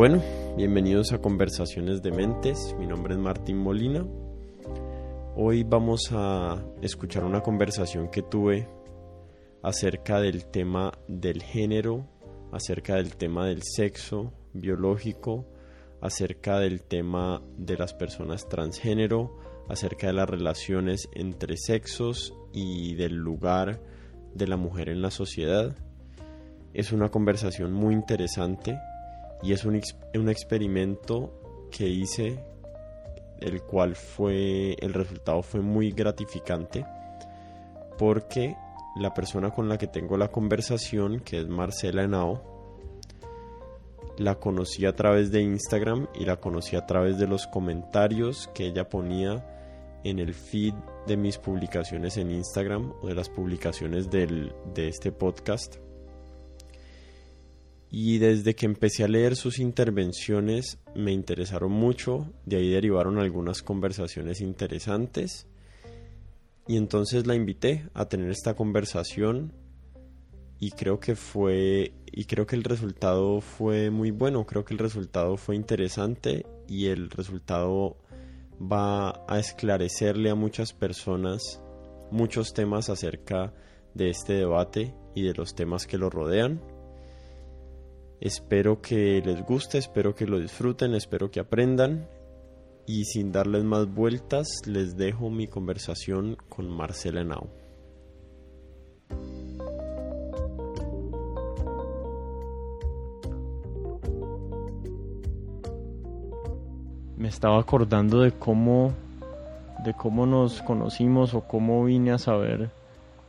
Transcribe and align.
Bueno, 0.00 0.22
bienvenidos 0.56 1.12
a 1.12 1.20
Conversaciones 1.20 2.00
de 2.00 2.10
Mentes. 2.10 2.74
Mi 2.78 2.86
nombre 2.86 3.12
es 3.12 3.20
Martín 3.20 3.58
Molina. 3.58 4.02
Hoy 5.36 5.62
vamos 5.62 6.08
a 6.10 6.64
escuchar 6.80 7.22
una 7.22 7.42
conversación 7.42 8.08
que 8.08 8.22
tuve 8.22 8.66
acerca 9.62 10.18
del 10.18 10.46
tema 10.46 10.90
del 11.06 11.42
género, 11.42 12.08
acerca 12.50 12.94
del 12.94 13.14
tema 13.16 13.44
del 13.44 13.62
sexo 13.62 14.32
biológico, 14.54 15.44
acerca 16.00 16.58
del 16.58 16.80
tema 16.82 17.42
de 17.58 17.76
las 17.76 17.92
personas 17.92 18.48
transgénero, 18.48 19.36
acerca 19.68 20.06
de 20.06 20.14
las 20.14 20.30
relaciones 20.30 21.10
entre 21.12 21.58
sexos 21.58 22.32
y 22.54 22.94
del 22.94 23.16
lugar 23.16 23.82
de 24.34 24.46
la 24.46 24.56
mujer 24.56 24.88
en 24.88 25.02
la 25.02 25.10
sociedad. 25.10 25.76
Es 26.72 26.90
una 26.90 27.10
conversación 27.10 27.74
muy 27.74 27.92
interesante 27.92 28.78
y 29.42 29.52
es 29.52 29.64
un, 29.64 29.80
un 30.14 30.28
experimento 30.28 31.68
que 31.70 31.88
hice 31.88 32.44
el 33.40 33.62
cual 33.62 33.96
fue 33.96 34.74
el 34.80 34.92
resultado 34.92 35.42
fue 35.42 35.60
muy 35.60 35.92
gratificante 35.92 36.84
porque 37.98 38.56
la 38.96 39.14
persona 39.14 39.50
con 39.50 39.68
la 39.68 39.78
que 39.78 39.86
tengo 39.86 40.16
la 40.16 40.28
conversación 40.28 41.20
que 41.20 41.40
es 41.40 41.48
Marcela 41.48 42.02
Henao 42.02 42.50
la 44.18 44.34
conocí 44.34 44.84
a 44.84 44.94
través 44.94 45.30
de 45.30 45.40
Instagram 45.40 46.06
y 46.14 46.26
la 46.26 46.36
conocí 46.36 46.76
a 46.76 46.84
través 46.84 47.18
de 47.18 47.26
los 47.26 47.46
comentarios 47.46 48.50
que 48.52 48.66
ella 48.66 48.88
ponía 48.88 49.46
en 50.04 50.18
el 50.18 50.34
feed 50.34 50.74
de 51.06 51.16
mis 51.16 51.38
publicaciones 51.38 52.18
en 52.18 52.30
Instagram 52.30 52.92
o 53.00 53.06
de 53.06 53.14
las 53.14 53.30
publicaciones 53.30 54.10
del, 54.10 54.52
de 54.74 54.88
este 54.88 55.12
podcast. 55.12 55.76
Y 57.90 58.18
desde 58.18 58.54
que 58.54 58.66
empecé 58.66 59.02
a 59.02 59.08
leer 59.08 59.34
sus 59.34 59.58
intervenciones 59.58 60.78
me 60.94 61.12
interesaron 61.12 61.72
mucho, 61.72 62.32
de 62.46 62.56
ahí 62.56 62.70
derivaron 62.70 63.18
algunas 63.18 63.62
conversaciones 63.62 64.40
interesantes. 64.40 65.48
Y 66.68 66.76
entonces 66.76 67.26
la 67.26 67.34
invité 67.34 67.88
a 67.94 68.08
tener 68.08 68.30
esta 68.30 68.54
conversación 68.54 69.52
y 70.60 70.70
creo 70.72 71.00
que 71.00 71.16
fue 71.16 71.94
y 72.12 72.24
creo 72.24 72.46
que 72.46 72.54
el 72.54 72.64
resultado 72.64 73.40
fue 73.40 73.90
muy 73.90 74.10
bueno, 74.10 74.46
creo 74.46 74.64
que 74.64 74.74
el 74.74 74.78
resultado 74.78 75.36
fue 75.36 75.56
interesante 75.56 76.44
y 76.68 76.86
el 76.86 77.10
resultado 77.10 77.96
va 78.60 79.24
a 79.26 79.38
esclarecerle 79.38 80.30
a 80.30 80.34
muchas 80.34 80.72
personas 80.72 81.60
muchos 82.10 82.52
temas 82.52 82.90
acerca 82.90 83.54
de 83.94 84.10
este 84.10 84.34
debate 84.34 84.94
y 85.14 85.22
de 85.22 85.34
los 85.34 85.54
temas 85.54 85.86
que 85.86 85.98
lo 85.98 86.10
rodean. 86.10 86.60
Espero 88.20 88.82
que 88.82 89.22
les 89.24 89.42
guste, 89.46 89.78
espero 89.78 90.14
que 90.14 90.26
lo 90.26 90.38
disfruten, 90.38 90.94
espero 90.94 91.30
que 91.30 91.40
aprendan. 91.40 92.06
Y 92.86 93.04
sin 93.04 93.32
darles 93.32 93.64
más 93.64 93.86
vueltas, 93.86 94.46
les 94.66 94.98
dejo 94.98 95.30
mi 95.30 95.46
conversación 95.46 96.36
con 96.50 96.68
Marcela 96.68 97.22
Henao. 97.22 97.48
Me 107.16 107.28
estaba 107.28 107.58
acordando 107.58 108.20
de 108.20 108.32
cómo 108.32 108.92
de 109.82 109.94
cómo 109.94 110.26
nos 110.26 110.60
conocimos 110.60 111.32
o 111.32 111.40
cómo 111.40 111.84
vine 111.86 112.12
a 112.12 112.18
saber 112.18 112.70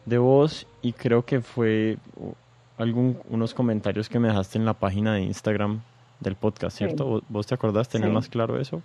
de 0.05 0.17
vos 0.17 0.67
y 0.81 0.91
creo 0.91 1.23
que 1.23 1.39
fue 1.39 1.97
algún, 2.77 3.17
unos 3.29 3.53
comentarios 3.53 4.09
que 4.09 4.19
me 4.19 4.27
dejaste 4.27 4.57
en 4.57 4.65
la 4.65 4.73
página 4.73 5.13
de 5.13 5.21
Instagram 5.21 5.81
del 6.19 6.35
podcast, 6.35 6.77
¿cierto? 6.77 7.21
¿Vos 7.29 7.47
te 7.47 7.55
acordás? 7.55 7.89
¿Tenés 7.89 8.11
más 8.11 8.29
claro 8.29 8.59
eso? 8.59 8.81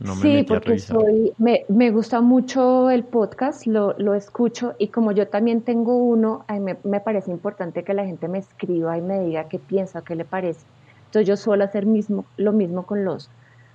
No 0.00 0.16
me 0.16 0.22
sí, 0.22 0.42
porque 0.42 0.78
soy, 0.78 1.32
me, 1.38 1.64
me, 1.68 1.90
gusta 1.90 2.20
mucho 2.20 2.90
el 2.90 3.04
podcast, 3.04 3.66
lo, 3.66 3.94
lo, 3.98 4.14
escucho 4.14 4.74
y 4.78 4.88
como 4.88 5.12
yo 5.12 5.28
también 5.28 5.60
tengo 5.60 5.96
uno, 5.96 6.44
me, 6.48 6.76
me, 6.82 7.00
parece 7.00 7.30
importante 7.30 7.84
que 7.84 7.94
la 7.94 8.04
gente 8.04 8.26
me 8.26 8.38
escriba 8.38 8.96
y 8.96 9.02
me 9.02 9.20
diga 9.20 9.48
qué 9.48 9.58
piensa, 9.58 10.02
qué 10.02 10.16
le 10.16 10.24
parece. 10.24 10.64
Entonces 11.06 11.28
yo 11.28 11.36
suelo 11.36 11.64
hacer 11.64 11.86
mismo, 11.86 12.24
lo 12.36 12.52
mismo 12.52 12.84
con 12.84 13.04
los, 13.04 13.30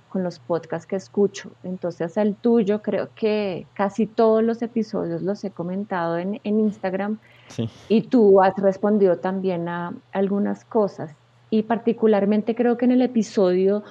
con 0.08 0.22
los 0.24 0.38
podcasts 0.38 0.86
que 0.86 0.96
escucho. 0.96 1.50
Entonces 1.62 2.16
el 2.16 2.34
tuyo 2.34 2.82
creo 2.82 3.08
que 3.14 3.66
casi 3.74 4.06
todos 4.06 4.42
los 4.42 4.60
episodios 4.60 5.22
los 5.22 5.44
he 5.44 5.50
comentado 5.50 6.18
en, 6.18 6.40
en 6.42 6.60
Instagram 6.60 7.18
y 7.88 8.02
tú 8.02 8.40
has 8.40 8.56
respondido 8.56 9.18
también 9.18 9.68
a 9.68 9.94
algunas 10.12 10.64
cosas. 10.64 11.14
Y 11.50 11.62
particularmente 11.62 12.54
creo 12.54 12.76
que 12.76 12.84
en 12.84 12.92
el 12.92 13.02
episodio 13.02 13.82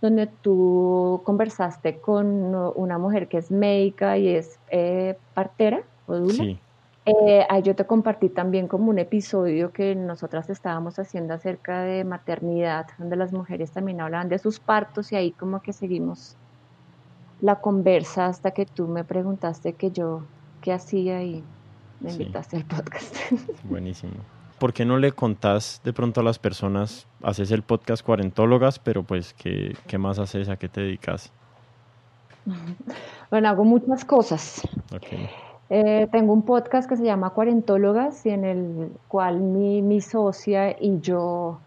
donde 0.00 0.26
tú 0.26 1.22
conversaste 1.24 1.98
con 1.98 2.54
una 2.54 2.98
mujer 2.98 3.28
que 3.28 3.38
es 3.38 3.50
médica 3.50 4.18
y 4.18 4.28
es 4.28 4.58
eh, 4.70 5.16
partera 5.34 5.82
o 6.06 6.16
dula. 6.16 6.58
Eh, 7.06 7.46
ahí 7.48 7.62
yo 7.62 7.76
te 7.76 7.86
compartí 7.86 8.28
también 8.28 8.66
como 8.66 8.90
un 8.90 8.98
episodio 8.98 9.72
que 9.72 9.94
nosotras 9.94 10.50
estábamos 10.50 10.98
haciendo 10.98 11.34
acerca 11.34 11.82
de 11.82 12.02
maternidad, 12.02 12.88
donde 12.98 13.14
las 13.14 13.32
mujeres 13.32 13.70
también 13.70 14.00
hablaban 14.00 14.28
de 14.28 14.40
sus 14.40 14.58
partos 14.58 15.12
y 15.12 15.16
ahí 15.16 15.30
como 15.30 15.62
que 15.62 15.72
seguimos 15.72 16.36
la 17.40 17.60
conversa 17.60 18.26
hasta 18.26 18.50
que 18.50 18.66
tú 18.66 18.88
me 18.88 19.04
preguntaste 19.04 19.74
que 19.74 19.92
yo 19.92 20.22
qué 20.62 20.72
hacía 20.72 21.22
y 21.22 21.44
me 22.00 22.12
invitaste 22.12 22.56
al 22.56 22.64
podcast. 22.64 23.16
Buenísimo. 23.64 24.14
¿Por 24.58 24.72
qué 24.72 24.84
no 24.84 24.96
le 24.98 25.12
contás 25.12 25.82
de 25.84 25.92
pronto 25.92 26.20
a 26.20 26.24
las 26.24 26.38
personas, 26.38 27.06
haces 27.22 27.50
el 27.50 27.62
podcast 27.62 28.02
Cuarentólogas, 28.04 28.78
pero 28.78 29.02
pues 29.02 29.34
qué, 29.34 29.76
qué 29.86 29.98
más 29.98 30.18
haces, 30.18 30.48
a 30.48 30.56
qué 30.56 30.68
te 30.68 30.80
dedicas? 30.82 31.32
Bueno, 33.28 33.48
hago 33.48 33.64
muchas 33.64 34.04
cosas. 34.04 34.62
Eh, 35.68 36.06
tengo 36.12 36.32
un 36.32 36.42
podcast 36.42 36.88
que 36.88 36.96
se 36.96 37.04
llama 37.04 37.30
Cuarentólogas 37.30 38.24
y 38.24 38.30
en 38.30 38.44
el 38.44 38.92
cual 39.08 39.40
mi, 39.40 39.82
mi 39.82 40.00
socia 40.00 40.76
y 40.80 41.00
yo 41.00 41.58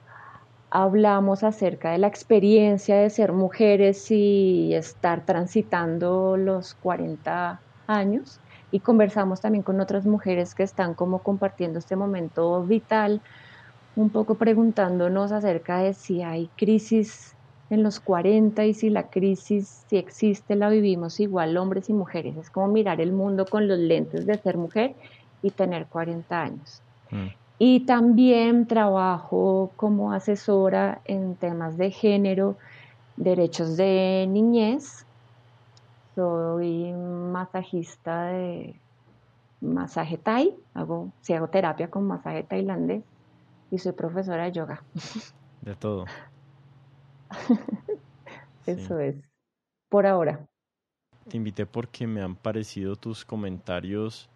hablamos 0.70 1.44
acerca 1.44 1.92
de 1.92 1.98
la 1.98 2.08
experiencia 2.08 2.96
de 2.96 3.10
ser 3.10 3.34
mujeres 3.34 4.10
y 4.10 4.74
estar 4.74 5.26
transitando 5.26 6.38
los 6.38 6.76
40 6.76 7.60
años 7.88 8.40
y 8.72 8.80
conversamos 8.80 9.42
también 9.42 9.64
con 9.64 9.80
otras 9.82 10.06
mujeres 10.06 10.56
que 10.56 10.64
están 10.64 10.94
como 10.94 11.20
compartiendo 11.20 11.80
este 11.80 11.96
momento 11.96 12.64
vital, 12.64 13.22
un 13.96 14.10
poco 14.10 14.36
preguntándonos 14.36 15.32
acerca 15.32 15.80
de 15.80 15.94
si 15.94 16.22
hay 16.22 16.50
crisis 16.56 17.36
en 17.70 17.84
los 17.84 18.00
40 18.00 18.66
y 18.66 18.74
si 18.74 18.90
la 18.90 19.10
crisis, 19.10 19.86
si 19.88 19.98
existe, 19.98 20.56
la 20.56 20.70
vivimos 20.70 21.20
igual 21.20 21.58
hombres 21.58 21.90
y 21.90 21.94
mujeres. 21.94 22.36
Es 22.38 22.50
como 22.50 22.68
mirar 22.68 23.02
el 23.02 23.12
mundo 23.12 23.46
con 23.46 23.68
los 23.68 23.78
lentes 23.78 24.26
de 24.26 24.38
ser 24.38 24.58
mujer 24.58 24.96
y 25.42 25.52
tener 25.52 25.86
40 25.88 26.42
años. 26.42 26.82
Mm. 27.12 27.28
Y 27.60 27.82
también 27.82 28.68
trabajo 28.68 29.72
como 29.76 30.14
asesora 30.14 31.02
en 31.06 31.36
temas 31.36 31.78
de 31.78 31.92
género, 31.92 32.56
derechos 33.18 33.76
de 33.76 34.26
niñez 34.30 35.06
soy 36.20 36.92
masajista 36.92 38.26
de 38.26 38.76
masaje 39.62 40.18
Thai, 40.18 40.54
hago, 40.74 41.14
sí, 41.22 41.34
hago 41.34 41.48
terapia 41.48 41.90
con 41.90 42.06
masaje 42.06 42.44
tailandés 42.44 43.06
y 43.72 43.78
soy 43.78 43.94
profesora 43.94 44.44
de 44.44 44.52
yoga. 44.52 44.84
De 45.62 45.76
todo. 45.76 46.06
Eso 48.66 49.00
es, 49.00 49.16
por 49.90 50.06
ahora. 50.06 50.48
Te 51.28 51.38
invité 51.38 51.66
porque 51.66 52.08
me 52.08 52.22
han 52.22 52.36
parecido 52.36 52.96
tus 52.96 53.26
comentarios 53.26 54.30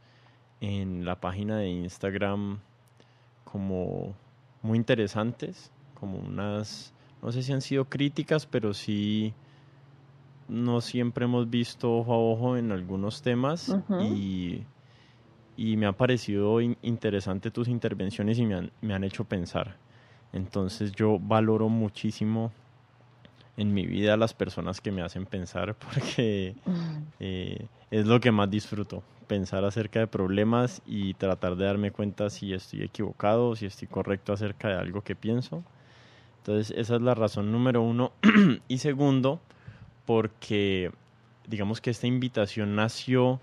en 0.60 1.06
la 1.06 1.20
página 1.20 1.58
de 1.58 1.70
Instagram 1.70 2.60
como 3.46 4.14
muy 4.62 4.78
interesantes, 4.78 5.72
como 6.00 6.20
unas, 6.20 6.94
no 7.22 7.32
sé 7.32 7.42
si 7.42 7.54
han 7.54 7.62
sido 7.62 7.86
críticas, 7.86 8.46
pero 8.46 8.74
sí 8.74 9.34
no 10.48 10.82
siempre 10.82 11.26
hemos 11.26 11.50
visto 11.50 11.98
ojo 11.98 12.14
a 12.14 12.18
ojo 12.18 12.58
en 12.58 12.72
algunos 12.72 13.22
temas 13.22 13.76
y, 14.00 14.66
me 15.58 15.86
ha 15.86 15.92
parecido 15.94 16.62
interesante 16.62 17.52
tus 17.52 17.68
intervenciones 17.68 18.40
y 18.40 18.46
me 18.46 18.56
han, 18.56 18.72
me 18.82 18.94
han 18.94 19.04
hecho 19.04 19.24
pensar. 19.24 19.78
Entonces 20.32 20.92
yo 20.94 21.20
valoro 21.20 21.70
muchísimo 21.70 22.52
en 23.56 23.74
mi 23.74 23.86
vida 23.86 24.18
las 24.18 24.34
personas 24.34 24.82
que 24.82 24.92
me 24.92 25.02
hacen 25.02 25.26
pensar 25.26 25.76
porque 25.94 26.56
eh, 27.20 27.68
es 27.92 28.06
lo 28.06 28.20
que 28.20 28.32
más 28.32 28.50
disfruto, 28.50 29.04
pensar 29.28 29.64
acerca 29.64 30.00
de 30.00 30.08
problemas 30.08 30.82
y 30.86 31.14
tratar 31.14 31.56
de 31.56 31.66
darme 31.66 31.92
cuenta 31.92 32.30
si 32.30 32.54
estoy 32.54 32.84
equivocado 32.84 33.50
o 33.50 33.56
si 33.56 33.66
estoy 33.66 33.88
correcto 33.88 34.34
acerca 34.34 34.70
de 34.70 34.76
algo 34.76 35.02
que 35.02 35.16
pienso. 35.16 35.64
Entonces 36.40 36.76
esa 36.78 36.96
es 36.96 37.02
la 37.02 37.14
razón 37.14 37.52
número 37.52 37.82
uno. 37.82 38.12
y 38.68 38.80
segundo, 38.80 39.40
porque 40.06 40.92
digamos 41.48 41.82
que 41.82 41.90
esta 41.90 42.08
invitación 42.08 42.76
nació 42.76 43.40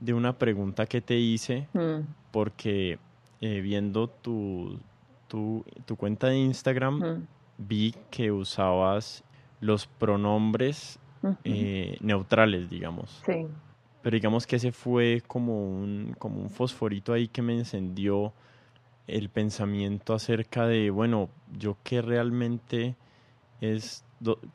de 0.00 0.14
una 0.14 0.38
pregunta 0.38 0.86
que 0.86 1.00
te 1.00 1.16
hice, 1.16 1.68
mm. 1.72 2.00
porque 2.30 2.98
eh, 3.40 3.60
viendo 3.60 4.08
tu, 4.08 4.78
tu, 5.28 5.64
tu, 5.84 5.96
cuenta 5.96 6.28
de 6.28 6.38
Instagram, 6.38 6.94
mm. 6.98 7.26
vi 7.58 7.94
que 8.10 8.30
usabas 8.30 9.24
los 9.60 9.86
pronombres 9.86 10.98
eh, 11.44 11.96
neutrales, 12.00 12.68
digamos. 12.70 13.22
Sí. 13.24 13.46
Pero 14.02 14.14
digamos 14.14 14.46
que 14.46 14.56
ese 14.56 14.70
fue 14.70 15.22
como 15.26 15.68
un, 15.68 16.14
como 16.18 16.40
un 16.40 16.50
fosforito 16.50 17.12
ahí 17.12 17.26
que 17.26 17.42
me 17.42 17.54
encendió 17.54 18.32
el 19.06 19.28
pensamiento 19.30 20.14
acerca 20.14 20.66
de, 20.66 20.90
bueno, 20.90 21.28
yo 21.58 21.76
qué 21.82 22.02
realmente 22.02 22.96
es, 23.60 24.04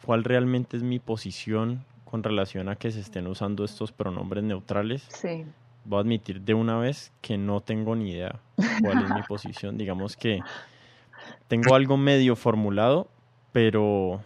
cuál 0.06 0.24
realmente 0.24 0.78
es 0.78 0.84
mi 0.84 1.00
posición 1.00 1.86
con 2.06 2.24
relación 2.24 2.68
a 2.70 2.76
que 2.76 2.92
se 2.92 3.00
estén 3.00 3.28
usando 3.28 3.64
estos 3.64 3.92
pronombres 3.92 4.44
neutrales. 4.44 5.08
Sí. 5.10 5.46
Voy 5.86 5.98
a 5.98 6.02
admitir 6.02 6.42
de 6.42 6.54
una 6.54 6.78
vez 6.78 7.12
que 7.22 7.38
no 7.38 7.62
tengo 7.62 7.96
ni 7.96 8.12
idea 8.12 8.40
cuál 8.82 9.04
es 9.04 9.10
mi 9.10 9.22
posición. 9.28 9.78
Digamos 9.78 10.18
que 10.18 10.42
tengo 11.48 11.74
algo 11.74 11.98
medio 11.98 12.36
formulado, 12.36 13.08
pero 13.52 14.22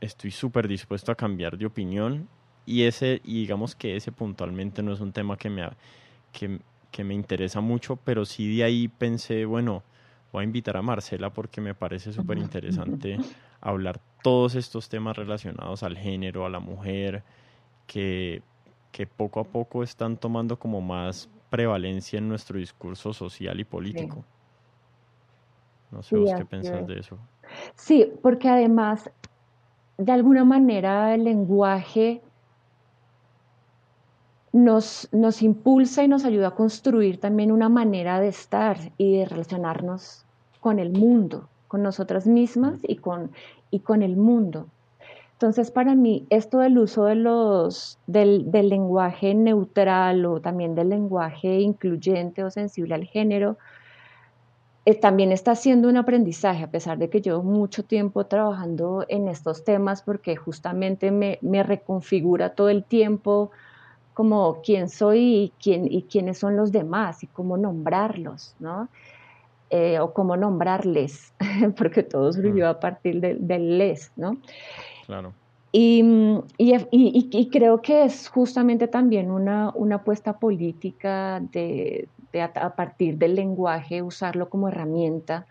estoy 0.00 0.30
súper 0.30 0.68
dispuesto 0.68 1.12
a 1.12 1.14
cambiar 1.14 1.56
de 1.56 1.66
opinión 1.66 2.28
y 2.66 2.82
ese 2.82 3.20
y 3.24 3.40
digamos 3.40 3.74
que 3.74 3.96
ese 3.96 4.12
puntualmente 4.12 4.82
no 4.82 4.92
es 4.92 5.00
un 5.00 5.12
tema 5.12 5.36
que 5.36 5.50
me 5.50 5.68
que, 6.32 6.60
que 6.90 7.04
me 7.04 7.14
interesa 7.14 7.60
mucho, 7.60 7.96
pero 7.96 8.24
sí 8.24 8.56
de 8.56 8.64
ahí 8.64 8.88
pensé, 8.88 9.44
bueno, 9.44 9.82
voy 10.32 10.42
a 10.42 10.44
invitar 10.44 10.76
a 10.76 10.82
Marcela 10.82 11.30
porque 11.30 11.60
me 11.60 11.74
parece 11.74 12.12
súper 12.12 12.38
interesante 12.38 13.18
hablar 13.60 14.00
todos 14.24 14.54
estos 14.54 14.88
temas 14.88 15.18
relacionados 15.18 15.82
al 15.82 15.98
género, 15.98 16.46
a 16.46 16.48
la 16.48 16.58
mujer, 16.58 17.22
que, 17.86 18.40
que 18.90 19.06
poco 19.06 19.38
a 19.38 19.44
poco 19.44 19.82
están 19.82 20.16
tomando 20.16 20.58
como 20.58 20.80
más 20.80 21.28
prevalencia 21.50 22.18
en 22.18 22.30
nuestro 22.30 22.58
discurso 22.58 23.12
social 23.12 23.60
y 23.60 23.64
político. 23.64 24.24
No 25.90 26.02
sé 26.02 26.16
vos 26.16 26.32
qué 26.34 26.46
pensás 26.46 26.86
de 26.86 27.00
eso. 27.00 27.18
Sí, 27.74 28.10
porque 28.22 28.48
además, 28.48 29.10
de 29.98 30.10
alguna 30.10 30.42
manera, 30.42 31.14
el 31.14 31.24
lenguaje 31.24 32.22
nos, 34.52 35.06
nos 35.12 35.42
impulsa 35.42 36.02
y 36.02 36.08
nos 36.08 36.24
ayuda 36.24 36.48
a 36.48 36.54
construir 36.54 37.20
también 37.20 37.52
una 37.52 37.68
manera 37.68 38.20
de 38.20 38.28
estar 38.28 38.78
y 38.96 39.18
de 39.18 39.26
relacionarnos 39.26 40.24
con 40.60 40.78
el 40.78 40.92
mundo, 40.92 41.46
con 41.74 41.82
nosotras 41.82 42.28
mismas 42.28 42.78
y 42.84 42.94
con, 42.94 43.32
y 43.72 43.80
con 43.80 44.04
el 44.04 44.16
mundo. 44.16 44.68
Entonces, 45.32 45.72
para 45.72 45.96
mí, 45.96 46.24
esto 46.30 46.60
del 46.60 46.78
uso 46.78 47.06
de 47.06 47.16
los, 47.16 47.98
del, 48.06 48.52
del, 48.52 48.68
lenguaje 48.68 49.34
neutral 49.34 50.24
o 50.24 50.40
también 50.40 50.76
del 50.76 50.90
lenguaje 50.90 51.58
incluyente 51.58 52.44
o 52.44 52.50
sensible 52.52 52.94
al 52.94 53.06
género, 53.06 53.58
eh, 54.84 54.94
también 54.94 55.32
está 55.32 55.56
siendo 55.56 55.88
un 55.88 55.96
aprendizaje, 55.96 56.62
a 56.62 56.70
pesar 56.70 56.96
de 56.96 57.10
que 57.10 57.20
llevo 57.20 57.42
mucho 57.42 57.82
tiempo 57.84 58.24
trabajando 58.26 59.04
en 59.08 59.26
estos 59.26 59.64
temas, 59.64 60.00
porque 60.02 60.36
justamente 60.36 61.10
me, 61.10 61.40
me 61.42 61.64
reconfigura 61.64 62.50
todo 62.50 62.68
el 62.68 62.84
tiempo 62.84 63.50
como 64.14 64.60
quién 64.62 64.88
soy 64.88 65.18
y, 65.18 65.52
quién, 65.60 65.92
y 65.92 66.04
quiénes 66.04 66.38
son 66.38 66.54
los 66.54 66.70
demás 66.70 67.24
y 67.24 67.26
cómo 67.26 67.56
nombrarlos, 67.56 68.54
¿no? 68.60 68.88
Eh, 69.76 69.98
o 69.98 70.12
cómo 70.12 70.36
nombrarles, 70.36 71.34
porque 71.76 72.04
todo 72.04 72.32
surgió 72.32 72.68
a 72.68 72.78
partir 72.78 73.20
del 73.20 73.76
les, 73.76 74.12
¿no? 74.14 74.36
Claro. 75.04 75.32
Y, 75.72 76.00
y, 76.58 77.50
creo 77.50 77.82
que 77.82 78.04
es 78.04 78.28
justamente 78.28 78.86
también 78.86 79.32
una, 79.32 79.72
una 79.74 79.96
apuesta 79.96 80.38
política 80.38 81.40
de, 81.50 82.06
de 82.32 82.42
a, 82.42 82.76
partir 82.76 83.18
del 83.18 83.34
lenguaje 83.34 84.00
usarlo 84.00 84.48
como 84.48 84.68
herramienta 84.68 85.44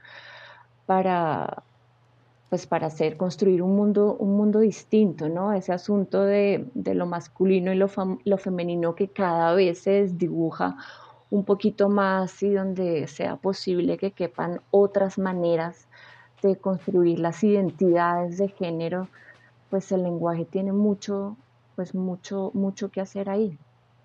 para, 0.86 1.62
pues 2.50 2.66
para 2.66 2.88
hacer, 2.88 3.18
construir 3.18 3.62
un 3.62 3.76
mundo, 3.76 4.16
un 4.18 4.38
mundo 4.38 4.60
distinto, 4.60 5.28
¿no? 5.28 5.52
Ese 5.52 5.74
asunto 5.74 6.24
de, 6.24 6.66
de 6.74 6.96
lo 6.96 7.08
masculino 7.08 7.74
y 7.74 7.76
lo, 7.76 7.90
lo, 8.24 8.38
femenino 8.38 8.96
que 8.96 9.10
cada 9.10 9.54
vez 9.54 9.80
se 9.80 9.92
desdibuja 9.92 10.78
un 11.34 11.44
poquito 11.46 11.90
más 11.90 12.44
y 12.44 12.54
donde 12.54 13.08
sea 13.08 13.38
posible 13.38 13.98
que 13.98 14.12
quepan 14.12 14.62
otras 14.70 15.18
maneras 15.18 15.88
de 16.44 16.58
construir 16.58 17.18
las 17.18 17.44
identidades 17.44 18.38
de 18.38 18.50
género, 18.50 19.08
pues 19.72 19.92
el 19.92 20.04
lenguaje 20.04 20.46
tiene 20.46 20.74
mucho, 20.74 21.36
pues 21.76 21.96
mucho, 21.96 22.52
mucho 22.54 22.92
que 22.92 23.02
hacer 23.02 23.32
ahí. 23.32 23.58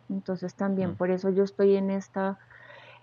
Entonces 0.09 0.55
también 0.55 0.93
mm. 0.93 0.95
por 0.95 1.11
eso 1.11 1.29
yo 1.29 1.43
estoy 1.43 1.77
en 1.77 1.91
esta, 1.91 2.39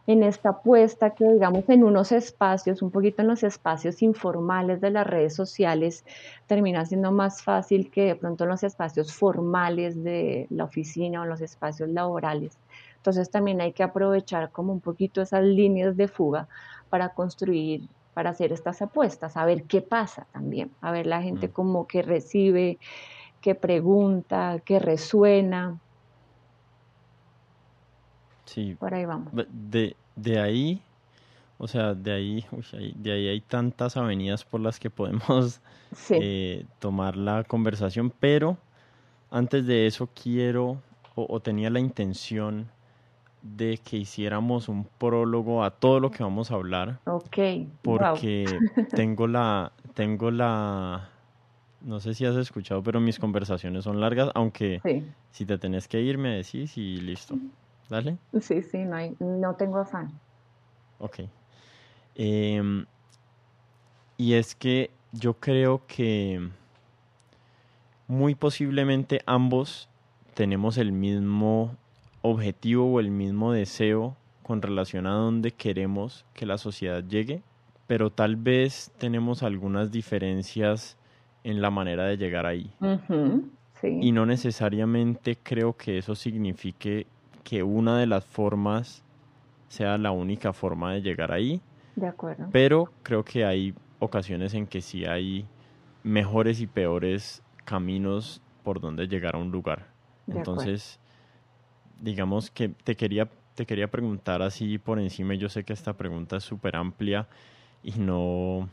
en 0.07 0.24
esta 0.24 0.50
apuesta 0.50 1.12
que 1.12 1.31
digamos 1.31 1.69
en 1.69 1.83
unos 1.83 2.12
espacios, 2.12 2.81
un 2.81 2.89
poquito 2.89 3.22
en 3.22 3.27
los 3.27 3.44
espacios 3.44 4.01
informales 4.01 4.81
de 4.81 4.89
las 4.89 5.06
redes 5.06 5.36
sociales, 5.36 6.04
termina 6.48 6.83
siendo 6.83 7.12
más 7.12 7.44
fácil 7.44 7.92
que 7.92 8.06
de 8.06 8.16
pronto 8.16 8.45
en 8.45 8.50
los 8.50 8.63
espacios 8.63 9.13
formales 9.13 10.04
de 10.04 10.48
la 10.50 10.63
oficina 10.63 11.22
o 11.22 11.25
en 11.25 11.30
los 11.30 11.42
espacios 11.42 11.89
laborales. 11.89 12.57
Entonces 13.06 13.30
también 13.30 13.62
hay 13.62 13.72
que 13.72 13.84
aprovechar 13.84 14.50
como 14.50 14.74
un 14.74 14.81
poquito 14.81 15.22
esas 15.22 15.44
líneas 15.44 15.96
de 15.96 16.07
fuga 16.07 16.48
para 16.90 17.10
construir, 17.10 17.88
para 18.16 18.31
hacer 18.31 18.52
estas 18.52 18.81
apuestas, 18.81 19.38
a 19.38 19.46
ver 19.46 19.66
qué 19.66 19.84
pasa 19.84 20.25
también, 20.34 20.72
a 20.81 20.92
ver 20.92 21.06
la 21.06 21.22
gente 21.22 21.48
mm. 21.48 21.52
como 21.52 21.86
que 21.86 22.02
recibe, 22.02 22.80
que 23.42 23.54
pregunta, 23.54 24.57
que 24.66 24.80
resuena. 24.80 25.80
Sí. 28.46 28.75
Por 28.80 28.96
ahí 28.96 29.06
vamos. 29.06 29.31
De, 29.51 29.96
de 30.16 30.40
ahí, 30.40 30.81
o 31.60 31.68
sea, 31.68 31.94
de 31.94 32.12
ahí, 32.12 32.46
de 32.96 33.12
ahí 33.12 33.28
hay 33.28 33.42
tantas 33.42 33.98
avenidas 33.98 34.44
por 34.44 34.62
las 34.62 34.80
que 34.80 34.90
podemos 34.90 35.62
eh, 36.10 36.66
tomar 36.80 37.18
la 37.18 37.44
conversación, 37.44 38.12
pero 38.19 38.58
antes 39.30 39.68
de 39.68 39.86
eso 39.86 40.10
quiero 40.12 40.81
o 41.13 41.40
tenía 41.40 41.69
la 41.69 41.80
intención 41.80 42.74
de 43.46 43.78
que 43.78 43.98
hiciéramos 43.98 44.70
un 44.70 44.86
prólogo 44.86 45.64
a 45.64 45.70
todo 45.70 46.00
lo 46.00 46.10
que 46.10 46.24
vamos 46.24 46.50
a 46.50 46.56
hablar. 46.56 47.00
Ok. 47.06 47.38
Porque 47.84 48.60
tengo 48.96 49.28
la, 49.28 49.72
tengo 49.94 50.32
la, 50.32 51.10
no 51.82 52.00
sé 52.00 52.16
si 52.16 52.25
has 52.25 52.36
escuchado, 52.36 52.82
pero 52.82 53.00
mis 53.00 53.20
conversaciones 53.20 53.84
son 53.84 54.02
largas, 54.02 54.32
aunque 54.34 54.82
si 55.32 55.46
te 55.46 55.58
tenés 55.60 55.88
que 55.88 56.02
ir 56.02 56.18
me 56.18 56.38
decís 56.38 56.75
y 56.78 56.98
listo. 56.98 57.38
Dale. 57.88 58.18
Sí, 58.42 58.64
sí, 58.64 58.80
no, 58.80 58.96
hay, 58.96 59.16
no 59.20 59.54
tengo 59.56 59.78
afán. 59.78 60.12
Ok. 60.98 61.20
Em, 62.16 62.86
y 64.18 64.34
es 64.34 64.56
que 64.56 64.90
yo 65.12 65.36
creo 65.36 65.86
que 65.86 66.50
muy 68.08 68.34
posiblemente 68.34 69.22
ambos 69.28 69.88
tenemos 70.34 70.78
el 70.80 70.92
mismo 70.92 71.78
objetivo 72.25 72.91
o 72.91 73.00
el 73.00 73.12
mismo 73.12 73.51
deseo 73.51 74.17
con 74.44 74.62
relación 74.62 75.08
a 75.08 75.13
dónde 75.13 75.51
queremos 75.51 76.25
que 76.34 76.46
la 76.46 76.58
sociedad 76.58 77.03
llegue, 77.03 77.41
pero 77.88 78.12
tal 78.12 78.36
vez 78.36 78.91
tenemos 78.98 79.44
algunas 79.44 79.91
diferencias 79.91 80.98
en 81.44 81.62
la 81.62 81.70
manera 81.70 82.05
de 82.05 82.17
llegar 82.17 82.46
ahí. 82.46 82.72
Y 83.84 84.12
no 84.12 84.25
necesariamente 84.25 85.38
creo 85.41 85.74
que 85.77 86.00
eso 86.00 86.15
signifique 86.15 87.05
que 87.44 87.62
una 87.62 88.00
de 88.00 88.08
las 88.08 88.25
formas 88.25 89.03
sea 89.67 89.98
la 89.98 90.12
única 90.12 90.53
forma 90.53 90.94
de 90.94 91.01
llegar 91.01 91.32
ahí. 91.32 91.62
De 91.96 92.08
acuerdo. 92.08 92.48
Pero 92.51 92.91
creo 93.03 93.24
que 93.24 93.46
hay 93.46 93.75
ocasiones 94.00 94.53
en 94.55 94.65
que 94.65 94.82
sí 94.82 95.05
hay 95.05 95.46
mejores 96.03 96.62
y 96.62 96.67
peores 96.67 97.44
caminos 97.63 98.41
por 98.63 98.79
donde 98.79 99.08
llegar 99.08 99.36
a 99.36 99.38
un 99.38 99.51
lugar. 99.51 99.88
Entonces, 100.27 101.00
digamos 102.02 102.52
que 102.52 102.70
te 102.70 102.96
quería, 102.96 103.30
te 103.56 103.66
quería 103.66 103.90
preguntar 103.90 104.42
así 104.42 104.78
por 104.78 105.00
encima, 105.00 105.34
yo 105.36 105.50
sé 105.50 105.64
que 105.64 105.74
esta 105.74 105.94
pregunta 105.94 106.38
es 106.38 106.44
súper 106.44 106.75
amplia 106.75 107.28
y 107.84 107.92
no, 107.92 108.70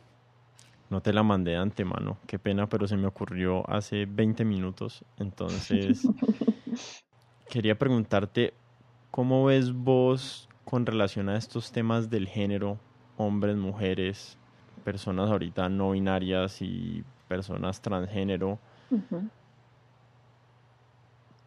no 0.90 1.00
te 1.00 1.12
la 1.12 1.22
mandé 1.22 1.52
de 1.52 1.56
antemano, 1.58 2.18
qué 2.26 2.38
pena, 2.38 2.68
pero 2.68 2.86
se 2.86 2.96
me 2.96 3.06
ocurrió 3.06 3.68
hace 3.70 4.06
20 4.06 4.44
minutos, 4.44 5.04
entonces 5.18 6.06
quería 7.48 7.78
preguntarte, 7.78 8.54
¿cómo 9.10 9.44
ves 9.44 9.72
vos 9.72 10.48
con 10.64 10.86
relación 10.86 11.28
a 11.28 11.36
estos 11.36 11.72
temas 11.72 12.08
del 12.10 12.28
género, 12.28 12.78
hombres, 13.16 13.56
mujeres, 13.56 14.38
personas 14.84 15.30
ahorita 15.30 15.68
no 15.68 15.90
binarias 15.92 16.62
y 16.62 17.04
personas 17.28 17.80
transgénero? 17.80 18.58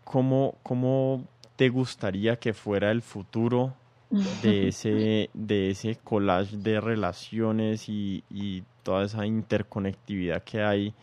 ¿Cómo, 0.04 0.56
¿Cómo 0.64 1.24
te 1.56 1.70
gustaría 1.70 2.38
que 2.38 2.54
fuera 2.54 2.92
el 2.92 3.02
futuro 3.02 3.74
de 4.42 4.68
ese, 4.68 5.30
de 5.34 5.72
ese 5.72 5.96
collage 6.04 6.58
de 6.58 6.80
relaciones 6.80 7.90
y, 7.90 8.64
toda 8.84 9.04
esa 9.04 9.26
interconectividad 9.26 10.44
que 10.44 10.62
hay 10.62 10.94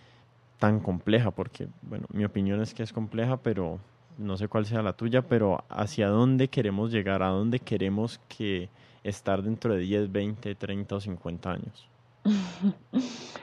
tan 0.60 0.78
compleja? 0.78 1.32
Porque, 1.32 1.66
bueno, 1.82 2.06
mi 2.12 2.24
opinión 2.24 2.60
es 2.60 2.74
que 2.74 2.84
es 2.84 2.92
compleja, 2.92 3.38
pero 3.38 3.80
no 4.18 4.36
sé 4.36 4.46
cuál 4.46 4.66
sea 4.66 4.82
la 4.82 4.92
tuya, 4.92 5.22
pero 5.22 5.64
hacia 5.68 6.06
dónde 6.06 6.46
queremos 6.46 6.92
llegar, 6.92 7.24
a 7.24 7.28
dónde 7.28 7.58
queremos 7.58 8.20
que 8.28 8.68
estar 9.02 9.42
dentro 9.42 9.74
de 9.74 9.80
10, 9.80 10.12
20, 10.12 10.54
30 10.54 10.94
o 10.94 11.00
50 11.00 11.50
años. 11.50 11.88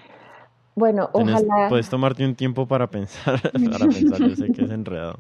Bueno, 0.80 1.10
ojalá. 1.12 1.68
Puedes 1.68 1.90
tomarte 1.90 2.26
un 2.26 2.36
tiempo 2.36 2.66
para 2.66 2.90
pensar, 2.90 3.42
para 3.72 3.86
pensar, 3.86 4.20
yo 4.22 4.34
sé 4.34 4.50
que 4.54 4.64
es 4.64 4.72
enredado. 4.72 5.20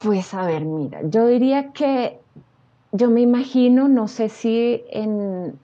Pues 0.00 0.32
a 0.32 0.46
ver, 0.46 0.64
mira, 0.64 1.02
yo 1.04 1.26
diría 1.26 1.72
que 1.72 2.18
yo 2.90 3.10
me 3.10 3.20
imagino, 3.20 3.86
no 3.86 4.08
sé 4.08 4.30
si 4.30 4.82
en, 4.90 5.58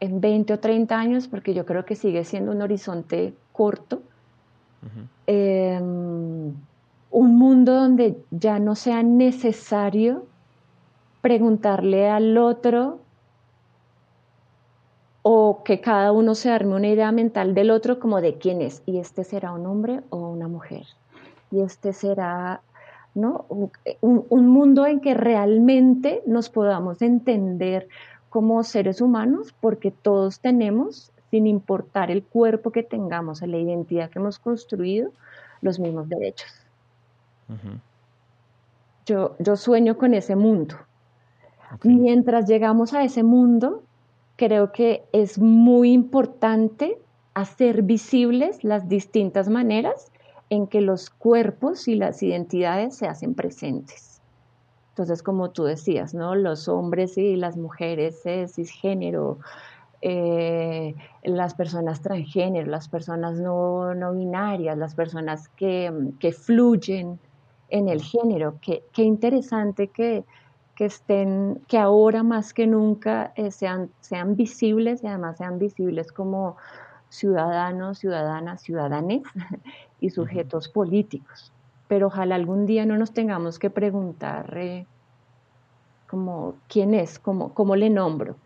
en 0.00 0.20
20 0.20 0.52
o 0.52 0.58
30 0.60 0.98
años, 0.98 1.28
porque 1.28 1.54
yo 1.54 1.64
creo 1.64 1.86
que 1.86 1.96
sigue 1.96 2.24
siendo 2.24 2.52
un 2.52 2.60
horizonte 2.60 3.34
corto, 3.52 4.02
em, 5.26 6.54
un 7.10 7.38
mundo 7.38 7.74
donde 7.74 8.22
ya 8.30 8.58
no 8.58 8.74
sea 8.74 9.02
necesario 9.02 10.26
preguntarle 11.22 12.08
al 12.08 12.36
otro 12.36 12.98
o 15.22 15.62
que 15.64 15.80
cada 15.80 16.12
uno 16.12 16.34
se 16.34 16.50
arme 16.50 16.76
una 16.76 16.88
idea 16.88 17.12
mental 17.12 17.54
del 17.54 17.70
otro 17.70 17.98
como 17.98 18.20
de 18.20 18.36
quién 18.36 18.60
es, 18.60 18.82
y 18.84 18.98
este 18.98 19.24
será 19.24 19.52
un 19.52 19.64
hombre 19.66 20.02
o 20.10 20.18
una 20.28 20.48
mujer, 20.48 20.84
y 21.50 21.60
este 21.60 21.94
será 21.94 22.60
¿no? 23.14 23.46
Un, 24.00 24.48
mundo 24.48 24.86
en 24.86 25.00
que 25.00 25.14
realmente 25.14 26.22
nos 26.26 26.48
podamos 26.48 27.02
entender 27.02 27.88
como 28.28 28.62
seres 28.62 29.00
humanos, 29.00 29.54
porque 29.60 29.90
todos 29.90 30.40
tenemos, 30.40 31.12
sin 31.30 31.46
importar 31.46 32.10
el 32.10 32.22
cuerpo 32.22 32.70
que 32.70 32.82
tengamos, 32.82 33.42
la 33.42 33.58
identidad 33.58 34.10
que 34.10 34.18
hemos 34.18 34.38
construido, 34.38 35.10
los 35.60 35.78
mismos 35.78 36.08
derechos. 36.08 36.52
yo, 39.06 39.36
yo 39.38 39.56
sueño 39.56 39.96
con 39.98 40.14
ese 40.14 40.36
mundo. 40.36 40.76
Mientras 41.82 42.46
llegamos 42.46 42.94
a 42.94 43.04
ese 43.04 43.22
mundo, 43.22 43.82
creo 44.36 44.72
que 44.72 45.04
es 45.12 45.38
muy 45.38 45.92
importante 45.92 46.98
hacer 47.34 47.82
visibles 47.82 48.64
las 48.64 48.88
distintas 48.88 49.48
maneras 49.48 50.09
en 50.50 50.66
que 50.66 50.80
los 50.80 51.10
cuerpos 51.10 51.86
y 51.88 51.94
las 51.94 52.22
identidades 52.22 52.96
se 52.96 53.06
hacen 53.06 53.34
presentes. 53.34 54.20
Entonces, 54.90 55.22
como 55.22 55.50
tú 55.50 55.64
decías, 55.64 56.12
¿no? 56.12 56.34
Los 56.34 56.68
hombres 56.68 57.16
y 57.16 57.36
las 57.36 57.56
mujeres 57.56 58.22
cisgénero, 58.48 59.38
eh, 60.02 60.94
las 61.22 61.54
personas 61.54 62.00
transgénero, 62.00 62.68
las 62.68 62.88
personas 62.88 63.38
no, 63.38 63.94
no 63.94 64.12
binarias, 64.12 64.76
las 64.76 64.94
personas 64.94 65.48
que, 65.50 66.34
fluyen 66.36 67.18
en 67.68 67.88
el 67.88 68.02
género. 68.02 68.56
Qué, 68.60 68.82
interesante 68.96 69.88
que, 69.88 70.24
estén, 70.76 71.60
que 71.68 71.78
ahora 71.78 72.22
más 72.22 72.52
que 72.52 72.66
nunca 72.66 73.32
eh, 73.36 73.52
sean, 73.52 73.90
sean 74.00 74.34
visibles 74.34 75.04
y 75.04 75.06
además 75.06 75.36
sean 75.36 75.58
visibles 75.58 76.10
como 76.10 76.56
ciudadanos, 77.10 77.98
ciudadanas, 77.98 78.62
ciudadanes 78.62 79.22
y 80.00 80.10
sujetos 80.10 80.68
políticos. 80.68 81.52
Pero 81.88 82.06
ojalá 82.06 82.36
algún 82.36 82.64
día 82.64 82.86
no 82.86 82.96
nos 82.96 83.12
tengamos 83.12 83.58
que 83.58 83.68
preguntar 83.68 84.56
eh, 84.56 84.86
como 86.08 86.54
quién 86.68 86.94
es, 86.94 87.18
cómo, 87.18 87.52
cómo 87.52 87.76
le 87.76 87.90
nombro, 87.90 88.36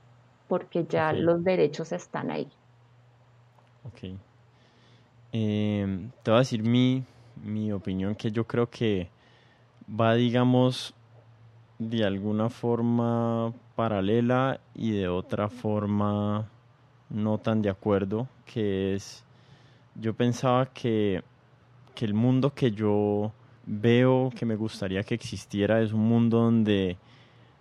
porque 0.48 0.84
ya 0.88 1.12
los 1.12 1.44
derechos 1.44 1.92
están 1.92 2.30
ahí. 2.30 2.48
Ok. 3.84 4.18
Em, 5.32 6.10
te 6.22 6.30
voy 6.30 6.36
a 6.36 6.40
decir 6.40 6.62
mi, 6.62 7.04
mi 7.42 7.70
opinión, 7.70 8.14
que 8.14 8.30
yo 8.30 8.46
creo 8.46 8.70
que 8.70 9.08
va, 9.88 10.14
digamos, 10.14 10.94
de 11.78 12.04
alguna 12.04 12.48
forma 12.48 13.52
paralela 13.76 14.60
y 14.74 14.92
de 14.92 15.08
otra 15.08 15.48
forma 15.48 16.48
no 17.14 17.38
tan 17.38 17.62
de 17.62 17.70
acuerdo, 17.70 18.28
que 18.44 18.94
es, 18.94 19.24
yo 19.94 20.14
pensaba 20.14 20.66
que, 20.66 21.22
que 21.94 22.04
el 22.04 22.12
mundo 22.12 22.52
que 22.52 22.72
yo 22.72 23.32
veo 23.66 24.30
que 24.36 24.44
me 24.44 24.56
gustaría 24.56 25.02
que 25.04 25.14
existiera 25.14 25.80
es 25.80 25.92
un 25.92 26.06
mundo 26.06 26.40
donde, 26.40 26.98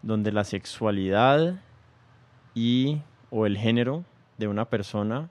donde 0.01 0.31
la 0.31 0.43
sexualidad 0.43 1.55
y 2.55 3.01
o 3.29 3.45
el 3.45 3.57
género 3.57 4.03
de 4.37 4.47
una 4.47 4.65
persona 4.65 5.29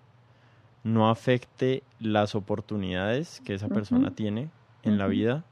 no 0.84 1.10
afecte 1.10 1.82
las 2.00 2.34
oportunidades 2.34 3.40
que 3.44 3.54
esa 3.54 3.68
persona 3.68 4.12
tiene 4.12 4.50
en 4.82 4.98
la 4.98 5.06
vida, 5.06 5.44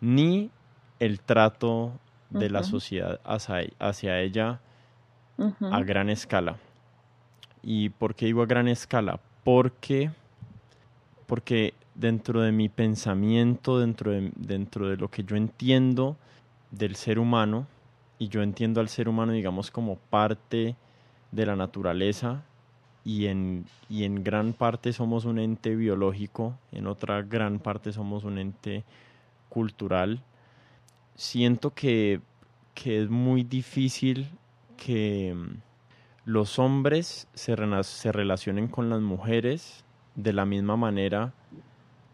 ni 0.00 0.50
el 0.98 1.20
trato 1.20 1.92
de 2.30 2.48
la 2.50 2.62
sociedad 2.62 3.20
hacia, 3.24 3.64
hacia 3.78 4.20
ella 4.20 4.60
a 5.38 5.80
gran 5.82 6.10
escala. 6.10 6.56
¿Y 7.62 7.90
por 7.90 8.14
qué 8.14 8.26
digo 8.26 8.42
a 8.42 8.46
gran 8.46 8.68
escala? 8.68 9.20
Porque, 9.44 10.10
porque 11.26 11.74
dentro 11.94 12.40
de 12.40 12.52
mi 12.52 12.68
pensamiento, 12.68 13.78
dentro 13.78 14.10
de, 14.10 14.32
dentro 14.36 14.88
de 14.88 14.96
lo 14.96 15.08
que 15.08 15.24
yo 15.24 15.36
entiendo 15.36 16.16
del 16.70 16.96
ser 16.96 17.18
humano, 17.18 17.66
y 18.18 18.28
yo 18.28 18.42
entiendo 18.42 18.80
al 18.80 18.88
ser 18.88 19.08
humano, 19.08 19.32
digamos, 19.32 19.70
como 19.70 19.96
parte 19.96 20.76
de 21.30 21.46
la 21.46 21.56
naturaleza, 21.56 22.42
y 23.04 23.26
en, 23.26 23.64
y 23.88 24.04
en 24.04 24.22
gran 24.22 24.52
parte 24.52 24.92
somos 24.92 25.24
un 25.24 25.38
ente 25.38 25.74
biológico, 25.74 26.56
en 26.70 26.86
otra 26.86 27.22
gran 27.22 27.58
parte 27.58 27.92
somos 27.92 28.24
un 28.24 28.38
ente 28.38 28.84
cultural, 29.48 30.22
siento 31.16 31.74
que, 31.74 32.20
que 32.74 33.02
es 33.02 33.10
muy 33.10 33.42
difícil 33.42 34.28
que 34.76 35.34
los 36.24 36.58
hombres 36.58 37.28
se, 37.34 37.56
se 37.82 38.12
relacionen 38.12 38.68
con 38.68 38.90
las 38.90 39.00
mujeres 39.00 39.84
de 40.14 40.32
la 40.32 40.44
misma 40.44 40.76
manera 40.76 41.32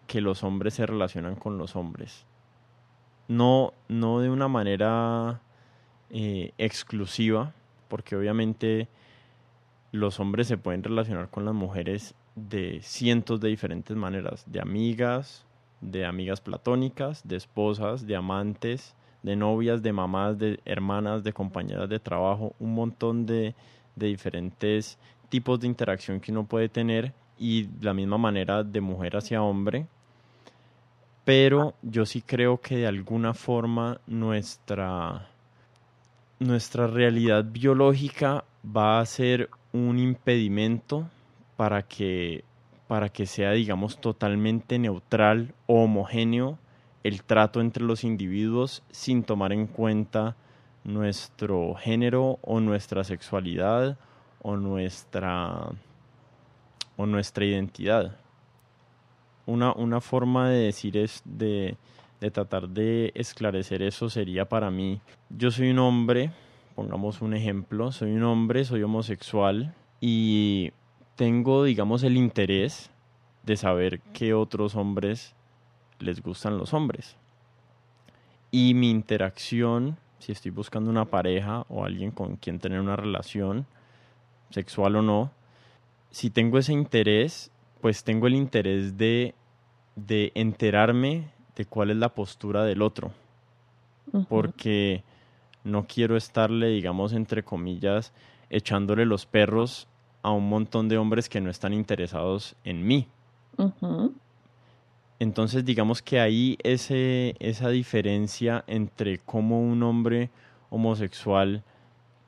que 0.06 0.20
los 0.20 0.42
hombres 0.42 0.74
se 0.74 0.86
relacionan 0.86 1.36
con 1.36 1.58
los 1.58 1.76
hombres. 1.76 2.24
No, 3.28 3.74
no 3.88 4.20
de 4.20 4.30
una 4.30 4.48
manera 4.48 5.40
eh, 6.10 6.52
exclusiva, 6.56 7.52
porque 7.88 8.16
obviamente 8.16 8.88
los 9.92 10.20
hombres 10.20 10.46
se 10.46 10.56
pueden 10.56 10.82
relacionar 10.82 11.28
con 11.28 11.44
las 11.44 11.54
mujeres 11.54 12.14
de 12.34 12.80
cientos 12.82 13.40
de 13.40 13.48
diferentes 13.48 13.96
maneras, 13.96 14.44
de 14.46 14.60
amigas, 14.60 15.44
de 15.82 16.06
amigas 16.06 16.40
platónicas, 16.40 17.26
de 17.28 17.36
esposas, 17.36 18.06
de 18.06 18.16
amantes, 18.16 18.94
de 19.22 19.36
novias, 19.36 19.82
de 19.82 19.92
mamás, 19.92 20.38
de 20.38 20.60
hermanas, 20.64 21.24
de 21.24 21.32
compañeras 21.32 21.88
de 21.88 21.98
trabajo, 21.98 22.54
un 22.58 22.74
montón 22.74 23.26
de, 23.26 23.54
de 23.98 24.06
diferentes 24.06 24.98
tipos 25.28 25.60
de 25.60 25.66
interacción 25.66 26.20
que 26.20 26.32
uno 26.32 26.44
puede 26.44 26.68
tener 26.68 27.12
y 27.38 27.68
la 27.80 27.94
misma 27.94 28.18
manera 28.18 28.62
de 28.62 28.80
mujer 28.80 29.16
hacia 29.16 29.42
hombre. 29.42 29.86
Pero 31.24 31.74
yo 31.82 32.06
sí 32.06 32.22
creo 32.22 32.58
que 32.60 32.76
de 32.76 32.86
alguna 32.86 33.34
forma 33.34 34.00
nuestra, 34.06 35.28
nuestra 36.38 36.86
realidad 36.86 37.44
biológica 37.44 38.44
va 38.64 39.00
a 39.00 39.06
ser 39.06 39.50
un 39.72 39.98
impedimento 39.98 41.08
para 41.56 41.82
que, 41.82 42.44
para 42.86 43.10
que 43.10 43.26
sea, 43.26 43.52
digamos, 43.52 44.00
totalmente 44.00 44.78
neutral 44.78 45.54
o 45.66 45.84
homogéneo 45.84 46.58
el 47.04 47.22
trato 47.22 47.60
entre 47.60 47.84
los 47.84 48.04
individuos 48.04 48.82
sin 48.90 49.22
tomar 49.22 49.52
en 49.52 49.66
cuenta 49.66 50.36
nuestro 50.88 51.74
género 51.74 52.38
o 52.40 52.60
nuestra 52.60 53.04
sexualidad 53.04 53.98
o 54.42 54.56
nuestra 54.56 55.68
o 56.96 57.06
nuestra 57.06 57.44
identidad. 57.44 58.16
Una, 59.46 59.72
una 59.74 60.00
forma 60.00 60.48
de 60.48 60.58
decir 60.58 60.96
es 60.96 61.22
de, 61.24 61.76
de 62.20 62.30
tratar 62.30 62.68
de 62.68 63.12
esclarecer 63.14 63.82
eso 63.82 64.08
sería 64.08 64.48
para 64.48 64.70
mí, 64.70 65.00
yo 65.28 65.50
soy 65.50 65.70
un 65.70 65.78
hombre, 65.78 66.32
pongamos 66.74 67.20
un 67.20 67.34
ejemplo, 67.34 67.92
soy 67.92 68.12
un 68.12 68.24
hombre, 68.24 68.64
soy 68.64 68.82
homosexual 68.82 69.74
y 70.00 70.72
tengo, 71.16 71.64
digamos, 71.64 72.02
el 72.02 72.16
interés 72.16 72.90
de 73.44 73.56
saber 73.56 74.00
qué 74.12 74.34
otros 74.34 74.74
hombres 74.74 75.34
les 75.98 76.22
gustan 76.22 76.58
los 76.58 76.72
hombres. 76.72 77.16
Y 78.50 78.74
mi 78.74 78.90
interacción 78.90 79.98
si 80.18 80.32
estoy 80.32 80.50
buscando 80.50 80.90
una 80.90 81.04
pareja 81.04 81.64
o 81.68 81.84
alguien 81.84 82.10
con 82.10 82.36
quien 82.36 82.58
tener 82.58 82.80
una 82.80 82.96
relación, 82.96 83.66
sexual 84.50 84.96
o 84.96 85.02
no, 85.02 85.30
si 86.10 86.30
tengo 86.30 86.58
ese 86.58 86.72
interés, 86.72 87.50
pues 87.80 88.04
tengo 88.04 88.26
el 88.26 88.34
interés 88.34 88.96
de, 88.96 89.34
de 89.96 90.32
enterarme 90.34 91.28
de 91.54 91.64
cuál 91.64 91.90
es 91.90 91.96
la 91.96 92.08
postura 92.10 92.64
del 92.64 92.82
otro. 92.82 93.12
Porque 94.28 95.04
no 95.64 95.86
quiero 95.86 96.16
estarle, 96.16 96.68
digamos, 96.68 97.12
entre 97.12 97.42
comillas, 97.42 98.12
echándole 98.48 99.04
los 99.04 99.26
perros 99.26 99.86
a 100.22 100.30
un 100.30 100.48
montón 100.48 100.88
de 100.88 100.96
hombres 100.96 101.28
que 101.28 101.42
no 101.42 101.50
están 101.50 101.74
interesados 101.74 102.56
en 102.64 102.86
mí. 102.86 103.06
Entonces 105.20 105.64
digamos 105.64 106.00
que 106.02 106.20
ahí 106.20 106.56
ese, 106.62 107.34
esa 107.40 107.70
diferencia 107.70 108.64
entre 108.66 109.18
cómo 109.18 109.60
un 109.60 109.82
hombre 109.82 110.30
homosexual 110.70 111.64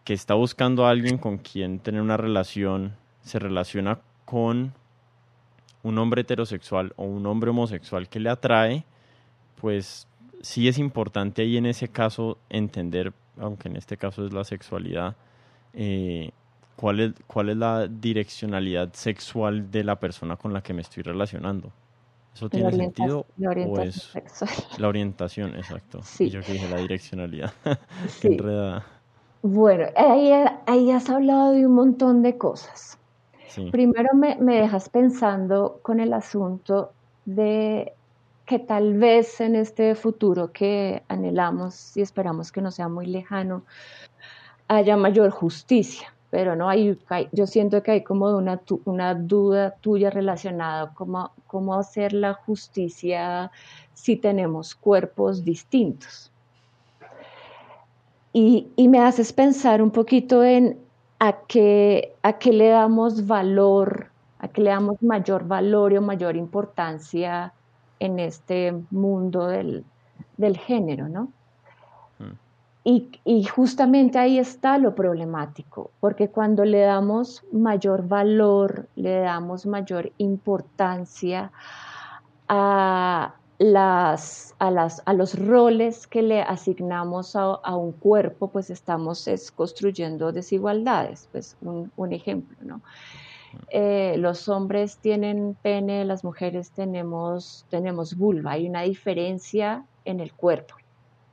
que 0.05 0.15
está 0.15 0.35
buscando 0.35 0.87
a 0.87 0.91
alguien 0.91 1.19
con 1.19 1.39
quien 1.39 1.79
tener 1.79 2.01
una 2.03 2.17
relación 2.17 2.97
se 3.23 3.39
relaciona 3.39 4.01
con 4.25 4.73
un 5.83 5.99
hombre 5.99 6.23
heterosexual 6.23 6.93
o 6.97 7.05
un 7.05 7.27
hombre 7.27 7.51
homosexual 7.51 8.09
que 8.09 8.21
le 8.21 8.31
atrae, 8.31 8.85
pues 9.61 10.09
sí 10.41 10.69
es 10.69 10.79
importante 10.79 11.43
ahí 11.43 11.57
en 11.57 11.67
ese 11.67 11.89
caso 11.89 12.39
entender, 12.49 13.13
aunque 13.39 13.69
en 13.69 13.77
este 13.77 13.97
caso 13.97 14.27
es 14.27 14.33
la 14.33 14.45
sexualidad, 14.45 15.17
eh, 15.75 16.31
cuál, 16.77 17.01
es, 17.01 17.13
cuál 17.27 17.51
es 17.51 17.57
la 17.57 17.87
direccionalidad 17.87 18.93
sexual 18.95 19.71
de 19.71 19.85
la 19.85 20.01
persona 20.01 20.37
con 20.37 20.53
la 20.53 20.63
que 20.63 20.75
me 20.75 20.83
estoy 20.83 21.03
relacionando. 21.03 21.73
¿Eso 22.35 22.49
tiene 22.49 22.73
sentido? 22.73 23.27
La 23.37 23.51
orientación 23.51 24.25
La 24.79 24.89
orientación, 24.89 25.55
exacto. 25.57 26.01
Y 26.19 26.31
yo 26.31 26.41
que 26.41 26.53
dije 26.53 26.69
la 26.69 26.79
direccionalidad. 26.79 27.53
Qué 28.21 28.29
enredada. 28.29 28.87
Bueno, 29.43 29.87
ahí, 29.97 30.31
ahí, 30.67 30.91
has 30.91 31.09
hablado 31.09 31.53
de 31.53 31.67
un 31.67 31.75
montón 31.75 32.23
de 32.23 32.37
cosas. 32.37 32.99
Primero 33.73 34.15
me, 34.15 34.37
me 34.37 34.61
dejas 34.61 34.89
pensando 34.89 35.81
con 35.83 35.99
el 35.99 36.13
asunto 36.13 36.93
de 37.25 37.95
que 38.47 38.59
tal 38.59 38.95
vez 38.95 39.41
en 39.41 39.57
este 39.57 39.95
futuro 39.95 40.53
que 40.53 41.03
anhelamos 41.09 41.97
y 41.97 42.03
esperamos 42.03 42.53
que 42.53 42.61
no 42.61 42.71
sea 42.71 42.89
muy 42.89 43.07
lejano, 43.07 43.65
haya 44.69 44.97
mayor 44.97 45.31
justicia. 45.31 46.13
Pero 46.31 46.55
no 46.55 46.69
hay, 46.69 46.97
yo 47.33 47.47
siento 47.47 47.83
que 47.83 47.91
hay 47.91 48.05
como 48.05 48.37
una, 48.37 48.61
una 48.85 49.15
duda 49.15 49.73
tuya 49.81 50.11
relacionada 50.11 50.95
con 50.95 51.13
cómo 51.47 51.75
hacer 51.75 52.13
la 52.13 52.35
justicia 52.35 53.51
si 53.95 54.17
tenemos 54.17 54.75
cuerpos 54.75 55.45
distintos. 55.45 56.31
Y, 58.33 58.69
y, 58.77 58.87
me 58.87 59.01
haces 59.01 59.33
pensar 59.33 59.83
un 59.83 59.91
poquito 59.91 60.45
en 60.45 60.79
a 61.19 61.37
qué, 61.49 62.15
a 62.23 62.39
qué 62.39 62.53
le 62.53 62.69
damos 62.69 63.27
valor, 63.27 64.11
a 64.39 64.49
qué 64.49 64.63
le 64.63 64.71
damos 64.71 65.03
mayor 65.03 65.47
valor 65.47 65.93
o 65.95 66.01
mayor 66.01 66.37
importancia 66.37 67.53
en 68.01 68.19
este 68.19 68.75
mundo 68.91 69.47
del, 69.47 69.85
género, 70.67 71.09
¿no? 71.09 71.31
Y, 72.83 73.45
justamente 73.45 74.19
ahí 74.19 74.39
está 74.39 74.79
lo 74.79 74.95
problemático, 74.95 75.91
porque 76.01 76.31
cuando 76.31 76.65
le 76.65 76.81
damos 76.81 77.45
mayor 77.53 78.09
valor, 78.09 78.89
le 78.97 79.21
damos 79.21 79.67
mayor 79.67 80.13
importancia 80.17 81.53
a, 82.49 83.35
las, 83.59 84.55
a, 84.59 85.13
los 85.13 85.39
roles 85.39 86.07
que 86.07 86.23
le 86.23 86.41
asignamos 86.41 87.37
a, 87.37 87.77
un 87.77 87.93
cuerpo, 87.93 88.49
pues 88.49 88.71
estamos 88.71 89.29
construyendo 89.55 90.33
desigualdades. 90.33 91.29
Pues 91.33 91.59
un, 91.61 91.93
un 91.97 92.13
ejemplo, 92.15 92.57
¿no? 92.63 92.81
Eh, 93.69 94.15
los 94.19 94.49
hombres 94.49 94.99
tienen 94.99 95.57
pene, 95.61 96.05
las 96.05 96.25
mujeres 96.25 96.71
tenemos, 96.71 97.67
tenemos 97.69 98.17
vulva. 98.17 98.53
Hay 98.53 98.69
una 98.69 98.83
diferencia 98.83 99.85
en 100.05 100.21
el 100.21 100.33
cuerpo. 100.33 100.80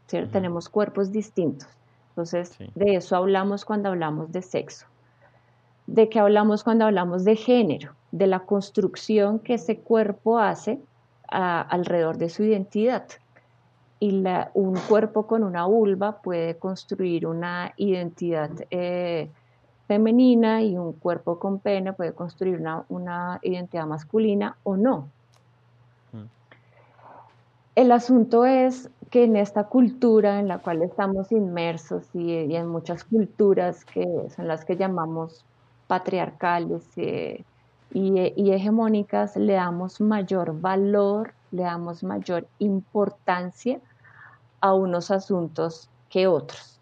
Tenemos 0.07 0.69
cuerpos 0.69 1.11
distintos. 1.11 1.67
Entonces, 2.09 2.57
de 2.73 2.95
eso 2.95 3.15
hablamos 3.15 3.65
cuando 3.65 3.89
hablamos 3.89 4.31
de 4.31 4.41
sexo. 4.41 4.87
¿De 5.85 6.09
qué 6.09 6.19
hablamos 6.19 6.63
cuando 6.63 6.85
hablamos 6.85 7.23
de 7.23 7.35
género? 7.35 7.93
De 8.11 8.25
la 8.25 8.39
construcción 8.39 9.39
que 9.39 9.55
ese 9.55 9.77
cuerpo 9.77 10.39
hace 10.39 10.79
alrededor 11.29 12.17
de 12.17 12.29
su 12.29 12.43
identidad. 12.43 13.05
Y 13.99 14.23
un 14.53 14.79
cuerpo 14.87 15.27
con 15.27 15.43
una 15.43 15.65
vulva 15.65 16.21
puede 16.21 16.57
construir 16.57 17.25
una 17.25 17.73
identidad 17.77 18.51
eh, 18.69 19.29
femenina 19.87 20.61
y 20.61 20.77
un 20.77 20.93
cuerpo 20.93 21.39
con 21.39 21.59
pene 21.59 21.93
puede 21.93 22.13
construir 22.13 22.61
una, 22.89 23.39
identidad 23.41 23.87
masculina 23.87 24.57
o 24.63 24.77
no. 24.77 25.09
Mm. 26.11 26.25
El 27.75 27.91
asunto 27.91 28.45
es 28.45 28.89
que 29.09 29.23
en 29.23 29.35
esta 29.37 29.65
cultura 29.65 30.39
en 30.39 30.47
la 30.47 30.59
cual 30.59 30.81
estamos 30.81 31.31
inmersos 31.31 32.03
y, 32.13 32.55
en 32.55 32.67
muchas 32.67 33.03
culturas 33.03 33.85
que 33.85 34.05
son 34.35 34.47
las 34.47 34.65
que 34.65 34.75
llamamos 34.75 35.45
patriarcales 35.87 36.83
eh, 36.97 37.43
y, 37.93 38.33
y, 38.35 38.51
hegemónicas, 38.51 39.37
le 39.37 39.53
damos 39.53 40.01
mayor 40.01 40.59
valor, 40.59 41.33
le 41.51 41.63
damos 41.63 42.03
mayor 42.03 42.47
importancia 42.59 43.79
a 44.59 44.73
unos 44.73 45.09
asuntos 45.11 45.89
que 46.09 46.27
otros. 46.27 46.79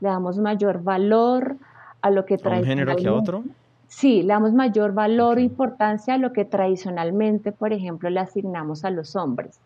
Le 0.00 0.08
damos 0.08 0.36
mayor 0.36 0.82
valor 0.82 1.56
a 2.02 2.10
lo 2.10 2.26
que 2.26 2.36
¿A 2.44 2.48
un 2.50 2.64
género 2.64 2.94
que 2.96 3.08
a 3.08 3.14
otro? 3.14 3.42
Sí, 3.88 4.22
le 4.22 4.28
damos 4.28 4.52
mayor 4.52 4.92
valor 4.92 5.38
e 5.38 5.42
importancia 5.42 6.14
a 6.14 6.18
lo 6.18 6.34
que 6.34 6.44
tradicionalmente, 6.44 7.52
por 7.52 7.72
ejemplo, 7.72 8.10
le 8.10 8.20
asignamos 8.20 8.84
a 8.84 8.90
los 8.90 9.16
hombres 9.16 9.58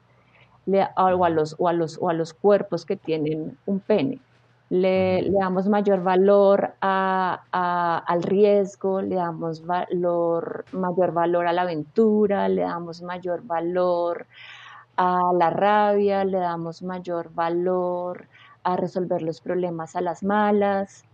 le, 0.69 0.87
o, 0.97 1.25
a 1.25 1.31
los, 1.31 1.57
o, 1.59 1.69
a 1.69 1.73
los, 1.73 1.99
o 2.01 2.09
a 2.11 2.13
los 2.13 2.35
cuerpos 2.35 2.85
que 2.85 2.97
tienen 2.97 3.57
un 3.67 3.81
pene. 3.81 4.21
Le, 4.71 5.23
le 5.23 5.33
damos 5.33 5.67
mayor 5.67 6.03
valor 6.03 6.75
a, 6.83 8.03
al 8.07 8.23
riesgo, 8.23 9.01
le 9.01 9.17
damos 9.17 9.65
valor, 9.65 10.67
mayor 10.73 11.13
valor 11.13 11.47
a 11.47 11.55
la 11.55 11.63
aventura, 11.63 12.49
le 12.51 12.63
damos 12.63 13.01
mayor 13.01 13.43
valor 13.45 14.27
a 14.99 15.33
la 15.39 15.49
rabia, 15.49 16.25
le 16.25 16.39
damos 16.39 16.83
mayor 16.83 17.33
valor 17.33 18.29
a 18.63 18.77
resolver 18.77 19.23
los 19.23 19.41
problemas 19.41 19.97
a 19.97 20.03
las 20.03 20.23
malas, 20.23 21.05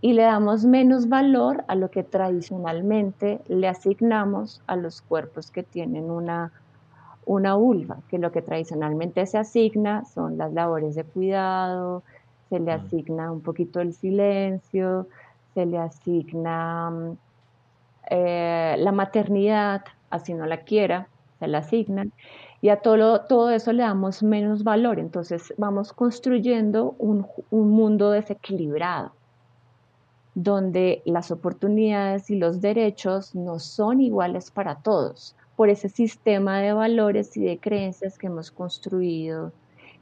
y 0.00 0.14
le 0.14 0.22
damos 0.22 0.64
menos 0.64 1.08
valor 1.08 1.64
a 1.68 1.76
lo 1.76 1.90
que 1.90 2.02
tradicionalmente 2.02 3.40
le 3.46 3.68
asignamos 3.68 4.62
a 4.66 4.74
los 4.74 5.00
cuerpos 5.02 5.52
que 5.52 5.62
tienen 5.62 6.10
una, 6.10 6.50
una 7.30 7.54
vulva, 7.54 7.98
que 8.08 8.18
lo 8.18 8.32
que 8.32 8.42
tradicionalmente 8.42 9.24
se 9.24 9.38
asigna 9.38 10.04
son 10.04 10.36
las 10.36 10.52
labores 10.52 10.96
de 10.96 11.04
cuidado, 11.04 12.02
se 12.48 12.58
le 12.58 12.72
asigna 12.72 13.30
un 13.30 13.40
poquito 13.40 13.78
el 13.78 13.92
silencio, 13.92 15.06
se 15.54 15.64
le 15.64 15.78
asigna 15.78 16.90
mm, 16.90 17.18
eh, 18.10 18.74
la 18.78 18.90
maternidad, 18.90 19.84
así 20.10 20.34
no 20.34 20.44
la 20.44 20.62
quiera, 20.62 21.06
se 21.38 21.46
la 21.46 21.58
asignan, 21.58 22.12
y 22.62 22.70
a 22.70 22.78
todo, 22.78 23.20
todo 23.20 23.50
eso 23.50 23.72
le 23.72 23.84
damos 23.84 24.24
menos 24.24 24.64
valor, 24.64 24.98
entonces 24.98 25.54
vamos 25.56 25.92
construyendo 25.92 26.96
un, 26.98 27.28
un 27.52 27.70
mundo 27.70 28.10
desequilibrado 28.10 29.12
donde 30.34 31.00
las 31.04 31.30
oportunidades 31.30 32.28
y 32.28 32.36
los 32.36 32.60
derechos 32.60 33.36
no 33.36 33.60
son 33.60 34.00
iguales 34.00 34.50
para 34.50 34.76
todos 34.76 35.36
por 35.60 35.68
ese 35.68 35.90
sistema 35.90 36.60
de 36.60 36.72
valores 36.72 37.36
y 37.36 37.44
de 37.44 37.58
creencias 37.58 38.16
que 38.16 38.28
hemos 38.28 38.50
construido 38.50 39.52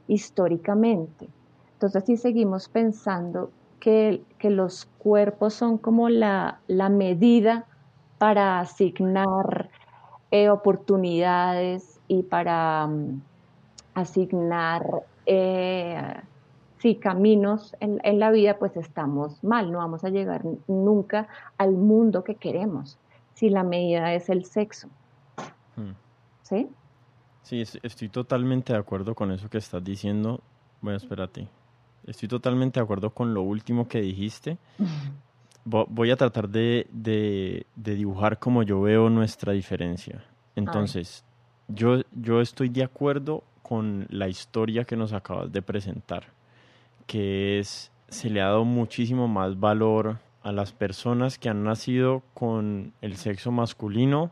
históricamente. 0.07 1.27
Entonces, 1.73 2.05
si 2.05 2.15
seguimos 2.15 2.69
pensando 2.69 3.51
que, 3.81 4.21
los 4.41 4.85
cuerpos 4.99 5.53
son 5.53 5.77
como 5.77 6.07
la, 6.07 6.61
medida 6.69 7.65
para 8.19 8.61
asignar 8.61 9.69
eh, 10.31 10.49
oportunidades 10.49 11.99
y 12.07 12.23
para 12.23 12.87
mm, 12.87 13.21
asignar 13.95 15.03
eh, 15.25 16.21
si 16.77 16.95
caminos 16.95 17.75
en, 17.81 17.99
la 18.17 18.31
vida, 18.31 18.57
pues 18.59 18.77
estamos 18.77 19.43
mal, 19.43 19.73
no 19.73 19.79
vamos 19.79 20.05
a 20.05 20.09
llegar 20.09 20.41
nunca 20.69 21.27
al 21.57 21.73
mundo 21.73 22.23
que 22.23 22.35
queremos, 22.35 22.97
si 23.33 23.49
la 23.49 23.65
medida 23.65 24.13
es 24.13 24.29
el 24.29 24.45
sexo. 24.45 24.87
Hmm. 25.81 25.95
¿Sí? 26.43 26.69
Sí, 27.43 27.61
estoy 27.61 28.09
totalmente 28.09 28.73
de 28.73 28.79
acuerdo 28.79 29.15
con 29.15 29.31
eso 29.31 29.49
que 29.49 29.57
estás 29.57 29.83
diciendo. 29.83 30.41
Bueno, 30.81 30.97
espérate. 30.97 31.47
Estoy 32.05 32.27
totalmente 32.27 32.79
de 32.79 32.83
acuerdo 32.83 33.11
con 33.11 33.33
lo 33.33 33.41
último 33.41 33.87
que 33.87 34.01
dijiste. 34.01 34.57
Voy 35.65 36.09
a 36.09 36.15
tratar 36.15 36.49
de, 36.49 36.87
de, 36.91 37.65
dibujar 37.75 38.39
como 38.39 38.63
yo 38.63 38.81
veo 38.81 39.09
nuestra 39.09 39.53
diferencia. 39.53 40.23
Entonces, 40.55 41.23
yo, 41.67 42.01
yo 42.13 42.41
estoy 42.41 42.69
de 42.69 42.83
acuerdo 42.83 43.43
con 43.61 44.07
la 44.09 44.27
historia 44.27 44.83
que 44.83 44.95
nos 44.95 45.13
acabas 45.13 45.51
de 45.51 45.61
presentar 45.61 46.39
que 47.09 47.57
es, 47.57 47.91
se 48.07 48.29
le 48.29 48.39
ha 48.39 48.45
dado 48.45 48.65
muchísimo 48.65 49.27
más 49.27 49.59
valor 49.59 50.19
a 50.43 50.51
las 50.51 50.71
personas 50.73 51.39
que 51.39 51.49
han 51.49 51.63
nacido 51.63 52.21
con 52.35 52.93
el 53.01 53.17
sexo 53.17 53.51
masculino 53.51 54.31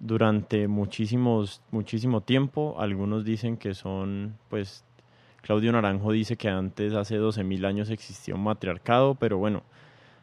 durante 0.00 0.68
muchísimos, 0.68 1.62
muchísimo 1.70 2.20
tiempo. 2.20 2.76
Algunos 2.78 3.24
dicen 3.24 3.56
que 3.56 3.74
son, 3.74 4.36
pues, 4.48 4.84
Claudio 5.42 5.72
Naranjo 5.72 6.12
dice 6.12 6.36
que 6.36 6.48
antes, 6.48 6.94
hace 6.94 7.18
12.000 7.18 7.66
años, 7.66 7.90
existía 7.90 8.34
un 8.34 8.44
matriarcado, 8.44 9.14
pero 9.14 9.38
bueno, 9.38 9.62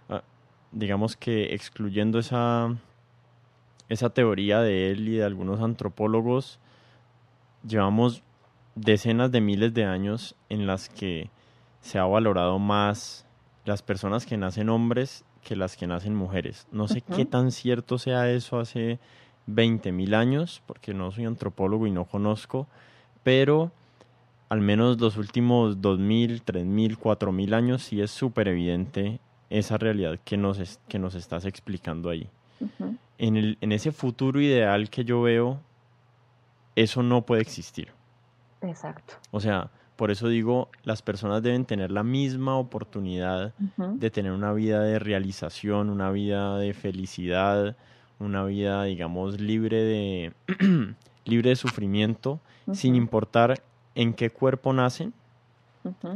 ah, 0.10 0.24
digamos 0.72 1.16
que 1.16 1.54
excluyendo 1.54 2.20
esa, 2.20 2.76
esa 3.90 4.10
teoría 4.10 4.62
de 4.62 4.92
él 4.92 5.08
y 5.10 5.18
de 5.18 5.26
algunos 5.26 5.62
antropólogos, 5.62 6.60
llevamos 7.68 8.24
decenas 8.76 9.32
de 9.32 9.42
miles 9.42 9.74
de 9.74 9.86
años 9.86 10.36
en 10.50 10.68
las 10.68 10.90
que 10.90 11.30
se 11.82 11.98
ha 11.98 12.06
valorado 12.06 12.60
más 12.60 13.26
las 13.64 13.82
personas 13.82 14.26
que 14.26 14.38
nacen 14.38 14.70
hombres 14.70 15.24
que 15.44 15.56
las 15.56 15.78
que 15.78 15.88
nacen 15.88 16.16
mujeres. 16.16 16.68
No 16.72 16.88
sé 16.88 17.02
qué 17.02 17.24
tan 17.24 17.52
cierto 17.52 17.98
sea 17.98 18.32
eso 18.32 18.60
hace 18.60 19.00
20.000 19.48 20.16
años, 20.16 20.62
porque 20.66 20.94
no 20.94 21.12
soy 21.12 21.26
antropólogo 21.26 21.88
y 21.88 21.92
no 21.92 22.06
conozco, 22.06 22.68
pero 23.24 23.72
al 24.50 24.62
menos 24.62 25.00
los 25.00 25.18
últimos 25.18 25.80
2.000, 25.80 26.44
3.000, 26.44 26.98
4.000 26.98 27.54
años 27.54 27.84
sí 27.84 28.02
es 28.02 28.12
súper 28.12 28.48
evidente 28.48 29.20
esa 29.50 29.78
realidad 29.78 30.20
que 30.24 30.38
nos, 30.38 30.80
que 30.88 31.00
nos 31.00 31.16
estás 31.16 31.46
explicando 31.46 32.10
ahí. 32.10 32.30
en, 33.18 33.38
el, 33.38 33.58
en 33.62 33.72
ese 33.72 33.92
futuro 33.92 34.40
ideal 34.40 34.90
que 34.90 35.04
yo 35.04 35.22
veo, 35.22 35.60
eso 36.76 37.04
no 37.04 37.26
puede 37.26 37.42
existir. 37.42 37.90
Exacto. 38.62 39.16
O 39.32 39.40
sea, 39.40 39.70
por 39.96 40.12
eso 40.12 40.28
digo, 40.28 40.70
las 40.84 41.02
personas 41.02 41.42
deben 41.42 41.66
tener 41.66 41.92
la 41.92 42.04
misma 42.04 42.58
oportunidad 42.58 43.54
de 43.78 44.10
tener 44.12 44.32
una 44.32 44.52
vida 44.52 44.82
de 44.82 45.00
realización, 45.00 45.90
una 45.90 46.12
vida 46.12 46.58
de 46.58 46.74
felicidad, 46.74 47.78
una 48.20 48.44
vida, 48.46 48.84
digamos, 48.84 49.40
libre 49.40 49.84
de, 49.84 50.34
libre 51.26 51.50
de 51.50 51.56
sufrimiento, 51.56 52.40
sin 52.72 52.96
importar 52.96 53.62
en 53.94 54.14
qué 54.14 54.30
cuerpo 54.30 54.74
nacen 54.74 55.14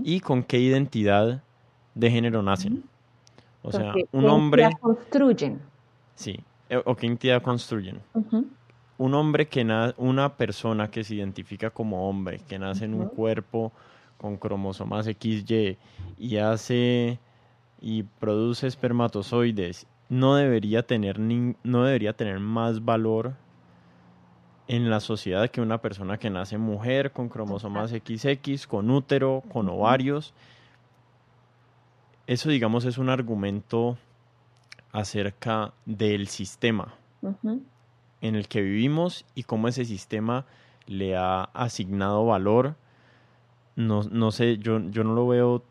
y 0.04 0.20
con 0.20 0.44
qué 0.44 0.60
identidad 0.60 1.44
de 1.96 2.12
género 2.12 2.42
nacen. 2.42 2.84
O 3.62 3.72
sea, 3.72 3.94
un 4.12 4.26
hombre... 4.26 4.70
construyen. 4.80 5.60
Sí, 6.16 6.40
eh, 6.70 6.82
o 6.86 6.96
qué 6.96 7.08
identidad 7.08 7.42
construyen. 7.42 8.00
Un 8.98 9.14
hombre 9.14 9.48
que 9.48 9.64
nace, 9.64 9.94
una 9.98 10.36
persona 10.36 10.90
que 10.90 11.04
se 11.04 11.16
identifica 11.16 11.70
como 11.70 12.10
hombre, 12.10 12.40
que 12.48 12.58
nace 12.60 12.86
en 12.86 12.94
un 12.94 13.08
cuerpo 13.08 13.72
con 14.18 14.38
cromosomas 14.38 15.06
XY 15.06 15.78
y 16.18 16.38
hace 16.38 17.20
y 17.82 18.04
produce 18.04 18.68
espermatozoides, 18.68 19.88
no 20.10 20.36
debería 20.36 20.86
tener 20.86 21.19
no 21.19 21.84
debería 21.84 22.13
tener 22.13 22.39
más 22.39 22.84
valor 22.84 23.36
en 24.67 24.89
la 24.89 25.00
sociedad 25.00 25.50
que 25.50 25.62
una 25.62 25.82
persona 25.82 26.17
que 26.17 26.30
nace 26.30 26.58
mujer 26.58 27.12
con 27.12 27.30
cromosomas 27.30 27.91
XX, 27.91 28.67
con 28.67 28.91
útero, 28.91 29.43
con 29.52 29.67
ovarios. 29.67 30.34
Eso, 32.28 32.50
digamos, 32.50 32.86
es 32.86 33.00
un 33.00 33.10
argumento 33.10 33.98
acerca 34.91 35.74
del 35.88 36.28
sistema 36.28 36.93
en 38.22 38.36
el 38.36 38.48
que 38.48 38.62
vivimos 38.62 39.26
y 39.34 39.43
cómo 39.43 39.67
ese 39.67 39.86
sistema 39.86 40.45
le 40.86 41.17
ha 41.17 41.45
asignado 41.45 42.26
valor. 42.26 42.76
No, 43.76 44.04
no 44.04 44.32
sé, 44.32 44.60
yo, 44.60 44.80
yo 44.91 45.04
no 45.04 45.13
lo 45.13 45.28
veo 45.28 45.63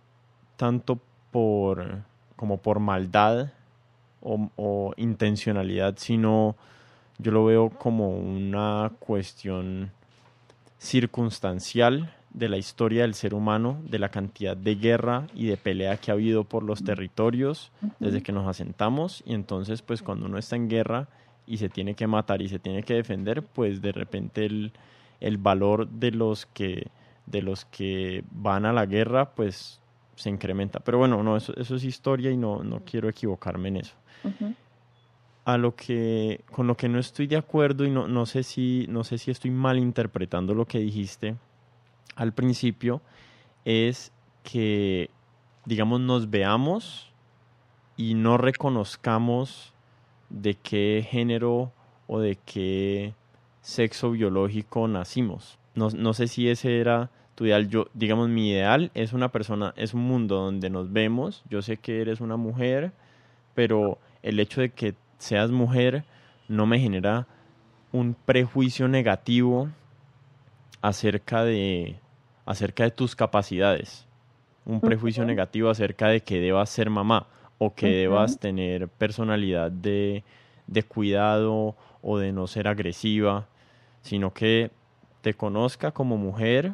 tanto 0.57 0.99
por 1.31 2.03
como 2.35 2.59
por 2.59 2.81
maldad 2.81 3.53
o, 4.29 4.51
o, 4.57 4.95
intencionalidad, 4.97 5.95
sino 5.97 6.57
yo 7.19 7.33
lo 7.33 7.45
veo 7.45 7.71
como 7.71 8.11
una 8.11 8.93
cuestión 8.99 9.91
circunstancial 10.79 12.15
de 12.31 12.49
la 12.49 12.59
historia 12.59 13.03
del 13.03 13.15
ser 13.15 13.35
humano, 13.35 13.81
de 13.85 13.99
la 13.99 14.11
cantidad 14.11 14.57
de 14.57 14.77
guerra 14.77 15.27
y 15.35 15.47
de 15.47 15.57
pelea 15.57 15.97
que 15.97 16.11
ha 16.11 16.15
habido 16.15 16.45
por 16.45 16.63
los 16.63 16.85
territorios 16.85 17.73
desde 17.99 18.23
que 18.23 18.33
nos 18.33 18.47
asentamos 18.47 19.23
y 19.27 19.35
entonces 19.35 19.83
pues 19.83 20.03
cuando 20.03 20.27
uno 20.27 20.39
está 20.39 20.55
en 20.55 20.69
guerra 20.69 21.09
y 21.47 21.57
se 21.57 21.71
tiene 21.71 21.95
que 21.95 22.07
matar 22.07 22.43
y 22.43 22.49
se 22.49 22.59
tiene 22.59 22.83
que 22.83 22.95
defender, 22.95 23.43
pues 23.43 23.81
de 23.81 23.93
repente 23.93 24.45
el, 24.45 24.73
el 25.21 25.39
valor 25.39 25.89
de 25.89 26.11
los 26.11 26.47
que 26.47 26.89
de 27.27 27.43
los 27.43 27.65
que 27.67 28.25
van 28.31 28.65
a 28.67 28.73
la 28.73 28.87
guerra 28.87 29.35
pues 29.35 29.81
se 30.15 30.31
incrementa. 30.31 30.81
Pero 30.81 30.99
bueno, 30.99 31.23
no, 31.23 31.37
eso, 31.37 31.55
eso 31.57 31.77
es 31.77 31.85
historia 31.85 32.31
y 32.31 32.37
no, 32.37 32.63
no 32.63 32.81
quiero 32.85 33.09
equivocarme 33.09 33.69
en 33.69 33.77
eso. 33.79 33.95
A 35.45 35.57
lo 35.57 35.75
que, 35.75 36.43
con 36.53 36.67
lo 36.67 36.77
que 36.77 36.89
no 36.89 36.99
estoy 36.99 37.27
de 37.27 37.37
acuerdo 37.37 37.85
y 37.85 37.91
no, 37.91 38.07
no 38.07 38.27
sé 38.27 38.43
si, 38.43 38.87
no 38.89 39.05
sé 39.05 39.19
si 39.19 39.31
estoy 39.31 39.51
mal 39.51 39.79
interpretando 39.79 40.55
lo 40.55 40.67
que 40.67 40.79
dijiste, 40.79 41.37
al 42.17 42.33
principio 42.33 43.01
es 43.65 44.13
que, 44.43 45.11
digamos, 45.65 46.01
nos 46.01 46.31
veamos 46.31 47.13
y 47.97 48.15
no 48.15 48.39
reconozcamos 48.39 49.73
de 50.31 50.55
qué 50.55 51.07
género 51.09 51.73
o 52.07 52.21
de 52.21 52.37
qué 52.37 53.15
sexo 53.61 54.11
biológico 54.11 54.89
nacimos. 54.89 55.59
No, 55.75 55.91
no, 55.91 56.15
sé 56.15 56.29
si 56.29 56.49
ese 56.49 56.81
era 56.81 57.11
tu 57.35 57.45
ideal. 57.45 57.69
Yo, 57.69 57.89
digamos, 57.95 58.29
mi 58.29 58.51
ideal 58.51 58.91
es 58.95 59.13
una 59.13 59.31
persona, 59.31 59.75
es 59.77 59.95
un 59.95 60.03
mundo 60.03 60.37
donde 60.37 60.71
nos 60.71 60.93
vemos. 60.93 61.45
Yo 61.51 61.63
sé 61.63 61.77
que 61.77 62.01
eres 62.01 62.21
una 62.21 62.37
mujer, 62.37 62.93
pero 63.55 63.99
el 64.29 64.41
hecho 64.41 64.61
de 64.61 64.69
que 64.69 64.95
seas 65.17 65.51
mujer 65.51 66.05
no 66.49 66.67
me 66.67 66.79
genera 66.79 67.27
un 67.93 68.15
prejuicio 68.15 68.87
negativo 68.87 69.71
acerca 70.83 71.45
de, 71.45 71.97
acerca 72.45 72.85
de 72.85 72.91
tus 72.91 73.17
capacidades, 73.17 74.07
un 74.67 74.83
prejuicio 74.83 75.25
negativo 75.25 75.71
acerca 75.71 76.09
de 76.09 76.21
que 76.21 76.41
debas 76.41 76.69
ser 76.69 76.91
mamá 76.91 77.27
o 77.57 77.75
que 77.75 77.89
debas 77.89 78.39
tener 78.39 78.89
personalidad 78.89 79.71
de, 79.71 80.23
de 80.67 80.83
cuidado 80.83 81.75
o 82.03 82.19
de 82.19 82.31
no 82.31 82.47
ser 82.47 82.69
agresiva, 82.69 83.49
sino 84.03 84.35
que 84.35 84.71
te 85.23 85.33
conozca 85.33 85.91
como 85.91 86.19
mujer. 86.19 86.73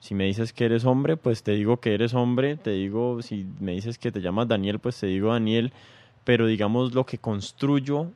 Si 0.00 0.14
me 0.14 0.24
dices 0.24 0.54
que 0.54 0.64
eres 0.64 0.86
hombre, 0.86 1.18
pues 1.18 1.42
te 1.42 1.52
digo 1.52 1.78
que 1.78 1.92
eres 1.92 2.14
hombre. 2.14 2.56
Te 2.56 2.70
digo, 2.70 3.20
si 3.20 3.46
me 3.60 3.72
dices 3.72 3.98
que 3.98 4.10
te 4.10 4.22
llamas 4.22 4.48
Daniel, 4.48 4.78
pues 4.78 4.98
te 4.98 5.06
digo 5.06 5.30
Daniel. 5.30 5.74
Pero 6.24 6.46
digamos 6.46 6.94
lo 6.94 7.04
que 7.04 7.18
construyo, 7.18 8.10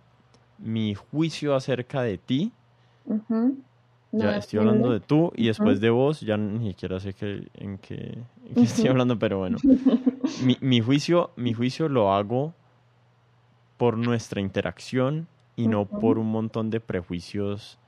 mi 0.59 0.95
juicio 0.95 1.55
acerca 1.55 2.03
de 2.03 2.19
ti, 2.19 2.53
ya 4.13 4.37
estoy 4.37 4.61
hablando 4.61 4.91
de 4.91 5.01
tú 5.01 5.33
y 5.37 5.49
después 5.49 5.81
de 5.81 5.91
vos, 5.91 6.21
ya 6.21 6.37
ni 6.37 6.69
siquiera 6.69 7.01
sé 7.01 7.13
que, 7.13 7.49
en 7.55 7.79
qué, 7.79 8.19
estoy 8.55 8.89
hablando, 8.89 9.19
pero 9.19 9.39
bueno. 9.39 9.59
mi, 10.45 10.57
mi, 10.61 10.81
juicio, 10.81 11.31
mi 11.37 11.53
juicio 11.53 11.89
lo 11.89 12.13
hago 12.13 12.55
por 13.77 13.99
nuestra 13.99 14.41
interacción 14.41 15.27
y 15.57 15.69
no 15.69 15.87
por 15.87 16.19
un 16.19 16.31
montón 16.31 16.71
de 16.71 16.81
prejuicios 16.81 17.79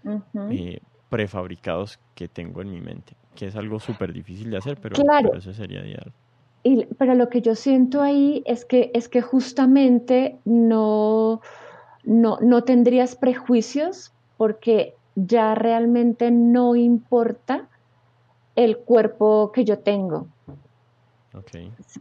eh, 0.51 0.81
prefabricados 1.11 1.99
que 2.15 2.29
tengo 2.29 2.63
en 2.63 2.71
mi 2.71 2.81
mente, 2.81 3.15
que 3.35 3.47
es 3.47 3.57
algo 3.57 3.79
súper 3.79 4.13
difícil 4.13 4.51
de 4.51 4.57
hacer, 4.57 4.79
pero, 4.81 4.97
eso 5.35 5.53
sería 5.53 5.81
ideal. 5.87 6.13
Y, 6.63 6.87
pero 6.99 7.15
lo 7.15 7.29
que 7.29 7.41
yo 7.41 7.55
siento 7.55 8.03
ahí 8.03 8.43
es 8.47 8.65
que, 8.65 8.91
es 8.95 9.09
que 9.09 9.23
justamente 9.23 10.39
no, 10.45 11.41
no, 12.05 12.39
no 12.41 12.65
tendrías 12.65 13.17
prejuicios 13.17 14.13
porque 14.37 14.95
ya 15.15 15.55
realmente 15.55 16.31
no 16.31 16.77
importa 16.77 17.69
el 18.57 18.79
cuerpo 18.79 19.53
que 19.53 19.65
yo 19.65 19.79
tengo. 19.79 20.27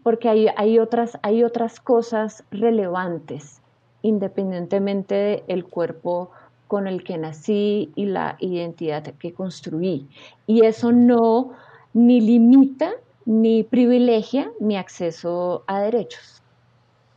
Porque 0.04 0.30
hay, 0.30 0.48
hay, 0.56 0.80
otras, 0.80 1.20
hay 1.22 1.44
otras 1.44 1.80
cosas 1.80 2.44
relevantes, 2.50 3.62
independientemente 4.02 5.44
del 5.48 5.66
cuerpo 5.66 6.32
con 6.68 6.88
el 6.88 7.04
que 7.04 7.18
nací 7.18 7.92
y 7.96 8.06
la 8.06 8.38
identidad 8.40 9.04
que 9.04 9.34
construí. 9.34 10.08
Y 10.48 10.66
eso 10.66 10.92
no 10.92 11.52
ni 11.94 12.22
limita 12.22 12.92
ni 13.28 13.64
privilegia 13.64 14.50
mi 14.62 14.78
acceso 14.78 15.66
a 15.68 15.82
derechos. 15.82 16.42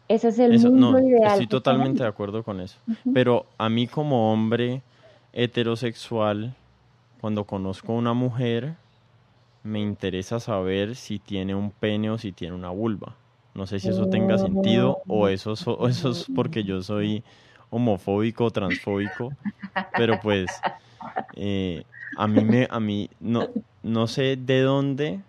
Ese 0.09 0.29
es 0.29 0.41
el 0.41 0.59
mundo 0.59 0.99
ideal. 0.99 1.31
Estoy 1.31 1.47
totalmente 1.47 2.03
de 2.03 2.09
acuerdo 2.09 2.43
con 2.43 2.61
eso. 2.61 2.77
Pero 3.15 3.47
a 3.59 3.69
mí 3.69 3.87
como 3.87 4.33
hombre, 4.33 4.83
heterosexual, 5.33 6.57
cuando 7.21 7.45
conozco 7.45 7.93
a 7.93 7.97
una 7.97 8.13
mujer, 8.13 8.75
me 9.63 9.79
interesa 9.79 10.41
saber 10.41 10.97
si 10.97 11.21
tiene 11.21 11.55
un 11.55 11.71
pene 11.71 12.11
o 12.11 12.19
si 12.19 12.33
tiene 12.33 12.57
una 12.57 12.71
vulva. 12.71 13.15
No 13.55 13.69
sé 13.69 13.79
si 13.79 13.89
eso 13.89 14.09
tenga 14.09 14.37
sentido 14.37 14.99
o 15.07 15.29
eso, 15.29 15.53
eso 15.53 16.11
es 16.11 16.27
porque 16.35 16.65
yo 16.65 16.83
soy 16.83 17.23
homofóbico 17.71 18.47
o 18.47 18.51
transfóbico, 18.51 19.33
pero 19.97 20.19
pues 20.21 20.51
eh, 21.37 21.85
a 22.17 22.27
mí 22.27 22.43
me, 22.43 22.67
a 22.69 22.81
mí 22.81 23.09
no, 23.21 23.47
no 23.85 24.09
sé 24.09 24.37
de 24.37 24.63
dónde 24.63 25.21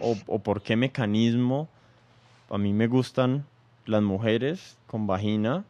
o, 0.00 0.38
por 0.38 0.62
qué 0.62 0.76
mecanismo 0.76 1.68
a 2.50 2.58
mí 2.58 2.72
me 2.72 2.86
gustan 2.86 3.44
las 3.86 4.02
mujeres 4.02 4.78
con 4.86 5.06
vagina 5.06 5.64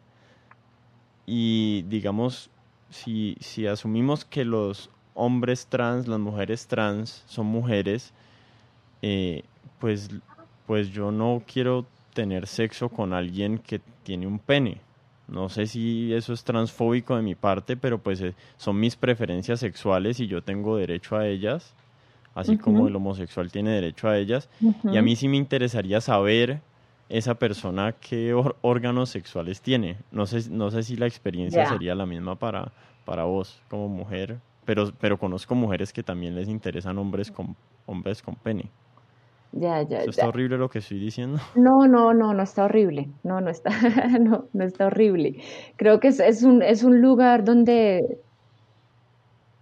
y 1.27 1.83
digamos 1.89 2.51
si, 2.91 3.37
si 3.41 3.67
asumimos 3.67 4.25
que 4.25 4.45
los 4.45 4.91
hombres 5.15 5.67
trans, 5.67 6.07
las 6.09 6.21
mujeres 6.21 6.67
trans 6.67 7.25
son 7.27 7.47
mujeres, 7.47 8.13
eh, 9.03 9.43
pues, 9.79 10.11
pues 10.67 10.91
yo 10.91 11.11
no 11.11 11.43
quiero 11.47 11.87
tener 12.15 12.47
sexo 12.47 12.89
con 12.89 13.13
alguien 13.13 13.59
que 13.59 13.81
tiene 14.03 14.27
un 14.27 14.39
pene. 14.39 14.81
No 15.27 15.51
sé 15.51 15.67
si 15.67 16.15
eso 16.15 16.33
es 16.33 16.43
transfóbico 16.43 17.15
de 17.17 17.23
mi 17.23 17.35
parte, 17.35 17.77
pero 17.77 17.99
pues 17.99 18.21
eh, 18.23 18.35
son 18.57 18.81
mis 18.81 18.97
preferencias 18.97 19.61
sexuales 19.61 20.21
y 20.21 20.27
yo 20.27 20.43
tengo 20.43 20.77
derecho 20.77 21.17
a 21.17 21.27
ellas, 21.27 21.75
así 22.39 22.57
como 22.57 22.89
el 22.89 22.97
homosexual 22.97 23.51
tiene 23.51 23.71
derecho 23.71 24.09
a 24.09 24.17
ellas. 24.17 24.49
Y 24.85 24.97
a 24.97 25.03
mí 25.03 25.17
sí 25.17 25.29
me 25.29 25.37
interesaría 25.37 26.01
saber 26.01 26.61
esa 27.09 27.35
persona 27.35 27.93
qué 27.93 28.35
órganos 28.63 29.11
sexuales 29.11 29.61
tiene. 29.61 29.97
No 30.11 30.27
sé, 30.27 30.51
no 30.51 30.71
sé 30.71 30.83
si 30.83 30.97
la 30.97 31.07
experiencia 31.07 31.67
sería 31.67 31.95
la 31.95 32.07
misma 32.07 32.37
para, 32.37 32.73
para 33.05 33.25
vos 33.25 33.63
como 33.69 33.89
mujer, 33.89 34.39
pero, 34.65 34.91
pero 35.01 35.19
conozco 35.19 35.55
mujeres 35.55 35.93
que 35.93 36.03
también 36.03 36.35
les 36.35 36.49
interesan 36.49 36.99
hombres 36.99 37.31
con, 37.31 37.57
hombres 37.87 38.23
con 38.23 38.35
pene. 38.37 38.71
Ya, 39.53 39.83
ya, 39.83 40.01
¿Está 40.01 40.29
horrible 40.29 40.59
lo 40.59 40.69
que 40.69 40.81
estoy 40.81 40.99
diciendo? 40.99 41.39
No, 41.57 41.87
no, 41.87 42.13
no, 42.13 42.35
no 42.35 42.43
está 42.43 42.67
horrible. 42.67 43.09
No, 43.25 43.41
no 43.41 43.51
está, 43.51 43.71
no, 44.21 44.45
no 44.53 44.65
está 44.65 44.87
horrible. 44.87 45.41
Creo 45.77 46.01
que 46.01 46.09
es, 46.09 46.21
es, 46.21 46.43
un, 46.43 46.63
es 46.63 46.85
un 46.85 47.01
lugar 47.01 47.45
donde, 47.45 48.03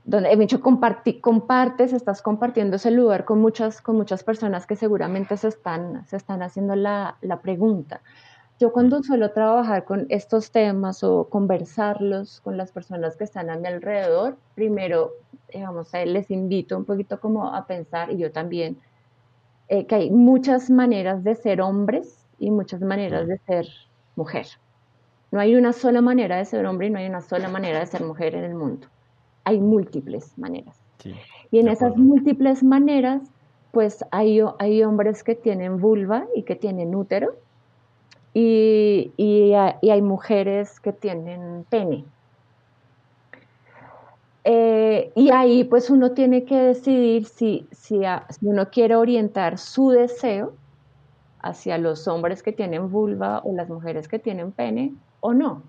donde 0.06 0.30
he 0.30 0.36
dicho, 0.36 0.60
compartes, 0.60 1.92
estás 1.92 2.22
compartiendo 2.22 2.76
ese 2.76 2.92
lugar 2.92 3.24
con 3.24 3.40
muchas, 3.40 3.82
con 3.82 3.96
muchas 3.96 4.22
personas 4.22 4.64
que 4.64 4.76
seguramente 4.76 5.36
se 5.36 5.48
están, 5.48 6.06
se 6.06 6.16
están 6.16 6.42
haciendo 6.42 6.76
la, 6.76 7.16
la 7.20 7.40
pregunta. 7.40 8.00
Yo 8.60 8.72
cuando 8.72 9.02
suelo 9.02 9.32
trabajar 9.32 9.84
con 9.84 10.06
estos 10.08 10.52
temas 10.52 11.02
o 11.02 11.28
conversarlos 11.28 12.40
con 12.40 12.56
las 12.56 12.70
personas 12.70 13.16
que 13.16 13.24
están 13.24 13.50
a 13.50 13.56
mi 13.58 13.66
alrededor, 13.66 14.36
primero, 14.54 15.10
digamos, 15.52 15.92
les 15.92 16.30
invito 16.30 16.76
un 16.76 16.84
poquito 16.84 17.18
como 17.18 17.52
a 17.52 17.66
pensar, 17.66 18.12
y 18.12 18.18
yo 18.18 18.30
también, 18.30 18.78
eh, 19.68 19.86
que 19.86 19.96
hay 19.96 20.10
muchas 20.10 20.70
maneras 20.70 21.24
de 21.24 21.34
ser 21.34 21.60
hombres 21.60 22.24
y 22.38 22.52
muchas 22.52 22.80
maneras 22.80 23.26
de 23.26 23.38
ser 23.38 23.66
mujer. 24.14 24.46
No 25.32 25.40
hay 25.40 25.56
una 25.56 25.72
sola 25.72 26.00
manera 26.00 26.36
de 26.36 26.44
ser 26.44 26.64
hombre 26.64 26.86
y 26.86 26.90
no 26.90 26.98
hay 27.00 27.08
una 27.08 27.22
sola 27.22 27.48
manera 27.48 27.80
de 27.80 27.86
ser 27.86 28.04
mujer 28.04 28.36
en 28.36 28.44
el 28.44 28.54
mundo. 28.54 28.86
Hay 29.46 29.58
múltiples 29.58 30.36
maneras. 30.36 30.76
y 31.50 31.58
en 31.58 31.68
esas 31.68 31.96
múltiples 31.96 32.62
maneras, 32.62 33.22
pues 33.72 34.04
hay, 34.10 34.40
hay 34.58 34.82
hombres 34.82 35.22
que 35.22 35.34
tienen 35.34 35.80
vulva 35.80 36.26
y 36.34 36.42
que 36.42 36.56
tienen 36.56 36.94
útero 36.94 37.34
y, 38.34 39.12
y 39.16 39.52
hay 39.54 40.02
mujeres 40.02 40.80
que 40.80 40.92
tienen 40.92 41.64
pene. 41.70 42.04
Eh, 44.48 45.10
y 45.16 45.30
ahí 45.30 45.64
pues 45.64 45.90
uno 45.90 46.12
tiene 46.12 46.44
que 46.44 46.54
decidir 46.54 47.24
si, 47.26 47.66
si, 47.72 48.02
uno 48.42 48.70
quiere 48.70 48.94
orientar 48.94 49.58
su 49.58 49.90
deseo 49.90 50.54
hacia 51.40 51.78
los 51.78 52.06
hombres 52.06 52.44
que 52.44 52.52
tienen 52.52 52.88
vulva 52.88 53.40
o 53.42 53.52
las 53.52 53.68
mujeres 53.68 54.06
que 54.06 54.20
tienen 54.20 54.52
pene 54.52 54.94
o 55.18 55.34
no. 55.34 55.62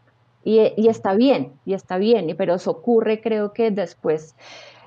Y, 0.50 0.88
está 0.88 1.14
bien, 1.14 1.52
y 1.66 1.74
está 1.74 1.98
bien, 1.98 2.34
pero 2.38 2.56
eso 2.56 2.72
ocurre 2.72 3.20
creo 3.20 3.52
que 3.52 3.70
después, 3.70 4.34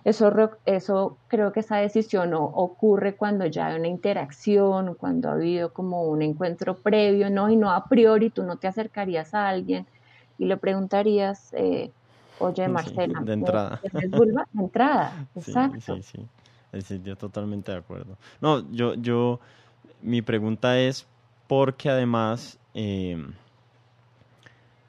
eso, 0.04 0.32
eso 0.64 1.18
creo 1.28 1.52
que 1.52 1.60
esa 1.60 1.76
decisión 1.76 2.32
ocurre 2.32 3.14
cuando 3.14 3.44
ya 3.44 3.66
hay 3.66 3.78
una 3.78 3.88
interacción, 3.88 4.94
cuando 4.94 5.28
ha 5.28 5.32
habido 5.32 5.74
como 5.74 6.04
un 6.04 6.22
encuentro 6.22 6.78
previo, 6.78 7.28
¿no? 7.28 7.50
Y 7.50 7.56
no 7.56 7.70
a 7.72 7.84
priori 7.84 8.30
tú 8.30 8.42
no 8.42 8.56
te 8.56 8.68
acercarías 8.68 9.34
a 9.34 9.50
alguien 9.50 9.86
y 10.38 10.46
le 10.46 10.56
preguntarías, 10.56 11.52
eh, 11.52 11.90
Oye, 12.38 12.66
Marcela. 12.66 13.20
de 13.20 13.32
entrada. 13.34 13.82
vulva? 14.08 14.48
De 14.52 14.62
entrada, 14.62 15.28
exacto. 15.36 15.96
Sí, 15.96 16.02
sí, 16.02 16.26
sí. 16.72 16.80
sí, 16.80 17.00
yo 17.04 17.16
totalmente 17.16 17.70
de 17.70 17.76
acuerdo. 17.76 18.16
No, 18.40 18.64
yo, 18.72 18.94
yo, 18.94 19.40
mi 20.00 20.22
pregunta 20.22 20.80
es 20.80 21.06
porque 21.46 21.90
además, 21.90 22.58
eh, 22.72 23.22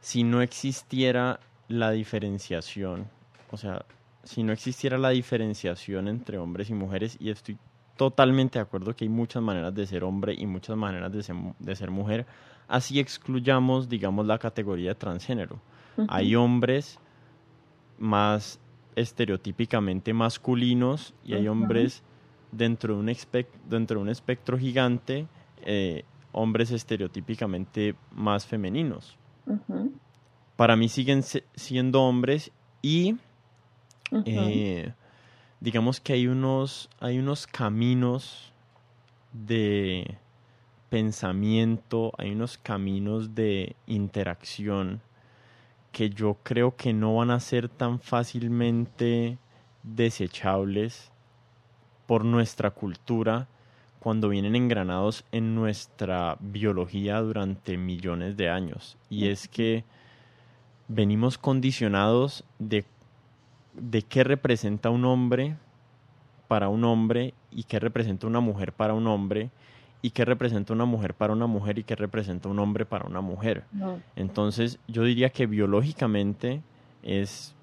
si 0.01 0.23
no 0.23 0.41
existiera 0.41 1.39
la 1.67 1.91
diferenciación, 1.91 3.07
o 3.51 3.57
sea, 3.57 3.85
si 4.23 4.43
no 4.43 4.51
existiera 4.51 4.97
la 4.97 5.09
diferenciación 5.09 6.07
entre 6.07 6.37
hombres 6.37 6.69
y 6.69 6.73
mujeres, 6.73 7.17
y 7.19 7.29
estoy 7.29 7.57
totalmente 7.95 8.59
de 8.59 8.63
acuerdo 8.63 8.95
que 8.95 9.05
hay 9.05 9.09
muchas 9.09 9.41
maneras 9.43 9.73
de 9.73 9.85
ser 9.85 10.03
hombre 10.03 10.33
y 10.37 10.45
muchas 10.47 10.75
maneras 10.75 11.11
de 11.11 11.23
ser, 11.23 11.35
de 11.59 11.75
ser 11.75 11.91
mujer, 11.91 12.25
así 12.67 12.99
excluyamos, 12.99 13.89
digamos, 13.89 14.25
la 14.25 14.39
categoría 14.39 14.89
de 14.89 14.95
transgénero. 14.95 15.59
Hay 16.07 16.35
hombres 16.35 16.99
más 17.99 18.59
estereotípicamente 18.95 20.13
masculinos 20.13 21.13
y 21.23 21.33
hay 21.33 21.47
hombres 21.47 22.01
dentro 22.51 22.95
de 22.95 22.99
un, 23.01 23.15
dentro 23.69 23.97
de 23.97 24.03
un 24.03 24.09
espectro 24.09 24.57
gigante, 24.57 25.27
eh, 25.61 26.03
hombres 26.31 26.71
estereotípicamente 26.71 27.93
más 28.11 28.47
femeninos. 28.47 29.17
Para 30.55 30.75
mí 30.75 30.89
siguen 30.89 31.23
siendo 31.55 32.03
hombres 32.03 32.51
y 32.81 33.17
eh, 34.25 34.93
digamos 35.59 35.99
que 35.99 36.13
hay 36.13 36.27
unos, 36.27 36.89
hay 36.99 37.19
unos 37.19 37.47
caminos 37.47 38.53
de 39.33 40.17
pensamiento, 40.89 42.11
hay 42.17 42.31
unos 42.31 42.57
caminos 42.57 43.33
de 43.33 43.75
interacción 43.87 45.01
que 45.91 46.09
yo 46.09 46.37
creo 46.43 46.75
que 46.75 46.93
no 46.93 47.15
van 47.15 47.31
a 47.31 47.39
ser 47.39 47.69
tan 47.69 47.99
fácilmente 47.99 49.37
desechables 49.83 51.11
por 52.07 52.25
nuestra 52.25 52.71
cultura 52.71 53.47
cuando 54.01 54.29
vienen 54.29 54.55
engranados 54.55 55.25
en 55.31 55.53
nuestra 55.53 56.35
biología 56.39 57.21
durante 57.21 57.77
millones 57.77 58.35
de 58.35 58.49
años. 58.49 58.97
Y 59.11 59.27
es 59.27 59.47
que 59.47 59.83
venimos 60.87 61.37
condicionados 61.37 62.43
de, 62.57 62.83
de 63.75 64.01
qué 64.01 64.23
representa 64.23 64.89
un 64.89 65.05
hombre 65.05 65.55
para 66.47 66.67
un 66.67 66.83
hombre 66.83 67.35
y 67.51 67.65
qué 67.65 67.79
representa 67.79 68.25
una 68.25 68.39
mujer 68.39 68.73
para 68.73 68.95
un 68.95 69.05
hombre 69.05 69.51
y 70.01 70.09
qué 70.09 70.25
representa 70.25 70.73
una 70.73 70.85
mujer 70.85 71.13
para 71.13 71.33
una 71.33 71.45
mujer 71.45 71.77
y 71.77 71.83
qué 71.83 71.95
representa 71.95 72.49
un 72.49 72.57
hombre 72.57 72.87
para 72.87 73.05
una 73.05 73.21
mujer. 73.21 73.65
Entonces 74.15 74.79
yo 74.87 75.03
diría 75.03 75.29
que 75.29 75.45
biológicamente 75.45 76.63
es 77.03 77.53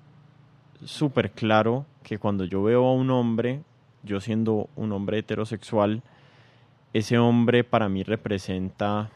súper 0.85 1.33
claro 1.33 1.85
que 2.05 2.19
cuando 2.19 2.45
yo 2.45 2.63
veo 2.63 2.87
a 2.87 2.95
un 2.95 3.11
hombre, 3.11 3.63
yo 4.05 4.21
siendo 4.21 4.69
un 4.77 4.93
hombre 4.93 5.19
heterosexual, 5.19 6.05
ese 6.93 7.19
hombre 7.19 7.65
para 7.65 7.89
mí 7.89 8.03
representa, 8.03 9.11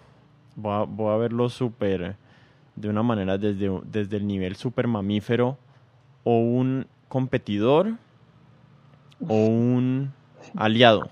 voy 0.56 1.12
a, 1.12 1.16
verlo 1.16 1.48
súper, 1.48 2.16
de 2.76 2.88
una 2.88 3.02
manera 3.02 3.38
desde, 3.38 3.70
desde 3.84 4.16
el 4.16 4.26
nivel 4.26 4.56
súper 4.56 4.86
mamífero, 4.86 5.58
o 6.24 6.38
un 6.38 6.86
competidor 7.08 7.94
o 9.28 9.34
un 9.34 10.12
aliado. 10.56 11.10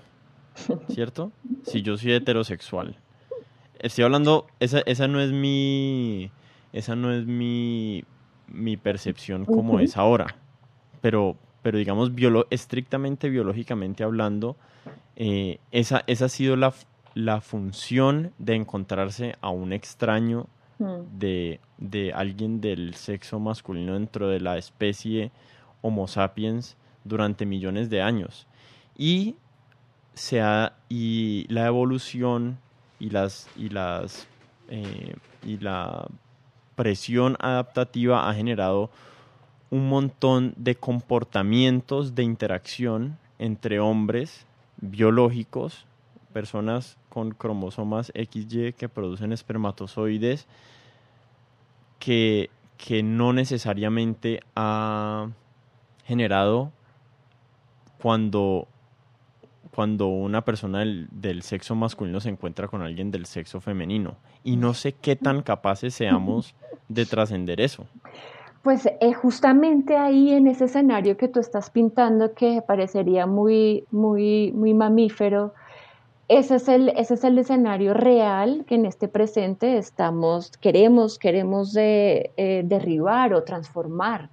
¿cierto? 0.89 1.31
Si 1.63 1.81
yo 1.81 1.97
soy 1.97 2.13
heterosexual. 2.13 2.97
Estoy 3.79 4.03
hablando, 4.03 4.47
esa, 4.59 4.79
esa 4.85 5.07
no 5.07 5.19
es 5.19 5.31
mi, 5.31 6.31
esa 6.71 6.95
no 6.95 7.11
es 7.11 7.25
mi, 7.25 8.03
mi 8.47 8.77
percepción 8.77 9.45
como 9.45 9.79
es 9.79 9.97
ahora, 9.97 10.35
pero, 11.01 11.35
pero 11.61 11.77
digamos, 11.77 12.11
estrictamente 12.49 13.29
biológicamente 13.29 14.03
hablando, 14.03 14.55
eh, 15.15 15.59
esa, 15.71 16.03
esa 16.07 16.25
ha 16.25 16.29
sido 16.29 16.55
la, 16.55 16.73
la 17.13 17.41
función 17.41 18.33
de 18.39 18.55
encontrarse 18.55 19.35
a 19.41 19.49
un 19.49 19.73
extraño 19.73 20.47
mm. 20.79 21.19
de, 21.19 21.59
de 21.77 22.13
alguien 22.13 22.61
del 22.61 22.95
sexo 22.95 23.39
masculino 23.39 23.93
dentro 23.93 24.27
de 24.27 24.39
la 24.39 24.57
especie 24.57 25.31
Homo 25.81 26.07
sapiens 26.07 26.77
durante 27.03 27.45
millones 27.45 27.89
de 27.89 28.01
años. 28.01 28.47
Y 28.97 29.35
sea 30.13 30.73
y 30.89 31.45
la 31.47 31.65
evolución 31.67 32.59
y 32.99 33.09
las 33.09 33.47
y 33.55 33.69
las 33.69 34.27
eh, 34.69 35.15
y 35.43 35.57
la 35.57 36.07
presión 36.75 37.35
adaptativa 37.39 38.29
ha 38.29 38.33
generado 38.33 38.89
un 39.71 39.89
montón 39.89 40.53
de 40.57 40.75
comportamientos 40.75 42.13
de 42.13 42.23
interacción 42.23 43.17
entre 43.39 43.79
hombres 43.79 44.45
biológicos, 44.81 45.85
personas 46.33 46.97
con 47.09 47.31
cromosomas 47.31 48.11
XY 48.13 48.73
que 48.73 48.89
producen 48.89 49.31
espermatozoides, 49.31 50.45
que, 51.99 52.49
que 52.77 53.01
no 53.01 53.33
necesariamente 53.33 54.41
ha 54.55 55.29
generado 56.05 56.71
cuando 57.99 58.67
cuando 59.73 60.07
una 60.07 60.43
persona 60.43 60.79
del, 60.79 61.43
sexo 61.43 61.75
masculino 61.75 62.19
se 62.19 62.27
encuentra 62.29 62.67
con 62.67 62.81
alguien 62.81 63.09
del 63.09 63.25
sexo 63.25 63.61
femenino. 63.61 64.17
Y 64.43 64.57
no 64.57 64.73
sé 64.73 64.91
qué 64.91 65.15
tan 65.15 65.41
capaces 65.41 65.93
seamos 65.93 66.55
de 66.89 67.05
trascender 67.05 67.61
eso. 67.61 67.87
Pues 68.63 68.85
eh, 68.85 69.13
justamente 69.13 69.97
ahí 69.97 70.31
en 70.33 70.47
ese 70.47 70.65
escenario 70.65 71.17
que 71.17 71.27
tú 71.27 71.39
estás 71.39 71.71
pintando, 71.71 72.33
que 72.33 72.61
parecería 72.61 73.25
muy, 73.25 73.85
muy, 73.89 74.51
muy 74.51 74.73
mamífero, 74.73 75.53
ese 76.27 76.55
es, 76.55 76.69
el, 76.69 76.89
ese 76.95 77.15
es 77.15 77.25
el 77.25 77.37
escenario 77.39 77.93
real 77.93 78.63
que 78.65 78.75
en 78.75 78.85
este 78.85 79.09
presente 79.09 79.77
estamos, 79.77 80.51
queremos, 80.57 81.19
queremos 81.19 81.73
de, 81.73 82.31
eh, 82.37 82.61
derribar 82.63 83.33
o 83.33 83.43
transformar. 83.43 84.29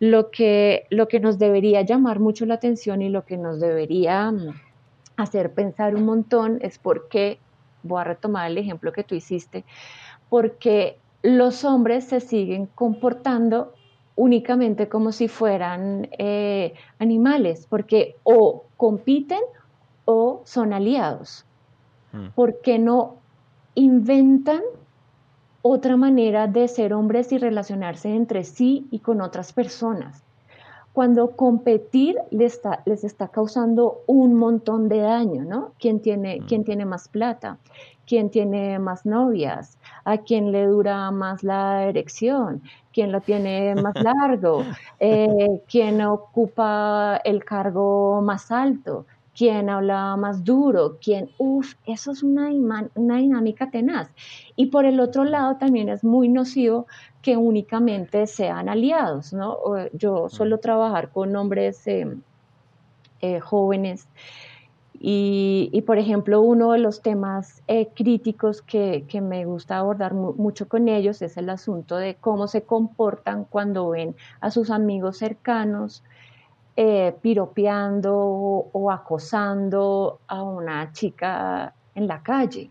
Lo 0.00 0.32
que, 0.32 0.86
lo 0.90 1.06
que 1.06 1.20
nos 1.20 1.38
debería 1.38 1.82
llamar 1.82 2.18
mucho 2.18 2.44
la 2.44 2.54
atención 2.54 3.02
y 3.02 3.08
lo 3.08 3.24
que 3.24 3.36
nos 3.36 3.60
debería 3.60 4.32
mm, 4.32 4.48
hacer 5.16 5.52
pensar 5.52 5.94
un 5.94 6.06
montón 6.06 6.58
es 6.60 6.78
por 6.78 7.06
qué 7.08 7.38
voy 7.84 8.00
a 8.00 8.04
retomar 8.04 8.50
el 8.50 8.58
ejemplo 8.58 8.92
que 8.92 9.04
tú 9.04 9.14
hiciste, 9.14 9.64
porque 10.28 10.98
los 11.22 11.64
hombres 11.64 12.04
se 12.04 12.20
siguen 12.20 12.66
comportando 12.66 13.74
únicamente 14.16 14.88
como 14.88 15.12
si 15.12 15.28
fueran 15.28 16.08
eh, 16.18 16.74
animales, 16.98 17.66
porque 17.68 18.16
o 18.24 18.66
compiten 18.76 19.40
o 20.04 20.42
son 20.44 20.72
aliados. 20.72 21.46
Hmm. 22.12 22.28
¿Por 22.34 22.60
qué 22.60 22.78
no 22.78 23.16
inventan 23.74 24.60
otra 25.62 25.96
manera 25.96 26.46
de 26.46 26.68
ser 26.68 26.92
hombres 26.92 27.32
y 27.32 27.38
relacionarse 27.38 28.14
entre 28.14 28.44
sí 28.44 28.86
y 28.90 28.98
con 28.98 29.20
otras 29.20 29.52
personas? 29.52 30.22
Cuando 30.92 31.30
competir 31.30 32.16
les 32.30 32.54
está, 32.54 32.82
les 32.84 33.04
está 33.04 33.28
causando 33.28 34.02
un 34.06 34.34
montón 34.34 34.88
de 34.88 34.98
daño, 34.98 35.44
¿no? 35.44 35.72
¿Quién 35.78 36.00
tiene, 36.00 36.40
hmm. 36.40 36.46
¿Quién 36.46 36.64
tiene 36.64 36.84
más 36.84 37.08
plata? 37.08 37.58
¿Quién 38.06 38.30
tiene 38.30 38.78
más 38.78 39.06
novias? 39.06 39.78
¿A 40.04 40.18
quién 40.18 40.52
le 40.52 40.66
dura 40.66 41.10
más 41.10 41.42
la 41.42 41.84
erección? 41.84 42.62
quién 42.92 43.12
lo 43.12 43.20
tiene 43.20 43.74
más 43.74 43.94
largo, 44.02 44.64
eh, 45.00 45.62
quién 45.68 46.02
ocupa 46.02 47.20
el 47.24 47.44
cargo 47.44 48.20
más 48.22 48.50
alto, 48.50 49.06
quién 49.36 49.70
habla 49.70 50.16
más 50.16 50.44
duro, 50.44 50.98
quién, 51.02 51.30
uff, 51.38 51.74
eso 51.86 52.12
es 52.12 52.22
una, 52.22 52.50
una, 52.94 53.16
dinámica 53.18 53.70
tenaz. 53.70 54.10
Y 54.56 54.66
por 54.66 54.84
el 54.84 55.00
otro 55.00 55.24
lado 55.24 55.56
también 55.56 55.88
es 55.88 56.04
muy 56.04 56.28
nocivo 56.28 56.86
que 57.22 57.36
únicamente 57.36 58.26
sean 58.26 58.68
aliados, 58.68 59.32
¿no? 59.32 59.58
Yo 59.92 60.28
suelo 60.28 60.58
trabajar 60.58 61.10
con 61.10 61.34
hombres 61.36 61.86
eh, 61.86 62.06
eh, 63.20 63.40
jóvenes 63.40 64.08
y, 65.04 65.82
por 65.84 65.98
ejemplo, 65.98 66.40
uno 66.42 66.70
de 66.70 66.78
los 66.78 67.02
temas 67.02 67.64
eh, 67.66 67.88
críticos 67.92 68.62
que, 68.62 69.04
me 69.20 69.44
gusta 69.44 69.78
abordar 69.78 70.14
mucho 70.14 70.68
con 70.68 70.86
ellos 70.88 71.22
es 71.22 71.36
el 71.36 71.50
asunto 71.50 71.96
de 71.96 72.14
cómo 72.14 72.46
se 72.46 72.62
comportan 72.62 73.44
cuando 73.44 73.88
ven 73.88 74.14
a 74.40 74.52
sus 74.52 74.70
amigos 74.70 75.16
cercanos 75.16 76.04
eh, 76.76 77.14
piropeando 77.20 78.14
o, 78.14 78.90
acosando 78.90 80.20
a 80.26 80.42
una 80.42 80.92
chica 80.92 81.74
en 81.94 82.06
la 82.06 82.22
calle. 82.22 82.70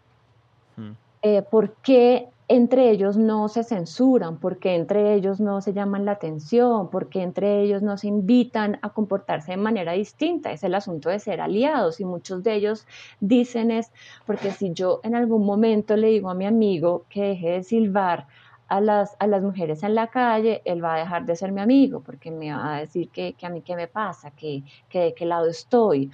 Mm. 0.77 0.91
Eh, 1.21 1.41
¿Por 1.43 1.73
qué 1.75 2.27
entre 2.53 2.89
ellos 2.89 3.15
no 3.15 3.47
se 3.47 3.63
censuran, 3.63 4.37
porque 4.37 4.75
entre 4.75 5.13
ellos 5.13 5.39
no 5.39 5.61
se 5.61 5.71
llaman 5.71 6.03
la 6.03 6.11
atención, 6.11 6.89
porque 6.89 7.21
entre 7.21 7.61
ellos 7.61 7.81
no 7.81 7.95
se 7.95 8.07
invitan 8.07 8.77
a 8.81 8.89
comportarse 8.89 9.51
de 9.51 9.57
manera 9.57 9.93
distinta. 9.93 10.51
Es 10.51 10.61
el 10.65 10.75
asunto 10.75 11.07
de 11.07 11.19
ser 11.19 11.39
aliados 11.39 12.01
y 12.01 12.05
muchos 12.05 12.43
de 12.43 12.55
ellos 12.55 12.85
dicen 13.21 13.71
es, 13.71 13.93
porque 14.25 14.51
si 14.51 14.73
yo 14.73 14.99
en 15.03 15.15
algún 15.15 15.45
momento 15.45 15.95
le 15.95 16.09
digo 16.09 16.29
a 16.29 16.33
mi 16.33 16.45
amigo 16.45 17.05
que 17.07 17.21
deje 17.23 17.51
de 17.51 17.63
silbar 17.63 18.27
a 18.71 18.79
las, 18.79 19.17
a 19.19 19.27
las 19.27 19.43
mujeres 19.43 19.83
en 19.83 19.95
la 19.95 20.07
calle, 20.07 20.61
él 20.63 20.81
va 20.81 20.95
a 20.95 20.99
dejar 20.99 21.25
de 21.25 21.35
ser 21.35 21.51
mi 21.51 21.59
amigo, 21.59 21.99
porque 21.99 22.31
me 22.31 22.53
va 22.53 22.77
a 22.77 22.79
decir 22.79 23.09
que, 23.09 23.35
a 23.43 23.49
mí 23.49 23.61
qué 23.61 23.75
me 23.75 23.89
pasa, 23.89 24.31
que, 24.31 24.63
que 24.87 24.99
de 24.99 25.13
qué 25.13 25.25
lado 25.25 25.47
estoy. 25.47 26.09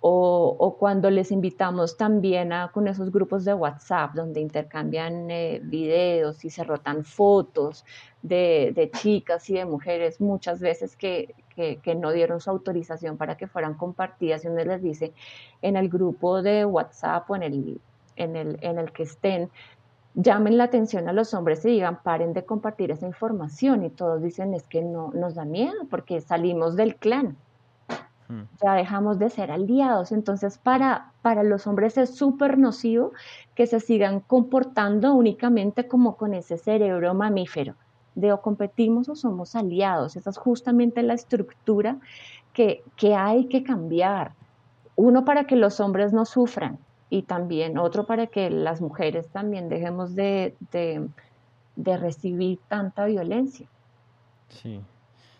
O, 0.00 0.76
cuando 0.80 1.10
les 1.10 1.30
invitamos 1.30 1.96
también 1.96 2.52
a, 2.52 2.72
con 2.72 2.88
esos 2.88 3.12
grupos 3.12 3.44
de 3.44 3.54
WhatsApp 3.54 4.14
donde 4.14 4.40
intercambian 4.40 5.30
eh, 5.30 5.60
videos 5.62 6.44
y 6.44 6.50
se 6.50 6.64
rotan 6.64 7.04
fotos 7.04 7.84
de, 8.20 8.90
chicas 9.00 9.48
y 9.48 9.54
de 9.54 9.64
mujeres 9.64 10.20
muchas 10.20 10.58
veces 10.58 10.96
que, 10.96 11.36
no 11.96 12.10
dieron 12.10 12.40
su 12.40 12.50
autorización 12.50 13.16
para 13.16 13.36
que 13.36 13.46
fueran 13.46 13.74
compartidas 13.74 14.44
y 14.44 14.48
uno 14.48 14.64
les 14.64 14.82
dice 14.82 15.12
en 15.60 15.76
el 15.76 15.88
grupo 15.88 16.42
de 16.42 16.64
WhatsApp 16.64 17.30
o 17.30 17.36
en 17.36 17.42
el, 17.44 17.80
en 18.16 18.34
el, 18.34 18.58
en 18.60 18.80
el 18.80 18.90
que 18.90 19.04
estén, 19.04 19.50
llamen 20.14 20.58
la 20.58 20.64
atención 20.64 21.08
a 21.08 21.12
los 21.12 21.34
hombres 21.34 21.64
y 21.64 21.70
digan, 21.70 22.02
paren 22.02 22.32
de 22.32 22.44
compartir 22.44 22.90
esa 22.90 23.06
información 23.06 23.84
y 23.84 23.90
todos 23.90 24.22
dicen 24.22 24.54
es 24.54 24.66
que 24.66 24.82
no 24.82 25.10
nos 25.14 25.34
da 25.34 25.44
miedo 25.44 25.86
porque 25.90 26.20
salimos 26.20 26.76
del 26.76 26.96
clan 26.96 27.36
ya 28.62 28.74
dejamos 28.74 29.18
de 29.18 29.30
ser 29.30 29.50
aliados. 29.50 30.12
Entonces, 30.12 30.58
para, 30.58 31.12
para 31.22 31.42
los 31.42 31.66
hombres 31.66 31.98
es 31.98 32.14
súper 32.14 32.58
nocivo 32.58 33.12
que 33.54 33.66
se 33.66 33.80
sigan 33.80 34.20
comportando 34.20 35.14
únicamente 35.14 35.88
como 35.88 36.16
con 36.16 36.34
ese 36.34 36.56
cerebro 36.56 37.14
mamífero, 37.14 37.74
de 38.14 38.32
o 38.32 38.40
competimos 38.40 39.08
o 39.08 39.16
somos 39.16 39.54
aliados. 39.54 40.16
Esa 40.16 40.30
es 40.30 40.38
justamente 40.38 41.02
la 41.02 41.14
estructura 41.14 41.98
que, 42.52 42.82
que 42.96 43.14
hay 43.14 43.46
que 43.46 43.62
cambiar. 43.62 44.32
Uno 44.96 45.24
para 45.24 45.44
que 45.44 45.56
los 45.56 45.80
hombres 45.80 46.12
no 46.12 46.24
sufran 46.24 46.78
y 47.12 47.24
también 47.24 47.76
otro 47.76 48.06
para 48.06 48.28
que 48.28 48.48
las 48.48 48.80
mujeres 48.80 49.28
también 49.28 49.68
dejemos 49.68 50.14
de, 50.14 50.56
de, 50.70 51.98
recibir 51.98 52.58
tanta 52.68 53.04
violencia. 53.04 53.68
Sí, 54.48 54.80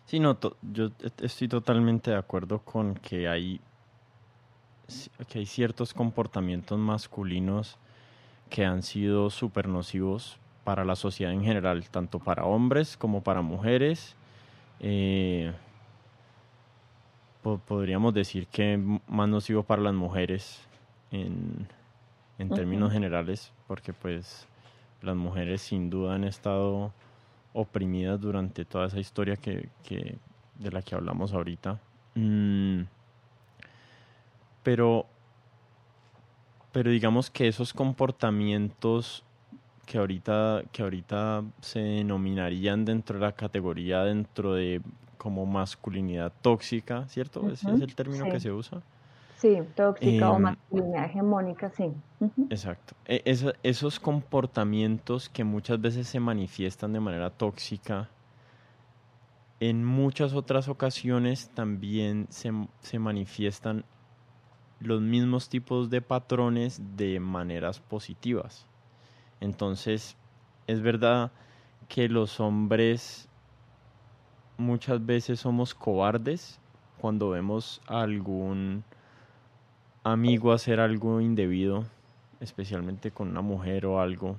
Sí, 0.05 0.21
yo 0.21 0.91
estoy 1.23 1.49
totalmente 1.49 2.11
de 2.11 2.19
acuerdo 2.19 2.59
con 2.59 2.95
que 2.97 3.27
hay, 3.27 3.59
que 5.29 5.39
hay 5.39 5.47
ciertos 5.47 5.95
comportamientos 5.95 6.79
masculinos 6.79 7.79
que 8.51 8.67
han 8.67 8.83
sido 8.83 9.31
súper 9.31 9.67
nocivos 9.67 10.37
para 10.65 10.85
la 10.85 10.95
sociedad 10.95 11.33
en 11.33 11.43
general, 11.43 11.89
tanto 11.89 12.19
para 12.19 12.45
hombres 12.45 12.99
como 12.99 13.23
para 13.23 13.41
mujeres. 13.41 14.15
Eh, 14.81 15.55
podríamos 17.67 18.13
decir 18.13 18.47
que 18.49 18.79
más 19.09 19.29
nocivo 19.31 19.63
para 19.63 19.81
las 19.81 19.95
mujeres 19.95 20.69
en, 21.13 21.69
en 22.39 22.49
términos 22.51 22.93
generales, 22.93 23.53
porque 23.69 23.93
pues 23.93 24.49
las 25.03 25.17
mujeres 25.17 25.63
sin 25.63 25.91
duda 25.91 26.15
han 26.15 26.25
estado 26.25 26.93
oprimidas 27.53 28.21
durante 28.21 28.65
toda 28.65 28.87
esa 28.87 28.99
historia 28.99 29.37
que, 29.37 29.69
de 30.59 30.71
la 30.71 30.83
que 30.83 30.95
hablamos 30.95 31.33
ahorita. 31.33 31.79
Mm, 32.15 32.83
pero, 34.63 35.07
pero 36.73 36.91
digamos 36.91 37.31
que 37.31 37.49
esos 37.49 37.73
comportamientos 37.73 39.25
que 39.87 39.99
ahorita, 39.99 40.63
que 40.73 40.83
ahorita 40.83 41.45
se 41.61 41.81
denominarían 41.81 42.85
dentro 42.85 43.19
de 43.19 43.27
la 43.27 43.33
categoría 43.33 44.05
dentro 44.05 44.55
de 44.55 44.81
como 45.19 45.45
masculinidad 45.47 46.33
tóxica, 46.41 47.07
¿cierto? 47.09 47.49
Ese 47.51 47.71
es 47.73 47.81
el 47.81 47.95
término 47.95 48.25
que 48.31 48.41
se 48.41 48.51
usa. 48.51 48.83
Sí, 49.43 49.59
tóxica 49.75 50.31
o 50.31 50.37
em, 50.37 50.43
masculinidad 50.43 51.05
hegemónica, 51.07 51.69
sí. 51.71 51.91
Exacto. 52.49 52.95
E, 53.05 53.25
esos 53.65 53.99
comportamientos 53.99 55.29
que 55.29 55.43
muchas 55.43 55.81
veces 55.81 56.07
se 56.07 56.21
manifiestan 56.21 56.93
de 56.93 57.01
manera 57.01 57.29
tóxica, 57.29 58.09
en 59.59 59.85
muchas 59.85 60.33
otras 60.35 60.69
ocasiones 60.69 61.51
también 61.55 62.29
se, 62.31 62.53
se 62.83 63.01
manifiestan 63.01 63.85
los 64.79 65.01
mismos 65.01 65.49
tipos 65.49 65.91
de 65.91 66.03
patrones 66.03 66.81
de 66.97 67.19
maneras 67.19 67.81
positivas. 67.81 68.65
Entonces, 69.41 70.17
es 70.69 70.83
verdad 70.83 71.33
que 71.89 72.09
los 72.09 72.39
hombres 72.39 73.29
muchas 74.57 75.05
veces 75.05 75.41
somos 75.41 75.75
cobardes 75.75 76.61
cuando 77.01 77.31
vemos 77.31 77.81
algún 77.89 78.85
amigo 80.05 80.53
hacer 80.53 80.81
algo 80.81 81.21
indebido, 81.21 81.85
especialmente 82.41 83.11
con 83.11 83.29
una 83.29 83.43
mujer 83.43 83.87
o 83.87 84.01
algo. 84.01 84.37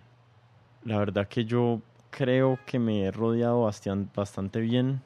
La 0.84 0.98
verdad 0.98 1.28
que 1.28 1.46
yo 1.46 1.82
creo 2.10 2.60
que 2.66 2.80
me 2.80 3.04
he 3.04 3.12
rodeado 3.12 3.70
bastante 4.16 4.60
bien 4.60 5.02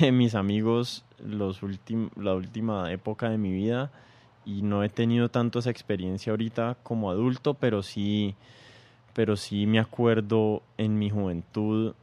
de 0.00 0.12
mis 0.12 0.34
amigos 0.34 1.04
los 1.18 1.60
la 2.16 2.34
última 2.34 2.92
época 2.92 3.28
de 3.30 3.38
mi 3.38 3.52
vida 3.52 3.90
y 4.44 4.62
no 4.62 4.84
he 4.84 4.88
tenido 4.88 5.28
tanto 5.28 5.58
esa 5.58 5.70
experiencia 5.70 6.30
ahorita 6.30 6.76
como 6.82 7.10
adulto, 7.10 7.54
pero 7.54 7.82
sí, 7.82 8.34
pero 9.12 9.36
sí 9.36 9.66
me 9.66 9.80
acuerdo 9.80 10.62
en 10.78 10.98
mi 10.98 11.10
juventud 11.10 11.94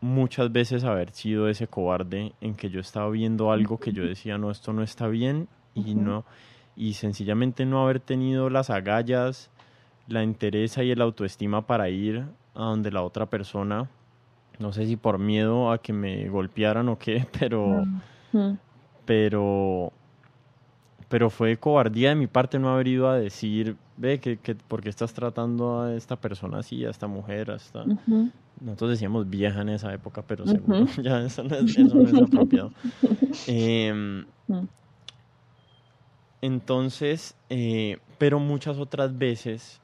muchas 0.00 0.50
veces 0.52 0.84
haber 0.84 1.12
sido 1.12 1.48
ese 1.48 1.66
cobarde 1.66 2.32
en 2.40 2.54
que 2.54 2.70
yo 2.70 2.80
estaba 2.80 3.08
viendo 3.10 3.52
algo 3.52 3.78
que 3.78 3.92
yo 3.92 4.04
decía, 4.04 4.38
no, 4.38 4.50
esto 4.50 4.72
no 4.72 4.82
está 4.82 5.06
bien 5.08 5.48
y 5.74 5.94
no 5.94 6.24
y 6.76 6.94
sencillamente 6.94 7.66
no 7.66 7.82
haber 7.82 8.00
tenido 8.00 8.50
las 8.50 8.70
agallas, 8.70 9.50
la 10.08 10.22
entereza 10.22 10.82
y 10.82 10.90
el 10.90 11.02
autoestima 11.02 11.66
para 11.66 11.88
ir 11.88 12.24
a 12.54 12.64
donde 12.64 12.90
la 12.90 13.02
otra 13.02 13.26
persona, 13.26 13.88
no 14.58 14.72
sé 14.72 14.86
si 14.86 14.96
por 14.96 15.18
miedo 15.18 15.70
a 15.70 15.78
que 15.78 15.92
me 15.92 16.28
golpearan 16.28 16.88
o 16.88 16.98
qué, 16.98 17.26
pero 17.38 17.84
pero 19.04 19.92
pero 21.08 21.28
fue 21.28 21.58
cobardía 21.58 22.08
de 22.10 22.14
mi 22.14 22.26
parte 22.26 22.58
no 22.58 22.70
haber 22.70 22.88
ido 22.88 23.08
a 23.08 23.16
decir, 23.16 23.76
ve 23.98 24.18
que, 24.18 24.38
que 24.38 24.54
por 24.54 24.80
qué 24.80 24.88
estás 24.88 25.12
tratando 25.12 25.82
a 25.82 25.94
esta 25.94 26.16
persona 26.16 26.60
así, 26.60 26.86
a 26.86 26.90
esta 26.90 27.06
mujer, 27.06 27.50
a 27.50 27.56
esta 27.56 27.84
nosotros 28.60 28.90
decíamos 28.90 29.28
vieja 29.28 29.62
en 29.62 29.70
esa 29.70 29.92
época, 29.92 30.22
pero 30.26 30.46
seguro 30.46 30.86
ya 31.02 31.20
eso 31.22 31.42
no 31.42 31.56
es, 31.56 31.76
eso 31.76 31.94
no 31.94 32.08
es 32.08 32.14
apropiado. 32.14 32.72
Eh, 33.46 34.24
entonces, 36.42 37.36
eh, 37.48 37.98
pero 38.18 38.40
muchas 38.40 38.78
otras 38.78 39.16
veces 39.16 39.80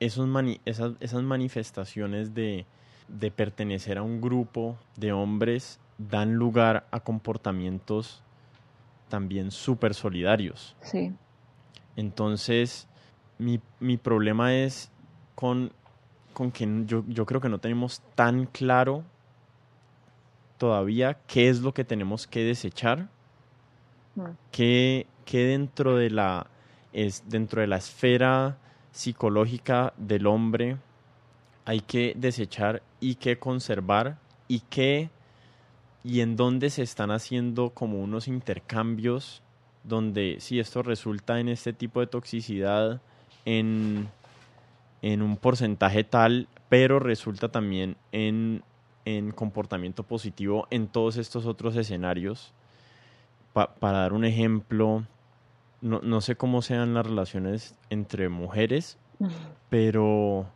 esos 0.00 0.28
esas, 0.64 0.92
esas, 1.00 1.22
manifestaciones 1.22 2.34
de, 2.34 2.64
de 3.08 3.30
pertenecer 3.30 3.98
a 3.98 4.02
un 4.02 4.20
grupo 4.20 4.76
de 4.96 5.12
hombres 5.12 5.80
dan 5.98 6.34
lugar 6.34 6.86
a 6.90 7.00
comportamientos 7.00 8.22
también 9.08 9.50
súper 9.50 9.94
solidarios. 9.94 10.76
Sí. 10.80 11.12
Entonces, 11.96 12.88
mi, 13.38 13.60
mi 13.80 13.96
problema 13.96 14.54
es 14.54 14.90
con, 15.34 15.72
con 16.32 16.50
que 16.50 16.68
yo, 16.86 17.04
yo, 17.08 17.26
creo 17.26 17.40
que 17.40 17.48
no 17.48 17.58
tenemos 17.58 18.00
tan 18.14 18.46
claro 18.46 19.04
todavía 20.58 21.18
qué 21.26 21.48
es 21.48 21.60
lo 21.60 21.74
que 21.74 21.84
tenemos 21.84 22.26
que 22.26 22.44
desechar, 22.44 23.08
mm. 24.14 24.22
qué, 24.50 25.06
dentro 25.32 25.96
de 25.96 26.10
la 26.10 26.46
es 26.92 27.28
dentro 27.28 27.60
de 27.60 27.66
la 27.66 27.76
esfera 27.76 28.56
psicológica 28.92 29.92
del 29.96 30.26
hombre 30.26 30.76
hay 31.64 31.80
que 31.80 32.14
desechar 32.16 32.82
y 33.00 33.16
que 33.16 33.38
conservar 33.38 34.18
y 34.48 34.60
qué 34.60 35.10
y 36.04 36.20
en 36.20 36.36
dónde 36.36 36.70
se 36.70 36.82
están 36.82 37.10
haciendo 37.10 37.70
como 37.70 38.00
unos 38.00 38.28
intercambios 38.28 39.42
donde 39.82 40.36
si 40.40 40.60
esto 40.60 40.82
resulta 40.82 41.40
en 41.40 41.48
este 41.48 41.72
tipo 41.72 42.00
de 42.00 42.06
toxicidad 42.06 43.00
en, 43.44 44.08
en 45.02 45.22
un 45.22 45.36
porcentaje 45.36 46.04
tal, 46.04 46.48
pero 46.68 46.98
resulta 46.98 47.48
también 47.48 47.96
en, 48.12 48.62
en 49.04 49.32
comportamiento 49.32 50.02
positivo 50.02 50.66
en 50.70 50.88
todos 50.88 51.16
estos 51.16 51.46
otros 51.46 51.76
escenarios. 51.76 52.52
para 53.52 53.98
dar 53.98 54.12
un 54.12 54.24
ejemplo, 54.24 55.04
no, 55.84 56.00
no 56.02 56.22
sé 56.22 56.34
cómo 56.34 56.62
sean 56.62 56.94
las 56.94 57.04
relaciones 57.04 57.74
entre 57.90 58.30
mujeres, 58.30 58.96
pero 59.68 60.46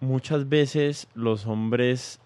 muchas 0.00 0.48
veces 0.48 1.06
los 1.14 1.46
hombres 1.46 2.18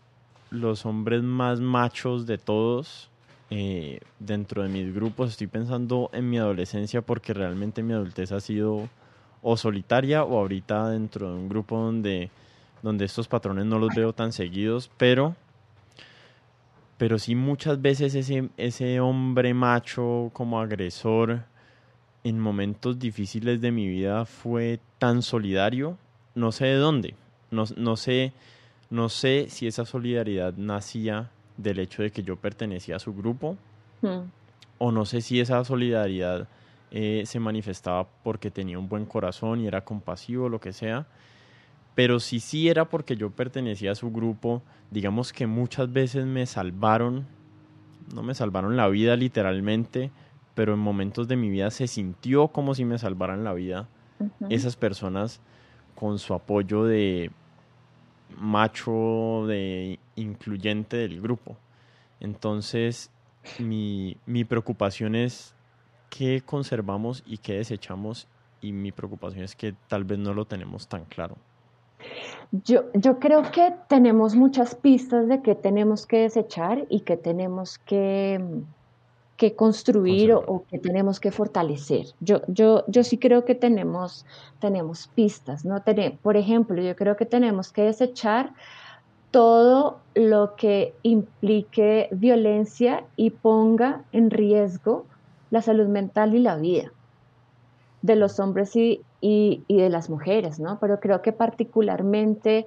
los 0.51 0.87
hombres 0.87 1.23
más 1.23 1.61
machos 1.61 2.27
de 2.27 2.39
todos 2.39 3.11
eh, 3.51 4.01
dentro 4.19 4.63
de 4.63 4.71
mis 4.71 4.95
grupos. 4.95 5.31
Estoy 5.31 5.49
pensando 5.49 6.09
en 6.15 6.31
mi 6.31 6.39
adolescencia 6.39 7.03
porque 7.03 7.35
realmente 7.35 7.83
mi 7.83 7.93
adultez 7.93 8.33
ha 8.33 8.41
sido 8.41 8.89
o 9.43 9.57
solitaria 9.59 10.25
o 10.25 10.39
ahorita 10.39 10.89
dentro 10.89 11.29
de 11.29 11.35
un 11.35 11.49
grupo 11.49 11.77
donde, 11.79 12.31
donde 12.83 13.05
estos 13.05 13.29
patrones 13.29 13.67
no 13.67 13.79
los 13.79 13.95
veo 13.95 14.15
tan 14.15 14.33
seguidos, 14.33 14.91
pero, 14.97 15.37
pero 16.97 17.19
sí 17.19 17.35
muchas 17.35 17.83
veces 17.83 18.15
ese, 18.15 18.49
ese 18.57 18.99
hombre 19.01 19.53
macho 19.53 20.31
como 20.33 20.59
agresor 20.59 21.45
en 22.27 22.41
momentos 22.41 22.99
difíciles 22.99 23.61
de 23.61 23.71
mi 23.71 23.87
vida 23.87 24.25
fue 24.25 24.81
tan 24.99 25.23
solidario, 25.23 25.97
no 26.35 26.51
sé 26.51 26.67
de 26.67 26.77
dónde, 26.77 27.15
no, 27.51 27.65
no 27.77 27.97
sé 27.97 28.33
no 28.91 29.09
sé 29.09 29.47
si 29.49 29.67
esa 29.67 29.85
solidaridad 29.85 30.55
nacía 30.57 31.31
del 31.57 31.79
hecho 31.79 32.03
de 32.03 32.11
que 32.11 32.23
yo 32.23 32.37
pertenecía 32.37 32.97
a 32.97 33.01
su 33.01 33.15
grupo 33.15 33.57
hmm. 34.03 34.21
o 34.79 34.93
no 34.93 35.05
sé 35.05 35.21
si 35.21 35.41
esa 35.41 35.65
solidaridad 35.65 36.49
eh, 36.91 37.25
se 37.27 37.41
manifestaba 37.41 38.09
porque 38.23 38.51
tenía 38.51 38.79
un 38.79 38.89
buen 38.89 39.07
corazón 39.07 39.61
y 39.61 39.67
era 39.67 39.85
compasivo, 39.85 40.49
lo 40.49 40.61
que 40.61 40.73
sea. 40.73 41.07
Pero 41.95 42.21
si 42.21 42.41
sí 42.41 42.69
era 42.69 42.85
porque 42.85 43.17
yo 43.17 43.31
pertenecía 43.31 43.93
a 43.93 43.97
su 43.97 44.11
grupo, 44.11 44.63
digamos 44.91 45.33
que 45.33 45.47
muchas 45.47 45.93
veces 45.93 46.27
me 46.27 46.47
salvaron, 46.47 47.27
no 48.15 48.23
me 48.23 48.35
salvaron 48.35 48.77
la 48.77 48.87
vida 48.89 49.17
literalmente, 49.17 50.11
pero 50.57 50.73
en 50.73 50.81
momentos 50.81 51.29
de 51.29 51.37
mi 51.37 51.51
vida 51.51 51.71
se 51.71 51.87
sintió 51.87 52.49
como 52.49 52.75
si 52.75 52.85
me 52.87 52.99
salvaran 52.99 53.45
la 53.45 53.53
vida 53.53 53.89
esas 54.49 54.75
personas 54.75 55.43
con 55.95 56.19
su 56.19 56.33
apoyo 56.33 56.85
de 56.85 57.31
macho 58.39 59.45
de 59.47 60.01
incluyente 60.17 60.97
del 60.97 61.21
grupo. 61.21 61.57
Entonces, 62.21 63.11
mi, 63.59 64.17
mi 64.25 64.45
preocupación 64.45 65.15
es 65.15 65.55
qué 66.09 66.41
conservamos 66.41 67.23
y 67.27 67.37
qué 67.37 67.59
desechamos 67.59 68.27
y 68.63 68.73
mi 68.73 68.93
preocupación 68.93 69.45
es 69.45 69.55
que 69.55 69.75
tal 69.89 70.05
vez 70.05 70.19
no 70.19 70.33
lo 70.33 70.47
tenemos 70.47 70.89
tan 70.89 71.05
claro. 71.05 71.37
Yo, 72.65 72.85
yo 72.95 73.19
creo 73.19 73.43
que 73.51 73.75
tenemos 73.89 74.35
muchas 74.35 74.75
pistas 74.75 75.29
de 75.29 75.43
qué 75.43 75.55
tenemos 75.55 76.07
que 76.07 76.21
desechar 76.21 76.87
y 76.89 77.01
qué 77.01 77.19
tenemos 77.19 77.79
que, 77.79 78.41
que 79.37 79.55
construir 79.55 80.33
o, 80.33 80.65
que 80.71 80.79
tenemos 80.79 81.21
que 81.21 81.31
fortalecer. 81.31 82.07
Yo, 82.21 82.41
yo, 82.49 82.85
yo 82.89 83.05
sí 83.05 83.19
creo 83.19 83.45
que 83.45 83.55
tenemos, 83.55 84.25
tenemos 84.61 85.09
pistas, 85.09 85.65
¿no? 85.65 85.83
por 86.23 86.37
ejemplo, 86.37 86.83
yo 86.83 86.97
creo 86.97 87.17
que 87.17 87.27
tenemos 87.27 87.73
que 87.73 87.83
desechar 87.83 88.55
todo 89.31 90.01
lo 90.15 90.57
que 90.57 90.95
implique 91.03 92.09
violencia 92.11 93.05
y 93.17 93.31
ponga 93.31 94.05
en 94.13 94.31
riesgo 94.31 95.05
la 95.51 95.61
salud 95.61 95.89
mental 95.89 96.35
y 96.35 96.39
la 96.39 96.57
vida 96.57 96.93
de 98.03 98.17
los 98.17 98.41
hombres 98.41 98.75
y, 98.77 99.03
y, 99.21 99.63
de 99.69 99.91
las 99.91 100.09
mujeres, 100.09 100.59
¿no? 100.59 100.79
Pero 100.81 101.01
creo 101.01 101.23
que 101.23 101.33
particularmente 101.33 102.67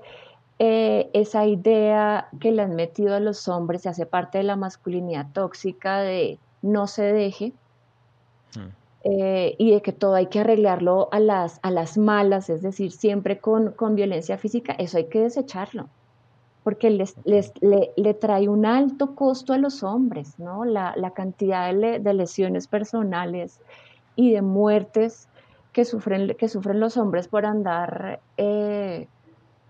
eh, 0.60 1.10
esa 1.14 1.46
idea 1.46 2.28
que 2.40 2.52
le 2.52 2.62
han 2.62 2.76
metido 2.76 3.16
a 3.16 3.20
los 3.20 3.48
hombres 3.48 3.84
se 3.84 3.90
hace 3.90 4.06
parte 4.06 4.40
de 4.40 4.44
la 4.44 4.58
masculinidad 4.58 5.28
tóxica 5.32 6.00
de 6.00 6.38
no 6.62 6.88
se 6.88 7.04
deje 7.04 7.54
hmm. 8.56 8.70
eh, 9.04 9.56
y 9.58 9.72
de 9.72 9.82
que 9.82 9.92
todo 9.92 10.16
hay 10.16 10.28
que 10.28 10.40
arreglarlo 10.40 11.10
a 11.12 11.20
las, 11.20 11.60
a 11.64 11.72
las 11.72 11.98
malas, 11.98 12.50
es 12.50 12.62
decir, 12.62 12.92
siempre 12.92 13.40
con, 13.40 13.74
violencia 13.96 14.38
física, 14.38 14.74
eso 14.74 14.98
hay 14.98 15.06
que 15.06 15.22
desecharlo, 15.22 15.88
porque 16.64 16.90
les, 16.90 17.16
le, 17.26 18.14
trae 18.14 18.50
un 18.50 18.66
alto 18.66 19.16
costo 19.16 19.54
a 19.54 19.58
los 19.58 19.84
hombres, 19.84 20.38
¿no? 20.40 20.66
La, 20.66 21.12
cantidad 21.16 21.74
de, 21.74 22.14
lesiones 22.14 22.68
personales 22.68 23.60
y 24.16 24.34
de 24.34 24.42
muertes 24.42 25.28
que 25.72 25.86
sufren, 25.86 26.36
que 26.36 26.50
sufren 26.50 26.80
los 26.80 26.98
hombres 26.98 27.28
por 27.28 27.46
andar 27.46 28.20
eh, 28.38 29.08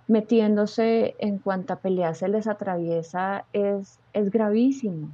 metiéndose 0.08 1.16
en 1.20 1.38
cuanta 1.38 1.76
pelea 1.76 2.16
se 2.16 2.28
les 2.28 2.48
atraviesa 2.48 3.46
es, 3.54 4.00
es 4.14 4.32
gravísimo 4.32 5.10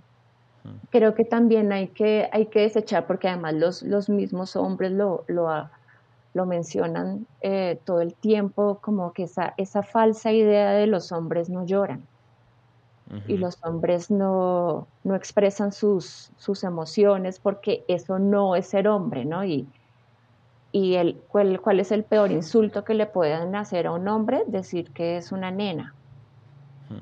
creo 0.90 1.16
que 1.16 1.26
también 1.26 1.72
hay 1.72 1.88
que, 1.88 2.30
hay 2.32 2.48
que 2.48 2.62
desechar, 2.62 3.08
porque 3.08 3.28
además 3.28 3.54
los, 3.56 3.84
los 3.84 4.10
mismos 4.10 4.56
hombres 4.56 4.92
lo, 4.92 5.24
lo, 5.28 5.48
lo 6.34 6.46
mencionan 6.46 7.26
eh, 7.42 7.80
todo 7.86 8.02
el 8.02 8.14
tiempo, 8.14 8.80
como 8.82 9.14
que 9.14 9.24
esa, 9.24 9.54
esa 9.58 9.84
falsa 9.84 10.32
idea 10.32 10.72
de 10.72 10.86
los 10.86 11.12
hombres 11.12 11.50
no 11.50 11.66
lloran. 11.66 12.06
Y 13.28 13.38
los 13.38 13.64
hombres 13.64 14.10
no, 14.10 14.88
no 15.04 15.16
expresan 15.16 15.72
sus, 15.72 16.32
sus, 16.38 16.64
emociones 16.64 17.40
porque 17.40 17.86
eso 17.88 18.18
no 18.18 18.56
es 18.56 18.66
ser 18.66 18.88
hombre, 18.88 19.26
¿no? 19.26 19.46
Y, 19.46 19.68
y 20.72 20.96
el, 20.96 21.16
¿cuál, 21.30 21.62
¿cuál 21.62 21.80
es 21.80 21.92
el 21.92 22.04
peor 22.04 22.32
insulto 22.32 22.84
que 22.84 22.96
le 22.96 23.06
pueden 23.06 23.56
hacer 23.56 23.88
a 23.88 23.92
un 23.92 24.08
hombre? 24.08 24.44
Decir 24.48 24.92
que 24.92 25.18
es 25.18 25.32
una 25.32 25.52
nena. 25.52 25.95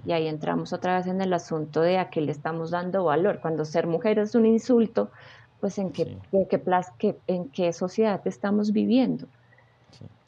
Y 0.06 0.12
ahí 0.12 0.28
entramos 0.28 0.74
otra 0.74 0.98
vez 0.98 1.08
en 1.08 1.22
el 1.22 1.34
asunto 1.34 1.82
de 1.82 1.98
a 1.98 2.10
qué 2.10 2.22
le 2.22 2.32
estamos 2.32 2.72
dando 2.72 3.06
valor. 3.06 3.40
Cuando 3.42 3.66
ser 3.66 3.88
mujer 3.88 4.20
es 4.20 4.36
un 4.36 4.46
insulto, 4.46 5.12
pues 5.60 5.78
en 5.78 5.92
qué, 5.92 6.18
qué, 6.98 7.18
en 7.28 7.50
qué 7.50 7.74
sociedad 7.74 8.22
estamos 8.26 8.72
viviendo. 8.72 9.28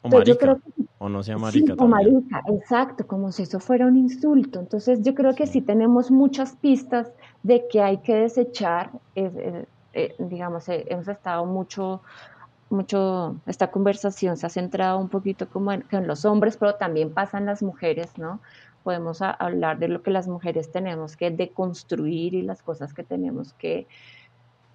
O 0.02 0.08
marica, 0.08 0.56
o 0.98 1.08
no 1.08 1.22
sea 1.22 1.36
marica 1.36 1.74
O 1.78 1.88
marica, 1.88 2.42
exacto, 2.48 3.06
como 3.06 3.32
si 3.32 3.42
eso 3.42 3.60
fuera 3.60 3.86
un 3.86 3.96
insulto. 3.96 4.60
Entonces 4.60 5.02
yo 5.02 5.14
creo 5.14 5.34
que 5.34 5.46
sí 5.46 5.60
tenemos 5.60 6.10
muchas 6.10 6.56
pistas 6.56 7.10
de 7.42 7.66
que 7.68 7.82
hay 7.82 7.98
que 7.98 8.14
desechar, 8.14 8.90
eh, 9.14 9.66
digamos, 10.18 10.68
eh, 10.68 10.84
hemos 10.88 11.08
estado 11.08 11.44
mucho 11.46 12.02
mucho, 12.68 13.36
esta 13.46 13.70
conversación 13.70 14.36
se 14.36 14.46
ha 14.46 14.50
centrado 14.50 14.98
un 14.98 15.08
poquito 15.08 15.48
como 15.48 15.70
en, 15.70 15.84
en, 15.92 16.08
los 16.08 16.24
hombres, 16.24 16.56
pero 16.56 16.74
también 16.74 17.10
pasan 17.10 17.46
las 17.46 17.62
mujeres, 17.62 18.18
¿no? 18.18 18.40
Podemos 18.86 19.20
hablar 19.20 19.80
de 19.80 19.88
lo 19.88 20.00
que 20.00 20.12
las 20.12 20.28
mujeres 20.28 20.70
tenemos 20.70 21.16
que 21.16 21.32
deconstruir 21.32 22.34
y 22.34 22.42
las 22.42 22.62
cosas 22.62 22.94
que 22.94 23.02
tenemos 23.02 23.52
que, 23.54 23.88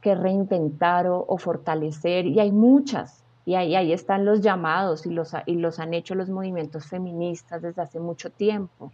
que 0.01 0.15
reinventar 0.15 1.07
o, 1.07 1.37
fortalecer. 1.37 2.25
Y 2.25 2.41
hay 2.41 2.51
muchas, 2.51 3.23
y 3.45 3.55
ahí, 3.55 3.73
ahí 3.73 3.93
están 3.93 4.25
los 4.25 4.41
llamados 4.41 5.05
y 5.05 5.11
los, 5.11 5.31
y 5.45 5.55
los 5.55 5.79
han 5.79 5.93
hecho 5.93 6.13
los 6.15 6.29
movimientos 6.29 6.87
feministas 6.87 7.61
desde 7.61 7.83
hace 7.83 8.01
mucho 8.01 8.29
tiempo. 8.29 8.91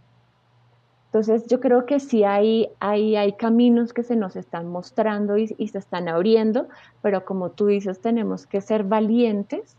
Entonces 1.06 1.48
yo 1.48 1.58
creo 1.58 1.84
que 1.84 1.98
sí 1.98 2.22
hay, 2.22 2.70
hay, 2.78 3.16
hay 3.16 3.32
caminos 3.32 3.92
que 3.92 4.04
se 4.04 4.14
nos 4.14 4.36
están 4.36 4.68
mostrando 4.68 5.36
y, 5.36 5.52
y, 5.58 5.66
se 5.66 5.78
están 5.78 6.08
abriendo, 6.08 6.68
pero 7.02 7.24
como 7.24 7.50
tú 7.50 7.66
dices, 7.66 8.00
tenemos 8.00 8.46
que 8.46 8.60
ser 8.60 8.84
valientes 8.84 9.76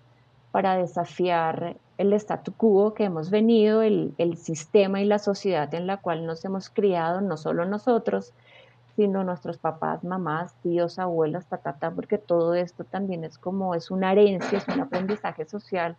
para 0.51 0.75
desafiar 0.75 1.77
el 1.99 2.13
statu 2.13 2.53
quo 2.53 2.93
que 2.93 3.03
hemos 3.03 3.29
venido, 3.29 3.81
el, 3.81 4.37
sistema 4.37 5.01
y 5.01 5.05
la 5.05 5.19
sociedad 5.19 5.71
en 5.73 5.85
la 5.85 5.97
cual 5.97 6.25
nos 6.25 6.45
hemos 6.45 6.69
criado, 6.69 7.19
no 7.19 7.35
solo 7.35 7.65
nosotros, 7.65 8.33
sino 8.95 9.25
nuestros 9.25 9.57
papás, 9.57 10.05
mamás, 10.05 10.55
tíos, 10.63 10.97
abuelas, 10.97 11.45
tatata, 11.47 11.91
porque 11.91 12.17
todo 12.17 12.55
esto 12.55 12.85
también 12.85 13.25
es 13.25 13.37
como, 13.37 13.75
es 13.75 13.91
una 13.91 14.13
herencia, 14.13 14.59
es 14.59 14.67
un 14.69 14.79
aprendizaje 14.79 15.43
social. 15.43 15.97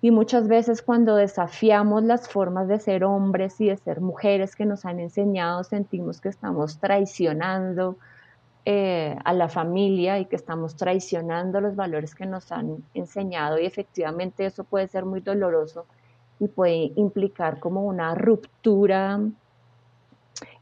Y 0.00 0.12
muchas 0.12 0.46
veces 0.46 0.82
cuando 0.82 1.16
desafiamos 1.16 2.04
las 2.04 2.28
formas 2.28 2.68
de 2.68 2.78
ser 2.78 3.02
hombres 3.02 3.60
y 3.60 3.66
de 3.66 3.76
ser 3.78 4.00
mujeres 4.00 4.54
que 4.54 4.66
nos 4.66 4.84
han 4.84 5.00
enseñado, 5.00 5.64
sentimos 5.64 6.20
que 6.20 6.28
estamos 6.28 6.78
traicionando 6.78 7.96
eh, 8.64 9.16
a 9.24 9.32
la 9.32 9.48
familia 9.48 10.18
y 10.18 10.26
que 10.26 10.36
estamos 10.36 10.76
traicionando 10.76 11.60
los 11.60 11.74
valores 11.74 12.14
que 12.14 12.26
nos 12.26 12.52
han 12.52 12.84
enseñado 12.94 13.58
y 13.58 13.66
efectivamente 13.66 14.46
eso 14.46 14.64
puede 14.64 14.86
ser 14.88 15.04
muy 15.04 15.20
doloroso 15.20 15.86
y 16.38 16.48
puede 16.48 16.92
implicar 16.96 17.58
como 17.58 17.84
una 17.84 18.14
ruptura 18.14 19.20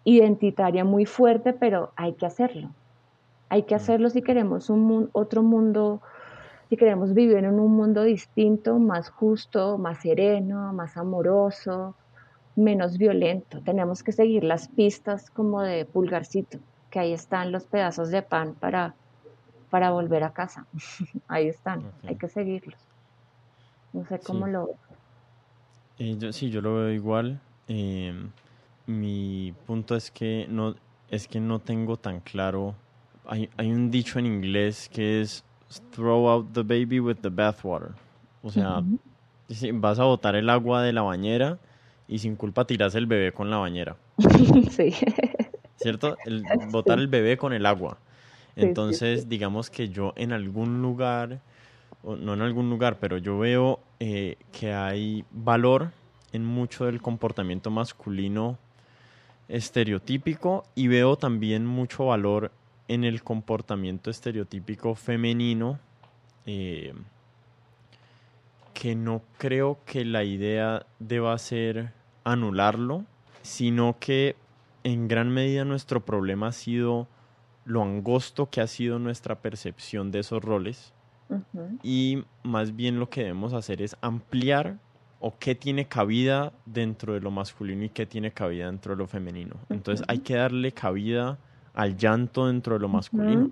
identitaria 0.04 0.84
muy 0.84 1.06
fuerte, 1.06 1.52
pero 1.52 1.92
hay 1.96 2.14
que 2.14 2.26
hacerlo. 2.26 2.70
Hay 3.48 3.64
que 3.64 3.74
mm. 3.74 3.76
hacerlo 3.76 4.10
si 4.10 4.22
queremos 4.22 4.70
un 4.70 5.10
otro 5.12 5.42
mundo 5.42 6.00
si 6.70 6.76
queremos 6.76 7.14
vivir 7.14 7.38
en 7.38 7.58
un 7.58 7.72
mundo 7.72 8.04
distinto, 8.04 8.78
más 8.78 9.10
justo, 9.10 9.76
más 9.76 10.02
sereno, 10.02 10.72
más 10.72 10.96
amoroso, 10.96 11.96
menos 12.54 12.96
violento. 12.96 13.60
Tenemos 13.64 14.04
que 14.04 14.12
seguir 14.12 14.44
las 14.44 14.68
pistas 14.68 15.30
como 15.30 15.62
de 15.62 15.84
pulgarcito, 15.84 16.60
que 16.90 16.98
ahí 16.98 17.12
están 17.12 17.52
los 17.52 17.64
pedazos 17.64 18.10
de 18.10 18.22
pan 18.22 18.54
para, 18.54 18.94
para 19.70 19.90
volver 19.90 20.24
a 20.24 20.32
casa. 20.32 20.66
ahí 21.28 21.48
están, 21.48 21.84
hay 22.06 22.16
que 22.16 22.28
seguirlos. 22.28 22.78
No 23.92 24.04
sé 24.04 24.20
cómo 24.20 24.46
lo 24.46 24.70
eh, 25.98 26.16
yo, 26.18 26.32
sí, 26.32 26.50
yo 26.50 26.62
lo 26.62 26.76
veo 26.76 26.90
igual. 26.90 27.40
Em, 27.68 28.30
mi 28.86 29.52
punto 29.66 29.94
es 29.94 30.10
que 30.10 30.46
no 30.48 30.74
es 31.10 31.28
que 31.28 31.40
no 31.40 31.58
tengo 31.58 31.98
tan 31.98 32.20
claro. 32.20 32.74
Hay, 33.26 33.50
hay 33.58 33.70
un 33.70 33.90
dicho 33.90 34.18
en 34.18 34.26
inglés 34.26 34.88
que 34.88 35.20
es 35.20 35.44
throw 35.90 36.28
out 36.28 36.52
the 36.54 36.62
baby 36.62 37.00
with 37.00 37.16
the 37.16 37.28
bathwater. 37.28 37.90
O 38.42 38.50
sea, 38.50 38.82
vas 39.74 39.98
a 39.98 40.04
botar 40.04 40.34
el 40.36 40.48
agua 40.48 40.82
de 40.82 40.92
la 40.94 41.02
bañera 41.02 41.58
y 42.08 42.18
sin 42.18 42.34
culpa 42.34 42.66
tiras 42.66 42.94
el 42.94 43.06
bebé 43.06 43.32
con 43.32 43.50
la 43.50 43.58
bañera. 43.58 43.96
sí. 44.70 44.94
¿Cierto? 45.80 46.16
El, 46.24 46.44
botar 46.70 46.98
el 46.98 47.08
bebé 47.08 47.36
con 47.36 47.52
el 47.52 47.66
agua. 47.66 47.98
Entonces, 48.56 49.28
digamos 49.28 49.70
que 49.70 49.88
yo 49.88 50.12
en 50.16 50.32
algún 50.32 50.82
lugar, 50.82 51.40
o 52.02 52.16
no 52.16 52.34
en 52.34 52.42
algún 52.42 52.68
lugar, 52.68 52.98
pero 53.00 53.16
yo 53.16 53.38
veo 53.38 53.80
eh, 54.00 54.36
que 54.52 54.72
hay 54.72 55.24
valor 55.30 55.92
en 56.32 56.44
mucho 56.44 56.84
del 56.84 57.00
comportamiento 57.00 57.70
masculino 57.70 58.58
estereotípico 59.48 60.64
y 60.74 60.88
veo 60.88 61.16
también 61.16 61.66
mucho 61.66 62.06
valor 62.06 62.52
en 62.88 63.04
el 63.04 63.22
comportamiento 63.22 64.10
estereotípico 64.10 64.94
femenino, 64.94 65.78
eh, 66.46 66.92
que 68.74 68.94
no 68.94 69.22
creo 69.38 69.78
que 69.86 70.04
la 70.04 70.24
idea 70.24 70.86
deba 70.98 71.36
ser 71.38 71.92
anularlo, 72.24 73.04
sino 73.42 73.96
que 73.98 74.36
en 74.84 75.08
gran 75.08 75.30
medida 75.30 75.64
nuestro 75.64 76.04
problema 76.04 76.48
ha 76.48 76.52
sido 76.52 77.08
lo 77.64 77.82
angosto 77.82 78.50
que 78.50 78.60
ha 78.60 78.66
sido 78.66 78.98
nuestra 78.98 79.40
percepción 79.40 80.10
de 80.10 80.20
esos 80.20 80.42
roles 80.42 80.92
y 81.82 82.24
más 82.42 82.74
bien 82.74 82.98
lo 82.98 83.08
que 83.08 83.20
debemos 83.20 83.52
hacer 83.52 83.82
es 83.82 83.96
ampliar 84.00 84.78
o 85.20 85.38
qué 85.38 85.54
tiene 85.54 85.86
cabida 85.86 86.52
dentro 86.66 87.12
de 87.12 87.20
lo 87.20 87.30
masculino 87.30 87.84
y 87.84 87.90
qué 87.90 88.06
tiene 88.06 88.32
cabida 88.32 88.66
dentro 88.66 88.94
de 88.94 88.98
lo 88.98 89.06
femenino. 89.06 89.56
Entonces 89.68 90.04
hay 90.08 90.20
que 90.20 90.34
darle 90.34 90.72
cabida 90.72 91.38
al 91.74 91.96
llanto 91.96 92.46
dentro 92.46 92.74
de 92.74 92.80
lo 92.80 92.88
masculino. 92.88 93.50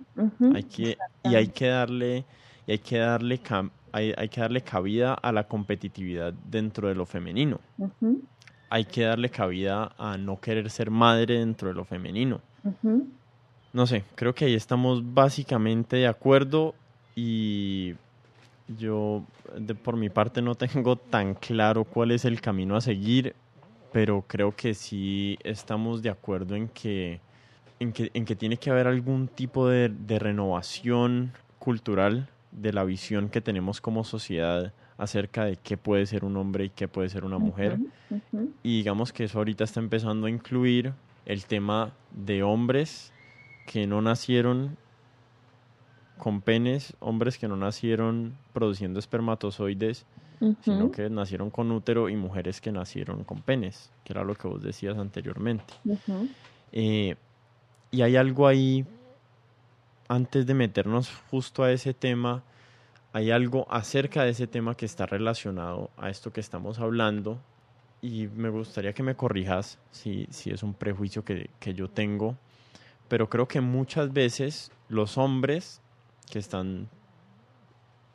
hay 0.54 0.64
que, 0.64 0.96
y 1.22 1.34
hay 1.34 1.48
que 1.48 1.68
darle, 1.68 2.24
y 2.66 2.72
hay 2.72 2.78
que 2.78 2.98
darle 2.98 3.40
hay, 3.92 4.12
hay, 4.16 4.28
que 4.28 4.40
darle 4.40 4.62
cabida 4.62 5.14
a 5.14 5.30
la 5.30 5.46
competitividad 5.46 6.32
dentro 6.32 6.88
de 6.88 6.94
lo 6.94 7.06
femenino. 7.06 7.60
Hay 8.70 8.84
que 8.84 9.02
darle 9.02 9.30
cabida 9.30 9.92
a 9.98 10.18
no 10.18 10.40
querer 10.40 10.70
ser 10.70 10.90
madre 10.90 11.38
dentro 11.38 11.68
de 11.68 11.74
lo 11.74 11.84
femenino. 11.84 12.40
No 13.72 13.86
sé, 13.86 14.04
creo 14.14 14.34
que 14.34 14.46
ahí 14.46 14.54
estamos 14.54 15.14
básicamente 15.14 15.96
de 15.96 16.06
acuerdo 16.06 16.74
y 17.14 17.94
yo 18.76 19.24
de, 19.56 19.74
por 19.74 19.96
mi 19.96 20.10
parte 20.10 20.42
no 20.42 20.54
tengo 20.56 20.96
tan 20.96 21.34
claro 21.34 21.84
cuál 21.84 22.10
es 22.10 22.24
el 22.24 22.40
camino 22.40 22.76
a 22.76 22.80
seguir, 22.80 23.34
pero 23.92 24.24
creo 24.26 24.54
que 24.54 24.74
sí 24.74 25.38
estamos 25.42 26.02
de 26.02 26.10
acuerdo 26.10 26.54
en 26.54 26.68
que 26.68 27.20
en 27.80 27.92
que, 27.92 28.10
en 28.14 28.24
que 28.24 28.36
tiene 28.36 28.56
que 28.56 28.70
haber 28.70 28.86
algún 28.86 29.28
tipo 29.28 29.68
de, 29.68 29.90
renovación 30.18 31.32
cultural 31.58 32.28
de 32.50 32.72
la 32.72 32.84
visión 32.84 33.28
que 33.28 33.40
tenemos 33.40 33.80
como 33.80 34.04
sociedad 34.04 34.72
acerca 34.98 35.44
de 35.44 35.56
qué 35.56 35.76
puede 35.76 36.04
ser 36.06 36.24
un 36.24 36.36
hombre 36.36 36.66
y 36.66 36.70
qué 36.70 36.88
puede 36.88 37.08
ser 37.08 37.24
una 37.24 37.38
mujer. 37.38 37.78
Y 38.62 38.78
digamos 38.78 39.12
que 39.12 39.24
eso 39.24 39.38
ahorita 39.38 39.64
está 39.64 39.80
empezando 39.80 40.26
a 40.26 40.30
incluir 40.30 40.92
el 41.24 41.46
tema 41.46 41.92
de 42.10 42.42
hombres 42.42 43.12
que 43.66 43.86
no 43.86 44.02
nacieron 44.02 44.76
con 46.18 46.40
penes, 46.40 46.94
hombres 46.98 47.38
que 47.38 47.46
no 47.46 47.56
nacieron 47.56 48.36
produciendo 48.52 48.98
espermatozoides, 48.98 50.04
sino 50.62 50.90
que 50.90 51.08
nacieron 51.10 51.50
con 51.50 51.70
útero 51.70 52.08
y 52.08 52.16
mujeres 52.16 52.60
que 52.60 52.72
nacieron 52.72 53.22
con 53.22 53.40
penes, 53.42 53.92
que 54.04 54.12
era 54.12 54.24
lo 54.24 54.34
que 54.34 54.48
vos 54.48 54.62
decías 54.62 54.98
anteriormente. 54.98 55.74
Y 56.72 58.02
hay 58.02 58.16
algo 58.16 58.48
ahí, 58.48 58.84
antes 60.08 60.44
de 60.44 60.54
meternos 60.54 61.10
justo 61.30 61.62
a 61.62 61.70
ese 61.70 61.94
tema, 61.94 62.42
hay 63.12 63.30
algo 63.30 63.66
acerca 63.70 64.24
de 64.24 64.30
ese 64.30 64.46
tema 64.46 64.74
que 64.74 64.86
está 64.86 65.06
relacionado 65.06 65.90
a 65.96 66.10
esto 66.10 66.32
que 66.32 66.40
estamos 66.40 66.78
hablando 66.78 67.40
y 68.00 68.28
me 68.28 68.48
gustaría 68.48 68.92
que 68.92 69.02
me 69.02 69.16
corrijas 69.16 69.78
si, 69.90 70.26
si 70.30 70.50
es 70.50 70.62
un 70.62 70.74
prejuicio 70.74 71.24
que, 71.24 71.50
que 71.58 71.74
yo 71.74 71.88
tengo, 71.88 72.36
pero 73.08 73.28
creo 73.28 73.48
que 73.48 73.60
muchas 73.60 74.12
veces 74.12 74.70
los 74.88 75.18
hombres 75.18 75.80
que 76.30 76.38
están, 76.38 76.88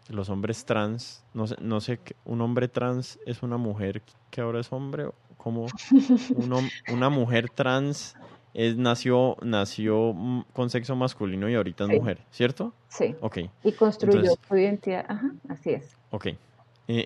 los 0.10 0.30
hombres 0.30 0.66
trans, 0.66 1.26
no 1.34 1.48
sé, 1.48 1.56
no 1.60 1.82
sé, 1.82 2.00
un 2.24 2.41
hombre 2.41 2.68
trans 2.68 3.20
es 3.26 3.44
una 3.44 3.58
mujer 3.58 4.02
que 4.30 4.41
ahora 4.41 4.60
es 4.60 4.72
hombre, 4.72 5.10
como 5.38 5.66
una 6.88 7.10
mujer 7.10 7.50
trans 7.50 8.16
es, 8.54 8.78
nació, 8.78 9.38
nació 9.41 10.16
con 10.54 10.70
sexo 10.70 10.95
masculino 10.95 11.49
y 11.49 11.56
ahorita 11.56 11.86
es 11.86 11.89
mujer, 11.89 12.20
¿cierto? 12.32 12.74
Sí. 12.88 13.16
Ok. 13.22 13.39
Y 13.64 13.72
construyó 13.72 14.32
su 14.47 14.58
identidad. 14.58 15.06
Ajá, 15.08 15.32
así 15.49 15.72
es. 15.72 15.95
Ok. 16.12 16.28
Eh, 16.28 16.38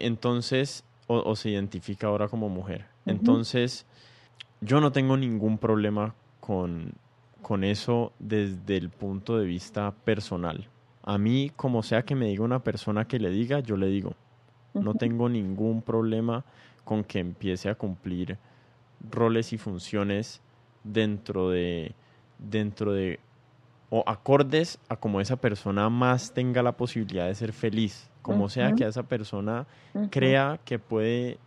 entonces, 0.02 0.84
o, 1.08 1.36
se 1.36 1.52
identifica 1.52 2.08
ahora 2.08 2.28
como 2.28 2.50
mujer. 2.50 2.86
Entonces, 3.06 3.86
yo 4.60 4.82
no 4.82 4.91
tengo 4.91 5.16
ningún 5.16 5.58
problema 5.58 6.14
con, 6.41 6.91
con 7.41 7.64
eso 7.64 8.12
desde 8.20 8.76
el 8.76 8.89
punto 8.89 9.38
de 9.38 9.45
vista 9.45 9.91
personal. 10.04 10.68
A 11.04 11.18
mí, 11.18 11.52
como 11.56 11.84
sea 11.84 12.04
que 12.04 12.16
me 12.16 12.28
diga 12.28 12.43
una 12.43 12.60
persona 12.60 13.08
que 13.08 13.20
le 13.20 13.30
diga, 13.30 13.62
yo 13.62 13.78
le 13.78 13.88
digo. 13.88 14.14
No 14.74 14.93
tengo 14.93 15.28
ningún 15.30 15.82
problema 15.82 16.43
con 16.84 17.04
que 17.04 17.20
empiece 17.20 17.70
a 17.70 17.76
cumplir 17.76 18.38
roles 19.10 19.54
y 19.54 19.58
funciones 19.58 20.41
dentro 20.94 21.50
de, 21.50 21.94
dentro 22.40 22.94
de, 22.94 23.20
o 23.90 24.04
acordes 24.06 24.80
a 24.90 24.96
como 24.98 25.22
esa 25.22 25.38
persona 25.38 25.90
más 25.90 26.34
tenga 26.34 26.64
la 26.64 26.74
posibilidad 26.74 27.28
de 27.28 27.36
ser 27.36 27.54
feliz, 27.54 28.10
como 28.22 28.50
sea 28.50 28.74
que 28.74 28.86
esa 28.86 29.04
persona 29.04 29.68
crea 30.10 30.60
que 30.66 30.80
puede 30.80 31.38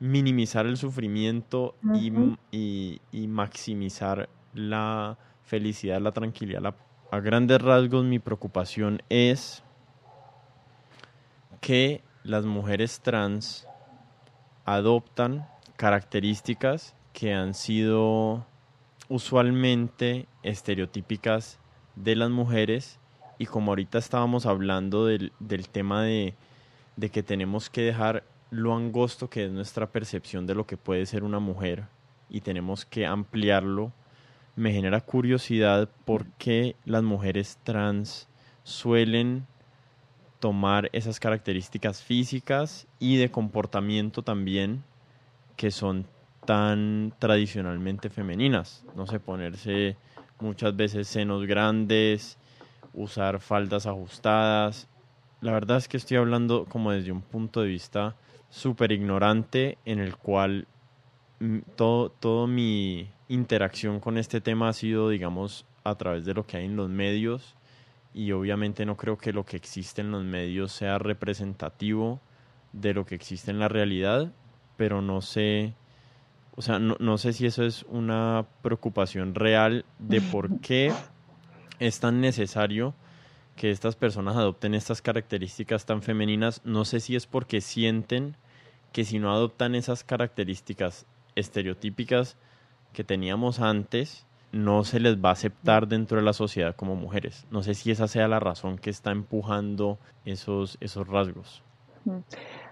minimizar 0.00 0.66
el 0.66 0.76
sufrimiento 0.76 1.76
y, 1.94 3.00
y, 3.12 3.26
maximizar 3.28 4.28
la 4.52 5.16
felicidad, 5.42 6.00
la 6.00 6.12
tranquilidad. 6.12 6.74
a 7.10 7.20
grandes 7.20 7.62
rasgos 7.62 8.04
mi 8.04 8.18
preocupación 8.18 9.02
es 9.08 9.62
que 11.60 12.02
las 12.24 12.44
mujeres 12.44 13.00
trans 13.00 13.68
adoptan 14.64 15.46
características 15.76 16.96
que 17.14 17.32
han 17.32 17.54
sido 17.54 18.44
usualmente 19.08 20.26
estereotípicas 20.42 21.58
de 21.96 22.16
las 22.16 22.28
mujeres. 22.28 22.98
Y 23.38 23.46
como 23.46 23.70
ahorita 23.70 23.98
estábamos 23.98 24.44
hablando 24.44 25.06
del, 25.06 25.32
tema 25.70 26.02
de, 26.02 26.34
que 27.10 27.22
tenemos 27.22 27.70
que 27.70 27.82
dejar 27.82 28.24
lo 28.50 28.74
angosto 28.74 29.30
que 29.30 29.46
es 29.46 29.50
nuestra 29.50 29.86
percepción 29.86 30.46
de 30.46 30.54
lo 30.54 30.66
que 30.66 30.76
puede 30.76 31.06
ser 31.06 31.24
una 31.24 31.38
mujer 31.38 31.86
y 32.28 32.40
tenemos 32.40 32.84
que 32.84 33.06
ampliarlo, 33.06 33.92
me 34.56 34.72
genera 34.72 35.00
curiosidad 35.00 35.88
por 36.04 36.26
qué 36.32 36.76
las 36.84 37.02
mujeres 37.02 37.58
trans 37.64 38.28
suelen 38.62 39.46
tomar 40.38 40.88
esas 40.92 41.18
características 41.18 42.02
físicas 42.02 42.86
y 42.98 43.16
de 43.16 43.30
comportamiento 43.30 44.22
también 44.22 44.84
que 45.56 45.70
son 45.70 46.06
tan 46.44 47.14
tradicionalmente 47.18 48.10
femeninas. 48.10 48.84
No 48.94 49.06
sé, 49.06 49.20
ponerse 49.20 49.96
muchas 50.40 50.76
veces 50.76 51.08
senos 51.08 51.46
grandes, 51.46 52.38
usar 52.92 53.40
faldas 53.40 53.86
ajustadas, 53.86 54.88
la 55.44 55.52
verdad 55.52 55.76
es 55.76 55.88
que 55.88 55.98
estoy 55.98 56.16
hablando 56.16 56.64
como 56.64 56.90
desde 56.90 57.12
un 57.12 57.20
punto 57.20 57.60
de 57.60 57.68
vista 57.68 58.16
súper 58.48 58.92
ignorante 58.92 59.76
en 59.84 59.98
el 59.98 60.16
cual 60.16 60.66
todo, 61.76 62.08
todo 62.08 62.46
mi 62.46 63.10
interacción 63.28 64.00
con 64.00 64.16
este 64.16 64.40
tema 64.40 64.70
ha 64.70 64.72
sido, 64.72 65.10
digamos, 65.10 65.66
a 65.84 65.96
través 65.96 66.24
de 66.24 66.32
lo 66.32 66.46
que 66.46 66.56
hay 66.56 66.64
en 66.64 66.76
los 66.76 66.88
medios 66.88 67.56
y 68.14 68.32
obviamente 68.32 68.86
no 68.86 68.96
creo 68.96 69.18
que 69.18 69.34
lo 69.34 69.44
que 69.44 69.58
existe 69.58 70.00
en 70.00 70.12
los 70.12 70.24
medios 70.24 70.72
sea 70.72 70.98
representativo 70.98 72.20
de 72.72 72.94
lo 72.94 73.04
que 73.04 73.14
existe 73.14 73.50
en 73.50 73.58
la 73.58 73.68
realidad, 73.68 74.32
pero 74.78 75.02
no 75.02 75.20
sé, 75.20 75.74
o 76.56 76.62
sea, 76.62 76.78
no, 76.78 76.96
no 77.00 77.18
sé 77.18 77.32
si 77.32 77.46
eso 77.46 77.64
es 77.64 77.84
una 77.88 78.46
preocupación 78.62 79.34
real 79.34 79.84
de 79.98 80.20
por 80.32 80.60
qué 80.60 80.92
es 81.78 82.00
tan 82.00 82.20
necesario 82.20 82.94
que 83.56 83.70
estas 83.70 83.96
personas 83.96 84.36
adopten 84.36 84.74
estas 84.74 85.02
características 85.02 85.86
tan 85.86 86.02
femeninas. 86.02 86.60
No 86.64 86.84
sé 86.84 87.00
si 87.00 87.16
es 87.16 87.26
porque 87.26 87.60
sienten 87.60 88.36
que 88.92 89.04
si 89.04 89.18
no 89.18 89.32
adoptan 89.32 89.74
esas 89.74 90.04
características 90.04 91.06
estereotípicas 91.34 92.36
que 92.92 93.04
teníamos 93.04 93.60
antes, 93.60 94.26
no 94.52 94.84
se 94.84 95.00
les 95.00 95.16
va 95.16 95.30
a 95.30 95.32
aceptar 95.32 95.88
dentro 95.88 96.18
de 96.18 96.22
la 96.22 96.32
sociedad 96.32 96.76
como 96.76 96.94
mujeres. 96.94 97.44
No 97.50 97.62
sé 97.62 97.74
si 97.74 97.90
esa 97.90 98.06
sea 98.06 98.28
la 98.28 98.38
razón 98.38 98.78
que 98.78 98.90
está 98.90 99.10
empujando 99.10 99.98
esos, 100.24 100.78
esos 100.80 101.08
rasgos. 101.08 101.62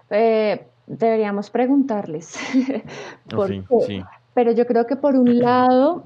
Eh, 0.09 0.65
deberíamos 0.87 1.49
preguntarles. 1.49 2.35
Pero 4.33 4.51
yo 4.51 4.65
creo 4.65 4.87
que 4.87 4.95
por 4.95 5.15
un 5.15 5.39
lado, 5.39 6.03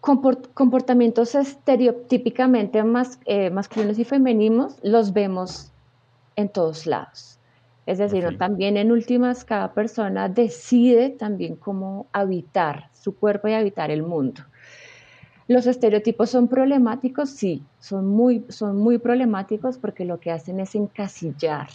comportamientos 0.00 1.34
estereotípicamente 1.34 2.82
más, 2.84 3.18
eh, 3.24 3.50
masculinos 3.50 3.98
y 3.98 4.04
femeninos 4.04 4.76
los 4.82 5.12
vemos 5.12 5.72
en 6.36 6.48
todos 6.48 6.86
lados. 6.86 7.38
Es 7.84 7.98
decir, 7.98 8.38
también 8.38 8.76
en 8.76 8.92
últimas 8.92 9.44
cada 9.44 9.72
persona 9.72 10.28
decide 10.28 11.10
también 11.10 11.56
cómo 11.56 12.06
habitar 12.12 12.90
su 12.92 13.16
cuerpo 13.16 13.48
y 13.48 13.54
habitar 13.54 13.90
el 13.90 14.04
mundo. 14.04 14.42
Los 15.48 15.66
estereotipos 15.66 16.30
son 16.30 16.46
problemáticos, 16.46 17.30
sí, 17.30 17.64
son 17.80 18.06
muy, 18.06 18.44
son 18.48 18.76
muy 18.76 18.98
problemáticos 18.98 19.78
porque 19.78 20.04
lo 20.04 20.20
que 20.20 20.30
hacen 20.30 20.60
es 20.60 20.76
encasillar 20.76 21.68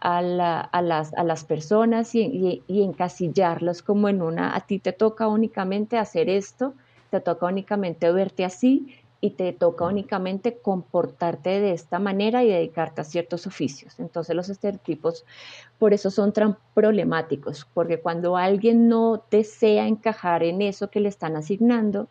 a, 0.00 0.22
las, 0.22 1.14
a 1.14 1.24
las, 1.24 1.44
personas 1.44 2.14
y, 2.14 2.62
y, 2.66 2.82
encasillarlos 2.82 3.82
como 3.82 4.08
en 4.08 4.22
una, 4.22 4.54
a 4.54 4.60
ti 4.60 4.78
te 4.78 4.92
toca 4.92 5.28
únicamente 5.28 5.98
hacer 5.98 6.28
esto, 6.28 6.74
te 7.10 7.20
toca 7.20 7.46
únicamente 7.46 8.10
verte 8.12 8.44
así 8.44 8.94
y 9.20 9.30
te 9.30 9.52
toca 9.52 9.84
únicamente 9.84 10.58
comportarte 10.58 11.60
de 11.60 11.72
esta 11.72 11.98
manera 11.98 12.44
y 12.44 12.48
dedicarte 12.48 13.00
a 13.00 13.04
ciertos 13.04 13.46
oficios. 13.46 13.98
Entonces 13.98 14.36
los 14.36 14.48
estereotipos 14.48 15.24
por 15.78 15.92
eso 15.92 16.10
son 16.10 16.32
tan 16.32 16.56
problemáticos, 16.74 17.66
porque 17.74 18.00
cuando 18.00 18.36
alguien 18.36 18.88
no 18.88 19.24
desea 19.30 19.88
encajar 19.88 20.44
en 20.44 20.62
eso 20.62 20.90
que 20.90 21.00
le 21.00 21.08
están 21.08 21.36
asignando, 21.36 22.08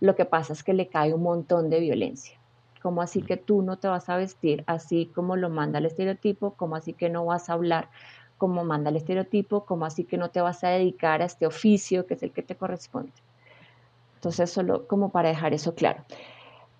lo 0.00 0.14
que 0.14 0.24
pasa 0.24 0.52
es 0.52 0.62
que 0.62 0.72
le 0.72 0.88
cae 0.88 1.12
un 1.12 1.22
montón 1.22 1.68
de 1.68 1.80
violencia. 1.80 2.37
¿Cómo 2.88 3.02
así 3.02 3.20
que 3.20 3.36
tú 3.36 3.60
no 3.60 3.76
te 3.76 3.86
vas 3.86 4.08
a 4.08 4.16
vestir 4.16 4.64
así 4.66 5.12
como 5.14 5.36
lo 5.36 5.50
manda 5.50 5.78
el 5.78 5.84
estereotipo? 5.84 6.54
¿Cómo 6.54 6.74
así 6.74 6.94
que 6.94 7.10
no 7.10 7.26
vas 7.26 7.50
a 7.50 7.52
hablar 7.52 7.90
como 8.38 8.64
manda 8.64 8.88
el 8.88 8.96
estereotipo? 8.96 9.66
¿Cómo 9.66 9.84
así 9.84 10.04
que 10.04 10.16
no 10.16 10.30
te 10.30 10.40
vas 10.40 10.64
a 10.64 10.70
dedicar 10.70 11.20
a 11.20 11.26
este 11.26 11.46
oficio 11.46 12.06
que 12.06 12.14
es 12.14 12.22
el 12.22 12.32
que 12.32 12.40
te 12.40 12.54
corresponde? 12.54 13.12
Entonces, 14.14 14.48
solo 14.50 14.86
como 14.86 15.10
para 15.10 15.28
dejar 15.28 15.52
eso 15.52 15.74
claro. 15.74 16.02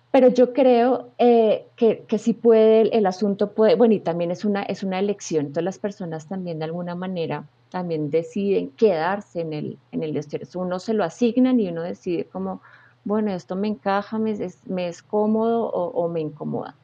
Pero 0.09 0.29
yo 0.29 0.51
creo 0.51 1.09
eh, 1.19 1.67
que, 1.75 2.05
que 2.07 2.17
si 2.17 2.33
puede, 2.33 2.97
el, 2.97 3.05
asunto 3.05 3.51
puede, 3.51 3.75
bueno, 3.75 3.93
y 3.93 3.99
también 3.99 4.31
es 4.31 4.45
una, 4.45 4.63
es 4.63 4.81
una 4.81 4.97
elección, 4.97 5.45
entonces 5.45 5.63
las 5.63 5.77
personas 5.77 6.27
también 6.27 6.57
de 6.57 6.65
alguna 6.65 6.95
manera 6.95 7.43
también 7.69 8.09
deciden 8.09 8.71
quedarse 8.71 9.41
en 9.41 9.53
el, 9.53 9.77
en 9.91 10.01
el 10.01 10.19
Uno 10.55 10.79
se 10.79 10.95
lo 10.95 11.03
asignan 11.03 11.59
y 11.59 11.69
uno 11.69 11.83
decide 11.83 12.25
como, 12.25 12.63
bueno, 13.09 13.31
esto 13.31 13.55
me 13.55 13.67
encaja, 13.67 14.19
me 14.19 14.31
es, 14.31 14.67
me 14.67 14.87
es 14.87 15.01
cómodo 15.01 15.67
o, 15.67 16.07
me 16.09 16.21
incomoda. 16.21 16.75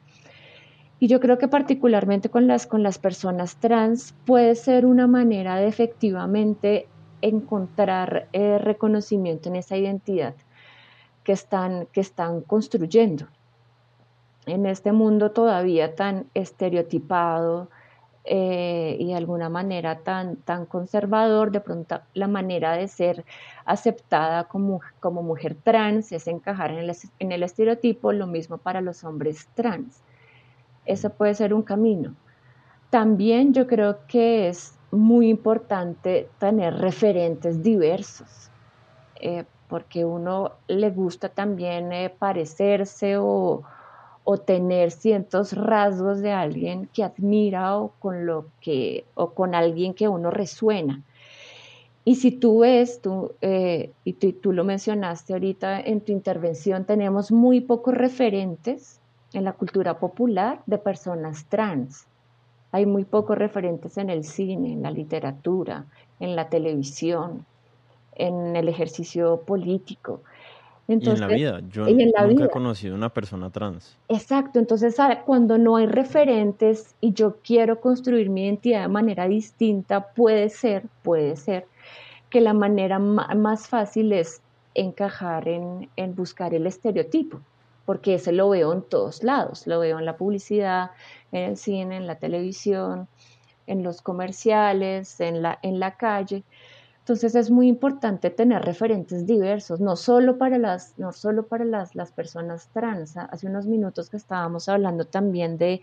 Y 0.98 1.06
yo 1.06 1.20
creo 1.20 1.38
que 1.38 1.46
particularmente 1.46 2.30
con 2.30 2.48
las, 2.48 2.66
con 2.66 2.82
las 2.82 2.98
personas 2.98 3.58
trans 3.58 4.12
puede 4.26 4.56
ser 4.56 4.86
una 4.86 5.06
manera 5.06 5.54
de 5.54 5.68
efectivamente 5.68 6.88
encontrar 7.22 8.28
eh, 8.32 8.58
reconocimiento 8.58 9.48
en 9.48 9.56
esa 9.56 9.76
identidad 9.76 10.34
que 11.22 11.32
están, 11.32 11.86
que 11.92 12.00
están 12.00 12.40
construyendo. 12.40 13.28
En 14.46 14.66
este 14.66 14.90
mundo 14.90 15.30
todavía 15.30 15.94
tan 15.94 16.26
estereotipado, 16.34 17.70
eh, 18.28 18.96
y 18.98 19.06
de 19.06 19.14
alguna 19.14 19.48
manera 19.48 20.00
tan, 20.00 20.36
tan 20.36 20.66
conservador, 20.66 21.52
de 21.52 21.60
pronto 21.60 22.00
la 22.12 22.26
manera 22.26 22.72
de 22.72 22.88
ser 22.88 23.24
aceptada 23.64 24.44
como, 24.44 24.80
como 24.98 25.22
mujer 25.22 25.56
trans 25.62 26.10
es 26.10 26.26
encajar 26.26 26.72
en 26.72 26.78
el, 26.78 26.92
en 27.20 27.32
el 27.32 27.42
estereotipo, 27.44 28.12
lo 28.12 28.26
mismo 28.26 28.58
para 28.58 28.80
los 28.80 29.04
hombres 29.04 29.48
trans. 29.54 30.02
Eso 30.86 31.10
puede 31.10 31.34
ser 31.34 31.54
un 31.54 31.62
camino. 31.62 32.16
También 32.90 33.54
yo 33.54 33.66
creo 33.66 33.98
que 34.08 34.48
es 34.48 34.76
muy 34.90 35.28
importante 35.28 36.28
tener 36.38 36.74
referentes 36.74 37.62
diversos, 37.62 38.50
eh, 39.20 39.44
porque 39.68 40.04
uno 40.04 40.52
le 40.66 40.90
gusta 40.90 41.28
también 41.28 41.92
eh, 41.92 42.10
parecerse 42.10 43.16
o, 43.18 43.62
o 44.28 44.38
tener 44.38 44.90
ciertos 44.90 45.52
rasgos 45.52 46.20
de 46.20 46.32
alguien 46.32 46.88
que 46.92 47.04
admira 47.04 47.78
o 47.78 47.92
con 48.00 48.26
lo 48.26 48.46
que 48.60 49.04
o 49.14 49.30
con 49.30 49.54
alguien 49.54 49.94
que 49.94 50.08
uno 50.08 50.32
resuena. 50.32 51.00
Y 52.04 52.16
si 52.16 52.32
tú 52.32 52.58
ves, 52.60 53.00
tú, 53.00 53.34
eh, 53.40 53.92
y 54.02 54.14
tú, 54.14 54.52
lo 54.52 54.64
mencionaste 54.64 55.32
ahorita 55.32 55.80
en 55.80 56.00
tu 56.00 56.10
intervención, 56.10 56.84
tenemos 56.84 57.30
muy 57.30 57.60
pocos 57.60 57.94
referentes 57.94 59.00
en 59.32 59.44
la 59.44 59.52
cultura 59.52 60.00
popular 60.00 60.60
de 60.66 60.78
personas 60.78 61.44
trans. 61.48 62.06
Hay 62.72 62.84
muy 62.84 63.04
pocos 63.04 63.38
referentes 63.38 63.96
en 63.96 64.10
el 64.10 64.24
cine, 64.24 64.72
en 64.72 64.82
la 64.82 64.90
literatura, 64.90 65.84
en 66.18 66.34
la 66.34 66.48
televisión, 66.48 67.46
en 68.16 68.56
el 68.56 68.68
ejercicio 68.68 69.42
político 69.42 70.20
y 70.88 70.92
en 70.92 71.20
la 71.20 71.26
vida, 71.26 71.60
yo 71.70 71.84
nunca 71.86 72.44
he 72.44 72.48
conocido 72.48 72.94
una 72.94 73.08
persona 73.08 73.50
trans. 73.50 73.96
Exacto, 74.08 74.58
entonces 74.58 74.96
cuando 75.24 75.58
no 75.58 75.76
hay 75.76 75.86
referentes 75.86 76.94
y 77.00 77.12
yo 77.12 77.38
quiero 77.42 77.80
construir 77.80 78.30
mi 78.30 78.44
identidad 78.44 78.82
de 78.82 78.88
manera 78.88 79.26
distinta, 79.26 80.12
puede 80.12 80.48
ser, 80.48 80.84
puede 81.02 81.36
ser 81.36 81.66
que 82.30 82.40
la 82.40 82.54
manera 82.54 82.98
más 82.98 83.68
fácil 83.68 84.12
es 84.12 84.40
encajar 84.74 85.48
en, 85.48 85.88
en 85.96 86.14
buscar 86.14 86.54
el 86.54 86.66
estereotipo, 86.66 87.40
porque 87.84 88.14
ese 88.14 88.30
lo 88.30 88.50
veo 88.50 88.72
en 88.72 88.82
todos 88.82 89.24
lados, 89.24 89.66
lo 89.66 89.80
veo 89.80 89.98
en 89.98 90.04
la 90.04 90.16
publicidad, 90.16 90.90
en 91.32 91.50
el 91.50 91.56
cine, 91.56 91.96
en 91.96 92.06
la 92.06 92.16
televisión, 92.16 93.08
en 93.66 93.82
los 93.82 94.02
comerciales, 94.02 95.20
en 95.20 95.42
la, 95.42 95.58
en 95.62 95.80
la 95.80 95.96
calle. 95.96 96.44
Entonces 97.06 97.36
es 97.36 97.52
muy 97.52 97.68
importante 97.68 98.30
tener 98.30 98.62
referentes 98.62 99.26
diversos, 99.26 99.78
no 99.78 99.94
solo 99.94 100.38
para 100.38 100.58
las, 100.58 100.98
no 100.98 101.12
solo 101.12 101.46
para 101.46 101.64
las, 101.64 101.94
las 101.94 102.10
personas 102.10 102.68
trans. 102.72 103.16
Hace 103.16 103.46
unos 103.46 103.64
minutos 103.64 104.10
que 104.10 104.16
estábamos 104.16 104.68
hablando 104.68 105.04
también 105.04 105.56
de, 105.56 105.82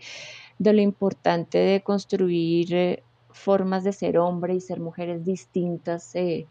de 0.58 0.72
lo 0.74 0.82
importante 0.82 1.56
de 1.56 1.80
construir 1.80 2.74
eh, 2.74 3.02
formas 3.30 3.84
de 3.84 3.94
ser 3.94 4.18
hombre 4.18 4.54
y 4.54 4.60
ser 4.60 4.80
mujeres 4.80 5.24
distintas. 5.24 6.14
Eh, 6.14 6.46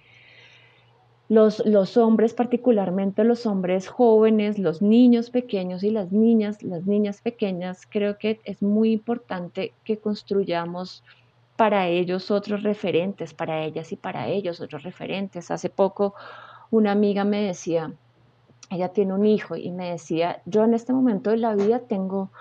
los, 1.29 1.63
los, 1.67 1.95
hombres, 1.95 2.33
particularmente 2.33 3.23
los 3.23 3.45
hombres 3.45 3.87
jóvenes, 3.87 4.57
los 4.57 4.81
niños 4.81 5.29
pequeños 5.29 5.83
y 5.83 5.91
las 5.91 6.11
niñas, 6.11 6.63
las 6.63 6.87
niñas 6.87 7.21
pequeñas, 7.21 7.85
creo 7.87 8.17
que 8.17 8.39
es 8.43 8.63
muy 8.63 8.91
importante 8.93 9.71
que 9.83 9.99
construyamos 9.99 11.03
para 11.55 11.87
ellos 11.87 12.31
otros 12.31 12.63
referentes, 12.63 13.33
para 13.33 13.63
ellas 13.63 13.91
y 13.91 13.95
para 13.95 14.27
ellos 14.27 14.59
otros 14.61 14.83
referentes. 14.83 15.51
Hace 15.51 15.69
poco 15.69 16.15
una 16.71 16.91
amiga 16.91 17.23
me 17.23 17.41
decía, 17.41 17.93
ella 18.69 18.89
tiene 18.89 19.13
un 19.13 19.25
hijo 19.25 19.55
y 19.55 19.71
me 19.71 19.91
decía, 19.91 20.41
yo 20.45 20.63
en 20.63 20.73
este 20.73 20.93
momento 20.93 21.29
de 21.29 21.37
la 21.37 21.55
vida 21.55 21.79
tengo 21.79 22.31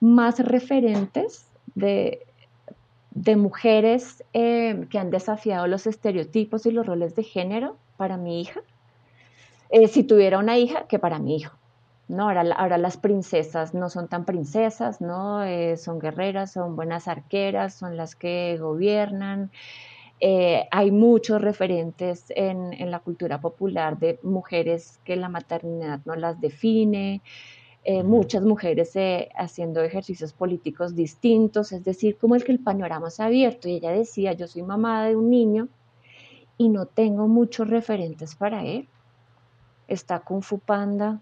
más 0.00 0.38
referentes 0.38 1.46
de, 1.74 2.26
de 3.10 3.36
mujeres 3.36 4.22
eh, 4.32 4.86
que 4.90 4.98
han 4.98 5.10
desafiado 5.10 5.66
los 5.66 5.86
estereotipos 5.86 6.66
y 6.66 6.70
los 6.70 6.86
roles 6.86 7.16
de 7.16 7.24
género 7.24 7.76
para 7.96 8.16
mi 8.16 8.40
hija, 8.40 8.60
eh, 9.70 9.88
si 9.88 10.04
tuviera 10.04 10.38
una 10.38 10.58
hija, 10.58 10.86
que 10.86 10.98
para 10.98 11.18
mi 11.18 11.36
hijo. 11.36 11.56
¿No? 12.08 12.24
Ahora, 12.28 12.42
ahora, 12.56 12.78
las 12.78 12.96
princesas 12.96 13.74
no 13.74 13.88
son 13.88 14.08
tan 14.08 14.24
princesas, 14.24 15.00
¿no? 15.00 15.42
Eh, 15.44 15.76
son 15.76 15.98
guerreras, 15.98 16.52
son 16.52 16.76
buenas 16.76 17.08
arqueras, 17.08 17.74
son 17.74 17.96
las 17.96 18.14
que 18.14 18.58
gobiernan. 18.60 19.50
Eh, 20.20 20.68
hay 20.70 20.90
muchos 20.90 21.40
referentes 21.42 22.26
en, 22.30 22.72
en, 22.74 22.90
la 22.90 23.00
cultura 23.00 23.40
popular 23.40 23.98
de 23.98 24.18
mujeres 24.22 25.00
que 25.04 25.16
la 25.16 25.28
maternidad 25.28 26.00
no 26.04 26.14
las 26.16 26.40
define. 26.40 27.22
eh, 27.84 28.02
muchas 28.02 28.42
mujeres 28.42 28.94
haciendo 29.36 29.82
ejercicios 29.82 30.32
políticos 30.32 30.94
distintos, 30.94 31.72
es 31.72 31.84
decir, 31.84 32.16
como 32.18 32.34
el 32.34 32.44
que 32.44 32.52
el 32.52 32.60
panorama 32.60 33.08
ha 33.18 33.24
abierto. 33.26 33.68
Y 33.68 33.74
ella 33.74 33.90
decía, 33.92 34.32
yo 34.32 34.46
soy 34.46 34.62
mamá 34.62 35.06
de 35.06 35.16
un 35.16 35.30
niño 35.30 35.68
y 36.56 36.68
no 36.68 36.86
tengo 36.86 37.28
muchos 37.28 37.68
referentes 37.68 38.34
para 38.34 38.64
él. 38.64 38.88
Está 39.88 40.20
Kung 40.20 40.42
Fu 40.42 40.58
Panda, 40.58 41.20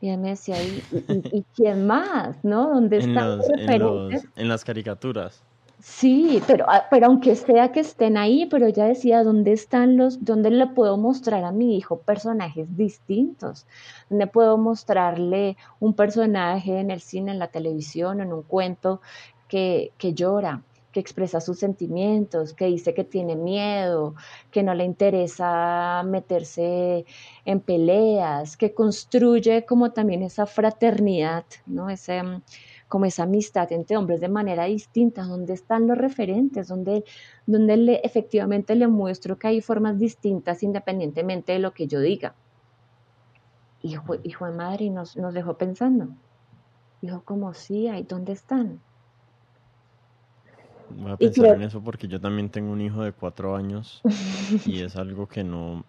y 0.00 0.08
ella 0.08 0.16
me 0.16 0.28
decía, 0.30 0.56
¿y, 0.62 1.44
quién 1.56 1.86
más? 1.86 2.36
¿No? 2.44 2.68
¿Dónde 2.68 2.98
están 2.98 3.38
los 3.38 3.48
referentes? 3.48 4.28
En, 4.36 4.48
las 4.48 4.64
caricaturas. 4.64 5.42
Sí, 5.80 6.42
pero, 6.46 6.66
ah, 6.68 6.86
pero 6.90 7.06
aunque 7.06 7.36
sea 7.36 7.70
que 7.72 7.80
estén 7.80 8.16
ahí, 8.16 8.46
pero 8.46 8.66
ella 8.66 8.84
decía, 8.84 9.22
¿dónde 9.22 9.52
están 9.52 9.96
los, 9.96 10.24
dónde 10.24 10.50
le 10.50 10.66
puedo 10.66 10.96
mostrar 10.96 11.44
a 11.44 11.52
mi 11.52 11.76
hijo 11.76 11.98
personajes 11.98 12.76
distintos? 12.76 13.66
¿Dónde 14.08 14.26
puedo 14.26 14.56
mostrarle 14.58 15.56
un 15.80 15.94
personaje 15.94 16.78
en 16.78 16.90
el 16.90 17.00
cine, 17.00 17.32
en 17.32 17.38
la 17.38 17.48
televisión, 17.48 18.20
en 18.20 18.32
un 18.32 18.42
cuento 18.42 19.00
que, 19.48 19.92
que 19.98 20.14
llora? 20.14 20.62
Que 20.92 21.00
expresa 21.00 21.40
sus 21.40 21.58
sentimientos, 21.58 22.54
que 22.54 22.66
dice 22.66 22.94
que 22.94 23.04
tiene 23.04 23.36
miedo, 23.36 24.14
que 24.50 24.62
no 24.62 24.74
le 24.74 24.84
interesa 24.84 26.02
meterse 26.04 27.04
en 27.44 27.60
peleas, 27.60 28.56
que 28.56 28.72
construye 28.72 29.66
como 29.66 29.92
también 29.92 30.22
esa 30.22 30.46
fraternidad, 30.46 31.44
¿no? 31.66 31.90
Ese, 31.90 32.22
mm, 32.22 32.42
como 32.88 33.04
esa 33.04 33.24
amistad 33.24 33.70
entre 33.72 33.96
hombres 33.98 34.20
de 34.20 34.28
manera 34.28 34.64
distinta, 34.64 35.24
donde 35.24 35.52
están 35.52 35.86
los 35.86 35.98
referentes, 35.98 36.68
donde, 36.68 37.04
le, 37.46 38.00
efectivamente 38.02 38.74
le 38.74 38.88
muestro 38.88 39.38
que 39.38 39.48
hay 39.48 39.60
formas 39.60 39.98
distintas 39.98 40.62
independientemente 40.62 41.52
de 41.52 41.58
lo 41.58 41.72
que 41.72 41.86
yo 41.86 42.00
diga. 42.00 42.34
Hijo, 43.82 44.16
hijo 44.24 44.46
de 44.46 44.52
madre, 44.52 44.90
nos, 44.90 45.16
nos 45.16 45.34
dejó 45.34 45.58
pensando. 45.58 46.08
Dijo, 47.02 47.22
como 47.24 47.52
sí, 47.54 47.88
hay, 47.88 48.02
¿dónde 48.02 48.32
están? 48.32 48.80
Voy 51.08 51.14
a 51.14 51.30
pensar 51.30 51.56
en 51.56 51.62
eso 51.62 51.80
porque 51.80 52.06
yo 52.06 52.20
también 52.20 52.50
tengo 52.50 52.70
un 52.70 52.82
hijo 52.82 53.02
de 53.02 53.12
cuatro 53.12 53.56
años 53.56 54.02
y 54.66 54.80
es 54.80 54.96
algo 54.96 55.26
que 55.26 55.42
no, 55.42 55.84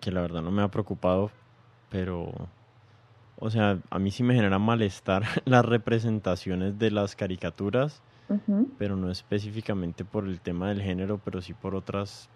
que 0.00 0.10
la 0.10 0.22
verdad 0.22 0.40
no 0.40 0.50
me 0.50 0.62
ha 0.62 0.68
preocupado, 0.68 1.30
pero, 1.90 2.32
o 3.38 3.50
sea, 3.50 3.78
a 3.90 3.98
mí 3.98 4.10
sí 4.10 4.22
me 4.22 4.34
genera 4.34 4.58
malestar 4.58 5.24
las 5.44 5.64
representaciones 5.64 6.78
de 6.78 6.90
las 6.90 7.16
caricaturas, 7.16 8.02
pero 8.78 8.94
no 8.94 9.10
específicamente 9.10 10.04
por 10.04 10.24
el 10.24 10.40
tema 10.40 10.68
del 10.68 10.80
género, 10.80 11.20
pero 11.22 11.42
sí 11.42 11.52
por 11.52 11.74
otras, 11.74 12.30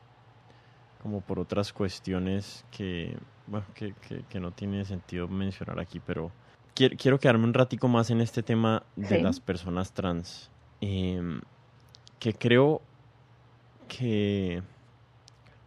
como 1.00 1.20
por 1.20 1.38
otras 1.38 1.72
cuestiones 1.72 2.66
que, 2.70 3.16
bueno, 3.46 3.64
que, 3.74 3.94
que, 4.28 4.40
no 4.40 4.50
tiene 4.50 4.84
sentido 4.84 5.28
mencionar 5.28 5.78
aquí, 5.78 6.00
pero 6.04 6.32
quiero, 6.74 6.96
quiero 6.98 7.20
quedarme 7.20 7.44
un 7.44 7.54
ratico 7.54 7.86
más 7.86 8.10
en 8.10 8.20
este 8.20 8.42
tema 8.42 8.82
de 8.96 9.22
las 9.22 9.38
personas 9.38 9.92
trans. 9.92 10.50
Eh, 10.80 11.40
que 12.24 12.32
creo 12.32 12.80
que 13.86 14.62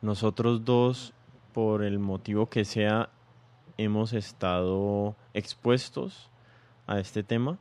nosotros 0.01 0.65
dos, 0.65 1.13
por 1.53 1.83
el 1.83 1.99
motivo 1.99 2.49
que 2.49 2.65
sea, 2.65 3.09
hemos 3.77 4.11
estado 4.11 5.15
expuestos 5.35 6.31
a 6.87 6.99
este 6.99 7.21
tema. 7.21 7.59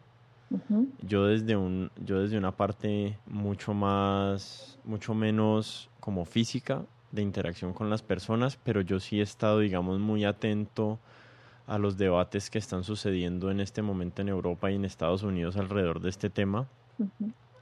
Yo 1.02 1.26
desde 1.26 1.56
un, 1.56 1.90
yo 2.02 2.22
desde 2.22 2.38
una 2.38 2.52
parte 2.52 3.18
mucho 3.26 3.74
más, 3.74 4.78
mucho 4.82 5.12
menos 5.12 5.90
como 6.00 6.24
física 6.24 6.82
de 7.12 7.20
interacción 7.20 7.74
con 7.74 7.90
las 7.90 8.00
personas, 8.00 8.56
pero 8.56 8.80
yo 8.80 8.98
sí 8.98 9.20
he 9.20 9.22
estado, 9.22 9.58
digamos, 9.58 10.00
muy 10.00 10.24
atento 10.24 10.98
a 11.66 11.76
los 11.76 11.98
debates 11.98 12.48
que 12.48 12.58
están 12.58 12.82
sucediendo 12.82 13.50
en 13.50 13.60
este 13.60 13.82
momento 13.82 14.22
en 14.22 14.30
Europa 14.30 14.70
y 14.70 14.76
en 14.76 14.86
Estados 14.86 15.22
Unidos 15.22 15.58
alrededor 15.58 16.00
de 16.00 16.08
este 16.08 16.30
tema. 16.30 16.66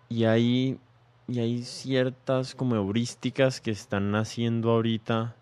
Y 0.09 0.27
ahí 0.27 0.79
y 1.27 1.39
hay 1.39 1.63
ciertas 1.63 2.55
como 2.55 2.77
heurísticas 2.77 3.61
que 3.61 3.71
están 3.71 4.11
naciendo 4.11 4.71
ahorita 4.71 5.35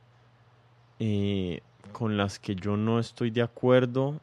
eh, 0.98 1.60
con 1.92 2.16
las 2.16 2.38
que 2.38 2.54
yo 2.54 2.76
no 2.76 2.98
estoy 3.00 3.30
de 3.30 3.42
acuerdo. 3.42 4.20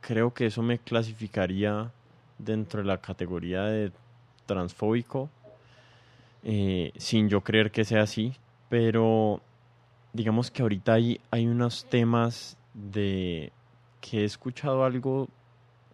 Creo 0.00 0.32
que 0.32 0.46
eso 0.46 0.62
me 0.62 0.78
clasificaría 0.78 1.90
dentro 2.38 2.80
de 2.80 2.86
la 2.86 2.98
categoría 2.98 3.64
de 3.64 3.90
transfóbico, 4.46 5.28
eh, 6.44 6.92
sin 6.96 7.28
yo 7.28 7.40
creer 7.40 7.72
que 7.72 7.84
sea 7.84 8.02
así, 8.02 8.34
pero 8.68 9.40
digamos 10.12 10.50
que 10.52 10.62
ahorita 10.62 10.94
hay, 10.94 11.20
hay 11.32 11.46
unos 11.46 11.86
temas 11.86 12.56
de 12.74 13.52
que 14.00 14.20
he 14.20 14.24
escuchado 14.24 14.84
algo 14.84 15.28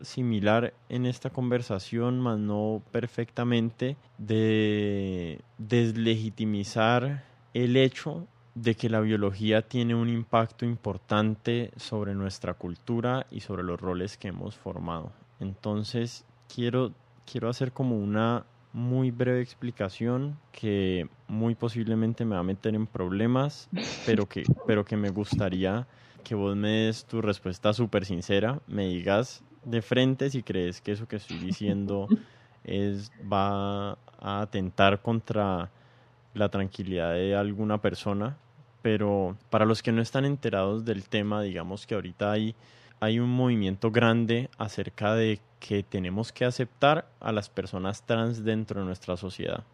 similar 0.02 0.74
en 0.88 1.06
esta 1.06 1.30
conversación, 1.30 2.20
más 2.20 2.38
no 2.38 2.82
perfectamente, 2.90 3.96
de 4.18 5.40
deslegitimizar 5.58 7.24
el 7.54 7.76
hecho 7.76 8.26
de 8.54 8.74
que 8.74 8.90
la 8.90 9.00
biología 9.00 9.62
tiene 9.62 9.94
un 9.94 10.08
impacto 10.08 10.64
importante 10.64 11.70
sobre 11.76 12.14
nuestra 12.14 12.54
cultura 12.54 13.26
y 13.30 13.40
sobre 13.40 13.62
los 13.62 13.80
roles 13.80 14.18
que 14.18 14.28
hemos 14.28 14.56
formado. 14.56 15.12
Entonces, 15.40 16.24
quiero, 16.54 16.92
quiero 17.30 17.48
hacer 17.48 17.72
como 17.72 17.96
una 17.96 18.44
muy 18.72 19.10
breve 19.10 19.40
explicación 19.40 20.38
que 20.50 21.08
muy 21.28 21.54
posiblemente 21.54 22.24
me 22.24 22.34
va 22.34 22.40
a 22.40 22.44
meter 22.44 22.74
en 22.74 22.86
problemas, 22.86 23.68
pero 24.06 24.26
que, 24.26 24.44
pero 24.66 24.84
que 24.84 24.96
me 24.96 25.10
gustaría 25.10 25.86
que 26.22 26.34
vos 26.34 26.56
me 26.56 26.68
des 26.68 27.04
tu 27.04 27.20
respuesta 27.20 27.72
súper 27.72 28.04
sincera, 28.04 28.60
me 28.66 28.86
digas 28.86 29.42
de 29.64 29.82
frente 29.82 30.30
si 30.30 30.42
crees 30.42 30.80
que 30.80 30.92
eso 30.92 31.06
que 31.06 31.16
estoy 31.16 31.38
diciendo 31.38 32.08
es 32.64 33.10
va 33.30 33.92
a 34.20 34.40
atentar 34.40 35.02
contra 35.02 35.70
la 36.34 36.48
tranquilidad 36.48 37.12
de 37.12 37.34
alguna 37.34 37.78
persona, 37.78 38.36
pero 38.80 39.36
para 39.50 39.64
los 39.64 39.82
que 39.82 39.92
no 39.92 40.02
están 40.02 40.24
enterados 40.24 40.84
del 40.84 41.08
tema, 41.08 41.42
digamos 41.42 41.86
que 41.86 41.94
ahorita 41.94 42.32
hay, 42.32 42.54
hay 43.00 43.18
un 43.18 43.30
movimiento 43.30 43.90
grande 43.90 44.48
acerca 44.58 45.14
de 45.14 45.40
que 45.60 45.82
tenemos 45.82 46.32
que 46.32 46.44
aceptar 46.44 47.06
a 47.20 47.32
las 47.32 47.48
personas 47.48 48.02
trans 48.04 48.44
dentro 48.44 48.80
de 48.80 48.86
nuestra 48.86 49.16
sociedad. 49.16 49.64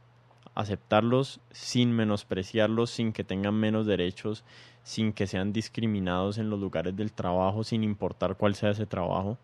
Aceptarlos 0.55 1.41
sin 1.53 1.93
menospreciarlos, 1.93 2.91
sin 2.91 3.13
que 3.13 3.25
tengan 3.25 3.55
menos 3.55 3.87
derechos, 3.87 4.45
sin 4.83 5.13
que 5.13 5.27
sean 5.27 5.53
discriminados 5.53 6.37
en 6.39 6.51
los 6.51 6.59
lugares 6.59 6.97
del 6.97 7.13
trabajo, 7.13 7.63
sin 7.63 7.85
importar 7.85 8.37
cuál 8.37 8.55
sea 8.55 8.71
ese 8.71 8.87
trabajo. 8.87 9.39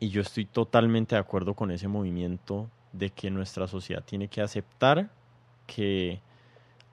Y 0.00 0.08
yo 0.08 0.22
estoy 0.22 0.46
totalmente 0.46 1.14
de 1.14 1.20
acuerdo 1.20 1.54
con 1.54 1.70
ese 1.70 1.86
movimiento 1.86 2.70
de 2.92 3.10
que 3.10 3.30
nuestra 3.30 3.68
sociedad 3.68 4.02
tiene 4.02 4.28
que 4.28 4.40
aceptar 4.40 5.10
que 5.66 6.20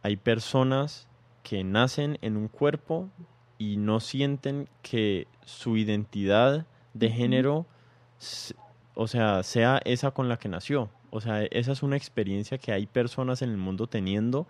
hay 0.03 0.17
personas 0.17 1.07
que 1.41 1.63
nacen 1.63 2.19
en 2.21 2.37
un 2.37 2.49
cuerpo 2.49 3.09
y 3.57 3.77
no 3.77 4.01
sienten 4.01 4.69
que 4.81 5.27
su 5.45 5.77
identidad 5.77 6.67
de 6.93 7.09
género, 7.09 7.65
o 8.93 9.07
sea, 9.07 9.41
sea 9.43 9.79
esa 9.85 10.11
con 10.11 10.29
la 10.29 10.37
que 10.37 10.49
nació. 10.49 10.89
O 11.09 11.21
sea, 11.21 11.43
esa 11.45 11.71
es 11.71 11.83
una 11.83 11.95
experiencia 11.95 12.57
que 12.57 12.73
hay 12.73 12.85
personas 12.85 13.41
en 13.41 13.49
el 13.49 13.57
mundo 13.57 13.87
teniendo 13.87 14.47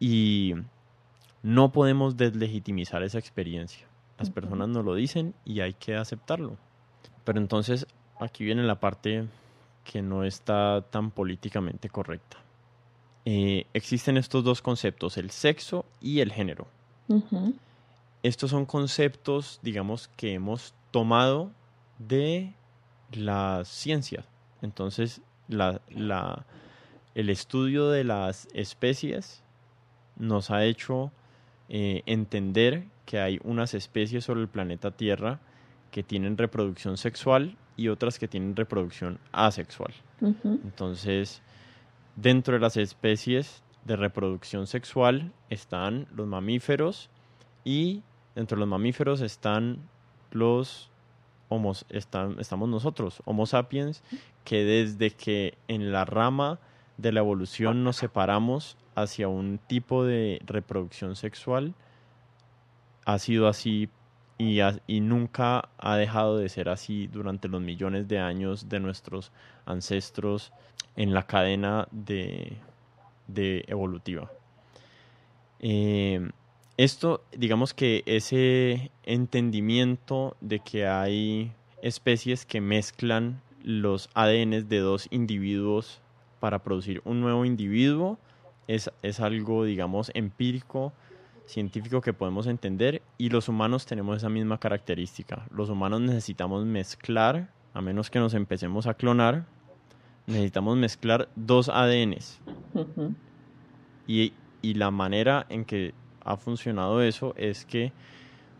y 0.00 0.54
no 1.42 1.70
podemos 1.70 2.16
deslegitimizar 2.16 3.02
esa 3.02 3.18
experiencia. 3.18 3.86
Las 4.18 4.30
personas 4.30 4.68
nos 4.68 4.84
lo 4.84 4.94
dicen 4.94 5.34
y 5.44 5.60
hay 5.60 5.74
que 5.74 5.94
aceptarlo. 5.94 6.56
Pero 7.24 7.38
entonces 7.38 7.86
aquí 8.20 8.44
viene 8.44 8.62
la 8.62 8.80
parte 8.80 9.26
que 9.84 10.02
no 10.02 10.24
está 10.24 10.84
tan 10.90 11.10
políticamente 11.10 11.88
correcta. 11.88 12.38
Eh, 13.26 13.66
existen 13.72 14.16
estos 14.16 14.44
dos 14.44 14.60
conceptos, 14.60 15.16
el 15.16 15.30
sexo 15.30 15.84
y 16.00 16.20
el 16.20 16.32
género. 16.32 16.66
Estos 18.22 18.50
son 18.50 18.64
conceptos, 18.64 19.60
digamos, 19.62 20.08
que 20.16 20.34
hemos 20.34 20.74
tomado 20.90 21.50
de 21.98 22.52
la 23.12 23.62
ciencia. 23.64 24.24
Entonces, 24.62 25.20
la, 25.48 25.80
el 27.14 27.30
estudio 27.30 27.90
de 27.90 28.04
las 28.04 28.48
especies 28.54 29.42
nos 30.16 30.50
ha 30.50 30.64
hecho 30.64 31.12
eh, 31.68 32.02
entender 32.06 32.84
que 33.04 33.20
hay 33.20 33.40
unas 33.44 33.74
especies 33.74 34.24
sobre 34.24 34.40
el 34.40 34.48
planeta 34.48 34.90
Tierra 34.90 35.40
que 35.94 36.02
tienen 36.02 36.36
reproducción 36.36 36.96
sexual 36.96 37.56
y 37.76 37.86
otras 37.86 38.18
que 38.18 38.26
tienen 38.26 38.56
reproducción 38.56 39.20
asexual. 39.30 39.94
Entonces, 40.20 41.40
dentro 42.16 42.54
de 42.54 42.58
las 42.58 42.76
especies 42.76 43.62
de 43.84 43.94
reproducción 43.94 44.66
sexual 44.66 45.32
están 45.50 46.08
los 46.12 46.26
mamíferos 46.26 47.10
y 47.62 48.02
dentro 48.34 48.56
de 48.56 48.60
los 48.62 48.68
mamíferos 48.68 49.20
están 49.20 49.88
los 50.32 50.90
homos, 51.48 51.86
estamos 51.90 52.68
nosotros, 52.68 53.22
Homo 53.24 53.46
sapiens, 53.46 54.02
que 54.42 54.64
desde 54.64 55.12
que 55.12 55.56
en 55.68 55.92
la 55.92 56.04
rama 56.04 56.58
de 56.96 57.12
la 57.12 57.20
evolución 57.20 57.84
nos 57.84 57.94
separamos 57.94 58.76
hacia 58.96 59.28
un 59.28 59.60
tipo 59.64 60.04
de 60.04 60.42
reproducción 60.44 61.14
sexual, 61.14 61.72
ha 63.04 63.16
sido 63.20 63.46
así 63.46 63.88
y, 64.38 65.00
nunca 65.00 65.68
ha 65.78 65.96
dejado 65.96 66.38
de 66.38 66.48
ser 66.48 66.68
así 66.68 67.06
durante 67.06 67.48
los 67.48 67.60
millones 67.60 68.08
de 68.08 68.18
años 68.18 68.68
de 68.68 68.80
nuestros 68.80 69.30
ancestros 69.64 70.52
en 70.96 71.14
la 71.14 71.26
cadena 71.26 71.88
de, 71.90 72.58
evolutiva. 73.28 74.30
Eh, 75.60 76.28
esto, 76.76 77.22
digamos 77.36 77.72
que 77.74 78.02
ese 78.06 78.90
entendimiento 79.04 80.36
de 80.40 80.58
que 80.58 80.86
hay 80.86 81.52
especies 81.82 82.44
que 82.44 82.60
mezclan 82.60 83.40
los 83.62 84.10
ADNs 84.14 84.68
de 84.68 84.78
dos 84.78 85.06
individuos 85.10 86.00
para 86.40 86.62
producir 86.62 87.00
un 87.04 87.20
nuevo 87.20 87.44
individuo 87.44 88.18
es, 88.66 88.90
es 89.02 89.20
algo, 89.20 89.64
digamos, 89.64 90.10
empírico, 90.14 90.92
científico 91.46 92.00
que 92.00 92.12
podemos 92.12 92.46
entender 92.46 93.02
y 93.18 93.28
los 93.28 93.48
humanos 93.48 93.86
tenemos 93.86 94.16
esa 94.16 94.28
misma 94.28 94.58
característica. 94.58 95.46
Los 95.50 95.70
humanos 95.70 96.00
necesitamos 96.00 96.64
mezclar, 96.64 97.50
a 97.72 97.80
menos 97.80 98.10
que 98.10 98.18
nos 98.18 98.34
empecemos 98.34 98.86
a 98.86 98.94
clonar, 98.94 99.46
necesitamos 100.26 100.76
mezclar 100.76 101.28
dos 101.36 101.68
ADNs. 101.68 102.40
y, 104.06 104.32
y 104.62 104.74
la 104.74 104.90
manera 104.90 105.46
en 105.48 105.64
que 105.64 105.94
ha 106.24 106.36
funcionado 106.36 107.02
eso 107.02 107.34
es 107.36 107.64
que 107.64 107.92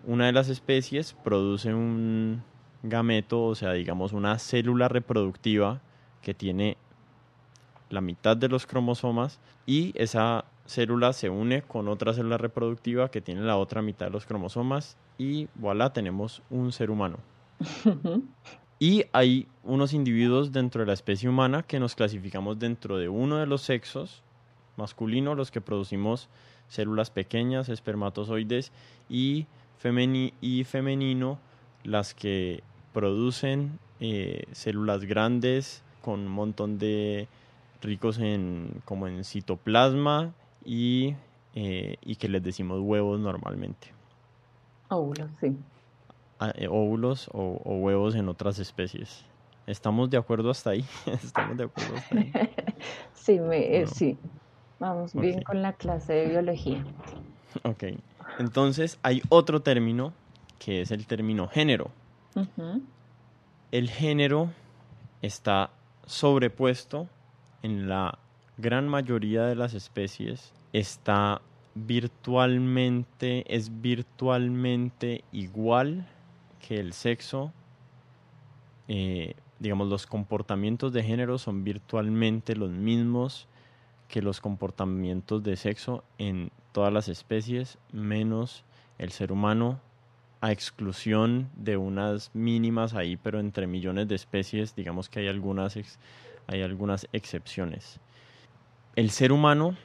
una 0.07 0.26
de 0.26 0.32
las 0.32 0.49
especies 0.49 1.14
produce 1.24 1.72
un 1.72 2.43
gameto, 2.82 3.45
o 3.45 3.55
sea, 3.55 3.72
digamos 3.72 4.12
una 4.12 4.39
célula 4.39 4.89
reproductiva 4.89 5.80
que 6.20 6.35
tiene 6.35 6.76
la 7.89 8.01
mitad 8.01 8.37
de 8.37 8.49
los 8.49 8.66
cromosomas 8.66 9.41
y 9.66 9.93
esa 9.95 10.45
célula 10.67 11.12
se 11.12 11.29
une 11.29 11.62
con 11.62 11.89
otra 11.89 12.12
célula 12.15 12.39
reproductiva 12.39 13.11
que 13.11 13.21
tiene 13.21 13.43
la 13.43 13.57
otra 13.57 13.83
mitad 13.83 14.07
de 14.07 14.12
los 14.12 14.27
cromosomas 14.27 14.97
y 15.19 15.49
voilà, 15.55 15.93
tenemos 15.93 16.43
un 16.51 16.73
ser 16.73 16.91
humano. 16.91 17.19
y 18.79 19.05
hay 19.12 19.47
unos 19.62 19.93
individuos 19.93 20.53
dentro 20.53 20.81
de 20.81 20.87
la 20.87 20.95
especie 20.95 21.29
humana 21.29 21.62
que 21.62 21.81
nos 21.81 21.95
clasificamos 21.95 22.59
dentro 22.59 22.97
de 22.97 23.09
uno 23.09 23.39
de 23.39 23.47
los 23.47 23.62
sexos, 23.62 24.23
masculino, 24.77 25.35
los 25.35 25.51
que 25.51 25.61
producimos 25.61 26.29
células 26.69 27.11
pequeñas, 27.11 27.69
espermatozoides, 27.69 28.73
y, 29.09 29.47
y 30.41 30.65
femenino, 30.65 31.39
las 31.85 32.15
que 32.15 32.62
producen 32.93 33.79
eh, 34.01 34.45
células 34.53 35.05
grandes 35.05 35.83
con 36.01 36.21
un 36.21 36.29
montón 36.29 36.79
de 36.79 37.29
ricos 37.83 38.19
en 38.19 38.81
como 38.87 39.07
en 39.07 39.25
citoplasma 39.25 40.33
y, 40.65 41.15
eh, 41.55 41.97
y 42.03 42.17
que 42.17 42.29
les 42.29 42.43
decimos 42.43 42.81
huevos 42.81 43.21
normalmente. 43.21 43.93
Óvulos, 44.89 45.31
sí. 45.41 45.57
Ah, 46.39 46.53
eh, 46.57 46.69
óvulos 46.69 47.29
o, 47.33 47.57
huevos 47.65 48.15
en 48.15 48.29
otras 48.29 48.59
especies. 48.59 49.25
¿Estamos 49.67 50.11
de 50.11 50.19
acuerdo 50.19 50.51
hasta 50.51 50.71
ahí? 50.71 50.85
¿Estamos 51.07 51.57
de 51.57 51.65
acuerdo 51.65 51.97
hasta 51.97 52.19
ahí? 52.19 52.33
sí, 53.15 53.41
me, 53.41 53.87
sí. 53.87 54.19
Vamos 54.79 55.15
bien 55.15 55.43
con 55.43 55.62
la 55.62 55.73
clase 55.73 56.12
de 56.12 56.29
biología. 56.29 56.85
Ok. 57.62 57.85
Entonces 58.41 58.99
hay 59.05 59.23
otro 59.29 59.62
término 59.62 60.12
que 60.59 60.81
es 60.81 60.91
el 60.91 61.07
término 61.07 61.47
género. 61.47 61.93
El 63.71 63.89
género 63.89 64.51
está 65.23 65.71
sobrepuesto 66.05 67.09
en 67.62 67.89
la 67.89 68.19
gran 68.57 68.89
mayoría 68.89 69.45
de 69.45 69.55
las 69.55 69.75
especies. 69.75 70.53
Está 70.73 71.41
virtualmente, 71.75 73.45
es 73.55 73.81
virtualmente 73.81 75.25
igual 75.33 76.07
que 76.67 76.79
el 76.81 76.93
sexo. 76.93 77.53
Eh, 78.89 79.35
digamos, 79.59 79.89
los 79.89 80.07
comportamientos 80.07 80.93
de 80.93 81.03
género 81.03 81.39
son 81.39 81.65
virtualmente 81.65 82.55
los 82.55 82.71
mismos 82.71 83.49
que 84.09 84.23
los 84.23 84.41
comportamientos 84.41 85.43
de 85.43 85.57
sexo 85.57 86.05
en 86.19 86.51
todas 86.73 86.93
las 86.93 87.09
especies, 87.09 87.79
menos 87.93 88.65
el 88.99 89.11
ser 89.11 89.33
humano, 89.33 89.81
a 90.41 90.53
exclusión 90.53 91.49
de 91.57 91.79
unas 91.79 92.31
mínimas 92.35 92.95
ahí, 92.95 93.17
pero 93.17 93.41
entre 93.41 93.67
millones 93.67 94.09
de 94.09 94.15
especies, 94.15 94.77
digamos 94.77 95.09
que 95.09 95.21
hay 95.21 95.29
algunas, 95.29 95.79
hay 96.47 96.63
algunas 96.63 97.09
excepciones. 97.13 97.99
El 98.97 99.11
ser 99.11 99.33
humano, 99.33 99.77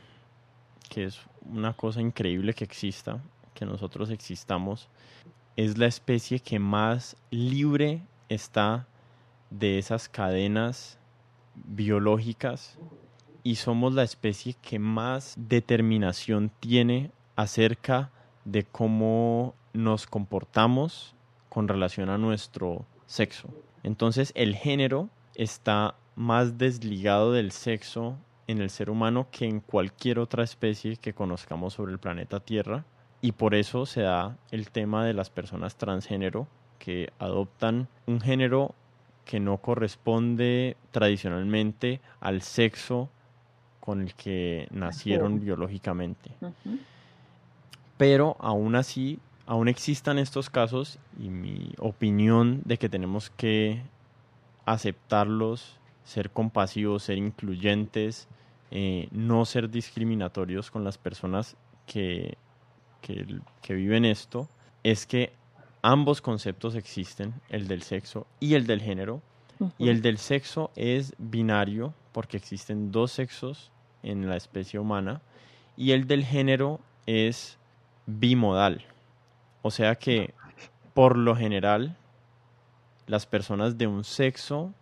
que 0.87 1.05
es 1.05 1.19
una 1.51 1.73
cosa 1.73 1.99
increíble 1.99 2.53
que 2.53 2.63
exista, 2.63 3.19
que 3.55 3.65
nosotros 3.65 4.11
existamos, 4.11 4.87
es 5.55 5.79
la 5.79 5.87
especie 5.87 6.39
que 6.39 6.59
más 6.59 7.17
libre 7.31 8.03
está 8.29 8.85
de 9.49 9.79
esas 9.79 10.09
cadenas 10.09 10.99
biológicas 11.55 12.77
y 13.43 13.55
somos 13.55 13.93
la 13.93 14.03
especie 14.03 14.55
que 14.61 14.77
más 14.77 15.33
determinación 15.37 16.51
tiene 16.59 17.09
acerca 17.35 18.11
de 18.45 18.63
cómo 18.63 19.55
nos 19.73 20.05
comportamos 20.05 21.15
con 21.49 21.67
relación 21.67 22.09
a 22.09 22.19
nuestro 22.19 22.85
sexo. 23.07 23.49
Entonces 23.81 24.31
el 24.35 24.55
género 24.55 25.09
está 25.33 25.95
más 26.15 26.59
desligado 26.59 27.31
del 27.31 27.51
sexo 27.51 28.15
en 28.49 28.61
el 28.61 28.71
ser 28.71 28.89
humano 28.89 29.27
que 29.29 29.45
en 29.45 29.59
cualquier 29.59 30.17
otra 30.17 30.43
especie 30.43 30.97
que 30.97 31.13
conozcamos 31.13 31.75
sobre 31.75 31.91
el 31.91 31.99
planeta 31.99 32.39
Tierra 32.39 32.83
y 33.21 33.33
por 33.33 33.53
eso 33.53 33.85
se 33.85 34.01
da 34.01 34.37
el 34.49 34.71
tema 34.71 35.05
de 35.05 35.13
las 35.13 35.29
personas 35.29 35.75
transgénero 35.75 36.47
que 36.79 37.13
adoptan 37.19 37.87
un 38.07 38.19
género 38.19 38.73
que 39.23 39.39
no 39.39 39.57
corresponde 39.57 40.77
tradicionalmente 40.89 42.01
al 42.21 42.41
sexo 42.41 43.11
con 43.81 44.01
el 44.01 44.15
que 44.15 44.67
nacieron 44.71 45.39
biológicamente. 45.39 46.31
Pero 47.97 48.35
aún 48.39 48.75
así, 48.75 49.19
aún 49.45 49.67
existan 49.67 50.17
estos 50.17 50.49
casos 50.49 50.97
y 51.19 51.29
mi 51.29 51.71
opinión 51.77 52.63
de 52.65 52.77
que 52.77 52.89
tenemos 52.89 53.29
que 53.29 53.83
aceptarlos, 54.65 55.77
ser 56.03 56.31
compasivos, 56.31 57.03
ser 57.03 57.19
incluyentes, 57.19 58.27
eh, 58.71 59.07
no 59.11 59.45
ser 59.45 59.69
discriminatorios 59.69 60.71
con 60.71 60.83
las 60.83 60.97
personas 60.97 61.55
que, 61.85 62.37
que, 63.01 63.73
viven 63.73 64.05
esto, 64.05 64.47
es 64.83 65.05
que 65.05 65.33
ambos 65.81 66.21
conceptos 66.21 66.75
existen, 66.75 67.33
el 67.49 67.67
del 67.67 67.81
sexo 67.81 68.27
y 68.39 68.53
el 68.53 68.67
del 68.67 68.81
género, 68.81 69.21
y 69.77 69.89
el 69.89 70.01
del 70.01 70.17
sexo 70.17 70.71
es 70.77 71.13
binario 71.17 71.93
porque 72.13 72.37
existen 72.37 72.93
dos 72.93 73.11
sexos 73.11 73.71
en 74.03 74.29
la 74.29 74.37
especie 74.37 74.79
humana 74.79 75.21
y 75.75 75.91
el 75.91 76.07
del 76.07 76.23
género 76.23 76.79
es 77.05 77.57
bimodal. 78.05 78.85
O 79.61 79.71
sea 79.71 79.95
que 79.95 80.33
por 80.93 81.17
lo 81.17 81.35
general 81.35 81.97
las 83.07 83.25
personas 83.25 83.77
de 83.77 83.87
un 83.87 84.03
sexo 84.03 84.73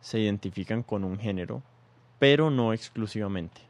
se 0.00 0.20
identifican 0.20 0.82
con 0.82 1.04
un 1.04 1.18
género, 1.18 1.62
pero 2.18 2.50
no 2.50 2.72
exclusivamente. 2.72 3.60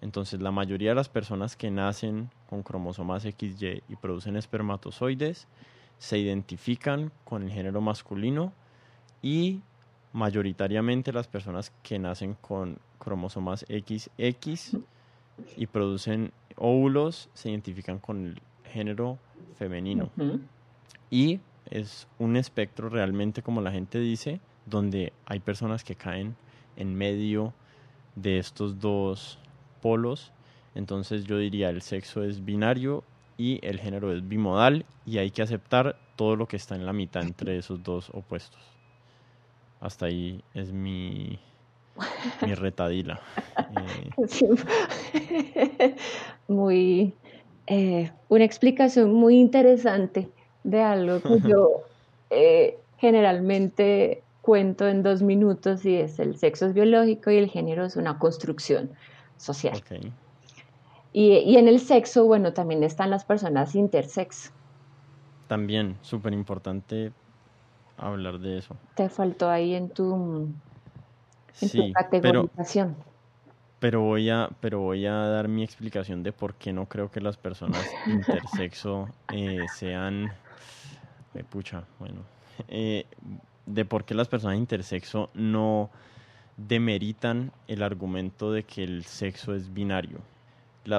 Entonces 0.00 0.40
la 0.40 0.50
mayoría 0.50 0.90
de 0.90 0.94
las 0.94 1.08
personas 1.08 1.56
que 1.56 1.70
nacen 1.70 2.30
con 2.48 2.62
cromosomas 2.62 3.22
XY 3.22 3.82
y 3.88 3.96
producen 3.96 4.36
espermatozoides 4.36 5.46
se 5.98 6.18
identifican 6.18 7.12
con 7.24 7.42
el 7.42 7.50
género 7.50 7.80
masculino 7.80 8.52
y 9.22 9.60
mayoritariamente 10.12 11.12
las 11.12 11.28
personas 11.28 11.72
que 11.82 11.98
nacen 11.98 12.34
con 12.40 12.78
cromosomas 12.98 13.66
XX 13.68 14.78
y 15.56 15.66
producen 15.66 16.32
óvulos 16.56 17.28
se 17.34 17.50
identifican 17.50 17.98
con 17.98 18.26
el 18.26 18.42
género 18.64 19.18
femenino. 19.58 20.10
Y 21.10 21.40
es 21.70 22.08
un 22.18 22.36
espectro 22.36 22.88
realmente, 22.88 23.42
como 23.42 23.60
la 23.60 23.70
gente 23.70 23.98
dice, 23.98 24.40
donde 24.66 25.12
hay 25.26 25.40
personas 25.40 25.84
que 25.84 25.94
caen 25.94 26.36
en 26.76 26.94
medio 26.94 27.52
de 28.14 28.38
estos 28.38 28.80
dos 28.80 29.38
polos. 29.80 30.32
Entonces 30.74 31.24
yo 31.24 31.38
diría 31.38 31.70
el 31.70 31.82
sexo 31.82 32.22
es 32.22 32.44
binario 32.44 33.04
y 33.36 33.58
el 33.66 33.80
género 33.80 34.12
es 34.12 34.26
bimodal 34.28 34.84
y 35.06 35.18
hay 35.18 35.30
que 35.30 35.42
aceptar 35.42 35.96
todo 36.16 36.36
lo 36.36 36.46
que 36.46 36.56
está 36.56 36.74
en 36.74 36.86
la 36.86 36.92
mitad 36.92 37.22
entre 37.22 37.56
esos 37.56 37.82
dos 37.82 38.10
opuestos. 38.12 38.60
Hasta 39.80 40.06
ahí 40.06 40.44
es 40.54 40.72
mi, 40.72 41.38
mi 42.46 42.54
retadila. 42.54 43.20
Muy, 46.48 47.14
eh, 47.66 48.10
una 48.28 48.44
explicación 48.44 49.12
muy 49.12 49.38
interesante 49.38 50.28
de 50.64 50.82
algo 50.82 51.20
que 51.20 51.48
yo 51.48 51.82
eh, 52.30 52.78
generalmente 52.98 54.22
cuento 54.42 54.88
en 54.88 55.02
dos 55.02 55.22
minutos 55.22 55.84
y 55.84 55.96
es 55.96 56.18
el 56.18 56.36
sexo 56.36 56.66
es 56.66 56.74
biológico 56.74 57.30
y 57.30 57.36
el 57.36 57.48
género 57.48 57.84
es 57.84 57.96
una 57.96 58.18
construcción 58.18 58.90
social. 59.36 59.82
Y, 61.12 61.32
y, 61.38 61.56
en 61.56 61.66
el 61.66 61.80
sexo, 61.80 62.24
bueno, 62.24 62.52
también 62.52 62.84
están 62.84 63.10
las 63.10 63.24
personas 63.24 63.74
intersex. 63.74 64.52
también, 65.48 65.96
súper 66.02 66.32
importante 66.32 67.12
hablar 67.96 68.38
de 68.38 68.58
eso. 68.58 68.76
Te 68.94 69.08
faltó 69.08 69.50
ahí 69.50 69.74
en 69.74 69.90
tu, 69.90 70.48
en 71.60 71.92
categorización. 71.92 72.96
Pero, 73.80 74.02
voy 74.02 74.28
a, 74.28 74.50
pero 74.60 74.80
voy 74.80 75.06
a 75.06 75.14
dar 75.14 75.48
mi 75.48 75.62
explicación 75.64 76.22
de 76.22 76.32
por 76.32 76.54
qué 76.54 76.72
no 76.72 76.86
creo 76.86 77.10
que 77.10 77.20
las 77.20 77.36
personas 77.36 77.82
intersexo 78.06 79.08
eh, 79.32 79.66
sean... 79.74 80.30
Eh, 81.34 81.44
pucha, 81.48 81.84
bueno. 81.98 82.20
Eh, 82.68 83.06
de 83.74 83.84
por 83.84 84.04
qué 84.04 84.14
las 84.14 84.28
personas 84.28 84.58
intersexo 84.58 85.30
no 85.34 85.90
demeritan 86.56 87.52
el 87.68 87.82
argumento 87.82 88.52
de 88.52 88.64
que 88.64 88.84
el 88.84 89.04
sexo 89.04 89.54
es 89.54 89.72
binario. 89.72 90.18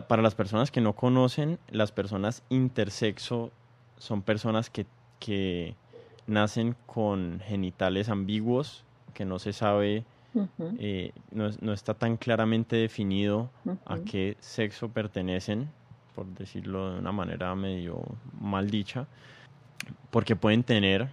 para 0.08 0.22
las 0.22 0.36
personas 0.36 0.72
que 0.72 0.82
no 0.82 0.94
conocen, 0.94 1.60
las 1.70 1.92
personas 1.92 2.44
intersexo 2.50 3.52
son 3.98 4.22
personas 4.22 4.70
que, 4.70 4.86
que 5.20 5.76
nacen 6.28 6.76
con 6.86 7.42
genitales 7.46 8.10
ambiguos, 8.10 8.84
que 9.14 9.26
no 9.26 9.38
se 9.40 9.54
sabe, 9.54 10.06
eh, 10.80 11.12
no, 11.32 11.74
está 11.74 11.94
tan 11.94 12.16
claramente 12.18 12.78
definido 12.78 13.50
a 13.86 14.00
qué 14.00 14.38
sexo 14.40 14.90
pertenecen, 14.90 15.70
por 16.16 16.26
decirlo 16.28 16.94
de 16.94 17.00
una 17.00 17.12
manera 17.12 17.54
medio 17.56 18.02
mal 18.40 18.70
dicha, 18.70 19.08
porque 20.10 20.36
pueden 20.36 20.64
tener 20.64 21.10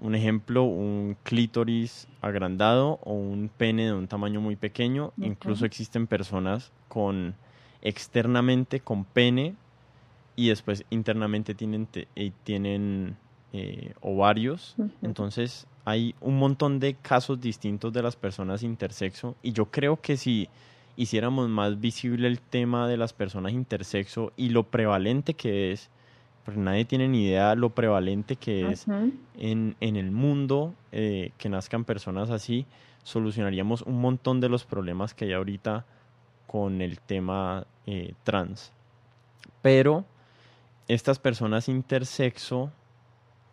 un 0.00 0.14
ejemplo, 0.14 0.64
un 0.64 1.16
clítoris 1.22 2.06
agrandado 2.20 3.00
o 3.02 3.12
un 3.12 3.50
pene 3.56 3.86
de 3.86 3.92
un 3.92 4.06
tamaño 4.06 4.40
muy 4.40 4.56
pequeño. 4.56 5.12
Incluso 5.18 5.64
existen 5.64 6.06
personas 6.06 6.72
con 6.88 7.34
externamente 7.82 8.80
con 8.80 9.04
pene 9.04 9.54
y 10.36 10.48
después 10.48 10.84
internamente 10.90 11.54
tienen, 11.54 11.88
eh, 11.94 12.32
tienen 12.44 13.16
eh, 13.52 13.94
ovarios. 14.00 14.76
Entonces 15.02 15.66
hay 15.84 16.14
un 16.20 16.38
montón 16.38 16.80
de 16.80 16.94
casos 16.94 17.40
distintos 17.40 17.92
de 17.92 18.02
las 18.02 18.14
personas 18.14 18.62
intersexo 18.62 19.36
y 19.42 19.52
yo 19.52 19.66
creo 19.66 20.00
que 20.00 20.16
si 20.16 20.48
hiciéramos 20.96 21.48
más 21.48 21.80
visible 21.80 22.28
el 22.28 22.40
tema 22.40 22.86
de 22.88 22.96
las 22.96 23.12
personas 23.12 23.52
intersexo 23.52 24.32
y 24.36 24.50
lo 24.50 24.64
prevalente 24.64 25.34
que 25.34 25.72
es, 25.72 25.90
porque 26.48 26.60
nadie 26.60 26.86
tiene 26.86 27.08
ni 27.08 27.26
idea 27.26 27.54
lo 27.54 27.68
prevalente 27.74 28.36
que 28.36 28.70
es 28.70 28.86
en, 29.36 29.76
el 29.80 30.10
mundo 30.10 30.72
eh, 30.92 31.32
que 31.36 31.50
nazcan 31.50 31.84
personas 31.84 32.30
así, 32.30 32.64
solucionaríamos 33.02 33.82
un 33.82 34.00
montón 34.00 34.40
de 34.40 34.48
los 34.48 34.64
problemas 34.64 35.12
que 35.12 35.26
hay 35.26 35.34
ahorita 35.34 35.84
con 36.46 36.80
el 36.80 37.00
tema 37.00 37.66
eh, 37.86 38.14
trans. 38.24 38.72
Pero 39.60 40.06
estas 40.86 41.18
personas 41.18 41.68
intersexo 41.68 42.72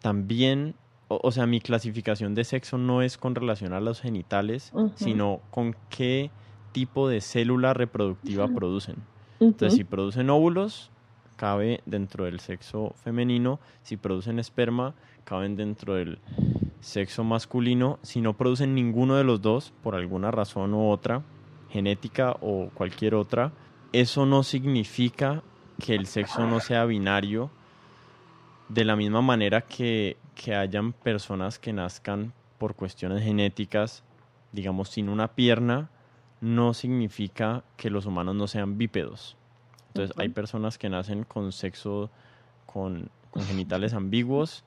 también, 0.02 0.76
o, 1.10 1.34
sea, 1.34 1.46
mi 1.48 1.60
clasificación 1.60 2.34
de 2.34 2.46
sexo 2.46 2.78
no 2.78 3.02
es 3.02 3.18
con 3.18 3.36
relación 3.36 3.74
a 3.74 3.82
los 3.82 4.00
genitales, 4.00 4.72
sino 4.96 5.41
con 5.52 5.76
qué 5.89 6.32
tipo 6.72 7.10
de 7.10 7.20
célula 7.20 7.74
reproductiva 7.74 8.48
producen. 8.48 8.96
Entonces, 9.41 9.76
si 9.76 9.84
producen 9.84 10.30
óvulos, 10.30 10.91
cabe 11.36 11.81
dentro 11.86 12.25
del 12.25 12.39
sexo 12.39 12.93
femenino, 13.03 13.59
si 13.83 13.97
producen 13.97 14.39
esperma, 14.39 14.93
caben 15.23 15.55
dentro 15.55 15.95
del 15.95 16.19
sexo 16.79 17.23
masculino, 17.23 17.99
si 18.01 18.21
no 18.21 18.33
producen 18.33 18.75
ninguno 18.75 19.15
de 19.15 19.23
los 19.23 19.41
dos, 19.41 19.73
por 19.83 19.95
alguna 19.95 20.31
razón 20.31 20.73
u 20.73 20.89
otra, 20.89 21.23
genética 21.69 22.36
o 22.41 22.69
cualquier 22.73 23.15
otra, 23.15 23.51
eso 23.91 24.25
no 24.25 24.43
significa 24.43 25.43
que 25.83 25.95
el 25.95 26.05
sexo 26.05 26.45
no 26.47 26.59
sea 26.59 26.86
binario, 26.86 27.49
de 28.69 28.86
la 28.86 28.95
misma 28.95 29.21
manera 29.21 29.61
que, 29.61 30.17
que 30.33 30.55
hayan 30.55 30.93
personas 30.93 31.59
que 31.59 31.73
nazcan 31.73 32.33
por 32.57 32.75
cuestiones 32.75 33.23
genéticas, 33.23 34.03
digamos, 34.51 34.89
sin 34.89 35.09
una 35.09 35.29
pierna, 35.29 35.89
no 36.41 36.73
significa 36.73 37.63
que 37.77 37.89
los 37.89 38.05
humanos 38.05 38.36
no 38.36 38.47
sean 38.47 38.77
bípedos. 38.77 39.38
Entonces 39.96 40.18
hay 40.20 40.28
personas 40.28 40.78
que 40.78 40.89
nacen 40.89 41.24
con 41.24 41.54
sexo, 41.54 42.10
con, 42.66 43.10
genitales 43.48 43.93
ambiguos, 43.93 44.66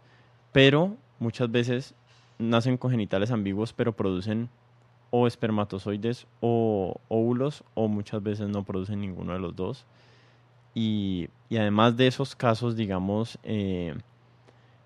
pero 0.53 0.97
muchas 1.19 1.51
veces 1.51 1.95
nacen 2.39 2.79
con 2.79 2.91
genitales 2.91 3.31
ambiguos, 3.31 3.75
pero 3.75 3.95
producen 3.95 4.49
o 5.11 5.27
espermatozoides 5.27 6.27
o 6.41 6.97
óvulos, 7.09 7.63
o 7.75 7.89
muchas 7.89 8.23
veces 8.23 8.49
no 8.49 8.65
producen 8.65 9.03
ninguno 9.03 9.35
de 9.35 9.39
los 9.39 9.55
dos. 9.55 9.85
Y, 10.75 11.29
además 11.51 11.99
de 11.99 12.07
esos 12.07 12.35
casos, 12.35 12.75
digamos, 12.75 13.39
eh, 13.43 13.95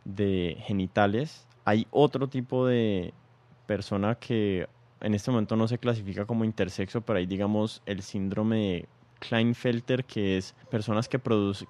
de 0.04 0.56
genitales, 0.62 1.46
hay 1.64 1.86
otro 1.92 2.28
tipo 2.28 2.66
de 2.66 3.14
persona 3.66 4.16
que 4.16 4.66
en 5.00 5.14
este 5.14 5.30
momento 5.30 5.54
no 5.54 5.68
se 5.68 5.78
clasifica 5.78 6.24
como 6.24 6.44
intersexo, 6.44 7.00
pero 7.00 7.20
hay, 7.20 7.26
digamos, 7.26 7.80
el 7.86 8.02
síndrome 8.02 8.88
Kleinfelter, 9.22 10.04
que 10.04 10.36
es 10.36 10.54
personas 10.68 11.08
que, 11.08 11.20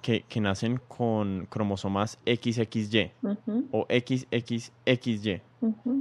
que, 0.01 0.23
que 0.23 0.41
nacen 0.41 0.81
con 0.87 1.45
cromosomas 1.49 2.17
XXY 2.25 3.11
o 3.71 3.85
XXXY. 3.87 5.41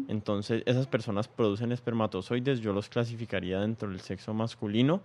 Entonces, 0.08 0.62
esas 0.64 0.86
personas 0.86 1.28
producen 1.28 1.70
espermatozoides, 1.70 2.60
yo 2.60 2.72
los 2.72 2.88
clasificaría 2.88 3.60
dentro 3.60 3.90
del 3.90 4.00
sexo 4.00 4.32
masculino, 4.32 5.02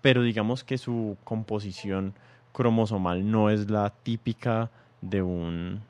pero 0.00 0.22
digamos 0.22 0.62
que 0.62 0.78
su 0.78 1.16
composición 1.24 2.14
cromosomal 2.52 3.28
no 3.28 3.50
es 3.50 3.68
la 3.68 3.90
típica 3.90 4.70
de, 5.00 5.22
un, 5.22 5.82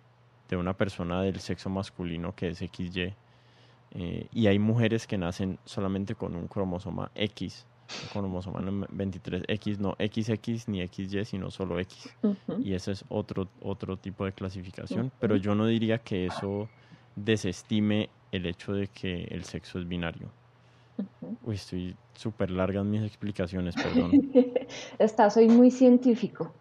de 0.49 0.57
una 0.57 0.75
persona 0.75 1.21
del 1.23 1.41
sexo 1.41 1.69
masculino 1.69 2.35
que 2.35 2.49
es 2.49 2.59
XY. 2.59 3.15
Eh, 3.93 4.29
y 4.33 4.47
hay 4.47 4.59
mujeres 4.59 5.07
que 5.07 5.19
nacen 5.19 5.59
solamente 5.65 6.15
con 6.15 6.37
un 6.37 6.47
cromosoma 6.47 7.11
X 7.15 7.67
cromosoma 8.13 8.61
23X, 8.61 9.79
no 9.79 9.97
XX 9.99 10.69
ni 10.69 10.87
XY, 10.87 11.25
sino 11.25 11.51
solo 11.51 11.79
X. 11.81 12.15
Y 12.63 12.75
ese 12.75 12.93
es 12.93 13.05
otro, 13.09 13.49
otro 13.61 13.97
tipo 13.97 14.25
de 14.25 14.33
clasificación, 14.33 15.11
pero 15.19 15.37
yo 15.37 15.55
no 15.55 15.67
diría 15.67 15.99
que 15.99 16.27
eso 16.27 16.69
desestime 17.17 18.09
el 18.33 18.47
hecho 18.47 18.73
de 18.73 18.89
que 18.89 19.25
el 19.25 19.45
sexo 19.45 19.79
es 19.79 19.89
binario. 19.89 20.29
Uy, 21.43 21.55
estoy 21.55 21.97
súper 22.15 22.51
larga 22.51 22.81
en 22.81 22.91
mis 22.91 23.03
explicaciones, 23.03 23.75
perdón. 23.75 24.31
Está, 24.99 25.31
soy 25.31 25.49
muy 25.49 25.71
científico. 25.71 26.53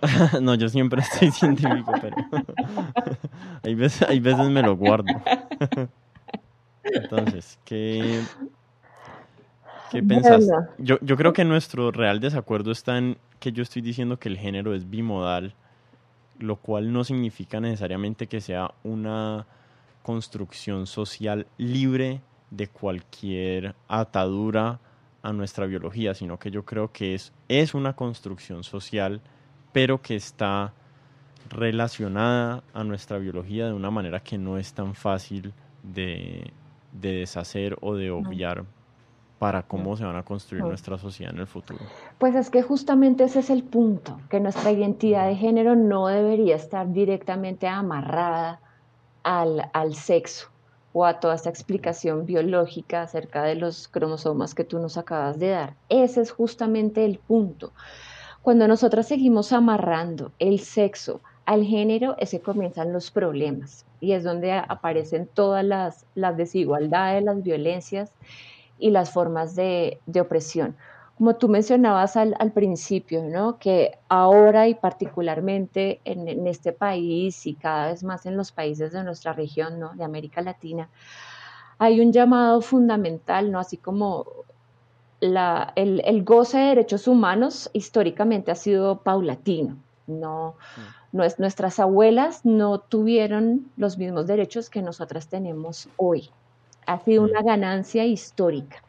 no, 0.40 0.54
yo 0.54 0.68
siempre 0.68 1.02
estoy 1.02 1.30
científico, 1.32 1.92
pero 2.00 2.16
hay, 3.62 3.74
veces, 3.74 4.08
hay 4.08 4.20
veces 4.20 4.48
me 4.50 4.62
lo 4.62 4.76
guardo. 4.76 5.06
Entonces, 6.84 7.58
¿qué, 7.64 8.20
¿Qué 9.90 10.02
pensás? 10.02 10.48
Yo, 10.78 10.98
yo 11.00 11.16
creo 11.16 11.32
que 11.32 11.44
nuestro 11.44 11.90
real 11.90 12.20
desacuerdo 12.20 12.72
está 12.72 12.98
en 12.98 13.18
que 13.38 13.52
yo 13.52 13.62
estoy 13.62 13.82
diciendo 13.82 14.18
que 14.18 14.28
el 14.28 14.38
género 14.38 14.74
es 14.74 14.88
bimodal, 14.88 15.54
lo 16.38 16.56
cual 16.56 16.92
no 16.92 17.04
significa 17.04 17.60
necesariamente 17.60 18.26
que 18.26 18.40
sea 18.40 18.72
una 18.82 19.46
construcción 20.02 20.86
social 20.86 21.46
libre 21.58 22.20
de 22.50 22.68
cualquier 22.68 23.74
atadura 23.88 24.80
a 25.22 25.32
nuestra 25.32 25.66
biología, 25.66 26.14
sino 26.14 26.38
que 26.38 26.50
yo 26.50 26.64
creo 26.64 26.92
que 26.92 27.14
es, 27.14 27.32
es 27.48 27.74
una 27.74 27.94
construcción 27.94 28.62
social, 28.62 29.20
pero 29.72 30.02
que 30.02 30.16
está 30.16 30.74
relacionada 31.48 32.62
a 32.72 32.84
nuestra 32.84 33.18
biología 33.18 33.66
de 33.66 33.72
una 33.72 33.90
manera 33.90 34.20
que 34.20 34.38
no 34.38 34.58
es 34.58 34.72
tan 34.74 34.94
fácil 34.94 35.52
de, 35.82 36.52
de 36.92 37.12
deshacer 37.12 37.76
o 37.80 37.94
de 37.94 38.10
obviar 38.10 38.64
para 39.44 39.62
cómo 39.62 39.94
se 39.94 40.06
van 40.06 40.16
a 40.16 40.22
construir 40.22 40.64
nuestra 40.64 40.96
sociedad 40.96 41.34
en 41.34 41.40
el 41.40 41.46
futuro. 41.46 41.80
Pues 42.16 42.34
es 42.34 42.48
que 42.48 42.62
justamente 42.62 43.24
ese 43.24 43.40
es 43.40 43.50
el 43.50 43.62
punto, 43.62 44.18
que 44.30 44.40
nuestra 44.40 44.72
identidad 44.72 45.26
de 45.28 45.36
género 45.36 45.76
no 45.76 46.06
debería 46.06 46.56
estar 46.56 46.90
directamente 46.90 47.68
amarrada 47.68 48.62
al, 49.22 49.68
al 49.74 49.96
sexo 49.96 50.48
o 50.94 51.04
a 51.04 51.20
toda 51.20 51.34
esta 51.34 51.50
explicación 51.50 52.24
biológica 52.24 53.02
acerca 53.02 53.42
de 53.42 53.56
los 53.56 53.86
cromosomas 53.86 54.54
que 54.54 54.64
tú 54.64 54.78
nos 54.78 54.96
acabas 54.96 55.38
de 55.38 55.50
dar. 55.50 55.74
Ese 55.90 56.22
es 56.22 56.30
justamente 56.30 57.04
el 57.04 57.18
punto. 57.18 57.74
Cuando 58.40 58.66
nosotras 58.66 59.08
seguimos 59.08 59.52
amarrando 59.52 60.32
el 60.38 60.58
sexo 60.58 61.20
al 61.44 61.64
género, 61.64 62.16
ese 62.18 62.40
comienzan 62.40 62.94
los 62.94 63.10
problemas 63.10 63.84
y 64.00 64.12
es 64.12 64.24
donde 64.24 64.52
aparecen 64.52 65.26
todas 65.26 65.66
las, 65.66 66.06
las 66.14 66.34
desigualdades, 66.34 67.22
las 67.22 67.42
violencias 67.42 68.10
y 68.78 68.90
las 68.90 69.10
formas 69.10 69.54
de, 69.54 70.00
opresión. 70.20 70.76
Como 71.16 71.36
tú 71.36 71.48
mencionabas 71.48 72.16
al, 72.16 72.52
principio, 72.52 73.22
¿no? 73.22 73.58
que 73.58 73.98
ahora 74.08 74.66
y 74.66 74.74
particularmente 74.74 76.00
en, 76.04 76.46
este 76.46 76.72
país 76.72 77.46
y 77.46 77.54
cada 77.54 77.88
vez 77.88 78.02
más 78.02 78.26
en 78.26 78.36
los 78.36 78.50
países 78.50 78.92
de 78.92 79.04
nuestra 79.04 79.32
región, 79.32 79.78
¿no? 79.78 79.94
de 79.94 80.04
América 80.04 80.42
Latina, 80.42 80.88
hay 81.78 82.00
un 82.00 82.12
llamado 82.12 82.60
fundamental, 82.60 83.52
¿no? 83.52 83.60
así 83.60 83.76
como 83.76 84.26
la, 85.20 85.72
el, 85.76 86.02
el, 86.04 86.24
goce 86.24 86.58
de 86.58 86.64
derechos 86.64 87.08
humanos 87.08 87.70
históricamente 87.72 88.50
ha 88.50 88.56
sido 88.56 88.98
paulatino. 88.98 89.76
No, 90.06 90.56
mm. 90.76 91.16
no 91.16 91.24
es, 91.24 91.38
nuestras 91.38 91.78
abuelas 91.78 92.44
no 92.44 92.78
tuvieron 92.78 93.70
los 93.76 93.96
mismos 93.98 94.26
derechos 94.26 94.68
que 94.68 94.82
nosotras 94.82 95.28
tenemos 95.28 95.88
hoy. 95.96 96.30
Ha 96.86 96.98
sido 97.00 97.22
mm. 97.22 97.30
una 97.30 97.42
ganancia 97.42 98.04
histórica. 98.04 98.82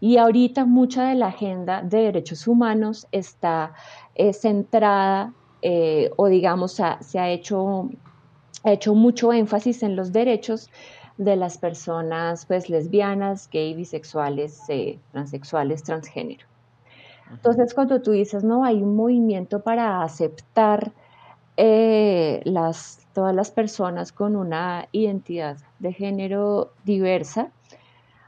Y 0.00 0.18
ahorita 0.18 0.64
mucha 0.64 1.08
de 1.08 1.14
la 1.14 1.28
agenda 1.28 1.82
de 1.82 1.98
derechos 1.98 2.46
humanos 2.46 3.06
está 3.10 3.72
eh, 4.14 4.32
centrada 4.32 5.32
eh, 5.62 6.10
o 6.16 6.26
digamos 6.26 6.78
se 7.00 7.18
ha 7.18 7.30
hecho, 7.30 7.88
ha 8.64 8.72
hecho 8.72 8.94
mucho 8.94 9.32
énfasis 9.32 9.82
en 9.82 9.96
los 9.96 10.12
derechos 10.12 10.70
de 11.16 11.36
las 11.36 11.56
personas 11.56 12.44
pues 12.44 12.68
lesbianas, 12.68 13.48
gay, 13.50 13.72
bisexuales, 13.72 14.60
eh, 14.68 14.98
transexuales, 15.12 15.82
transgénero. 15.82 16.46
Entonces 17.30 17.72
cuando 17.72 18.02
tú 18.02 18.10
dices, 18.10 18.44
no, 18.44 18.64
hay 18.64 18.82
un 18.82 18.94
movimiento 18.94 19.62
para 19.62 20.02
aceptar 20.02 20.92
las, 21.56 23.06
todas 23.12 23.34
las 23.34 23.50
personas 23.50 24.12
con 24.12 24.36
una 24.36 24.88
identidad 24.92 25.58
de 25.78 25.92
género 25.92 26.72
diversa, 26.84 27.50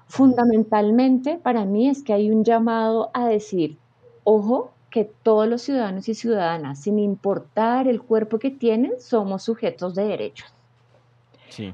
Fundamentalmente 0.07 1.37
para 1.37 1.65
mí 1.65 1.89
es 1.89 2.03
que 2.03 2.13
hay 2.13 2.31
un 2.31 2.45
llamado 2.45 3.11
a 3.13 3.27
decir, 3.27 3.77
ojo, 4.25 4.71
que 4.89 5.05
todos 5.05 5.49
los 5.49 5.63
ciudadanos 5.63 6.09
y 6.09 6.15
ciudadanas, 6.15 6.81
sin 6.81 6.99
importar 6.99 7.89
el 7.89 8.01
cuerpo 8.01 8.39
que 8.39 8.51
tienen, 8.51 8.93
somos 9.01 9.43
sujetos 9.43 9.95
de 9.95 10.05
derechos. 10.05 10.53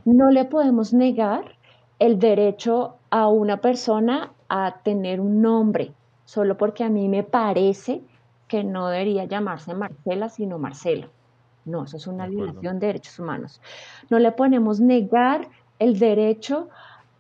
No 0.05 0.31
le 0.31 0.45
podemos 0.45 0.93
negar 0.93 1.57
el 1.99 2.19
derecho 2.19 2.97
a 3.11 3.29
una 3.29 3.61
persona 3.61 4.33
a 4.49 4.79
tener 4.83 5.21
un 5.21 5.43
nombre, 5.43 5.93
solo 6.25 6.57
porque 6.57 6.85
a 6.85 6.89
mí 6.89 7.09
me 7.09 7.23
parece 7.23 8.01
que 8.49 8.65
no 8.65 8.89
debería 8.89 9.25
llamarse 9.25 9.75
Marcela, 9.75 10.29
sino 10.29 10.59
Marcelo. 10.59 11.09
No, 11.65 11.85
eso 11.85 11.97
es 11.97 12.07
una 12.07 12.27
violación 12.27 12.79
de 12.79 12.89
derechos 12.89 13.19
humanos. 13.19 13.61
No 14.11 14.19
le 14.19 14.33
podemos 14.33 14.81
negar 14.81 15.49
el 15.79 15.99
derecho 15.99 16.69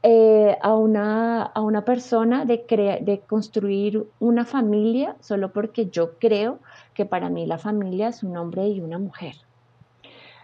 eh, 0.02 0.58
a, 0.60 0.74
una, 0.74 1.42
a 1.42 1.60
una 1.60 1.84
persona 1.84 2.44
de, 2.44 2.64
de 3.02 3.20
construir 3.20 4.04
una 4.18 4.44
familia 4.44 5.16
solo 5.20 5.52
porque 5.52 5.86
yo 5.90 6.18
creo 6.18 6.58
que 6.92 7.06
para 7.06 7.28
mí 7.28 7.46
la 7.46 7.58
familia 7.58 8.08
es 8.08 8.24
un 8.24 8.36
hombre 8.36 8.66
y 8.66 8.80
una 8.80 8.98
mujer. 8.98 9.34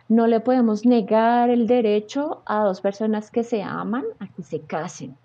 No 0.09 0.27
le 0.27 0.41
podemos 0.41 0.87
negar 0.87 1.51
el 1.51 1.67
derecho 1.67 2.43
a 2.47 2.63
dos 2.63 2.81
personas 2.81 3.31
que 3.31 3.43
se 3.43 3.63
aman 3.63 4.05
a 4.21 4.29
que 4.29 4.43
se 4.43 4.61
casen. 4.61 5.17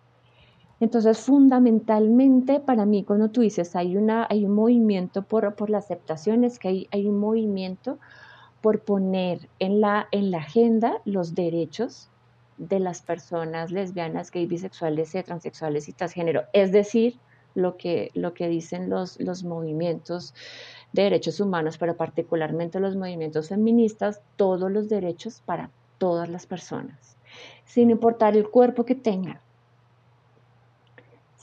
Entonces, 0.79 1.19
fundamentalmente 1.19 2.59
para 2.59 2.85
mí, 2.85 3.03
cuando 3.03 3.29
tú 3.29 3.41
dices 3.41 3.75
hay, 3.75 3.95
una, 3.95 4.27
hay 4.29 4.45
un 4.45 4.53
movimiento 4.53 5.21
por, 5.21 5.55
por 5.55 5.69
la 5.69 5.77
aceptación, 5.77 6.43
es 6.43 6.59
que 6.59 6.67
hay, 6.67 6.87
hay 6.91 7.07
un 7.07 7.19
movimiento 7.19 7.99
por 8.63 8.79
poner 8.79 9.49
en 9.59 9.81
la, 9.81 10.07
en 10.11 10.31
la 10.31 10.37
agenda 10.37 11.01
los 11.03 11.35
derechos 11.35 12.09
de 12.57 12.79
las 12.79 13.01
personas 13.01 13.71
lesbianas, 13.71 14.31
gay, 14.31 14.45
bisexuales, 14.45 15.11
transexuales 15.25 15.89
y 15.89 15.91
transgénero. 15.91 16.43
Es 16.53 16.71
decir, 16.71 17.19
lo 17.55 17.75
que, 17.75 18.09
lo 18.13 18.33
que 18.33 18.47
dicen 18.47 18.89
los, 18.89 19.19
los 19.19 19.43
movimientos 19.43 20.33
de 20.93 21.03
derechos 21.03 21.41
humanos, 21.41 21.77
pero 21.77 21.97
particularmente 21.97 22.79
los 22.79 22.95
movimientos 22.95 23.49
feministas, 23.49 24.21
todos 24.37 24.71
los 24.71 24.87
derechos 24.87 25.41
para 25.45 25.69
todas 25.97 26.29
las 26.29 26.45
personas, 26.45 27.17
sin 27.65 27.89
importar 27.89 28.37
el 28.37 28.49
cuerpo 28.49 28.85
que 28.85 28.95
tengan. 28.95 29.41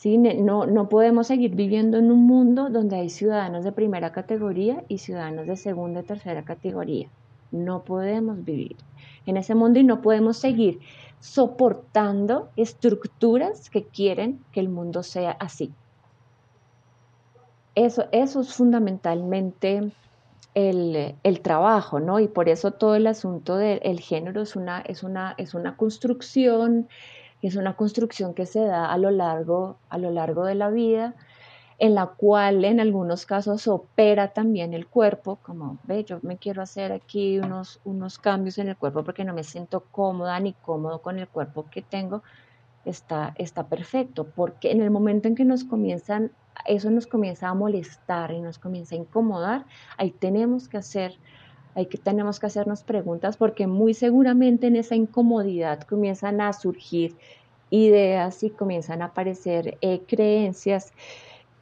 ¿Sí? 0.01 0.17
No, 0.17 0.65
no 0.65 0.89
podemos 0.89 1.27
seguir 1.27 1.55
viviendo 1.55 1.99
en 1.99 2.11
un 2.11 2.27
mundo 2.27 2.71
donde 2.71 2.97
hay 2.97 3.11
ciudadanos 3.11 3.65
de 3.65 3.73
primera 3.73 4.13
categoría 4.13 4.83
y 4.89 4.97
ciudadanos 4.97 5.47
de 5.47 5.59
segunda 5.59 6.01
y 6.01 6.05
tercera 6.05 6.43
categoría. 6.43 7.11
No 7.51 7.85
podemos 7.85 8.43
vivir 8.43 8.77
en 9.27 9.37
ese 9.37 9.55
mundo 9.55 9.79
y 9.79 9.85
no 9.85 10.01
podemos 10.01 10.39
seguir 10.39 10.81
soportando 11.19 12.49
estructuras 12.57 13.69
que 13.69 13.85
quieren 13.85 14.43
que 14.53 14.61
el 14.61 14.71
mundo 14.71 15.03
sea 15.03 15.33
así. 15.33 15.71
Eso, 17.75 18.07
eso 18.11 18.41
es 18.41 18.55
fundamentalmente 18.55 19.93
el, 20.55 21.41
trabajo, 21.43 22.01
¿no? 22.01 22.21
Y 22.21 22.29
por 22.29 22.49
eso 22.49 22.71
todo 22.71 22.95
el 22.95 23.07
asunto 23.07 23.59
del 23.59 24.01
género 24.01 24.41
es 24.41 24.57
una, 24.57 24.81
es, 24.81 25.03
una, 25.03 25.35
es 25.37 25.53
una 25.53 25.77
construcción, 25.77 26.89
es 27.49 27.57
una 27.57 27.75
construcción 27.77 28.35
que 28.35 28.47
se 28.47 28.61
da 28.61 28.93
a 28.93 28.99
lo 28.99 29.11
largo, 29.11 29.79
a 29.89 29.99
lo 29.99 30.11
largo 30.11 30.45
de 30.45 30.55
la 30.55 30.71
vida 30.71 31.15
en 31.81 31.95
la 31.95 32.07
cual 32.09 32.63
en 32.67 32.79
algunos 32.79 33.25
casos 33.25 33.67
opera 33.67 34.35
también 34.35 34.75
el 34.75 34.87
cuerpo, 34.87 35.39
como, 35.43 35.79
ve, 35.85 36.05
yo 36.05 36.19
me 36.21 36.37
quiero 36.37 36.61
hacer 36.61 36.93
aquí 36.93 37.39
unos, 37.39 37.81
unos 37.85 38.19
cambios 38.19 38.59
en 38.59 38.69
el 38.69 38.77
cuerpo 38.77 39.03
porque 39.03 39.25
no 39.25 39.33
me 39.33 39.45
siento 39.45 39.87
cómoda 39.91 40.39
ni 40.41 40.53
cómodo 40.53 41.01
con 41.01 41.19
el 41.19 41.27
cuerpo 41.27 41.65
que 41.71 41.81
tengo, 41.81 42.23
está, 42.85 43.33
está 43.39 43.67
perfecto, 43.67 44.27
porque 44.29 44.71
en 44.73 44.83
el 44.83 44.91
momento 44.91 45.27
en 45.27 45.35
que 45.35 45.47
nos 45.47 45.65
comienzan, 45.65 46.33
eso 46.67 46.91
nos 46.91 47.07
comienza 47.07 47.49
a 47.49 47.55
molestar 47.55 48.31
y 48.33 48.43
nos 48.43 48.59
comienza 48.59 48.95
a 48.95 48.99
incomodar, 48.99 49.65
ahí 49.97 50.11
tenemos 50.11 50.69
que 50.69 50.77
hacer 50.77 51.19
ahí 51.75 51.87
que 51.87 51.99
tenemos 51.99 52.41
que 52.41 52.47
hacernos 52.47 52.83
preguntas 52.83 53.37
porque 53.37 53.67
muy 53.67 53.95
seguramente 53.95 54.67
en 54.67 54.77
esa 54.77 54.95
incomodidad 54.95 55.83
comienzan 55.83 56.41
a 56.41 56.53
surgir 56.53 57.17
ideas 57.71 58.43
y 58.43 58.51
comienzan 58.51 59.03
a 59.03 59.07
aparecer 59.07 59.79
eh, 59.81 60.03
creencias 60.07 60.93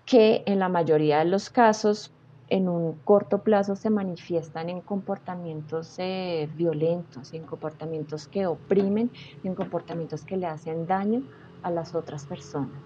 que 0.06 0.42
en 0.46 0.58
la 0.58 0.68
mayoría 0.68 1.18
de 1.18 1.26
los 1.26 1.50
casos 1.50 2.12
en 2.48 2.68
un 2.68 2.94
corto 3.04 3.42
plazo 3.42 3.76
se 3.76 3.90
manifiestan 3.90 4.70
en 4.70 4.80
comportamientos 4.80 5.94
eh, 5.98 6.48
violentos, 6.56 7.34
en 7.34 7.44
comportamientos 7.44 8.26
que 8.26 8.46
oprimen, 8.46 9.10
en 9.44 9.54
comportamientos 9.54 10.22
que 10.24 10.38
le 10.38 10.46
hacen 10.46 10.86
daño 10.86 11.22
a 11.62 11.70
las 11.70 11.94
otras 11.94 12.24
personas. 12.24 12.80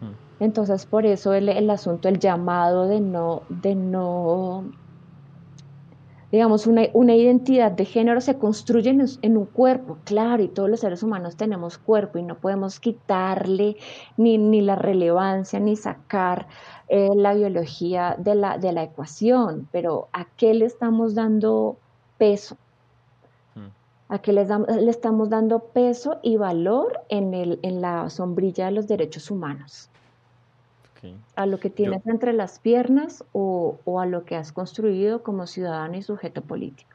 Hmm. 0.00 0.42
Entonces, 0.44 0.84
por 0.84 1.06
eso 1.06 1.32
el, 1.32 1.48
el, 1.48 1.70
asunto, 1.70 2.08
el 2.08 2.18
llamado 2.18 2.86
de 2.86 3.00
no, 3.00 3.42
de 3.48 3.74
no 3.74 4.64
digamos, 6.32 6.66
una, 6.66 7.14
identidad 7.14 7.72
de 7.72 7.84
género 7.84 8.20
se 8.20 8.38
construye 8.38 8.90
en, 8.90 9.36
un 9.36 9.46
cuerpo, 9.46 9.98
claro, 10.04 10.42
y 10.42 10.48
todos 10.48 10.70
los 10.70 10.80
seres 10.80 11.02
humanos 11.02 11.36
tenemos 11.36 11.76
cuerpo 11.76 12.18
y 12.18 12.22
no 12.22 12.36
podemos 12.36 12.78
quitarle 12.78 13.76
ni, 14.16 14.60
la 14.60 14.76
relevancia 14.76 15.58
ni 15.58 15.74
sacar 15.76 16.46
eh, 16.88 17.08
la 17.14 17.34
biología 17.34 18.14
de 18.18 18.36
la, 18.36 18.58
de 18.58 18.72
la 18.72 18.84
ecuación, 18.84 19.68
pero 19.72 20.08
¿a 20.12 20.26
qué 20.36 20.54
le 20.54 20.66
estamos 20.66 21.14
dando 21.14 21.76
peso? 22.16 22.56
Hmm. 23.56 23.68
¿A 24.08 24.20
qué 24.20 24.32
le, 24.32 24.46
le 24.46 24.90
estamos 24.90 25.30
dando 25.30 25.58
peso 25.58 26.20
y 26.22 26.36
valor 26.36 27.00
en, 27.08 27.34
el, 27.34 27.58
en 27.62 27.80
la 27.80 28.08
sombrilla 28.08 28.66
de 28.66 28.72
los 28.72 28.86
derechos 28.86 29.32
humanos? 29.32 29.89
A 31.36 31.46
lo 31.46 31.58
que 31.60 31.70
tienes 31.70 32.06
entre 32.06 32.32
las 32.32 32.58
piernas 32.58 33.24
o, 33.32 33.78
a 34.00 34.06
lo 34.06 34.24
que 34.24 34.36
has 34.36 34.52
construido 34.52 35.22
como 35.22 35.46
ciudadano 35.46 35.96
y 35.96 36.02
sujeto 36.02 36.42
político. 36.42 36.90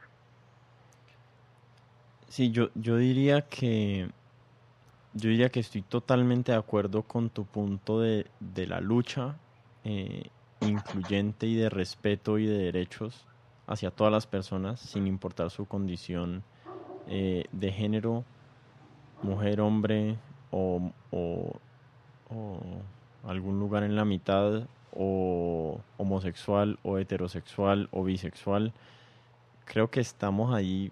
Sí, 2.28 2.50
yo, 2.50 2.70
yo 2.74 2.96
diría 2.96 3.42
que 3.42 4.08
yo 5.14 5.30
diría 5.30 5.48
que 5.48 5.60
estoy 5.60 5.80
totalmente 5.80 6.52
de 6.52 6.58
acuerdo 6.58 7.02
con 7.02 7.30
tu 7.30 7.46
punto 7.46 8.00
de, 8.00 8.26
la 8.54 8.80
lucha 8.80 9.36
eh, 9.84 10.28
incluyente 10.60 11.46
y 11.46 11.54
de 11.54 11.70
respeto 11.70 12.38
y 12.38 12.46
de 12.46 12.58
derechos 12.58 13.24
hacia 13.66 13.90
todas 13.90 14.12
las 14.12 14.26
personas, 14.26 14.78
sin 14.78 15.06
importar 15.06 15.50
su 15.50 15.64
condición 15.66 16.42
eh, 17.08 17.44
de 17.50 17.72
género, 17.72 18.24
mujer, 19.22 19.62
hombre 19.62 20.16
o 20.50 20.92
algún 23.26 23.58
lugar 23.58 23.82
en 23.82 23.96
la 23.96 24.04
mitad 24.04 24.66
o 24.92 25.80
homosexual 25.98 26.78
o 26.82 26.98
heterosexual 26.98 27.88
o 27.90 28.04
bisexual, 28.04 28.72
creo 29.64 29.90
que 29.90 30.00
estamos 30.00 30.54
ahí 30.54 30.90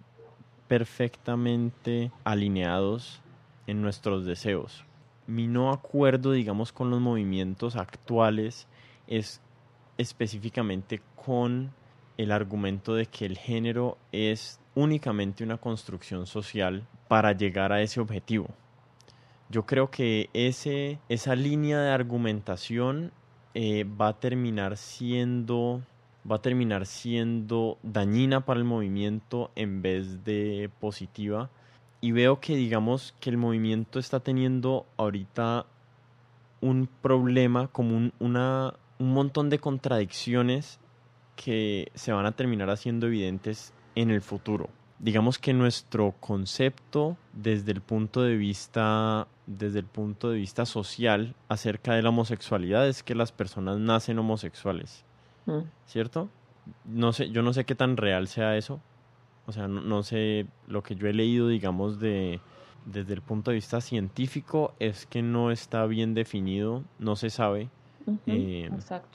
perfectamente 0.69 2.11
alineados 2.25 3.23
en 3.67 3.83
nuestros 3.83 4.25
deseos. 4.25 4.85
Mi 5.27 5.47
no 5.47 5.71
acuerdo, 5.71 6.33
digamos, 6.33 6.73
con 6.73 6.91
los 6.91 7.01
movimientos 7.01 7.77
actuales 7.77 8.67
es 9.07 9.41
específicamente 9.97 11.01
con 11.15 11.73
el 12.19 12.31
argumento 12.31 12.95
de 12.95 13.07
que 13.07 13.25
el 13.27 13.39
género 13.39 13.97
es 14.13 14.61
únicamente 14.75 15.45
una 15.45 15.57
construcción 15.57 16.27
social 16.27 16.87
para 17.09 17.33
llegar 17.33 17.73
a 17.73 17.81
ese 17.81 18.01
objetivo. 18.01 18.49
Yo 19.55 19.67
creo 19.67 19.89
que 19.89 20.31
ese, 20.33 20.99
esa 21.09 21.37
línea 21.37 21.81
de 21.81 21.93
argumentación 21.93 23.13
eh, 23.55 23.85
va 23.85 24.09
a 24.09 24.19
terminar 24.19 24.77
siendo 24.77 25.81
va 26.29 26.37
a 26.37 26.43
terminar 26.43 26.87
siendo 26.87 27.79
dañina 27.85 28.45
para 28.45 28.59
el 28.59 28.65
movimiento 28.65 29.53
en 29.55 29.81
vez 29.81 30.25
de 30.25 30.71
positiva. 30.81 31.51
Y 32.01 32.11
veo 32.11 32.41
que 32.41 32.57
digamos 32.57 33.15
que 33.21 33.31
el 33.31 33.37
movimiento 33.37 34.01
está 34.01 34.19
teniendo 34.19 34.87
ahorita 34.97 35.67
un 36.61 36.89
problema 37.01 37.69
como 37.69 37.97
un, 37.97 38.13
una, 38.19 38.75
un 38.99 39.13
montón 39.13 39.51
de 39.51 39.61
contradicciones 39.61 40.81
que 41.37 41.93
se 41.95 42.11
van 42.11 42.27
a 42.27 42.33
terminar 42.33 42.71
haciendo 42.71 43.07
evidentes 43.07 43.73
en 43.95 44.11
el 44.11 44.21
futuro. 44.21 44.69
Digamos 45.05 45.39
que 45.39 45.53
nuestro 45.53 46.15
concepto 46.19 47.19
desde 47.35 47.73
el 47.73 47.83
punto 47.83 48.23
de 48.23 48.39
vista 48.39 49.29
desde 49.47 49.81
el 49.81 49.85
punto 49.85 50.31
de 50.31 50.39
vista 50.39 50.65
social 50.65 51.35
acerca 51.47 51.93
de 51.93 52.01
la 52.01 52.09
homosexualidad 52.09 52.89
es 52.89 53.03
que 53.03 53.15
las 53.15 53.31
personas 53.31 53.77
nacen 53.77 54.19
homosexuales. 54.19 55.05
Mm. 55.45 55.59
¿Cierto? 55.85 56.31
No 56.87 57.13
sé, 57.13 57.29
yo 57.29 57.43
no 57.43 57.53
sé 57.53 57.67
qué 57.67 57.75
tan 57.75 57.99
real 57.99 58.29
sea 58.29 58.57
eso. 58.57 58.81
O 59.45 59.53
sea, 59.53 59.69
no, 59.69 60.03
sé 60.03 60.47
lo 60.69 60.83
que 60.83 60.95
yo 60.95 61.07
he 61.07 61.13
leído, 61.13 61.49
digamos, 61.49 62.01
de 62.01 62.41
desde 62.87 63.13
el 63.13 63.21
punto 63.21 63.51
de 63.51 63.57
vista 63.57 63.83
científico 63.83 64.75
es 64.79 65.05
que 65.05 65.21
no 65.21 65.51
está 65.51 65.85
bien 65.85 66.15
definido, 66.15 66.83
no 66.99 67.15
se 67.15 67.29
sabe 67.29 67.69
eh, 68.27 68.71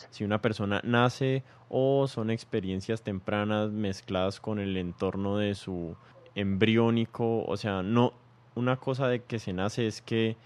si 0.10 0.24
una 0.24 0.42
persona 0.42 0.82
nace 0.84 1.44
o 1.70 2.08
son 2.08 2.30
experiencias 2.30 3.02
tempranas 3.02 3.72
mezcladas 3.72 4.40
con 4.40 4.60
el 4.60 4.78
entorno 4.78 5.38
de 5.38 5.56
su 5.56 5.96
embriónico, 6.36 7.44
o 7.46 7.58
sea, 7.58 7.84
no, 7.84 8.14
una 8.56 8.78
cosa 8.78 9.08
de 9.08 9.24
que 9.24 9.40
se 9.40 9.54
nace 9.54 9.88
es 9.88 10.02
que 10.02 10.38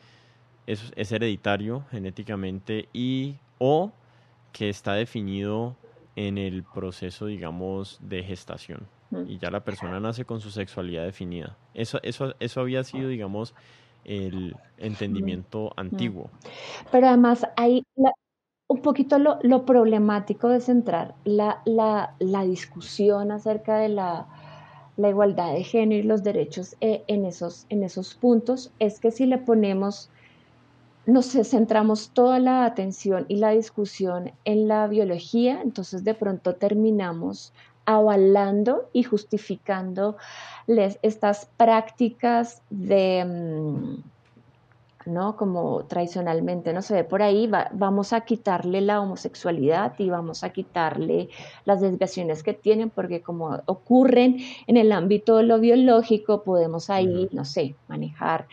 es, 0.68 0.91
es 0.95 1.11
hereditario 1.11 1.86
genéticamente 1.91 2.90
y 2.94 3.36
o 3.57 3.91
que 4.52 4.70
está 4.70 4.94
definido 4.94 5.76
en 6.15 6.38
el 6.38 6.64
proceso, 6.64 7.26
digamos, 7.26 7.99
de 8.02 8.24
gestación. 8.24 8.88
Y 9.28 9.38
ya 9.38 9.52
la 9.52 9.64
persona 9.64 9.99
nace 9.99 10.26
con 10.26 10.41
su 10.41 10.49
sexualidad 10.49 11.03
definida. 11.06 11.56
Eso, 11.76 11.99
eso, 12.02 12.34
eso 12.40 12.61
había 12.61 12.84
sido, 12.84 13.10
digamos, 13.10 13.53
el 14.06 14.56
entendimiento 14.78 15.72
antiguo. 15.76 16.32
Pero 16.91 17.07
además 17.07 17.45
hay 17.56 17.84
un 18.74 18.82
poquito 18.82 19.20
lo, 19.20 19.38
lo, 19.44 19.66
problemático 19.66 20.50
de 20.50 20.60
centrar 20.60 21.14
la, 21.26 21.62
la, 21.66 22.16
la 22.18 22.44
discusión 22.44 23.32
acerca 23.32 23.78
de 23.78 23.90
la, 23.90 24.26
la, 24.98 25.10
igualdad 25.10 25.54
de 25.54 25.64
género 25.64 26.04
y 26.04 26.08
los 26.08 26.24
derechos 26.24 26.76
eh, 26.82 27.04
en, 27.08 27.26
esos, 27.26 27.68
en 27.70 27.84
esos 27.84 28.16
puntos 28.16 28.72
es 28.80 29.00
que 29.00 29.12
si 29.12 29.28
le 29.28 29.38
ponemos, 29.38 30.10
nos 31.06 31.28
centramos 31.28 32.10
toda 32.10 32.40
la 32.40 32.66
atención 32.66 33.26
y 33.28 33.36
la 33.36 33.52
discusión 33.52 34.32
en 34.44 34.68
la 34.68 34.88
biología, 34.88 35.62
entonces 35.62 36.04
de 36.04 36.16
pronto 36.16 36.56
terminamos 36.56 37.54
avalando 37.86 38.90
y 38.91 39.04
justificando 39.04 40.18
estas 40.68 41.45
prácticas 41.58 42.64
de... 42.72 43.24
Mm, 43.24 44.12
¿no? 45.06 45.36
Como 45.36 45.86
tradicionalmente 45.86 46.74
no 46.74 46.82
se 46.82 46.94
ve 46.94 47.04
por 47.04 47.22
ahí, 47.22 47.50
vamos 47.74 48.14
a 48.14 48.22
quitarle 48.22 48.82
la 48.82 49.02
homosexualidad 49.02 49.94
y 50.00 50.10
vamos 50.10 50.44
a 50.44 50.50
quitarle 50.52 51.30
las 51.66 51.82
desviaciones 51.82 52.44
que 52.44 52.54
tienen, 52.54 52.90
porque 52.90 53.22
como 53.22 53.62
ocurren 53.66 54.38
en 54.68 54.78
el 54.78 54.92
ámbito 54.92 55.38
de 55.38 55.44
lo 55.44 55.60
biológico, 55.60 56.44
podemos 56.44 56.90
ahí, 56.90 57.30
no 57.32 57.46
sé, 57.46 57.76
manejar 57.88 58.48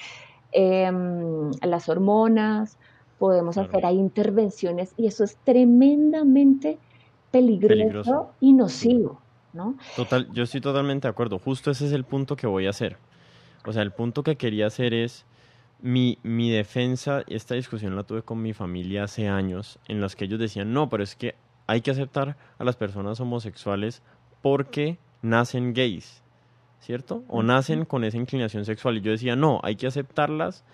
em, 0.52 1.50
las 1.62 1.88
hormonas, 1.88 2.76
podemos 3.18 3.58
hacer 3.58 3.84
ahí 3.84 3.98
intervenciones 3.98 4.94
y 4.96 5.06
eso 5.06 5.24
es 5.24 5.36
tremendamente 5.44 6.78
peligroso, 7.30 8.30
y 8.40 8.52
nocivo. 8.52 9.20
¿no? 9.52 9.76
Total, 9.96 10.28
yo 10.32 10.44
estoy 10.44 10.60
totalmente 10.60 11.08
de 11.08 11.10
acuerdo. 11.10 11.38
Justo 11.38 11.70
ese 11.70 11.86
es 11.86 11.92
el 11.92 12.04
punto 12.04 12.36
que 12.36 12.46
voy 12.46 12.66
a 12.66 12.70
hacer. 12.70 12.96
O 13.66 13.72
sea, 13.72 13.82
el 13.82 13.92
punto 13.92 14.22
que 14.22 14.36
quería 14.36 14.66
hacer 14.66 14.94
es 14.94 15.26
mi, 15.82 16.18
mi 16.22 16.50
defensa, 16.50 17.22
esta 17.26 17.54
discusión 17.54 17.96
la 17.96 18.02
tuve 18.02 18.22
con 18.22 18.42
mi 18.42 18.52
familia 18.52 19.04
hace 19.04 19.28
años, 19.28 19.78
en 19.88 20.00
las 20.00 20.16
que 20.16 20.24
ellos 20.26 20.38
decían, 20.38 20.72
no, 20.72 20.88
pero 20.88 21.02
es 21.02 21.16
que 21.16 21.34
hay 21.66 21.80
que 21.80 21.90
aceptar 21.90 22.36
a 22.58 22.64
las 22.64 22.76
personas 22.76 23.20
homosexuales 23.20 24.02
porque 24.42 24.98
nacen 25.22 25.72
gays, 25.74 26.22
¿cierto? 26.80 27.24
O 27.28 27.42
nacen 27.42 27.84
con 27.84 28.04
esa 28.04 28.16
inclinación 28.16 28.64
sexual. 28.64 28.96
Y 28.96 29.00
yo 29.00 29.12
decía, 29.12 29.36
no, 29.36 29.60
hay 29.62 29.76
que 29.76 29.86
aceptarlas 29.86 30.64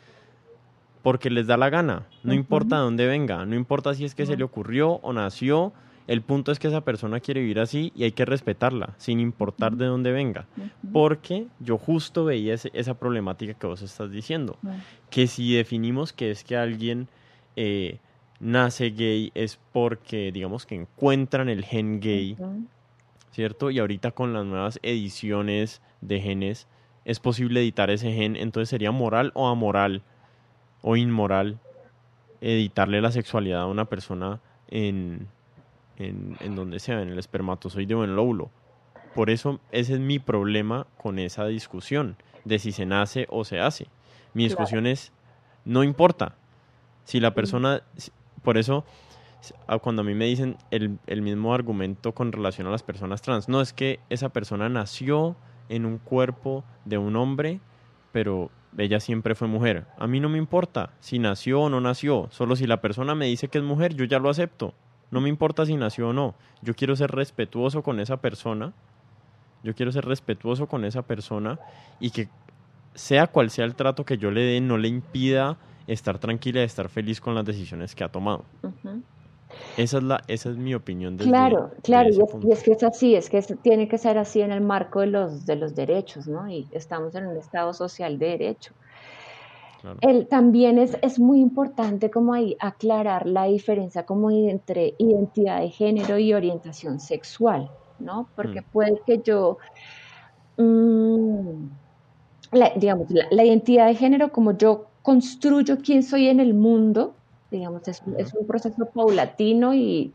porque 1.02 1.30
les 1.30 1.46
da 1.46 1.56
la 1.56 1.70
gana, 1.70 2.06
no 2.24 2.34
importa 2.34 2.76
de 2.76 2.82
dónde 2.82 3.06
venga, 3.06 3.46
no 3.46 3.54
importa 3.54 3.94
si 3.94 4.04
es 4.04 4.16
que 4.16 4.26
se 4.26 4.36
le 4.36 4.42
ocurrió 4.42 4.94
o 5.02 5.12
nació 5.12 5.72
el 6.06 6.22
punto 6.22 6.52
es 6.52 6.58
que 6.58 6.68
esa 6.68 6.82
persona 6.82 7.20
quiere 7.20 7.40
vivir 7.40 7.58
así 7.58 7.92
y 7.96 8.04
hay 8.04 8.12
que 8.12 8.24
respetarla, 8.24 8.94
sin 8.96 9.18
importar 9.18 9.76
de 9.76 9.86
dónde 9.86 10.12
venga. 10.12 10.46
Porque 10.92 11.46
yo 11.58 11.78
justo 11.78 12.24
veía 12.24 12.54
esa 12.54 12.94
problemática 12.94 13.54
que 13.54 13.66
vos 13.66 13.82
estás 13.82 14.10
diciendo. 14.10 14.56
Que 15.10 15.26
si 15.26 15.54
definimos 15.54 16.12
que 16.12 16.30
es 16.30 16.44
que 16.44 16.56
alguien 16.56 17.08
eh, 17.56 17.98
nace 18.38 18.90
gay 18.90 19.32
es 19.34 19.58
porque, 19.72 20.30
digamos, 20.30 20.64
que 20.64 20.76
encuentran 20.76 21.48
el 21.48 21.64
gen 21.64 22.00
gay, 22.00 22.36
¿cierto? 23.32 23.70
Y 23.70 23.80
ahorita 23.80 24.12
con 24.12 24.32
las 24.32 24.44
nuevas 24.44 24.78
ediciones 24.82 25.82
de 26.00 26.20
genes 26.20 26.68
es 27.04 27.20
posible 27.20 27.60
editar 27.60 27.90
ese 27.90 28.12
gen, 28.12 28.36
entonces 28.36 28.68
sería 28.68 28.90
moral 28.90 29.30
o 29.34 29.48
amoral 29.48 30.02
o 30.82 30.96
inmoral 30.96 31.58
editarle 32.40 33.00
la 33.00 33.12
sexualidad 33.12 33.62
a 33.62 33.66
una 33.66 33.86
persona 33.86 34.40
en 34.68 35.28
en, 35.96 36.36
en 36.40 36.54
donde 36.54 36.78
sea, 36.78 37.02
en 37.02 37.08
el 37.08 37.18
espermatozoide 37.18 37.94
o 37.94 38.04
en 38.04 38.10
el 38.10 38.18
óvulo. 38.18 38.50
Por 39.14 39.30
eso 39.30 39.60
ese 39.72 39.94
es 39.94 40.00
mi 40.00 40.18
problema 40.18 40.86
con 40.98 41.18
esa 41.18 41.46
discusión 41.46 42.16
de 42.44 42.58
si 42.58 42.72
se 42.72 42.86
nace 42.86 43.26
o 43.30 43.44
se 43.44 43.60
hace. 43.60 43.88
Mi 44.34 44.44
discusión 44.44 44.86
es, 44.86 45.12
no 45.64 45.82
importa. 45.82 46.36
Si 47.04 47.20
la 47.20 47.34
persona, 47.34 47.82
por 48.42 48.58
eso, 48.58 48.84
cuando 49.80 50.02
a 50.02 50.04
mí 50.04 50.14
me 50.14 50.26
dicen 50.26 50.58
el, 50.70 50.98
el 51.06 51.22
mismo 51.22 51.54
argumento 51.54 52.12
con 52.12 52.32
relación 52.32 52.66
a 52.66 52.70
las 52.70 52.82
personas 52.82 53.22
trans, 53.22 53.48
no 53.48 53.60
es 53.60 53.72
que 53.72 54.00
esa 54.10 54.28
persona 54.28 54.68
nació 54.68 55.36
en 55.68 55.86
un 55.86 55.98
cuerpo 55.98 56.64
de 56.84 56.98
un 56.98 57.16
hombre, 57.16 57.60
pero 58.12 58.50
ella 58.76 59.00
siempre 59.00 59.34
fue 59.34 59.48
mujer. 59.48 59.86
A 59.98 60.06
mí 60.06 60.20
no 60.20 60.28
me 60.28 60.38
importa 60.38 60.90
si 61.00 61.18
nació 61.18 61.62
o 61.62 61.68
no 61.70 61.80
nació, 61.80 62.28
solo 62.30 62.56
si 62.56 62.66
la 62.66 62.80
persona 62.80 63.14
me 63.14 63.26
dice 63.26 63.48
que 63.48 63.58
es 63.58 63.64
mujer, 63.64 63.94
yo 63.94 64.04
ya 64.04 64.18
lo 64.18 64.28
acepto. 64.28 64.74
No 65.10 65.20
me 65.20 65.28
importa 65.28 65.64
si 65.66 65.76
nació 65.76 66.08
o 66.08 66.12
no. 66.12 66.34
Yo 66.62 66.74
quiero 66.74 66.96
ser 66.96 67.10
respetuoso 67.10 67.82
con 67.82 68.00
esa 68.00 68.18
persona. 68.18 68.72
Yo 69.62 69.74
quiero 69.74 69.92
ser 69.92 70.04
respetuoso 70.04 70.66
con 70.66 70.84
esa 70.84 71.02
persona 71.02 71.58
y 72.00 72.10
que 72.10 72.28
sea 72.94 73.26
cual 73.26 73.50
sea 73.50 73.64
el 73.64 73.74
trato 73.74 74.04
que 74.04 74.18
yo 74.18 74.30
le 74.30 74.42
dé, 74.42 74.60
no 74.60 74.78
le 74.78 74.88
impida 74.88 75.58
estar 75.86 76.18
tranquila 76.18 76.60
y 76.60 76.64
estar 76.64 76.88
feliz 76.88 77.20
con 77.20 77.34
las 77.34 77.44
decisiones 77.44 77.94
que 77.94 78.04
ha 78.04 78.08
tomado. 78.08 78.44
Esa 79.76 79.98
es 79.98 80.02
la, 80.02 80.22
esa 80.26 80.50
es 80.50 80.56
mi 80.56 80.74
opinión. 80.74 81.16
claro, 81.18 81.70
claro, 81.82 82.10
y 82.10 82.52
es, 82.52 82.62
que 82.62 82.72
es 82.72 82.82
así, 82.82 83.14
es 83.14 83.30
que 83.30 83.40
tiene 83.62 83.86
que 83.86 83.98
ser 83.98 84.18
así 84.18 84.40
en 84.40 84.50
el 84.50 84.60
marco 84.60 85.00
de 85.00 85.06
los, 85.06 85.46
de 85.46 85.56
los 85.56 85.74
derechos, 85.74 86.26
¿no? 86.26 86.48
Y 86.48 86.66
estamos 86.72 87.14
en 87.14 87.26
un 87.26 87.36
Estado 87.36 87.72
social 87.72 88.18
de 88.18 88.26
derecho 88.26 88.72
también 90.28 90.78
es, 90.78 90.96
es, 91.02 91.18
muy 91.18 91.40
importante 91.40 92.10
como 92.10 92.34
ahí 92.34 92.56
aclarar 92.60 93.26
la 93.26 93.44
diferencia 93.44 94.04
como 94.04 94.30
entre 94.30 94.94
identidad 94.98 95.60
de 95.60 95.70
género 95.70 96.18
y 96.18 96.32
orientación 96.32 97.00
sexual, 97.00 97.70
¿no? 97.98 98.28
Porque 98.34 98.60
mm. 98.60 98.64
puede 98.72 99.00
que 99.06 99.18
yo, 99.18 99.58
mm, 100.56 101.68
digamos, 102.76 103.06
la, 103.30 103.44
identidad 103.44 103.86
de 103.86 103.94
género 103.94 104.32
como 104.32 104.56
yo 104.56 104.86
construyo 105.02 105.78
quién 105.78 106.02
soy 106.02 106.28
en 106.28 106.40
el 106.40 106.54
mundo, 106.54 107.14
digamos, 107.50 107.86
es, 107.88 108.02
es 108.18 108.34
un 108.34 108.46
proceso 108.46 108.86
paulatino 108.86 109.74
y, 109.74 110.12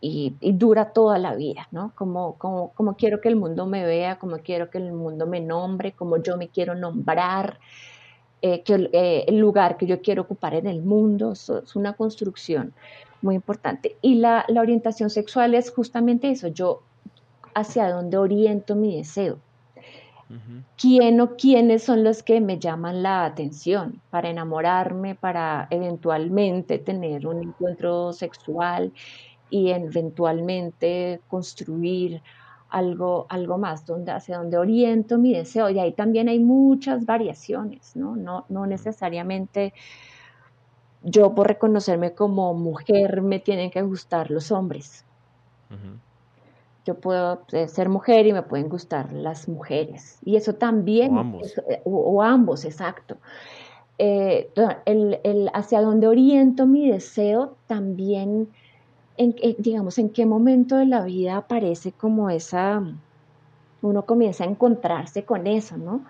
y, 0.00 0.52
dura 0.52 0.92
toda 0.92 1.18
la 1.18 1.34
vida, 1.34 1.68
¿no? 1.70 1.92
Como, 1.94 2.34
como, 2.34 2.72
como 2.72 2.96
quiero 2.96 3.20
que 3.20 3.28
el 3.28 3.36
mundo 3.36 3.66
me 3.66 3.84
vea, 3.84 4.18
como 4.18 4.38
quiero 4.38 4.70
que 4.70 4.78
el 4.78 4.92
mundo 4.92 5.26
me 5.26 5.40
nombre, 5.40 5.92
como 5.92 6.22
yo 6.22 6.36
me 6.36 6.48
quiero 6.48 6.74
nombrar, 6.74 7.58
eh, 8.42 8.62
que, 8.62 8.90
eh, 8.92 9.24
el 9.26 9.38
lugar 9.38 9.76
que 9.76 9.86
yo 9.86 10.00
quiero 10.02 10.22
ocupar 10.22 10.54
en 10.54 10.66
el 10.66 10.82
mundo, 10.82 11.32
es 11.32 11.76
una 11.76 11.94
construcción 11.94 12.74
muy 13.22 13.34
importante. 13.34 13.96
Y 14.02 14.16
la, 14.16 14.44
la, 14.48 14.60
orientación 14.60 15.10
sexual 15.10 15.54
es 15.54 15.70
justamente 15.70 16.30
eso, 16.30 16.48
yo 16.48 16.82
hacia 17.54 17.88
dónde 17.88 18.18
oriento 18.18 18.76
mi 18.76 18.96
deseo. 18.96 19.38
¿Quién 20.76 21.20
o 21.20 21.36
quiénes 21.36 21.84
son 21.84 22.02
los 22.02 22.24
que 22.24 22.40
me 22.40 22.58
llaman 22.58 23.00
la 23.00 23.24
atención 23.24 24.02
para 24.10 24.28
enamorarme, 24.28 25.14
para 25.14 25.68
eventualmente 25.70 26.78
tener 26.78 27.28
un 27.28 27.44
encuentro 27.44 28.12
sexual 28.12 28.92
y 29.50 29.70
eventualmente 29.70 31.20
construir 31.28 32.22
algo, 32.68 33.26
algo 33.28 33.58
más, 33.58 33.86
donde, 33.86 34.12
hacia 34.12 34.38
donde 34.38 34.58
oriento 34.58 35.18
mi 35.18 35.32
deseo. 35.32 35.70
Y 35.70 35.78
ahí 35.78 35.92
también 35.92 36.28
hay 36.28 36.38
muchas 36.38 37.06
variaciones, 37.06 37.96
¿no? 37.96 38.16
No, 38.16 38.44
no 38.48 38.66
necesariamente 38.66 39.72
yo 41.02 41.34
por 41.34 41.46
reconocerme 41.46 42.12
como 42.12 42.52
mujer 42.54 43.22
me 43.22 43.38
tienen 43.38 43.70
que 43.70 43.82
gustar 43.82 44.30
los 44.30 44.50
hombres. 44.50 45.04
Yo 46.84 46.94
puedo 46.94 47.42
eh, 47.52 47.66
ser 47.66 47.88
mujer 47.88 48.26
y 48.26 48.32
me 48.32 48.42
pueden 48.42 48.68
gustar 48.68 49.12
las 49.12 49.48
mujeres. 49.48 50.18
Y 50.24 50.36
eso 50.36 50.54
también. 50.54 51.16
O 51.16 51.20
ambos. 51.20 51.58
Eh, 51.68 51.80
o, 51.84 52.22
ambos, 52.22 52.64
exacto. 52.64 53.16
Eh, 53.98 54.50
el, 54.84 55.20
el, 55.24 55.50
hacia 55.52 55.80
donde 55.80 56.06
oriento 56.06 56.66
mi 56.66 56.88
deseo 56.88 57.56
también 57.66 58.48
en, 59.16 59.34
digamos, 59.58 59.98
en 59.98 60.10
qué 60.10 60.26
momento 60.26 60.76
de 60.76 60.86
la 60.86 61.02
vida 61.02 61.36
aparece 61.36 61.92
como 61.92 62.30
esa, 62.30 62.82
uno 63.82 64.06
comienza 64.06 64.44
a 64.44 64.46
encontrarse 64.46 65.24
con 65.24 65.46
eso, 65.46 65.76
¿no? 65.76 66.04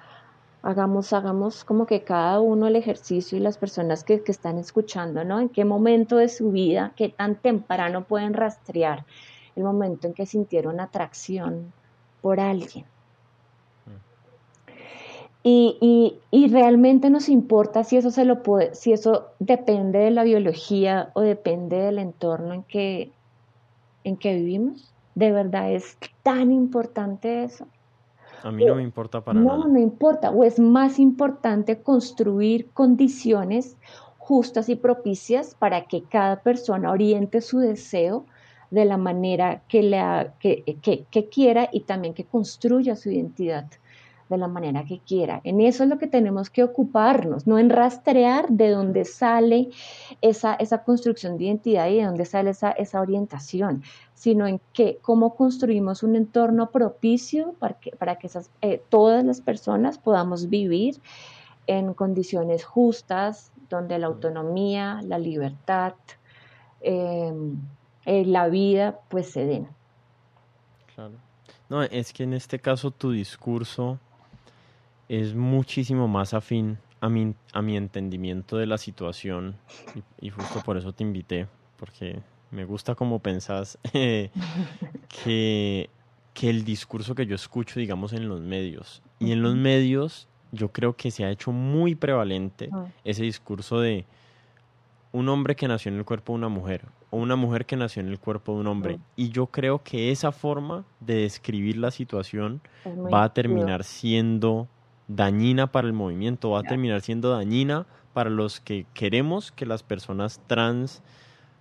Hagamos, 0.62 1.12
hagamos 1.12 1.64
como 1.64 1.86
que 1.86 2.02
cada 2.02 2.40
uno 2.40 2.66
el 2.66 2.76
ejercicio 2.76 3.38
y 3.38 3.40
las 3.40 3.58
personas 3.58 4.02
que, 4.02 4.22
que 4.22 4.32
están 4.32 4.58
escuchando, 4.58 5.24
¿no? 5.24 5.38
En 5.38 5.48
qué 5.48 5.64
momento 5.64 6.16
de 6.16 6.28
su 6.28 6.50
vida, 6.50 6.92
qué 6.96 7.08
tan 7.08 7.36
temprano 7.36 8.04
pueden 8.04 8.34
rastrear 8.34 9.04
el 9.54 9.62
momento 9.62 10.06
en 10.06 10.14
que 10.14 10.26
sintieron 10.26 10.80
atracción 10.80 11.72
por 12.20 12.40
alguien. 12.40 12.84
Y, 15.48 16.18
y, 16.32 16.48
realmente 16.48 17.08
nos 17.08 17.28
importa 17.28 17.84
si 17.84 17.96
eso 17.96 18.10
se 18.10 18.24
lo 18.24 18.42
puede, 18.42 18.74
si 18.74 18.92
eso 18.92 19.28
depende 19.38 20.00
de 20.00 20.10
la 20.10 20.24
biología 20.24 21.12
o 21.14 21.20
depende 21.20 21.76
del 21.76 22.00
entorno 22.00 22.52
en 22.52 22.64
que, 22.64 23.12
en 24.02 24.16
que 24.16 24.34
vivimos. 24.34 24.92
¿De 25.14 25.30
verdad 25.30 25.70
es 25.70 25.96
tan 26.24 26.50
importante 26.50 27.44
eso? 27.44 27.68
A 28.42 28.50
mí 28.50 28.64
no 28.64 28.74
me 28.74 28.82
importa 28.82 29.20
para 29.20 29.38
nada. 29.38 29.58
No, 29.58 29.68
no 29.68 29.78
importa. 29.78 30.30
O 30.30 30.42
es 30.42 30.58
más 30.58 30.98
importante 30.98 31.80
construir 31.80 32.68
condiciones 32.72 33.76
justas 34.18 34.68
y 34.68 34.74
propicias 34.74 35.54
para 35.54 35.86
que 35.86 36.02
cada 36.02 36.40
persona 36.40 36.90
oriente 36.90 37.40
su 37.40 37.60
deseo 37.60 38.24
de 38.72 38.84
la 38.84 38.96
manera 38.96 39.62
que, 39.68 39.84
le, 39.84 40.32
que 40.40 41.28
quiera 41.28 41.68
y 41.70 41.82
también 41.82 42.14
que 42.14 42.24
construya 42.24 42.96
su 42.96 43.10
identidad 43.10 43.66
de 44.28 44.36
la 44.36 44.48
manera 44.48 44.84
que 44.84 44.98
quiera. 44.98 45.40
En 45.44 45.60
eso 45.60 45.84
es 45.84 45.88
lo 45.88 45.98
que 45.98 46.06
tenemos 46.06 46.50
que 46.50 46.64
ocuparnos, 46.64 47.46
no 47.46 47.58
en 47.58 47.70
rastrear 47.70 48.48
de 48.48 48.70
dónde 48.70 49.04
sale 49.04 49.70
esa, 50.20 50.54
esa 50.54 50.82
construcción 50.82 51.38
de 51.38 51.44
identidad 51.44 51.88
y 51.88 51.96
de 51.96 52.04
dónde 52.04 52.24
sale 52.24 52.50
esa, 52.50 52.72
esa 52.72 53.00
orientación, 53.00 53.82
sino 54.14 54.46
en 54.46 54.60
que, 54.72 54.98
cómo 55.02 55.36
construimos 55.36 56.02
un 56.02 56.16
entorno 56.16 56.70
propicio 56.70 57.54
para 57.58 57.74
que, 57.74 57.90
para 57.92 58.16
que 58.16 58.28
eh, 58.62 58.82
todas 58.88 59.24
las 59.24 59.40
personas 59.40 59.98
podamos 59.98 60.48
vivir 60.48 61.00
en 61.66 61.94
condiciones 61.94 62.64
justas, 62.64 63.52
donde 63.68 63.98
la 63.98 64.06
autonomía, 64.06 65.00
la 65.04 65.18
libertad, 65.18 65.94
em, 66.80 67.56
eh, 68.04 68.24
la 68.24 68.48
vida, 68.48 69.00
pues 69.08 69.30
se 69.30 69.44
den. 69.44 69.68
Claro. 70.94 71.14
No, 71.68 71.82
es 71.82 72.12
que 72.12 72.22
en 72.22 72.32
este 72.32 72.60
caso 72.60 72.92
tu 72.92 73.10
discurso 73.10 73.98
es 75.08 75.34
muchísimo 75.34 76.08
más 76.08 76.34
afín 76.34 76.78
a 77.00 77.08
mi, 77.08 77.34
a 77.52 77.62
mi 77.62 77.76
entendimiento 77.76 78.56
de 78.56 78.66
la 78.66 78.78
situación. 78.78 79.56
Y, 80.20 80.30
justo 80.30 80.60
por 80.64 80.76
eso 80.76 80.92
te 80.92 81.04
invité, 81.04 81.46
porque 81.76 82.20
me 82.50 82.64
gusta 82.64 82.94
como 82.94 83.18
pensás 83.20 83.78
eh, 83.92 84.30
que, 85.24 85.90
que 86.34 86.50
el 86.50 86.64
discurso 86.64 87.14
que 87.14 87.26
yo 87.26 87.34
escucho, 87.34 87.78
digamos, 87.78 88.12
en 88.12 88.28
los 88.28 88.40
medios, 88.40 89.02
y 89.18 89.32
en 89.32 89.42
los 89.42 89.56
medios 89.56 90.28
yo 90.52 90.70
creo 90.70 90.96
que 90.96 91.10
se 91.10 91.24
ha 91.24 91.30
hecho 91.30 91.52
muy 91.52 91.94
prevalente 91.94 92.68
ah. 92.72 92.86
ese 93.04 93.22
discurso 93.22 93.80
de 93.80 94.06
un 95.12 95.28
hombre 95.28 95.56
que 95.56 95.68
nació 95.68 95.90
en 95.90 95.98
el 95.98 96.04
cuerpo 96.04 96.32
de 96.32 96.38
una 96.38 96.48
mujer 96.48 96.86
o 97.10 97.16
una 97.16 97.36
mujer 97.36 97.64
que 97.66 97.76
nació 97.76 98.00
en 98.02 98.08
el 98.08 98.18
cuerpo 98.18 98.52
de 98.52 98.60
un 98.60 98.66
hombre. 98.66 98.98
Y 99.14 99.30
yo 99.30 99.46
creo 99.46 99.82
que 99.82 100.10
esa 100.10 100.32
forma 100.32 100.84
de 101.00 101.14
describir 101.14 101.76
la 101.78 101.90
situación 101.90 102.60
va 102.84 103.24
a 103.24 103.32
terminar 103.32 103.84
siendo 103.84 104.68
dañina 105.08 105.66
para 105.68 105.86
el 105.86 105.92
movimiento, 105.92 106.50
va 106.50 106.60
a 106.60 106.62
terminar 106.62 107.00
siendo 107.00 107.30
dañina 107.30 107.86
para 108.12 108.30
los 108.30 108.60
que 108.60 108.86
queremos 108.94 109.52
que 109.52 109.66
las 109.66 109.82
personas 109.82 110.40
trans, 110.46 111.02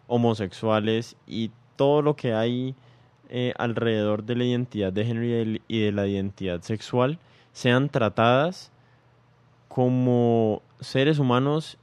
homosexuales 0.07 1.15
y 1.27 1.51
todo 1.76 2.01
lo 2.01 2.15
que 2.15 2.34
hay 2.34 2.76
eh, 3.30 3.53
alrededor 3.57 4.23
de 4.23 4.35
la 4.35 4.45
identidad 4.45 4.93
de 4.93 5.05
género 5.05 5.59
y 5.67 5.80
de 5.80 5.91
la 5.91 6.07
identidad 6.07 6.61
sexual 6.61 7.19
sean 7.53 7.89
tratadas 7.89 8.72
como 9.67 10.61
seres 10.80 11.19
humanos 11.19 11.77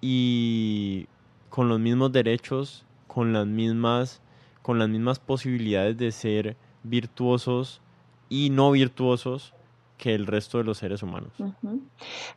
y 0.00 1.06
con 1.50 1.68
los 1.68 1.80
mismos 1.80 2.12
derechos, 2.12 2.84
con 3.06 3.32
las 3.32 3.46
mismas, 3.46 4.20
con 4.62 4.78
las 4.78 4.88
mismas 4.88 5.18
posibilidades 5.18 5.96
de 5.96 6.12
ser 6.12 6.56
virtuosos 6.82 7.80
y 8.28 8.50
no 8.50 8.70
virtuosos 8.70 9.54
que 9.98 10.14
el 10.14 10.26
resto 10.26 10.58
de 10.58 10.64
los 10.64 10.78
seres 10.78 11.02
humanos. 11.02 11.32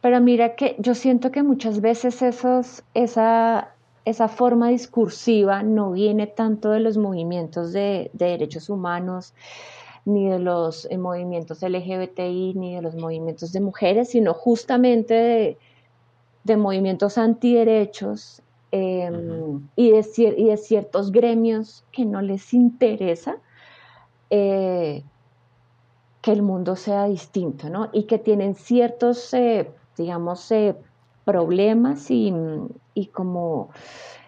Pero 0.01 0.21
mira 0.21 0.55
que 0.55 0.75
yo 0.79 0.95
siento 0.95 1.31
que 1.31 1.43
muchas 1.43 1.81
veces 1.81 2.21
esos, 2.21 2.83
esa, 2.93 3.73
esa 4.05 4.27
forma 4.27 4.69
discursiva 4.69 5.63
no 5.63 5.91
viene 5.91 6.27
tanto 6.27 6.71
de 6.71 6.79
los 6.79 6.97
movimientos 6.97 7.73
de, 7.73 8.11
derechos 8.13 8.69
humanos, 8.69 9.33
ni 10.05 10.29
de 10.29 10.39
los 10.39 10.87
eh, 10.89 10.97
movimientos 10.97 11.61
LGBTI, 11.61 12.53
ni 12.55 12.75
de 12.75 12.81
los 12.81 12.95
movimientos 12.95 13.51
de 13.51 13.59
mujeres, 13.59 14.09
sino 14.09 14.33
justamente 14.33 15.13
de, 15.13 15.57
de 16.43 16.57
movimientos 16.57 17.17
antiderechos 17.17 18.41
em, 18.71 19.67
y, 19.75 19.91
de, 19.91 20.05
y 20.37 20.45
de 20.45 20.57
ciertos 20.57 21.11
gremios 21.11 21.83
que 21.91 22.05
no 22.05 22.21
les 22.21 22.53
interesa. 22.53 23.37
Eh, 24.29 25.03
que 26.27 26.33
el 26.33 26.41
mundo 26.41 26.75
sea 26.75 27.05
distinto, 27.05 27.69
¿no? 27.69 27.87
Y 27.93 28.03
que 28.03 28.19
tienen 28.19 28.55
ciertos, 28.55 29.33
eh, 29.33 29.71
digamos, 29.95 30.51
eh, 30.51 30.75
problemas 31.23 32.07
y, 32.11 32.33
como 33.13 33.69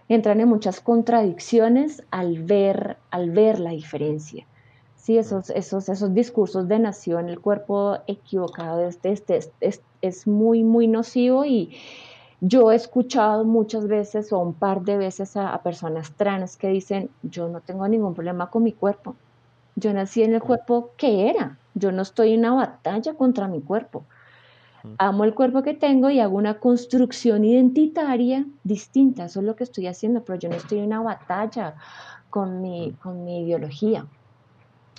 entran 0.07 0.39
en 0.39 0.47
muchas 0.47 0.79
contradicciones 0.79 2.01
al 2.09 2.41
ver, 2.41 2.95
al 3.11 3.31
ver 3.31 3.59
la 3.59 3.71
diferencia. 3.71 4.47
Sí, 4.95 5.17
esos, 5.17 5.49
esos, 5.49 5.89
esos 5.89 6.13
discursos 6.13 6.69
de 6.69 6.79
nación, 6.79 7.27
el 7.27 7.41
cuerpo 7.41 7.97
equivocado 8.07 8.87
este, 8.87 9.11
este, 9.11 9.39
es, 9.59 9.81
es 10.01 10.25
muy, 10.25 10.63
muy 10.63 10.87
nocivo 10.87 11.43
y 11.43 11.75
yo 12.39 12.71
he 12.71 12.75
escuchado 12.75 13.43
muchas 13.43 13.89
veces 13.89 14.31
o 14.31 14.39
un 14.39 14.53
par 14.53 14.83
de 14.83 14.95
veces 14.95 15.35
a 15.35 15.61
personas 15.63 16.13
trans 16.13 16.55
que 16.55 16.69
dicen, 16.69 17.09
yo 17.23 17.49
no 17.49 17.59
tengo 17.59 17.85
ningún 17.89 18.13
problema 18.13 18.49
con 18.49 18.63
mi 18.63 18.71
cuerpo, 18.71 19.17
yo 19.75 19.91
nací 19.91 20.23
en 20.23 20.33
el 20.33 20.41
cuerpo 20.41 20.91
que 20.95 21.29
era, 21.29 21.58
yo 21.73 21.91
no 21.91 22.01
estoy 22.01 22.33
en 22.33 22.41
una 22.41 22.53
batalla 22.53 23.13
contra 23.13 23.47
mi 23.47 23.61
cuerpo. 23.61 24.05
Amo 24.97 25.25
el 25.25 25.33
cuerpo 25.33 25.61
que 25.61 25.73
tengo 25.73 26.09
y 26.09 26.19
hago 26.19 26.37
una 26.37 26.59
construcción 26.59 27.43
identitaria 27.43 28.45
distinta. 28.63 29.25
Eso 29.25 29.41
es 29.41 29.45
lo 29.45 29.55
que 29.55 29.65
estoy 29.65 29.87
haciendo, 29.87 30.23
pero 30.23 30.39
yo 30.39 30.49
no 30.49 30.55
estoy 30.55 30.79
en 30.79 30.85
una 30.85 31.01
batalla 31.01 31.75
con 32.29 32.61
mi, 32.61 32.93
con 33.01 33.25
mi 33.25 33.41
ideología. 33.41 34.05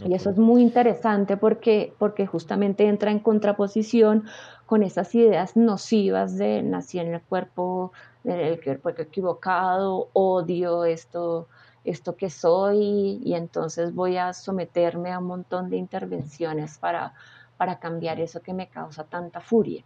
Y 0.05 0.15
eso 0.15 0.31
es 0.31 0.39
muy 0.39 0.63
interesante 0.63 1.37
porque, 1.37 1.95
porque 1.99 2.27
justamente 2.27 2.87
entra 2.87 3.11
en 3.11 3.21
contraposición 3.21 4.25
con 4.67 4.83
esas 4.83 5.15
ideas 5.15 5.57
nocivas 5.57 6.37
de 6.37 6.63
nací 6.63 6.99
en 6.99 7.15
el 7.15 7.21
cuerpo, 7.21 7.93
el 8.25 8.61
cuerpo 8.63 8.91
equivocado, 8.91 10.09
odio 10.13 10.85
esto, 10.85 11.49
esto 11.85 12.16
que 12.16 12.31
soy 12.31 13.20
y 13.24 13.35
entonces 13.35 13.94
voy 13.94 14.16
a 14.16 14.32
someterme 14.32 15.12
a 15.12 15.19
un 15.19 15.27
montón 15.27 15.70
de 15.70 15.77
intervenciones 15.77 16.78
para, 16.78 17.15
para 17.57 17.78
cambiar 17.78 18.20
eso 18.20 18.40
que 18.40 18.55
me 18.55 18.69
causa 18.69 19.05
tanta 19.05 19.40
furia. 19.40 19.85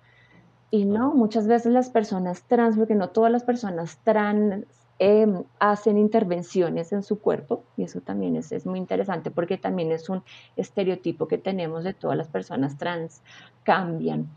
Y 0.70 0.86
no, 0.86 1.14
muchas 1.14 1.46
veces 1.46 1.72
las 1.72 1.88
personas 1.88 2.42
trans, 2.42 2.76
porque 2.76 2.96
no 2.96 3.10
todas 3.10 3.30
las 3.30 3.44
personas 3.44 3.98
trans 4.02 4.66
em, 4.98 5.44
hacen 5.60 5.98
intervenciones 5.98 6.92
en 6.92 7.04
su 7.04 7.20
cuerpo, 7.20 7.62
y 7.76 7.84
eso 7.84 8.00
también 8.00 8.34
es, 8.34 8.50
es, 8.50 8.66
muy 8.66 8.78
interesante 8.80 9.30
porque 9.30 9.56
también 9.56 9.92
es 9.92 10.08
un 10.08 10.24
estereotipo 10.56 11.28
que 11.28 11.38
tenemos 11.38 11.84
de 11.84 11.94
todas 11.94 12.16
las 12.16 12.28
personas 12.28 12.76
trans, 12.76 13.22
cambian 13.62 14.28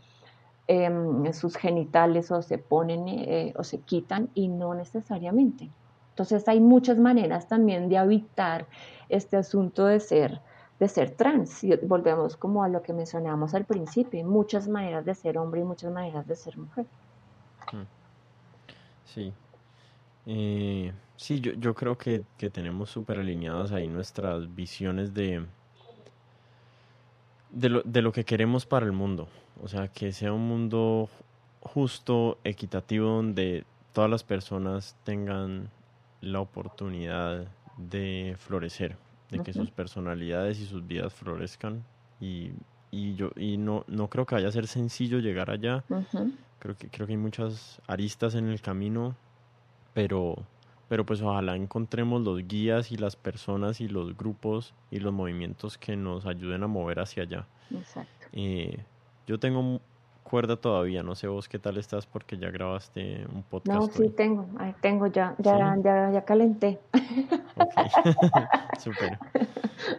em, 0.68 1.32
sus 1.32 1.56
genitales 1.56 2.30
o 2.30 2.40
se 2.42 2.58
ponen 2.58 3.08
eh, 3.08 3.52
o 3.56 3.64
se 3.64 3.80
quitan 3.80 4.30
y 4.34 4.46
no 4.46 4.74
necesariamente. 4.74 5.70
Entonces 6.18 6.48
hay 6.48 6.58
muchas 6.58 6.98
maneras 6.98 7.46
también 7.46 7.88
de 7.88 7.96
habitar 7.96 8.66
este 9.08 9.36
asunto 9.36 9.86
de 9.86 10.00
ser, 10.00 10.40
de 10.80 10.88
ser 10.88 11.12
trans. 11.12 11.62
Y 11.62 11.76
volvemos 11.76 12.36
como 12.36 12.64
a 12.64 12.68
lo 12.68 12.82
que 12.82 12.92
mencionamos 12.92 13.54
al 13.54 13.64
principio, 13.64 14.26
muchas 14.26 14.66
maneras 14.66 15.04
de 15.04 15.14
ser 15.14 15.38
hombre 15.38 15.60
y 15.60 15.64
muchas 15.64 15.92
maneras 15.92 16.26
de 16.26 16.34
ser 16.34 16.58
mujer. 16.58 16.86
Mm. 17.72 17.86
Sí. 19.04 19.32
Eh, 20.26 20.92
sí, 21.14 21.40
yo, 21.40 21.52
yo 21.52 21.72
creo 21.76 21.96
que, 21.96 22.24
que 22.36 22.50
tenemos 22.50 22.90
súper 22.90 23.20
alineadas 23.20 23.70
ahí 23.70 23.86
nuestras 23.86 24.52
visiones 24.52 25.14
de, 25.14 25.46
de 27.50 27.68
lo, 27.68 27.82
de 27.82 28.02
lo 28.02 28.10
que 28.10 28.24
queremos 28.24 28.66
para 28.66 28.84
el 28.84 28.92
mundo. 28.92 29.28
O 29.62 29.68
sea, 29.68 29.86
que 29.86 30.10
sea 30.10 30.32
un 30.32 30.48
mundo 30.48 31.08
justo, 31.60 32.38
equitativo, 32.42 33.06
donde 33.06 33.64
todas 33.92 34.10
las 34.10 34.24
personas 34.24 34.96
tengan 35.04 35.70
la 36.20 36.40
oportunidad 36.40 37.46
de 37.76 38.36
florecer, 38.38 38.96
de 39.30 39.42
que 39.42 39.52
sus 39.52 39.70
personalidades 39.70 40.58
y 40.60 40.66
sus 40.66 40.86
vidas 40.86 41.12
florezcan 41.12 41.84
y, 42.20 42.50
y 42.90 43.14
yo 43.14 43.30
y 43.36 43.56
no, 43.56 43.84
no 43.86 44.08
creo 44.08 44.26
que 44.26 44.34
vaya 44.34 44.48
a 44.48 44.52
ser 44.52 44.66
sencillo 44.66 45.18
llegar 45.18 45.50
allá. 45.50 45.84
Creo 46.58 46.76
que 46.76 46.88
creo 46.88 47.06
que 47.06 47.12
hay 47.12 47.18
muchas 47.18 47.80
aristas 47.86 48.34
en 48.34 48.48
el 48.48 48.60
camino, 48.60 49.14
pero 49.94 50.36
pero 50.88 51.04
pues 51.04 51.20
ojalá 51.20 51.54
encontremos 51.54 52.22
los 52.22 52.46
guías 52.48 52.90
y 52.90 52.96
las 52.96 53.14
personas 53.14 53.80
y 53.80 53.88
los 53.88 54.16
grupos 54.16 54.74
y 54.90 55.00
los 55.00 55.12
movimientos 55.12 55.76
que 55.76 55.96
nos 55.96 56.24
ayuden 56.24 56.62
a 56.62 56.66
mover 56.66 57.00
hacia 57.00 57.24
allá. 57.24 57.46
Exacto. 57.70 58.26
Eh, 58.32 58.82
yo 59.26 59.38
tengo 59.38 59.80
cuerda 60.28 60.56
todavía, 60.56 61.02
no 61.02 61.14
sé 61.14 61.26
vos 61.26 61.48
qué 61.48 61.58
tal 61.58 61.78
estás 61.78 62.06
porque 62.06 62.38
ya 62.38 62.50
grabaste 62.50 63.26
un 63.32 63.42
podcast. 63.42 63.80
No, 63.80 63.86
sí 63.86 64.10
tengo, 64.10 64.46
ahí 64.58 64.74
tengo 64.80 65.06
ya, 65.06 65.34
ya, 65.38 65.76
ya, 65.82 66.10
ya 66.12 66.24
calenté. 66.24 66.78
Ok, 67.56 67.72
súper. 68.78 69.18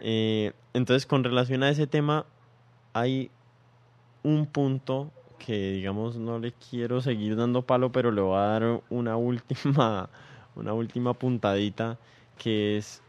Eh, 0.00 0.52
entonces, 0.72 1.06
con 1.06 1.24
relación 1.24 1.62
a 1.62 1.70
ese 1.70 1.86
tema, 1.86 2.26
hay 2.92 3.30
un 4.22 4.46
punto 4.46 5.10
que, 5.38 5.72
digamos, 5.72 6.16
no 6.16 6.38
le 6.38 6.52
quiero 6.52 7.00
seguir 7.00 7.36
dando 7.36 7.62
palo, 7.62 7.90
pero 7.90 8.10
le 8.10 8.20
voy 8.20 8.36
a 8.36 8.42
dar 8.42 8.80
una 8.90 9.16
última 9.16 10.08
una 10.60 10.72
última 10.74 11.14
puntadita, 11.14 11.98
que 12.38 12.76
es 12.76 13.02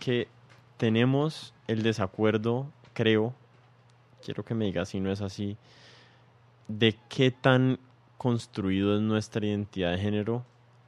que 0.00 0.28
tenemos 0.76 1.54
el 1.68 1.82
desacuerdo, 1.82 2.66
creo, 2.92 3.34
quiero 4.24 4.44
que 4.44 4.54
me 4.54 4.66
digas 4.66 4.88
si 4.90 5.00
no 5.00 5.12
es 5.12 5.20
así, 5.20 5.56
de 6.78 6.96
qué 7.08 7.30
tan 7.30 7.78
construido 8.16 8.94
es 8.94 9.02
nuestra 9.02 9.46
identidad 9.46 9.92
de 9.92 9.98
género 9.98 10.44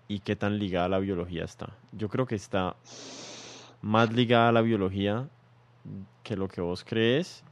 y 0.08 0.20
qué 0.20 0.36
tan 0.36 0.58
ligada 0.58 0.86
a 0.86 0.88
la 0.88 0.98
biología 0.98 1.44
está. 1.44 1.76
Yo 1.92 2.08
creo 2.08 2.26
que 2.26 2.34
está 2.34 2.76
más 3.82 4.12
ligada 4.12 4.48
a 4.48 4.52
la 4.52 4.62
biología 4.62 5.28
que 6.22 6.36
lo 6.36 6.48
que 6.48 6.60
vos 6.60 6.84
crees, 6.84 7.44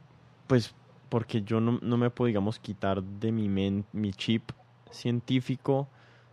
pues 0.47 0.73
porque 1.09 1.43
yo 1.43 1.59
no, 1.59 1.79
no 1.81 1.97
me 1.97 2.09
puedo, 2.09 2.27
digamos, 2.27 2.57
quitar 2.59 3.03
de 3.03 3.31
mi, 3.31 3.47
mi 3.47 4.13
chip 4.13 4.49
científico 4.89 5.87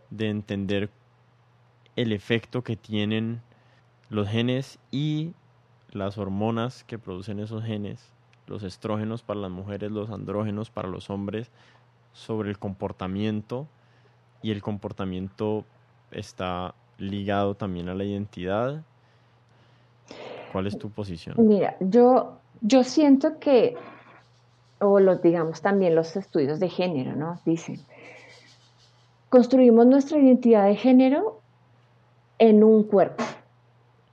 de 0.09 0.29
entender 0.29 0.89
el 1.95 2.13
efecto 2.13 2.63
que 2.63 2.75
tienen 2.75 3.41
los 4.09 4.27
genes 4.27 4.79
y 4.89 5.33
las 5.91 6.17
hormonas 6.17 6.83
que 6.83 6.97
producen 6.97 7.39
esos 7.39 7.63
genes, 7.63 8.11
los 8.47 8.63
estrógenos 8.63 9.21
para 9.21 9.39
las 9.39 9.51
mujeres, 9.51 9.91
los 9.91 10.09
andrógenos 10.09 10.71
para 10.71 10.87
los 10.87 11.09
hombres, 11.09 11.51
sobre 12.13 12.49
el 12.49 12.59
comportamiento 12.59 13.67
y 14.41 14.51
el 14.51 14.61
comportamiento 14.61 15.65
está 16.11 16.73
ligado 16.97 17.55
también 17.55 17.89
a 17.89 17.95
la 17.95 18.03
identidad. 18.03 18.83
¿Cuál 20.51 20.67
es 20.67 20.77
tu 20.77 20.89
posición? 20.89 21.35
Mira, 21.47 21.77
yo, 21.79 22.37
yo 22.61 22.83
siento 22.83 23.39
que, 23.39 23.75
o 24.79 24.99
los 24.99 25.21
digamos 25.21 25.61
también 25.61 25.95
los 25.95 26.15
estudios 26.15 26.59
de 26.59 26.69
género, 26.69 27.15
¿no? 27.15 27.39
Dicen, 27.45 27.79
construimos 29.29 29.85
nuestra 29.85 30.19
identidad 30.19 30.65
de 30.65 30.75
género 30.75 31.39
en 32.37 32.63
un 32.63 32.83
cuerpo. 32.83 33.23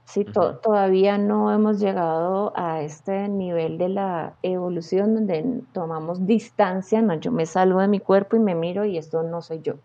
¿Sí? 0.09 0.25
todavía 0.25 1.17
no 1.17 1.53
hemos 1.53 1.79
llegado 1.79 2.51
a 2.55 2.81
este 2.81 3.29
nivel 3.29 3.77
de 3.77 3.89
la 3.89 4.33
evolución 4.41 5.13
donde 5.13 5.61
tomamos 5.71 6.25
distancia, 6.25 7.01
no, 7.01 7.13
yo 7.15 7.31
me 7.31 7.45
salgo 7.45 7.79
de 7.79 7.87
mi 7.87 7.99
cuerpo 7.99 8.35
y 8.35 8.39
me 8.39 8.55
miro 8.55 8.85
y 8.85 8.97
esto 8.97 9.23
no 9.23 9.41
soy 9.41 9.61
yo. 9.61 9.75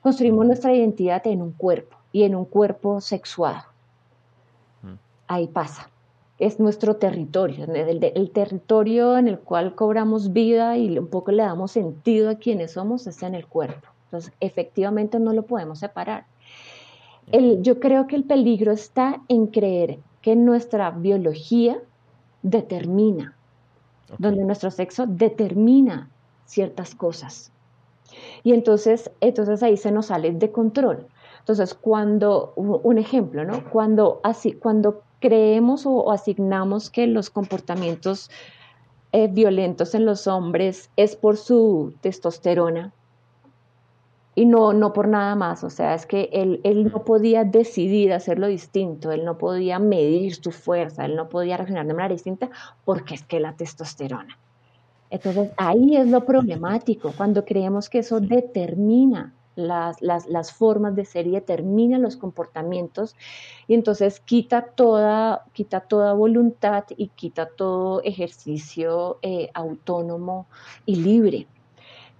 Construimos 0.00 0.46
nuestra 0.46 0.72
identidad 0.72 1.26
en 1.26 1.42
un 1.42 1.52
cuerpo 1.52 1.96
y 2.10 2.22
en 2.22 2.34
un 2.34 2.46
cuerpo 2.46 3.00
sexuado. 3.00 3.62
Ahí 5.28 5.46
pasa. 5.46 5.88
Es 6.38 6.58
nuestro 6.58 6.96
territorio, 6.96 7.66
el, 7.66 8.02
el, 8.02 8.30
territorio 8.30 9.18
en 9.18 9.28
el 9.28 9.38
cual 9.38 9.74
cobramos 9.74 10.32
vida 10.32 10.78
y 10.78 10.98
un 10.98 11.06
poco 11.06 11.32
le 11.32 11.42
damos 11.42 11.72
sentido 11.72 12.30
a 12.30 12.36
quienes 12.36 12.72
somos 12.72 13.06
es 13.06 13.22
en 13.22 13.34
el 13.34 13.46
cuerpo. 13.46 13.88
Entonces, 14.06 14.32
efectivamente 14.40 15.20
no 15.20 15.34
lo 15.34 15.42
podemos 15.42 15.78
separar 15.78 16.24
yo 17.60 17.80
creo 17.80 18.06
que 18.06 18.16
el 18.16 18.24
peligro 18.24 18.72
está 18.72 19.22
en 19.28 19.46
creer 19.46 19.98
que 20.22 20.36
nuestra 20.36 20.90
biología 20.90 21.80
determina, 22.42 23.36
donde 24.18 24.44
nuestro 24.44 24.70
sexo 24.70 25.06
determina 25.06 26.10
ciertas 26.44 26.94
cosas. 26.94 27.52
Y 28.42 28.52
entonces, 28.52 29.10
entonces 29.20 29.62
ahí 29.62 29.76
se 29.76 29.92
nos 29.92 30.06
sale 30.06 30.32
de 30.32 30.50
control. 30.50 31.06
Entonces, 31.38 31.74
cuando, 31.74 32.52
un 32.56 32.98
ejemplo, 32.98 33.44
¿no? 33.44 33.68
Cuando, 33.70 34.20
así, 34.22 34.52
cuando 34.52 35.02
creemos 35.20 35.86
o, 35.86 36.10
asignamos 36.10 36.90
que 36.90 37.06
los 37.06 37.30
comportamientos 37.30 38.30
eh, 39.12 39.28
violentos 39.28 39.94
en 39.94 40.04
los 40.04 40.26
hombres 40.26 40.90
es 40.96 41.16
por 41.16 41.36
su 41.36 41.94
testosterona, 42.00 42.92
y 44.34 44.46
no, 44.46 44.72
no 44.72 44.92
por 44.92 45.08
nada 45.08 45.34
más, 45.34 45.64
o 45.64 45.70
sea, 45.70 45.94
es 45.94 46.06
que 46.06 46.30
él, 46.32 46.60
él 46.62 46.90
no 46.90 47.04
podía 47.04 47.44
decidir 47.44 48.12
hacerlo 48.12 48.46
distinto, 48.46 49.10
él 49.10 49.24
no 49.24 49.38
podía 49.38 49.78
medir 49.78 50.34
su 50.36 50.52
fuerza, 50.52 51.04
él 51.04 51.16
no 51.16 51.28
podía 51.28 51.56
reaccionar 51.56 51.86
de 51.86 51.94
manera 51.94 52.14
distinta 52.14 52.48
porque 52.84 53.14
es 53.14 53.24
que 53.24 53.40
la 53.40 53.54
testosterona. 53.54 54.38
Entonces 55.10 55.50
ahí 55.56 55.96
es 55.96 56.06
lo 56.06 56.24
problemático, 56.24 57.12
cuando 57.16 57.44
creemos 57.44 57.88
que 57.88 57.98
eso 57.98 58.20
determina 58.20 59.34
las, 59.56 60.00
las, 60.00 60.26
las, 60.26 60.52
formas 60.52 60.94
de 60.94 61.04
ser 61.04 61.26
y 61.26 61.32
determina 61.32 61.98
los 61.98 62.16
comportamientos 62.16 63.16
y 63.66 63.74
entonces 63.74 64.20
quita 64.20 64.62
toda, 64.62 65.44
quita 65.52 65.80
toda 65.80 66.12
voluntad 66.12 66.84
y 66.96 67.08
quita 67.08 67.46
todo 67.46 68.00
ejercicio 68.04 69.18
eh, 69.22 69.50
autónomo 69.52 70.46
y 70.86 70.96
libre. 70.96 71.48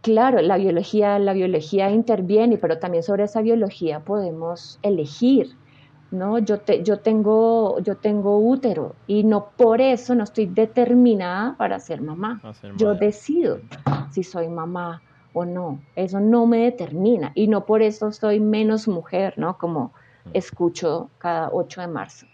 Claro, 0.03 0.41
la 0.41 0.57
biología, 0.57 1.19
la 1.19 1.35
biología 1.35 1.91
interviene, 1.91 2.57
pero 2.57 2.79
también 2.79 3.03
sobre 3.03 3.25
esa 3.25 3.43
biología 3.43 4.01
podemos 4.01 4.79
elegir, 4.83 5.57
¿no? 6.11 6.39
Yo, 6.39 6.59
te, 6.61 6.83
yo, 6.83 7.01
tengo, 7.01 7.79
yo 7.81 7.97
tengo 7.99 8.39
útero 8.39 8.95
y 9.07 9.25
no 9.25 9.51
por 9.57 9.83
eso 9.83 10.15
no 10.15 10.25
estoy 10.25 10.47
determinada 10.47 11.55
para 11.59 11.79
ser 11.79 12.01
mamá. 12.01 12.41
Yo 12.77 12.95
decido 12.95 13.61
si 14.11 14.23
soy 14.23 14.49
mamá 14.49 15.03
o 15.35 15.45
no. 15.45 15.79
Eso 15.97 16.19
no 16.19 16.47
me 16.47 16.59
determina 16.59 17.33
y 17.35 17.47
no 17.49 17.67
por 17.67 17.83
eso 17.83 18.11
soy 18.11 18.41
menos 18.41 18.89
mujer, 18.89 19.35
¿no? 19.37 19.59
Como 19.59 19.93
mm. 20.25 20.31
escucho 20.33 21.11
cada 21.19 21.51
8 21.53 21.83
de 21.83 21.87
marzo. 21.89 22.27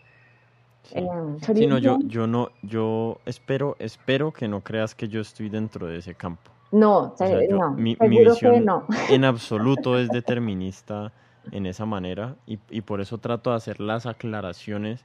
Sí. 0.84 0.98
Eh, 0.98 1.66
no, 1.66 1.78
yo, 1.78 1.98
yo 2.04 2.28
no, 2.28 2.50
yo 2.62 3.18
espero, 3.26 3.74
espero 3.80 4.32
que 4.32 4.46
no 4.46 4.60
creas 4.60 4.94
que 4.94 5.08
yo 5.08 5.20
estoy 5.20 5.48
dentro 5.48 5.88
de 5.88 5.98
ese 5.98 6.14
campo. 6.14 6.52
No, 6.72 7.14
no. 7.50 7.70
Mi, 7.72 7.94
visión 7.94 8.64
no. 8.64 8.86
en 9.10 9.24
absoluto 9.24 9.98
es 9.98 10.08
determinista 10.08 11.12
en 11.52 11.66
esa 11.66 11.86
manera 11.86 12.36
y, 12.46 12.58
y, 12.70 12.80
por 12.80 13.00
eso 13.00 13.18
trato 13.18 13.50
de 13.50 13.56
hacer 13.56 13.80
las 13.80 14.06
aclaraciones 14.06 15.04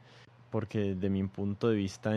porque 0.49 0.95
desde 0.95 1.09
mi 1.09 1.23
punto 1.23 1.69
de 1.69 1.75
vista 1.75 2.13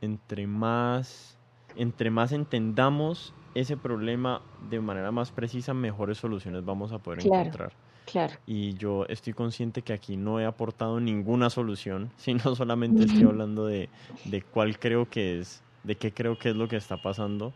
entre 0.00 0.46
más 0.46 1.36
entre 1.76 2.10
más 2.10 2.32
entendamos 2.32 3.34
ese 3.54 3.76
problema 3.76 4.42
de 4.70 4.80
manera 4.80 5.10
más 5.10 5.30
precisa 5.30 5.74
mejores 5.74 6.18
soluciones 6.18 6.64
vamos 6.64 6.92
a 6.92 6.98
poder 6.98 7.26
encontrar 7.26 7.72
claro. 8.06 8.34
y 8.46 8.74
yo 8.74 9.04
estoy 9.06 9.32
consciente 9.32 9.82
que 9.82 9.92
aquí 9.92 10.16
no 10.16 10.40
he 10.40 10.46
aportado 10.46 11.00
ninguna 11.00 11.50
solución 11.50 12.10
sino 12.16 12.54
solamente 12.54 13.04
estoy 13.04 13.22
hablando 13.28 13.66
de, 13.66 13.88
de 14.24 14.42
cuál 14.42 14.78
creo 14.78 15.08
que 15.08 15.40
es 15.40 15.62
de 15.84 15.96
qué 15.96 16.12
creo 16.12 16.38
que 16.38 16.50
es 16.50 16.56
lo 16.56 16.68
que 16.68 16.76
está 16.76 16.96
pasando 16.96 17.52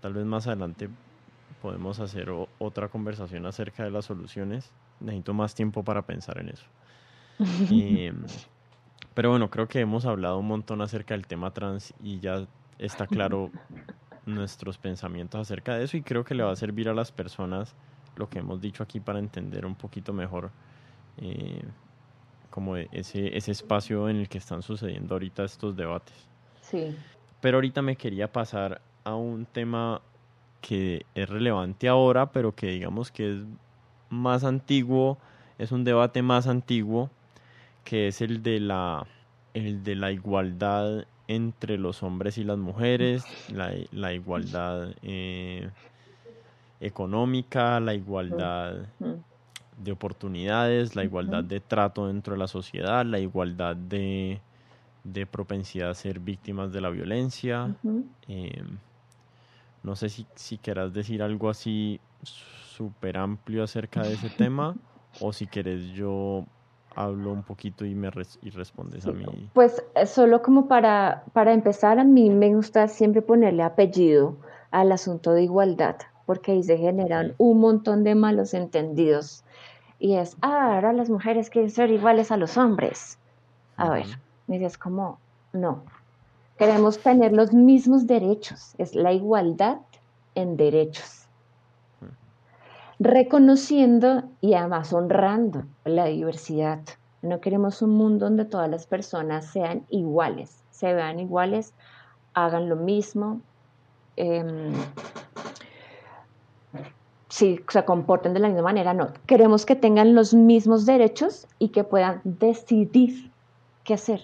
Tal 0.00 0.12
vez 0.12 0.24
más 0.24 0.46
adelante 0.46 0.88
podemos 1.62 2.00
hacer 2.00 2.30
otra 2.58 2.88
conversación 2.88 3.46
acerca 3.46 3.84
de 3.84 3.90
las 3.90 4.04
soluciones. 4.04 4.70
Necesito 5.00 5.34
más 5.34 5.54
tiempo 5.54 5.82
para 5.82 6.02
pensar 6.02 6.38
en 6.38 6.48
eso. 6.50 6.66
Em, 7.70 8.24
pero 9.14 9.30
bueno, 9.30 9.50
creo 9.50 9.68
que 9.68 9.80
hemos 9.80 10.06
hablado 10.06 10.38
un 10.38 10.46
montón 10.46 10.80
acerca 10.80 11.14
del 11.14 11.26
tema 11.26 11.50
trans 11.52 11.94
y 12.02 12.20
ya 12.20 12.46
está 12.78 13.06
claro 13.06 13.50
nuestros 14.26 14.78
pensamientos 14.78 15.40
acerca 15.40 15.76
de 15.76 15.84
eso 15.84 15.96
y 15.96 16.02
creo 16.02 16.24
que 16.24 16.34
le 16.34 16.42
va 16.42 16.52
a 16.52 16.56
servir 16.56 16.88
a 16.88 16.94
las 16.94 17.12
personas 17.12 17.74
lo 18.16 18.28
que 18.28 18.40
hemos 18.40 18.60
dicho 18.60 18.82
aquí 18.82 19.00
para 19.00 19.18
entender 19.18 19.64
un 19.64 19.74
poquito 19.74 20.12
mejor 20.12 20.50
eh, 21.18 21.62
como 22.50 22.76
ese, 22.76 23.36
ese 23.36 23.52
espacio 23.52 24.08
en 24.08 24.16
el 24.16 24.28
que 24.28 24.38
están 24.38 24.62
sucediendo 24.62 25.14
ahorita 25.14 25.44
estos 25.44 25.76
debates. 25.76 26.16
Sí. 26.62 26.96
Pero 27.40 27.58
ahorita 27.58 27.82
me 27.82 27.96
quería 27.96 28.32
pasar 28.32 28.80
a 29.06 29.14
un 29.14 29.46
tema 29.46 30.02
que 30.60 31.06
es 31.14 31.28
relevante 31.28 31.86
ahora, 31.86 32.32
pero 32.32 32.56
que 32.56 32.66
digamos 32.66 33.12
que 33.12 33.34
es 33.34 33.38
más 34.10 34.42
antiguo, 34.42 35.16
es 35.58 35.70
un 35.70 35.84
debate 35.84 36.22
más 36.22 36.48
antiguo, 36.48 37.08
que 37.84 38.08
es 38.08 38.20
el 38.20 38.42
de 38.42 38.58
la, 38.58 39.06
el 39.54 39.84
de 39.84 39.94
la 39.94 40.10
igualdad 40.10 41.06
entre 41.28 41.78
los 41.78 42.02
hombres 42.02 42.36
y 42.36 42.42
las 42.42 42.58
mujeres, 42.58 43.24
la, 43.52 44.12
igualdad 44.12 44.92
eh, 45.02 45.70
económica, 46.80 47.78
la 47.78 47.94
igualdad 47.94 48.86
de 49.78 49.92
oportunidades, 49.92 50.96
la 50.96 51.04
igualdad 51.04 51.44
de 51.44 51.60
trato 51.60 52.08
dentro 52.08 52.34
de 52.34 52.40
la 52.40 52.48
sociedad, 52.48 53.06
la 53.06 53.20
igualdad 53.20 53.76
de, 53.76 54.40
de 55.04 55.26
propensidad 55.26 55.90
a 55.90 55.94
ser 55.94 56.18
víctimas 56.18 56.72
de 56.72 56.80
la 56.80 56.90
violencia. 56.90 57.72
No 59.86 59.94
sé 59.94 60.08
si, 60.08 60.26
si 60.34 60.58
quieras 60.58 60.92
decir 60.92 61.22
algo 61.22 61.48
así 61.48 62.00
súper 62.24 63.16
amplio 63.16 63.62
acerca 63.62 64.02
de 64.02 64.14
ese 64.14 64.30
tema 64.30 64.74
o 65.20 65.32
si 65.32 65.46
quieres 65.46 65.86
yo 65.92 66.44
hablo 66.96 67.30
un 67.30 67.44
poquito 67.44 67.84
y 67.84 67.94
me 67.94 68.10
y 68.42 68.50
respondes 68.50 69.06
a 69.06 69.12
mí. 69.12 69.24
Pues 69.52 69.84
eh, 69.94 70.06
solo 70.06 70.42
como 70.42 70.66
para, 70.66 71.22
para 71.32 71.52
empezar, 71.52 72.00
a 72.00 72.04
mí 72.04 72.30
me 72.30 72.52
gusta 72.52 72.88
siempre 72.88 73.22
ponerle 73.22 73.62
apellido 73.62 74.36
al 74.72 74.90
asunto 74.90 75.30
de 75.32 75.44
igualdad, 75.44 75.96
porque 76.24 76.50
ahí 76.50 76.64
se 76.64 76.78
generan 76.78 77.34
un 77.38 77.60
montón 77.60 78.02
de 78.02 78.16
malos 78.16 78.54
entendidos. 78.54 79.44
Y 80.00 80.16
es, 80.16 80.36
ah, 80.42 80.74
ahora 80.74 80.92
las 80.94 81.10
mujeres 81.10 81.48
quieren 81.48 81.70
ser 81.70 81.92
iguales 81.92 82.32
a 82.32 82.36
los 82.36 82.56
hombres. 82.56 83.20
A 83.76 83.90
ver, 83.90 84.06
me 84.48 84.58
dices 84.58 84.78
como, 84.78 85.20
no, 85.52 85.84
queremos 86.58 86.98
tener 86.98 87.32
los 87.32 87.52
mismos 87.52 88.06
derechos, 88.06 88.74
es 88.78 88.94
la 88.94 89.12
igualdad 89.12 89.78
en 90.34 90.56
derechos 90.56 91.26
reconociendo 92.98 94.22
y 94.40 94.54
además 94.54 94.92
honrando 94.92 95.64
la 95.84 96.06
diversidad. 96.06 96.80
No 97.22 97.40
queremos 97.40 97.82
un 97.82 97.90
mundo 97.90 98.26
donde 98.26 98.44
todas 98.44 98.70
las 98.70 98.86
personas 98.86 99.46
sean 99.46 99.84
iguales, 99.90 100.62
se 100.70 100.92
vean 100.94 101.18
iguales, 101.18 101.74
hagan 102.34 102.68
lo 102.68 102.76
mismo, 102.76 103.40
eh, 104.16 104.72
si 107.28 107.60
se 107.68 107.84
comporten 107.84 108.32
de 108.32 108.40
la 108.40 108.48
misma 108.48 108.62
manera, 108.62 108.94
no. 108.94 109.08
Queremos 109.26 109.66
que 109.66 109.76
tengan 109.76 110.14
los 110.14 110.32
mismos 110.32 110.86
derechos 110.86 111.46
y 111.58 111.68
que 111.68 111.84
puedan 111.84 112.20
decidir 112.24 113.30
qué 113.84 113.94
hacer. 113.94 114.22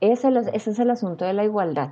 Ese 0.00 0.28
ese 0.52 0.70
es 0.70 0.78
el 0.78 0.90
asunto 0.90 1.24
de 1.24 1.32
la 1.32 1.44
igualdad. 1.44 1.90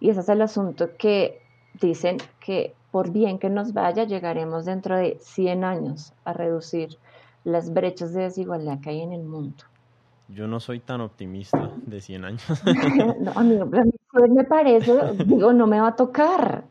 Y 0.00 0.10
ese 0.10 0.20
es 0.20 0.28
el 0.28 0.42
asunto 0.42 0.90
que 0.96 1.40
dicen 1.80 2.18
que 2.40 2.74
por 2.94 3.10
bien 3.10 3.40
que 3.40 3.50
nos 3.50 3.72
vaya, 3.72 4.04
llegaremos 4.04 4.66
dentro 4.66 4.96
de 4.96 5.18
100 5.20 5.64
años 5.64 6.12
a 6.24 6.32
reducir 6.32 6.96
las 7.42 7.74
brechas 7.74 8.12
de 8.14 8.22
desigualdad 8.22 8.78
que 8.80 8.90
hay 8.90 9.00
en 9.00 9.12
el 9.12 9.24
mundo. 9.24 9.64
Yo 10.28 10.46
no 10.46 10.60
soy 10.60 10.78
tan 10.78 11.00
optimista 11.00 11.72
de 11.84 12.00
100 12.00 12.24
años. 12.24 12.44
no, 13.20 13.32
a 13.32 13.42
mí, 13.42 13.58
me 14.30 14.44
parece, 14.44 14.92
digo, 15.26 15.52
no 15.52 15.66
me 15.66 15.80
va 15.80 15.88
a 15.88 15.96
tocar. 15.96 16.62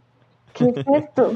¿Qué 0.54 0.74
es 0.74 0.86
esto? 0.96 1.34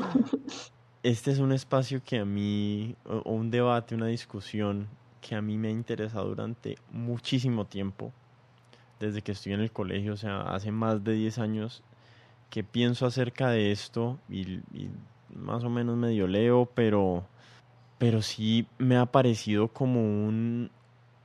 Este 1.04 1.32
es 1.32 1.40
un 1.40 1.52
espacio 1.52 2.02
que 2.02 2.20
a 2.20 2.26
mí, 2.26 2.96
o 3.06 3.34
un 3.34 3.52
debate, 3.52 3.94
una 3.94 4.08
discusión 4.08 4.88
que 5.20 5.36
a 5.36 5.42
mí 5.42 5.58
me 5.58 5.68
ha 5.68 5.72
interesado 5.72 6.30
durante 6.30 6.78
muchísimo 6.92 7.66
tiempo, 7.66 8.14
desde 9.00 9.22
que 9.22 9.32
estoy 9.32 9.54
en 9.54 9.62
el 9.62 9.72
colegio, 9.72 10.14
o 10.14 10.18
sea, 10.18 10.42
hace 10.42 10.72
más 10.72 11.04
de 11.04 11.14
10 11.14 11.40
años 11.40 11.84
qué 12.50 12.64
pienso 12.64 13.06
acerca 13.06 13.50
de 13.50 13.72
esto 13.72 14.20
y, 14.30 14.62
más 15.34 15.64
o 15.64 15.70
menos 15.70 15.98
medio 15.98 16.28
leo, 16.28 16.66
pero, 16.74 17.26
pero 17.98 18.22
sí 18.22 18.68
me 18.78 18.98
ha 18.98 19.06
parecido 19.06 19.68
como 19.68 20.02
un, 20.02 20.72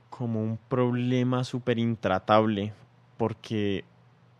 como 0.09 0.41
un 0.43 0.59
problema 0.67 1.43
súper 1.43 1.79
intratable 1.79 2.73
porque, 3.17 3.85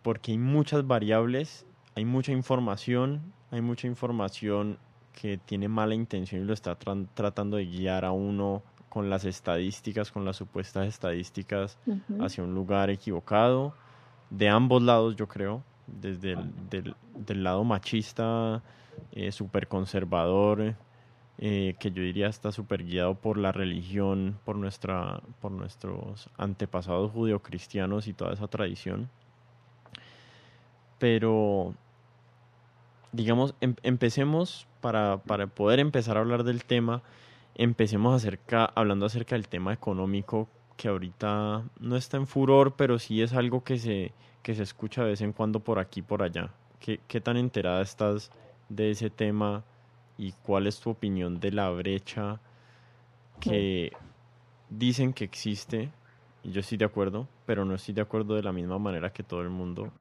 porque 0.02 0.32
hay 0.32 0.38
muchas 0.38 0.86
variables, 0.86 1.66
hay 1.96 2.04
mucha 2.04 2.32
información, 2.32 3.32
hay 3.50 3.62
mucha 3.62 3.86
información 3.86 4.78
que 5.12 5.38
tiene 5.38 5.68
mala 5.68 5.94
intención 5.94 6.42
y 6.42 6.44
lo 6.44 6.52
está 6.52 6.76
tratando 6.76 7.56
de 7.56 7.66
guiar 7.66 8.04
a 8.04 8.12
uno 8.12 8.62
con 8.94 9.10
las 9.10 9.24
estadísticas, 9.24 10.12
con 10.12 10.24
las 10.24 10.36
supuestas 10.36 10.86
estadísticas 10.86 11.76
hacia 12.20 12.44
un 12.44 12.54
lugar 12.54 12.90
equivocado, 12.90 13.74
de 14.30 14.48
ambos 14.48 14.82
lados 14.82 15.16
yo 15.16 15.26
creo, 15.26 15.64
desde 15.88 16.34
el 16.34 16.94
del, 17.26 17.42
lado 17.42 17.64
machista, 17.64 18.62
eh, 19.10 19.32
súper 19.32 19.66
conservador, 19.66 20.76
eh, 21.38 21.74
que 21.80 21.90
yo 21.90 22.04
diría 22.04 22.28
está 22.28 22.52
súper 22.52 22.84
guiado 22.84 23.16
por 23.16 23.36
la 23.36 23.50
religión, 23.50 24.38
por, 24.44 24.54
nuestra, 24.54 25.20
por 25.40 25.50
nuestros 25.50 26.30
antepasados 26.38 27.10
judeocristianos 27.10 28.06
y 28.06 28.12
toda 28.12 28.32
esa 28.32 28.46
tradición. 28.46 29.10
Pero, 31.00 31.74
digamos, 33.10 33.56
em, 33.60 33.74
empecemos 33.82 34.68
para, 34.80 35.16
para, 35.26 35.48
poder 35.48 35.80
empezar 35.80 36.16
a 36.16 36.20
hablar 36.20 36.44
del 36.44 36.64
tema, 36.64 37.02
empecemos 37.54 38.14
acerca, 38.14 38.64
hablando 38.64 39.06
acerca 39.06 39.36
del 39.36 39.48
tema 39.48 39.72
económico 39.72 40.48
que 40.76 40.88
ahorita 40.88 41.64
no 41.80 41.96
está 41.96 42.16
en 42.16 42.26
furor, 42.26 42.74
pero 42.76 42.98
sí 42.98 43.22
es 43.22 43.32
algo 43.32 43.62
que 43.62 43.78
se, 43.78 44.12
que 44.42 44.54
se 44.54 44.62
escucha 44.62 45.02
de 45.02 45.10
vez 45.10 45.20
en 45.20 45.32
cuando 45.32 45.60
por 45.60 45.78
aquí 45.78 46.02
por 46.02 46.22
allá. 46.22 46.50
¿Qué, 46.80 47.00
qué 47.06 47.20
tan 47.20 47.36
enterada 47.36 47.80
estás 47.82 48.30
de 48.68 48.90
ese 48.90 49.10
tema 49.10 49.62
y 50.18 50.32
cuál 50.32 50.66
es 50.66 50.80
tu 50.80 50.90
opinión 50.90 51.40
de 51.40 51.52
la 51.52 51.70
brecha 51.70 52.40
que 53.40 53.92
dicen 54.68 55.12
que 55.12 55.24
existe? 55.24 55.90
Y 56.42 56.50
yo 56.50 56.60
estoy 56.60 56.76
de 56.76 56.84
acuerdo, 56.84 57.26
pero 57.46 57.64
no 57.64 57.74
estoy 57.74 57.94
de 57.94 58.02
acuerdo 58.02 58.34
de 58.34 58.42
la 58.42 58.52
misma 58.52 58.78
manera 58.78 59.12
que 59.12 59.22
todo 59.22 59.40
el 59.40 59.50
mundo 59.50 59.92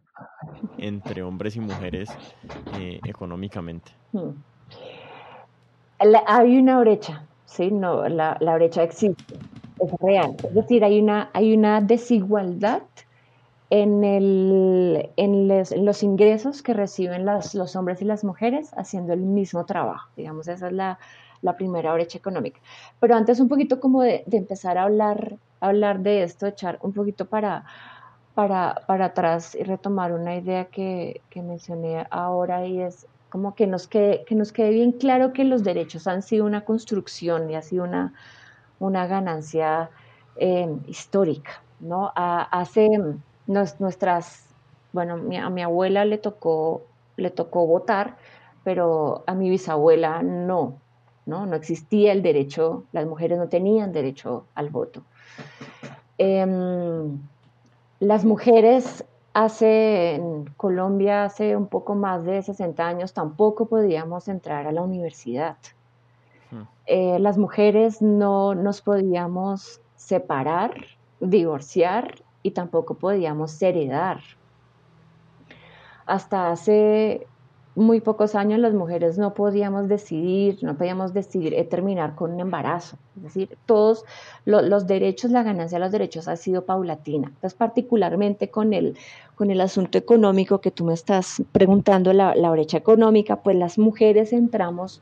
entre 0.78 1.24
hombres 1.24 1.56
y 1.56 1.60
mujeres 1.60 2.10
eh, 2.78 3.00
económicamente. 3.06 3.92
Hmm. 4.12 4.32
hay 6.28 6.58
una 6.58 6.80
brecha, 6.80 7.26
¿sí? 7.46 7.72
No, 7.72 8.08
la, 8.10 8.38
la 8.40 8.56
brecha 8.56 8.84
existe, 8.84 9.36
es 9.80 9.92
real. 10.00 10.36
Es 10.44 10.54
decir, 10.54 10.84
hay 10.84 11.00
una, 11.00 11.30
hay 11.34 11.56
una 11.56 11.82
desigualdad 11.82 12.84
en, 13.74 14.04
el, 14.04 15.10
en, 15.18 15.48
los 15.84 16.04
ingresos 16.04 16.62
que 16.62 16.76
reciben 16.76 17.26
los 17.26 17.76
hombres 17.76 18.04
y 18.04 18.06
las 18.06 18.24
mujeres 18.24 18.72
haciendo 18.78 19.14
el 19.14 19.22
mismo 19.22 19.66
trabajo. 19.66 20.10
Digamos, 20.16 20.48
esa 20.48 20.68
es 20.68 20.74
la, 20.74 21.00
primera 21.58 21.92
brecha 21.92 22.20
económica. 22.20 22.60
Pero 23.00 23.16
antes 23.16 23.40
un 23.40 23.50
poquito 23.50 23.80
como 23.80 24.04
de, 24.04 24.24
empezar 24.32 24.78
a 24.78 24.84
hablar, 24.84 25.38
hablar 25.60 26.02
de 26.02 26.22
esto, 26.22 26.46
echar 26.46 26.78
un 26.84 26.94
poquito 26.94 27.26
para, 27.26 27.66
para, 28.36 28.84
para 28.86 29.06
atrás 29.06 29.56
y 29.56 29.64
retomar 29.64 30.14
una 30.14 30.36
idea 30.36 30.66
que, 30.66 31.22
mencioné 31.36 32.06
ahora 32.12 32.68
y 32.68 32.80
es 32.80 33.08
como 33.34 33.56
que 33.56 33.66
nos, 33.66 33.88
quede, 33.88 34.26
que 34.26 34.36
nos 34.36 34.52
quede 34.52 34.70
bien 34.70 34.92
claro 34.92 35.34
que 35.34 35.44
los 35.44 35.64
derechos 35.64 36.06
han 36.06 36.22
sido 36.22 36.46
una 36.46 36.66
construcción 36.66 37.50
y 37.50 37.56
ha 37.56 37.64
sido 37.64 37.84
una, 37.84 38.14
una 38.78 39.08
ganancia 39.08 39.90
eh, 40.36 40.72
histórica. 40.86 41.64
¿no? 41.80 42.12
hace 42.16 42.88
nuestras, 43.48 44.46
bueno, 44.92 45.16
a 45.16 45.50
mi 45.50 45.64
abuela 45.64 46.06
le 46.06 46.20
tocó, 46.20 46.84
le 47.18 47.32
tocó 47.32 47.66
votar, 47.66 48.18
pero 48.64 49.24
a 49.26 49.34
mi 49.34 49.50
bisabuela 49.50 50.22
no, 50.22 50.76
¿no? 51.26 51.48
No 51.48 51.56
existía 51.56 52.12
el 52.12 52.22
derecho, 52.22 52.84
las 52.92 53.08
mujeres 53.08 53.40
no 53.40 53.50
tenían 53.50 53.94
derecho 53.94 54.46
al 54.54 54.70
voto. 54.70 55.02
Em, 56.20 57.18
las 58.00 58.26
mujeres 58.26 59.04
hace, 59.34 60.16
en 60.16 60.46
Colombia, 60.58 61.26
hace 61.26 61.56
un 61.56 61.68
poco 61.68 61.96
más 61.96 62.24
de 62.24 62.42
60 62.42 62.88
años, 62.88 63.14
tampoco 63.14 63.66
podíamos 63.66 64.28
entrar 64.28 64.68
a 64.68 64.72
la 64.72 64.82
universidad. 64.82 65.58
Hmm. 66.52 66.64
Eh, 66.86 67.20
las 67.20 67.38
mujeres 67.38 68.02
no 68.02 68.56
nos 68.56 68.82
podíamos 68.82 69.82
separar, 69.96 70.74
divorciar 71.20 72.24
y 72.44 72.52
tampoco 72.52 72.96
podíamos 72.96 73.60
heredar. 73.62 74.20
Hasta 76.06 76.52
hace 76.52 77.28
muy 77.76 78.02
pocos 78.02 78.36
años 78.36 78.60
las 78.60 78.74
mujeres 78.74 79.18
no 79.18 79.34
podíamos 79.34 79.88
decidir, 79.88 80.60
no 80.62 80.78
podíamos 80.78 81.14
decidir 81.14 81.54
eh, 81.54 81.64
terminar 81.64 82.16
con 82.16 82.34
un 82.34 82.40
embarazo. 82.40 82.98
Es 83.18 83.24
decir, 83.24 83.58
todos 83.66 84.06
los 84.46 84.88
derechos, 84.88 85.32
la 85.32 85.44
ganancia 85.44 85.78
de 85.78 85.84
los 85.84 85.92
derechos 85.92 86.28
ha 86.28 86.36
sido 86.36 86.66
paulatina. 86.66 87.28
Entonces, 87.28 87.56
particularmente 87.56 88.50
con 88.50 88.74
el, 88.74 88.98
con 89.36 89.50
el 89.50 89.62
asunto 89.62 89.98
económico 89.98 90.62
que 90.62 90.72
tú 90.72 90.86
me 90.86 90.94
estás 90.94 91.42
preguntando, 91.52 92.14
la, 92.14 92.34
brecha 92.52 92.78
económica, 92.78 93.38
pues 93.38 93.58
las 93.58 93.78
mujeres 93.78 94.34
entramos 94.34 95.02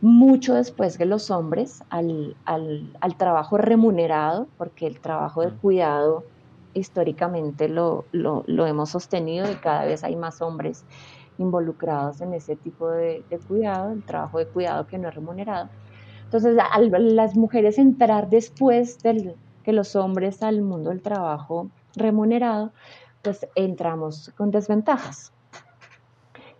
mucho 0.00 0.54
después 0.54 0.98
que 0.98 1.06
los 1.06 1.30
hombres 1.30 1.82
al, 1.90 2.36
al 2.44 3.16
trabajo 3.16 3.56
remunerado, 3.56 4.46
porque 4.58 4.86
el 4.86 5.00
trabajo 5.00 5.40
de 5.42 5.48
mm. 5.48 5.58
cuidado 5.58 6.24
históricamente 6.78 7.68
lo, 7.68 8.04
hemos 8.12 8.90
sostenido 8.90 9.50
y 9.50 9.56
cada 9.56 9.84
vez 9.84 10.04
hay 10.04 10.16
más 10.16 10.40
hombres 10.40 10.84
involucrados 11.38 12.20
en 12.20 12.34
ese 12.34 12.56
tipo 12.56 12.90
de, 12.90 13.24
cuidado, 13.46 13.92
el 13.92 14.02
trabajo 14.02 14.38
de 14.38 14.46
cuidado 14.46 14.86
que 14.86 14.98
no 14.98 15.08
es 15.08 15.14
remunerado. 15.14 15.68
Entonces, 16.24 16.56
las 16.56 17.36
mujeres 17.36 17.78
entrar 17.78 18.28
después 18.28 18.98
de 19.02 19.34
que 19.62 19.72
los 19.72 19.96
hombres 19.96 20.42
al 20.42 20.60
mundo 20.60 20.90
del 20.90 21.00
trabajo 21.00 21.70
remunerado, 21.94 22.72
pues 23.22 23.46
entramos 23.54 24.32
con 24.36 24.50
desventajas. 24.50 25.32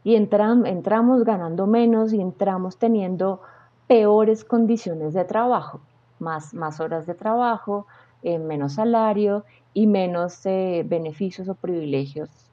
Y 0.04 0.14
entramos 0.14 1.24
ganando 1.24 1.66
menos 1.66 2.12
y 2.12 2.20
entramos 2.20 2.78
teniendo 2.78 3.42
peores 3.86 4.44
condiciones 4.44 5.12
de 5.12 5.24
trabajo, 5.24 5.80
más, 6.18 6.54
más 6.54 6.80
horas 6.80 7.06
de 7.06 7.14
trabajo, 7.14 7.86
eh, 8.22 8.38
menos 8.38 8.74
salario 8.74 9.44
y 9.74 9.86
menos 9.86 10.46
eh, 10.46 10.84
beneficios 10.86 11.48
o 11.48 11.54
privilegios 11.54 12.47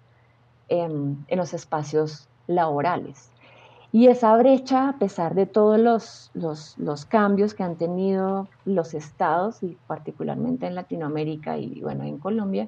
en 0.70 1.26
los 1.30 1.54
espacios 1.54 2.28
laborales. 2.48 3.32
Y 3.96 4.08
esa 4.08 4.36
brecha, 4.36 4.90
a 4.90 5.00
pesar 5.00 5.36
de 5.36 5.46
todos 5.46 5.80
los, 5.80 6.30
los, 6.34 7.06
cambios 7.06 7.54
que 7.54 7.64
han 7.64 7.78
tenido 7.78 8.50
los 8.66 8.94
estados, 8.94 9.64
y 9.64 9.78
particularmente 9.88 10.68
en 10.68 10.76
Latinoamérica 10.76 11.58
y 11.58 11.80
bueno, 11.80 12.04
en 12.04 12.18
Colombia, 12.18 12.68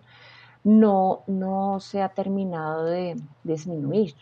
no, 0.64 1.24
no 1.28 1.82
se 1.82 2.02
ha 2.02 2.08
terminado 2.08 2.86
de 2.86 3.18
disminuir. 3.44 4.16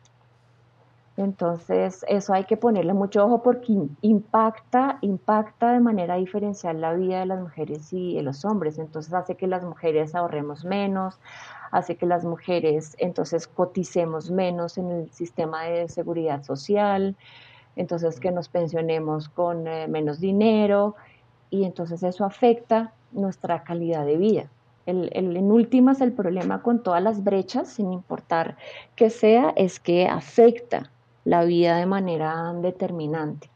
Entonces, 1.16 2.04
eso 2.10 2.34
hay 2.34 2.46
que 2.46 2.58
ponerle 2.58 2.96
mucho 2.96 3.24
ojo 3.24 3.44
porque 3.44 3.72
impacta, 4.02 4.98
impacta 5.02 5.74
de 5.74 5.82
manera 5.82 6.16
diferencial 6.16 6.82
la 6.82 6.94
vida 6.94 7.20
de 7.20 7.28
las 7.28 7.40
mujeres 7.40 7.94
y 7.94 8.16
de 8.16 8.24
los 8.24 8.44
hombres. 8.46 8.80
Entonces, 8.80 9.14
hace 9.14 9.36
que 9.36 9.46
las 9.46 9.64
mujeres 9.64 10.16
ahorremos 10.16 10.66
menos, 10.66 11.20
hace 11.72 11.96
que 11.96 12.06
las 12.06 12.26
mujeres 12.26 12.96
entonces 13.00 13.48
coticemos 13.48 14.32
menos 14.32 14.78
en 14.78 14.92
el 14.92 15.12
sistema 15.12 15.64
de 15.64 15.88
seguridad 15.90 16.44
social, 16.44 17.16
entonces 17.76 18.20
que 18.20 18.32
nos 18.32 18.50
pensionemos 18.50 19.30
con 19.30 19.68
eh, 19.68 19.88
menos 19.88 20.20
dinero 20.20 20.96
y 21.50 21.64
entonces 21.64 22.04
eso 22.04 22.26
afecta 22.26 22.94
nuestra 23.12 23.64
calidad 23.64 24.06
de 24.06 24.18
vida. 24.18 24.50
El, 24.86 25.10
el, 25.14 25.36
en 25.36 25.52
últimas, 25.52 26.00
el 26.02 26.12
problema 26.12 26.62
con 26.62 26.84
todas 26.84 27.02
las 27.02 27.24
brechas, 27.24 27.68
sin 27.70 27.92
importar 27.92 28.56
que 28.96 29.10
sea, 29.10 29.52
es 29.56 29.80
que 29.80 30.08
afecta 30.08 30.92
la 31.24 31.44
vida 31.44 31.78
de 31.78 31.88
manera 31.88 32.54
determinante. 32.54 33.50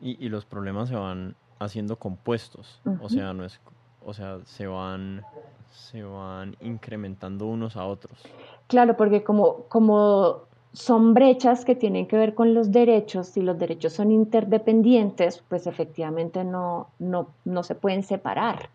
Y, 0.00 0.24
y 0.24 0.28
los 0.30 0.46
problemas 0.46 0.88
se 0.88 0.94
van 0.94 1.36
haciendo 1.58 1.98
compuestos, 1.98 2.80
o 3.00 3.08
sea, 3.08 3.32
no 3.32 3.44
es, 3.44 3.60
o 4.06 4.14
sea, 4.14 4.38
se 4.44 4.66
van, 4.66 5.22
se 5.70 6.02
van 6.02 6.56
incrementando 6.60 7.46
unos 7.46 7.76
a 7.76 7.84
otros. 7.84 8.22
Claro, 8.68 8.96
porque 8.96 9.24
como, 9.24 9.64
como 9.68 10.44
son 10.72 11.12
brechas 11.12 11.64
que 11.64 11.74
tienen 11.74 12.06
que 12.06 12.16
ver 12.16 12.34
con 12.34 12.54
los 12.54 12.70
derechos, 12.70 13.26
si 13.26 13.42
los 13.42 13.58
derechos 13.58 13.92
son 13.92 14.12
interdependientes, 14.12 15.42
pues 15.48 15.66
efectivamente 15.66 16.44
no, 16.44 16.88
no, 16.98 17.28
no 17.44 17.62
se 17.62 17.74
pueden 17.74 18.02
separar. 18.04 18.70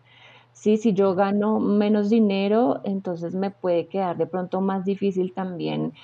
Sí, 0.52 0.76
si 0.76 0.92
yo 0.92 1.14
gano 1.14 1.58
menos 1.60 2.10
dinero, 2.10 2.82
entonces 2.84 3.34
me 3.34 3.50
puede 3.50 3.86
quedar 3.86 4.18
de 4.18 4.26
pronto 4.26 4.60
más 4.60 4.84
difícil 4.84 5.32
también 5.32 5.94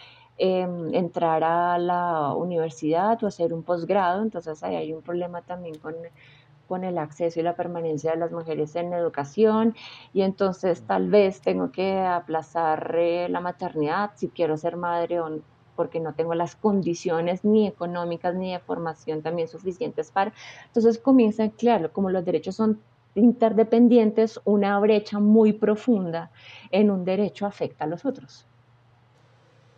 Em, 0.40 0.94
entrar 0.94 1.42
a 1.42 1.78
la 1.78 2.32
universidad 2.32 3.20
o 3.24 3.26
hacer 3.26 3.52
un 3.52 3.64
posgrado, 3.64 4.22
entonces 4.22 4.62
ahí 4.62 4.76
hay 4.76 4.92
un 4.92 5.02
problema 5.02 5.42
también 5.42 5.76
con, 5.80 5.96
con 6.68 6.84
el 6.84 6.98
acceso 6.98 7.40
y 7.40 7.42
la 7.42 7.56
permanencia 7.56 8.12
de 8.12 8.18
las 8.18 8.30
mujeres 8.30 8.76
en 8.76 8.92
educación 8.92 9.74
y 10.12 10.22
entonces 10.22 10.82
tal 10.82 11.08
vez 11.08 11.40
tengo 11.40 11.72
que 11.72 11.98
aplazar 11.98 12.94
eh, 12.96 13.28
la 13.28 13.40
maternidad 13.40 14.10
si 14.16 14.28
quiero 14.28 14.56
ser 14.56 14.76
madre 14.76 15.20
o 15.20 15.40
porque 15.74 16.00
no 16.00 16.12
tengo 16.12 16.34
las 16.34 16.56
condiciones 16.56 17.44
ni 17.44 17.68
económicas 17.68 18.34
ni 18.34 18.52
de 18.52 18.58
formación 18.58 19.22
también 19.22 19.46
suficientes 19.46 20.10
para. 20.10 20.32
Entonces 20.66 20.98
comienza, 20.98 21.48
claro, 21.50 21.92
como 21.92 22.10
los 22.10 22.24
derechos 22.24 22.56
son 22.56 22.80
interdependientes, 23.14 24.40
una 24.44 24.76
brecha 24.80 25.20
muy 25.20 25.52
profunda 25.52 26.32
en 26.72 26.90
un 26.90 27.04
derecho 27.04 27.46
afecta 27.46 27.84
a 27.84 27.86
los 27.86 28.04
otros. 28.04 28.44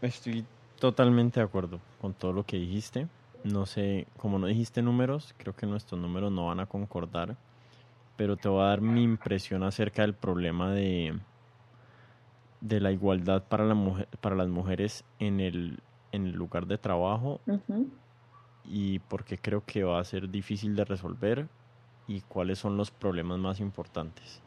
Estoy 0.01 0.45
totalmente 0.79 1.41
de 1.41 1.45
acuerdo 1.45 1.79
con 2.01 2.15
todo 2.15 2.33
lo 2.33 2.45
que 2.45 2.57
dijiste. 2.57 3.07
No 3.45 3.67
sé, 3.67 4.07
como 4.17 4.39
no 4.39 4.47
dijiste 4.47 4.83
números, 4.83 5.35
creo 5.39 5.57
que 5.57 5.67
nuestros 5.67 6.01
números 6.01 6.31
no 6.31 6.47
van 6.47 6.61
a 6.61 6.67
concordar, 6.67 7.37
pero 8.17 8.37
te 8.37 8.49
voy 8.49 8.63
a 8.63 8.67
dar 8.67 8.81
mi 8.83 9.03
impresión 9.03 9.63
acerca 9.63 10.03
del 10.03 10.15
problema 10.15 10.71
de, 10.71 11.19
de 12.61 12.81
la 12.81 12.93
igualdad 12.93 13.45
para, 13.45 13.65
la 13.65 13.75
mujer, 13.75 14.09
para 14.21 14.37
las 14.37 14.49
mujeres 14.49 15.05
en 15.19 15.41
el, 15.41 15.81
en 16.13 16.27
el 16.27 16.33
lugar 16.33 16.67
de 16.67 16.77
trabajo 16.77 17.41
y 18.65 18.99
porque 19.01 19.39
creo 19.39 19.65
que 19.65 19.85
va 19.85 19.99
a 19.99 20.05
ser 20.05 20.29
difícil 20.29 20.77
de 20.77 20.85
resolver 20.85 21.49
y 22.07 22.21
cuáles 22.23 22.59
son 22.59 22.77
los 22.77 22.91
problemas 22.91 23.39
más 23.39 23.61
importantes. 23.61 24.43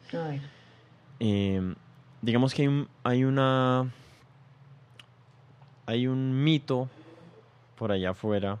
Eh, 1.18 1.74
digamos 2.22 2.54
que 2.54 2.62
hay, 2.62 2.88
hay 3.02 3.24
una 3.24 3.90
hay 5.86 6.06
un 6.06 6.42
mito 6.42 6.88
por 7.76 7.92
allá 7.92 8.10
afuera. 8.10 8.58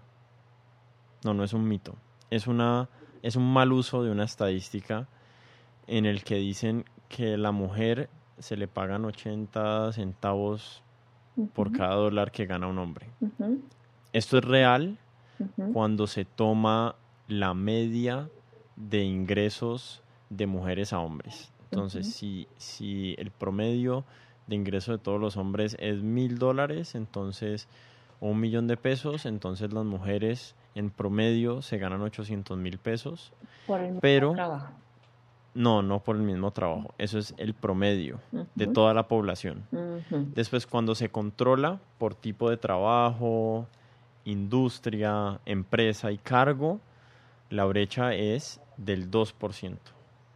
No, 1.24 1.34
no 1.34 1.42
es 1.42 1.52
un 1.52 1.66
mito. 1.66 1.96
Es 2.30 2.46
una 2.46 2.88
es 3.22 3.36
un 3.36 3.50
mal 3.50 3.72
uso 3.72 4.02
de 4.02 4.10
una 4.10 4.24
estadística 4.24 5.08
en 5.86 6.04
el 6.04 6.24
que 6.24 6.36
dicen 6.36 6.84
que 7.08 7.38
la 7.38 7.52
mujer 7.52 8.10
se 8.38 8.56
le 8.56 8.68
pagan 8.68 9.06
80 9.06 9.92
centavos 9.94 10.82
por 11.54 11.72
cada 11.72 11.94
dólar 11.94 12.30
que 12.30 12.44
gana 12.44 12.66
un 12.66 12.78
hombre. 12.78 13.08
Esto 14.12 14.38
es 14.38 14.44
real 14.44 14.98
cuando 15.72 16.06
se 16.06 16.26
toma 16.26 16.96
la 17.26 17.54
media 17.54 18.28
de 18.76 19.02
ingresos 19.02 20.02
de 20.28 20.46
mujeres 20.46 20.92
a 20.92 20.98
hombres. 20.98 21.50
Entonces, 21.70 22.12
si, 22.14 22.46
si 22.58 23.14
el 23.18 23.30
promedio 23.30 24.04
de 24.46 24.56
ingreso 24.56 24.92
de 24.92 24.98
todos 24.98 25.20
los 25.20 25.38
hombres 25.38 25.76
es 25.80 26.02
mil 26.02 26.38
dólares, 26.38 26.94
entonces, 26.94 27.68
o 28.20 28.28
un 28.28 28.40
millón 28.40 28.66
de 28.66 28.76
pesos, 28.76 29.24
entonces 29.24 29.72
las 29.72 29.84
mujeres 29.84 30.54
en 30.74 30.90
promedio 30.90 31.62
se 31.62 31.78
ganan 31.78 32.02
800 32.02 32.58
mil 32.58 32.78
pesos. 32.78 33.32
Por 33.66 33.80
el 33.80 33.86
mismo 33.86 34.00
pero, 34.00 34.32
trabajo. 34.32 34.72
No, 35.54 35.82
no 35.82 36.00
por 36.00 36.16
el 36.16 36.22
mismo 36.22 36.50
trabajo. 36.50 36.92
Eso 36.98 37.18
es 37.18 37.32
el 37.36 37.54
promedio 37.54 38.18
de 38.56 38.66
toda 38.66 38.92
la 38.92 39.06
población. 39.06 39.64
Después, 40.34 40.66
cuando 40.66 40.96
se 40.96 41.10
controla 41.10 41.78
por 41.98 42.16
tipo 42.16 42.50
de 42.50 42.56
trabajo, 42.56 43.68
industria, 44.24 45.38
empresa 45.46 46.10
y 46.10 46.18
cargo, 46.18 46.80
la 47.50 47.64
brecha 47.66 48.14
es 48.14 48.60
del 48.76 49.10
2%. 49.10 49.76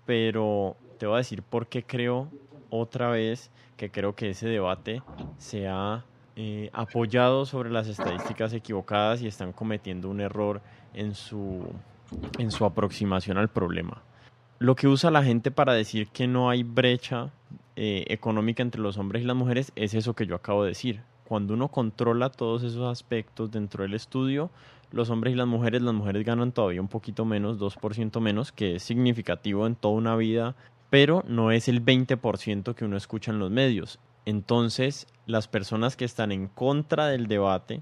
Pero 0.07 0.77
te 0.99 1.07
voy 1.07 1.17
a 1.17 1.19
decir 1.19 1.43
por 1.43 1.67
qué 1.67 1.83
creo 1.83 2.29
otra 2.71 3.11
vez 3.11 3.51
que 3.77 3.91
creo 3.91 4.15
que 4.15 4.31
ese 4.31 4.49
debate 4.49 5.03
se 5.39 5.67
ha 5.69 6.05
eh, 6.41 6.71
apoyado 6.73 7.47
sobre 7.47 7.69
las 7.69 7.89
estadísticas 7.89 8.53
equivocadas 8.53 9.21
y 9.21 9.27
están 9.27 9.53
cometiendo 9.53 10.09
un 10.09 10.21
error 10.21 10.63
en 10.95 11.17
su, 11.17 11.67
en 12.39 12.53
su 12.53 12.65
aproximación 12.65 13.39
al 13.39 13.49
problema. 13.49 14.05
Lo 14.61 14.77
que 14.77 14.87
usa 14.87 15.11
la 15.11 15.25
gente 15.25 15.51
para 15.51 15.73
decir 15.73 16.07
que 16.07 16.29
no 16.29 16.49
hay 16.49 16.63
brecha 16.63 17.31
eh, 17.75 18.05
económica 18.07 18.63
entre 18.63 18.81
los 18.81 18.99
hombres 18.99 19.25
y 19.25 19.27
las 19.27 19.35
mujeres 19.35 19.73
es 19.75 19.95
eso 19.95 20.15
que 20.15 20.27
yo 20.27 20.37
acabo 20.37 20.63
de 20.63 20.69
decir. 20.69 21.03
Cuando 21.25 21.55
uno 21.55 21.67
controla 21.67 22.31
todos 22.31 22.63
esos 22.63 22.89
aspectos 22.89 23.51
dentro 23.51 23.83
del 23.83 23.95
estudio, 23.95 24.51
los 24.93 25.11
hombres 25.11 25.35
y 25.35 25.37
las 25.37 25.49
mujeres, 25.49 25.83
las 25.83 25.93
mujeres 25.93 26.25
ganan 26.25 26.53
todavía 26.53 26.81
un 26.81 26.87
poquito 26.87 27.25
menos, 27.25 27.59
2% 27.59 28.21
menos, 28.21 28.53
que 28.53 28.77
es 28.77 28.85
significativo 28.85 29.67
en 29.67 29.75
toda 29.75 29.95
una 29.95 30.15
vida 30.15 30.55
pero 30.91 31.23
no 31.27 31.51
es 31.51 31.69
el 31.69 31.85
20% 31.85 32.75
que 32.75 32.85
uno 32.85 32.97
escucha 32.97 33.31
en 33.31 33.39
los 33.39 33.51
medios. 33.51 33.99
Entonces, 34.29 35.07
las 35.25 35.49
personas 35.49 35.97
que 35.97 36.05
están 36.05 36.33
en 36.33 36.49
contra 36.49 37.07
del 37.07 37.29
debate 37.29 37.81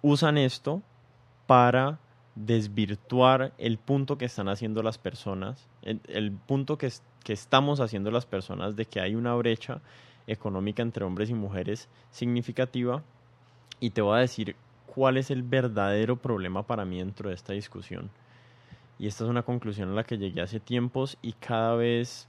usan 0.00 0.38
esto 0.38 0.80
para 1.48 1.98
desvirtuar 2.36 3.52
el 3.58 3.76
punto 3.76 4.16
que 4.16 4.26
están 4.26 4.48
haciendo 4.48 4.84
las 4.84 4.96
personas, 4.96 5.68
el, 5.82 6.30
punto 6.30 6.78
que, 6.78 6.92
que 7.24 7.32
estamos 7.32 7.80
haciendo 7.80 8.12
las 8.12 8.26
personas 8.26 8.76
de 8.76 8.84
que 8.84 9.00
hay 9.00 9.16
una 9.16 9.34
brecha 9.34 9.80
económica 10.28 10.82
entre 10.82 11.04
hombres 11.04 11.30
y 11.30 11.34
mujeres 11.34 11.88
significativa. 12.12 13.02
Y 13.80 13.90
te 13.90 14.02
voy 14.02 14.18
a 14.18 14.20
decir 14.20 14.54
cuál 14.86 15.16
es 15.16 15.32
el 15.32 15.42
verdadero 15.42 16.14
problema 16.14 16.62
para 16.62 16.84
mí 16.84 17.00
dentro 17.00 17.28
de 17.28 17.34
esta 17.34 17.54
discusión 17.54 18.08
y 18.98 19.06
esta 19.06 19.24
es 19.24 19.30
una 19.30 19.42
conclusión 19.42 19.90
a 19.90 19.94
la 19.94 20.04
que 20.04 20.16
llegué 20.16 20.40
hace 20.40 20.60
tiempos 20.60 21.18
y 21.20 21.32
cada 21.32 21.74
vez, 21.74 22.28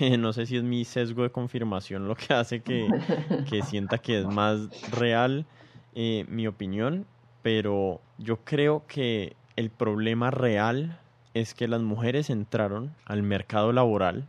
no 0.18 0.32
sé 0.32 0.46
si 0.46 0.56
es 0.56 0.62
mi 0.62 0.84
sesgo 0.84 1.22
de 1.22 1.30
confirmación 1.30 2.08
lo 2.08 2.14
que 2.14 2.34
hace 2.34 2.62
que, 2.62 3.62
sienta 3.62 3.98
que 3.98 4.20
es 4.20 4.26
más 4.26 4.90
real 4.90 5.46
eh, 5.94 6.24
mi 6.28 6.46
opinión, 6.46 7.06
pero 7.42 8.00
yo 8.18 8.38
creo 8.44 8.86
que 8.86 9.36
el 9.56 9.70
problema 9.70 10.30
real 10.30 10.98
es 11.34 11.54
que 11.54 11.68
las 11.68 11.82
mujeres 11.82 12.30
entraron 12.30 12.94
al 13.04 13.22
mercado 13.22 13.72
laboral 13.72 14.28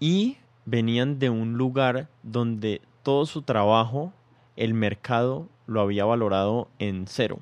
y 0.00 0.36
venían 0.64 1.18
de 1.18 1.30
un 1.30 1.54
lugar 1.54 2.08
donde 2.22 2.82
todo 3.02 3.26
su 3.26 3.42
trabajo, 3.42 4.12
el 4.56 4.74
mercado 4.74 5.48
lo 5.66 5.80
había 5.80 6.04
valorado 6.04 6.68
en 6.78 7.06
cero. 7.06 7.38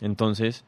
Entonces, 0.00 0.64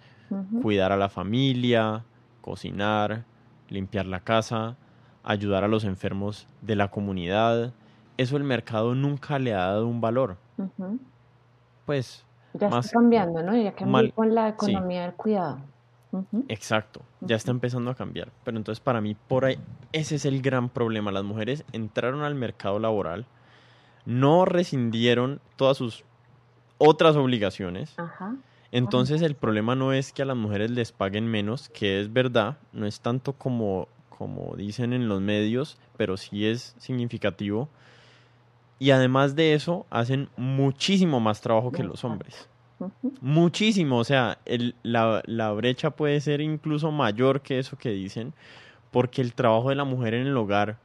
cuidar 0.63 0.93
a 0.93 0.97
la 0.97 1.09
familia, 1.09 2.05
cocinar, 2.41 3.25
limpiar 3.69 4.07
la 4.07 4.21
casa, 4.21 4.77
ayudar 5.23 5.65
a 5.65 5.69
los 5.69 5.85
enfermos 5.85 6.47
de 6.63 6.77
la 6.77 6.89
comunidad. 6.89 7.73
Eso 8.17 8.37
el 8.37 8.45
mercado 8.45 8.95
nunca 8.95 9.39
le 9.39 9.55
ha 9.55 9.67
dado 9.67 9.87
un 9.87 10.01
valor. 10.01 10.37
Pues 11.87 12.25
ya 12.55 12.69
está 12.69 12.83
cambiando, 12.93 13.43
¿no? 13.43 13.57
Ya 13.57 13.73
cambió 13.73 14.13
con 14.15 14.35
la 14.35 14.49
economía 14.49 15.03
del 15.03 15.15
cuidado. 15.15 15.59
Exacto, 16.49 17.03
ya 17.21 17.37
está 17.37 17.53
empezando 17.53 17.91
a 17.91 17.95
cambiar. 17.95 18.31
Pero 18.45 18.57
entonces 18.57 18.81
para 18.81 19.01
mí 19.01 19.15
por 19.15 19.45
ahí 19.45 19.59
ese 19.93 20.17
es 20.17 20.25
el 20.25 20.43
gran 20.43 20.69
problema. 20.69 21.13
Las 21.13 21.25
mujeres 21.25 21.65
entraron 21.73 22.23
al 22.23 22.35
mercado 22.35 22.79
laboral, 22.79 23.27
no 24.05 24.45
rescindieron 24.45 25.41
todas 25.57 25.77
sus 25.77 26.05
otras 26.79 27.17
obligaciones. 27.17 27.99
Ajá 27.99 28.37
Entonces 28.73 29.23
el 29.23 29.35
problema 29.35 29.75
no 29.75 29.93
es 29.93 30.13
que 30.13 30.23
a 30.23 30.25
las 30.25 30.37
mujeres 30.37 30.71
les 30.71 30.93
paguen 30.93 31.27
menos, 31.27 31.69
que 31.69 32.01
es 32.01 32.13
verdad, 32.13 32.59
no 32.73 32.87
es 32.87 33.01
tanto 33.01 33.33
como, 33.35 33.89
como 34.21 34.55
dicen 34.55 34.93
en 34.93 35.09
los 35.09 35.23
medios, 35.23 35.79
pero 35.97 36.19
sí 36.19 36.47
es 36.47 36.75
significativo. 36.77 37.71
Y 38.79 38.91
además 38.91 39.35
de 39.35 39.55
eso, 39.55 39.87
hacen 39.89 40.29
muchísimo 40.37 41.21
más 41.21 41.41
trabajo 41.41 41.73
que 41.73 41.83
los 41.83 42.05
hombres. 42.05 42.47
Muchísimo, 43.23 43.97
o 43.97 44.05
sea, 44.05 44.37
el, 44.45 44.75
la, 44.83 45.23
la 45.25 45.53
brecha 45.53 45.93
puede 45.93 46.21
ser 46.21 46.43
incluso 46.43 46.91
mayor 46.91 47.41
que 47.41 47.59
eso 47.59 47.79
que 47.79 47.93
dicen, 47.93 48.35
porque 48.91 49.23
el 49.23 49.33
trabajo 49.33 49.71
de 49.71 49.77
la 49.77 49.85
mujer 49.85 50.13
en 50.13 50.27
el 50.27 50.37
hogar, 50.37 50.77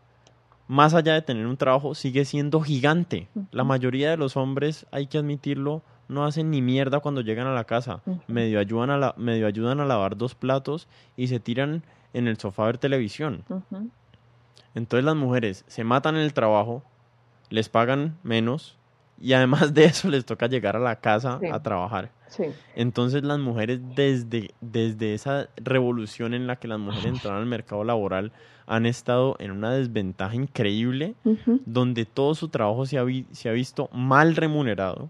más 0.70 0.94
allá 0.94 1.14
de 1.14 1.22
tener 1.22 1.46
un 1.46 1.58
trabajo, 1.58 1.94
sigue 1.94 2.24
siendo 2.24 2.62
gigante. 2.62 3.28
La 3.52 3.66
mayoría 3.66 4.12
de 4.12 4.18
los 4.18 4.38
hombres, 4.38 4.86
hay 4.92 5.08
que 5.08 5.18
admitirlo, 5.18 5.82
no 6.08 6.24
hacen 6.24 6.52
ni 6.52 6.62
mierda 6.62 7.02
cuando 7.02 7.20
llegan 7.20 7.48
a 7.48 7.54
la 7.54 7.66
casa. 7.66 8.02
medio, 8.28 8.60
ayudan 8.60 8.92
a 8.92 8.98
la, 8.98 9.14
medio 9.18 9.46
ayudan 9.46 9.82
a 9.82 9.86
lavar 9.86 10.16
dos 10.16 10.36
platos 10.36 10.88
y 11.18 11.28
se 11.28 11.42
tiran 11.42 11.84
en 12.16 12.28
el 12.28 12.38
sofá 12.38 12.64
a 12.64 12.66
ver 12.68 12.78
televisión. 12.78 13.44
Entonces 14.74 15.06
las 15.06 15.16
mujeres 15.16 15.64
se 15.68 15.84
matan 15.84 16.16
en 16.16 16.22
el 16.22 16.34
trabajo, 16.34 16.84
les 17.50 17.70
pagan 17.70 18.18
menos 18.24 18.78
y 19.20 19.34
además 19.34 19.74
de 19.74 19.86
eso 19.86 20.10
les 20.10 20.26
toca 20.26 20.48
llegar 20.48 20.76
a 20.76 20.80
la 20.80 20.96
casa 20.98 21.40
a 21.52 21.62
trabajar. 21.62 22.12
Entonces 22.76 23.24
las 23.24 23.40
mujeres 23.40 23.80
desde, 23.96 24.52
desde 24.62 25.14
esa 25.14 25.50
revolución 25.58 26.34
en 26.34 26.48
la 26.48 26.56
que 26.56 26.68
las 26.68 26.80
mujeres 26.80 27.06
entraron 27.06 27.42
al 27.42 27.48
mercado 27.48 27.84
laboral 27.84 28.32
han 28.66 28.86
estado 28.86 29.36
en 29.40 29.52
una 29.52 29.72
desventaja 29.72 30.36
increíble 30.36 31.16
donde 31.66 32.06
todo 32.06 32.34
su 32.34 32.48
trabajo 32.50 32.86
se 32.86 32.98
ha, 32.98 33.06
se 33.32 33.50
ha 33.50 33.52
visto 33.52 33.90
mal 33.94 34.36
remunerado. 34.36 35.10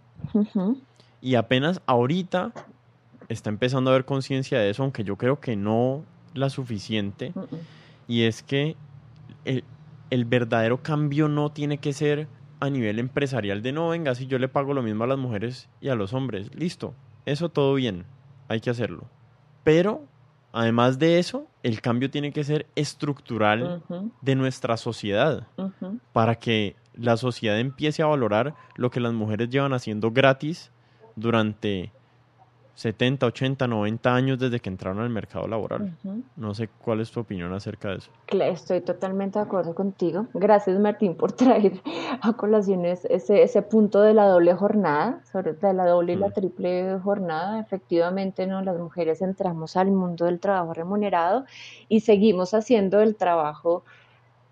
Y 1.21 1.35
apenas 1.35 1.81
ahorita 1.85 2.51
está 3.29 3.49
empezando 3.49 3.89
a 3.89 3.93
haber 3.93 4.05
conciencia 4.05 4.59
de 4.59 4.69
eso, 4.69 4.83
aunque 4.83 5.03
yo 5.03 5.15
creo 5.15 5.39
que 5.39 5.55
no 5.55 6.03
la 6.35 6.51
suficiente. 6.51 7.33
Y 8.07 8.23
es 8.23 8.43
que 8.43 8.75
el, 9.45 9.63
el 10.11 10.25
verdadero 10.25 10.83
cambio 10.83 11.27
no 11.27 11.51
tiene 11.51 11.79
que 11.79 11.93
ser 11.93 12.27
a 12.59 12.69
nivel 12.69 12.99
empresarial 12.99 13.61
de 13.61 13.71
no, 13.71 13.89
venga, 13.89 14.15
si 14.15 14.27
yo 14.27 14.37
le 14.39 14.47
pago 14.47 14.73
lo 14.73 14.83
mismo 14.83 15.03
a 15.03 15.07
las 15.07 15.17
mujeres 15.17 15.69
y 15.81 15.89
a 15.89 15.95
los 15.95 16.13
hombres, 16.13 16.53
listo, 16.55 16.93
eso 17.25 17.49
todo 17.49 17.73
bien, 17.75 18.05
hay 18.47 18.61
que 18.61 18.69
hacerlo. 18.69 19.09
Pero, 19.63 20.05
además 20.53 20.99
de 20.99 21.19
eso, 21.19 21.47
el 21.63 21.81
cambio 21.81 22.09
tiene 22.09 22.31
que 22.31 22.43
ser 22.43 22.67
estructural 22.75 23.83
de 24.21 24.35
nuestra 24.35 24.77
sociedad 24.77 25.47
para 26.13 26.35
que 26.35 26.75
la 26.93 27.17
sociedad 27.17 27.59
empiece 27.59 28.03
a 28.03 28.07
valorar 28.07 28.55
lo 28.75 28.89
que 28.89 28.99
las 28.99 29.13
mujeres 29.13 29.49
llevan 29.49 29.73
haciendo 29.73 30.11
gratis 30.11 30.71
durante 31.15 31.91
70, 32.75 33.25
80, 33.25 33.67
90 33.67 34.13
años 34.13 34.37
desde 34.37 34.59
que 34.59 34.69
entraron 34.69 34.99
al 34.99 35.09
mercado 35.09 35.47
laboral. 35.47 35.95
No 36.35 36.53
sé 36.53 36.67
cuál 36.83 36.99
es 36.99 37.09
tu 37.09 37.21
opinión 37.21 37.53
acerca 37.53 37.89
de 37.89 37.97
eso. 37.97 38.11
Estoy 38.27 38.81
totalmente 38.81 39.39
de 39.39 39.45
acuerdo 39.45 39.73
contigo. 39.73 40.27
Gracias 40.33 40.77
Martín 40.77 41.15
por 41.15 41.31
traer 41.31 41.81
a 42.21 42.33
colaciones 42.33 43.05
ese, 43.05 43.43
ese 43.43 43.61
punto 43.61 44.01
de 44.01 44.13
la 44.13 44.27
doble 44.27 44.53
jornada, 44.53 45.21
sobre 45.31 45.53
de 45.53 45.73
la 45.73 45.85
doble 45.85 46.13
y 46.13 46.15
la 46.17 46.27
mm. 46.27 46.33
triple 46.33 46.99
jornada. 46.99 47.61
Efectivamente, 47.61 48.45
¿no? 48.45 48.61
las 48.61 48.77
mujeres 48.77 49.21
entramos 49.21 49.77
al 49.77 49.91
mundo 49.91 50.25
del 50.25 50.41
trabajo 50.41 50.73
remunerado 50.73 51.45
y 51.87 52.01
seguimos 52.01 52.53
haciendo 52.53 52.99
el 52.99 53.15
trabajo. 53.15 53.83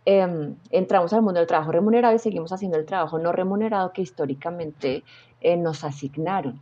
Em, 0.06 0.56
entramos 0.72 1.12
al 1.12 1.22
mundo 1.22 1.40
del 1.40 1.48
trabajo 1.48 1.74
remunerado 1.74 2.16
y 2.16 2.20
seguimos 2.20 2.54
haciendo 2.54 2.78
el 2.78 2.86
trabajo 2.86 3.20
no 3.20 3.34
remunerado 3.34 3.91
que 3.91 4.02
históricamente 4.02 5.04
eh, 5.41 5.58
nos 5.58 5.84
asignaron. 5.84 6.62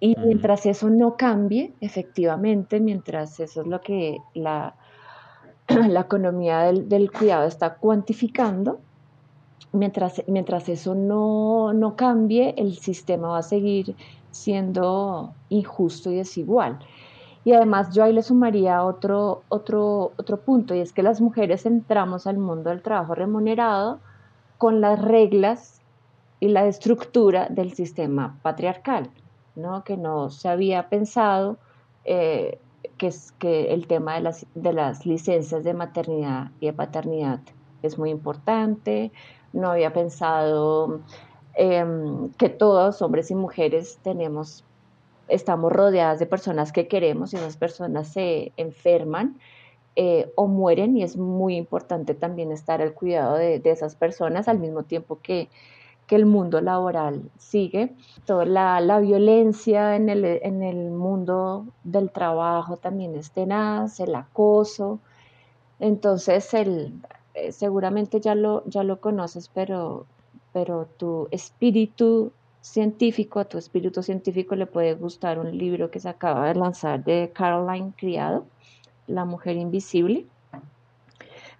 Y 0.00 0.16
mientras 0.16 0.64
eso 0.64 0.88
no 0.88 1.16
cambie, 1.18 1.74
efectivamente, 1.82 2.80
mientras 2.80 3.38
eso 3.38 3.60
es 3.60 3.66
lo 3.66 3.82
que 3.82 4.16
la, 4.32 4.74
la 5.68 6.00
economía 6.00 6.60
del, 6.72 7.12
cuidado 7.12 7.46
está 7.46 7.74
cuantificando, 7.74 8.80
mientras, 9.72 10.22
mientras 10.26 10.70
eso 10.70 10.94
no, 10.94 11.74
no, 11.74 11.96
cambie, 11.96 12.54
el 12.56 12.78
sistema 12.78 13.28
va 13.28 13.38
a 13.38 13.42
seguir 13.42 13.94
siendo 14.30 15.34
injusto 15.50 16.10
y 16.10 16.16
desigual. 16.16 16.78
Y 17.44 17.52
además 17.52 17.94
yo 17.94 18.04
ahí 18.04 18.14
le 18.14 18.22
sumaría 18.22 18.82
otro, 18.82 19.42
otro, 19.50 20.12
otro 20.16 20.40
punto, 20.40 20.74
y 20.74 20.80
es 20.80 20.94
que 20.94 21.02
las 21.02 21.20
mujeres 21.20 21.66
entramos 21.66 22.26
al 22.26 22.38
mundo 22.38 22.70
del 22.70 22.80
trabajo 22.80 23.14
remunerado 23.14 23.98
con 24.56 24.80
las 24.80 24.98
reglas 24.98 25.82
y 26.38 26.48
la 26.48 26.66
estructura 26.66 27.48
del 27.50 27.74
sistema 27.74 28.38
patriarcal 28.42 29.10
que 29.84 29.96
no 29.96 30.30
se 30.30 30.48
había 30.48 30.88
pensado 30.88 31.58
eh, 32.04 32.58
que, 32.98 33.08
es, 33.08 33.32
que 33.32 33.72
el 33.72 33.86
tema 33.86 34.14
de 34.14 34.20
las, 34.20 34.46
de 34.54 34.72
las 34.72 35.06
licencias 35.06 35.64
de 35.64 35.74
maternidad 35.74 36.50
y 36.60 36.66
de 36.66 36.72
paternidad 36.72 37.40
es 37.82 37.98
muy 37.98 38.10
importante, 38.10 39.10
no 39.52 39.70
había 39.70 39.92
pensado 39.92 41.00
em, 41.54 42.30
que 42.32 42.48
todos, 42.48 43.02
hombres 43.02 43.30
y 43.30 43.34
mujeres, 43.34 43.98
tenemos, 44.02 44.64
estamos 45.28 45.72
rodeadas 45.72 46.18
de 46.18 46.26
personas 46.26 46.72
que 46.72 46.88
queremos 46.88 47.32
y 47.32 47.36
esas 47.36 47.56
personas 47.56 48.08
se 48.08 48.52
enferman 48.56 49.38
eh, 49.96 50.30
o 50.36 50.46
mueren 50.46 50.96
y 50.96 51.02
es 51.02 51.16
muy 51.16 51.56
importante 51.56 52.14
también 52.14 52.52
estar 52.52 52.80
al 52.80 52.94
cuidado 52.94 53.36
de, 53.36 53.58
de 53.60 53.70
esas 53.70 53.96
personas 53.96 54.46
al 54.46 54.58
mismo 54.58 54.84
tiempo 54.84 55.18
que 55.22 55.48
que 56.10 56.16
el 56.16 56.26
mundo 56.26 56.60
laboral 56.60 57.30
sigue. 57.38 57.94
Toda 58.26 58.44
la, 58.44 58.98
violencia 58.98 59.94
en 59.94 60.08
el, 60.08 60.24
en 60.24 60.60
el, 60.64 60.90
mundo 60.90 61.66
del 61.84 62.10
trabajo 62.10 62.76
también 62.76 63.14
es 63.14 63.30
tenaz, 63.30 64.00
el 64.00 64.16
acoso. 64.16 64.98
Entonces, 65.78 66.52
el, 66.52 67.00
eh, 67.34 67.52
seguramente 67.52 68.20
ya 68.20 68.34
lo, 68.34 68.64
ya 68.66 68.82
lo 68.82 68.98
conoces, 69.00 69.48
pero, 69.54 70.04
pero 70.52 70.88
tu 70.96 71.28
espíritu 71.30 72.32
científico, 72.60 73.38
a 73.38 73.44
tu 73.44 73.56
espíritu 73.56 74.02
científico 74.02 74.56
le 74.56 74.66
puede 74.66 74.94
gustar 74.94 75.38
un 75.38 75.56
libro 75.56 75.92
que 75.92 76.00
se 76.00 76.08
acaba 76.08 76.48
de 76.48 76.56
lanzar 76.56 77.04
de 77.04 77.30
Caroline 77.32 77.92
Criado, 77.96 78.46
La 79.06 79.24
mujer 79.24 79.54
invisible. 79.54 80.26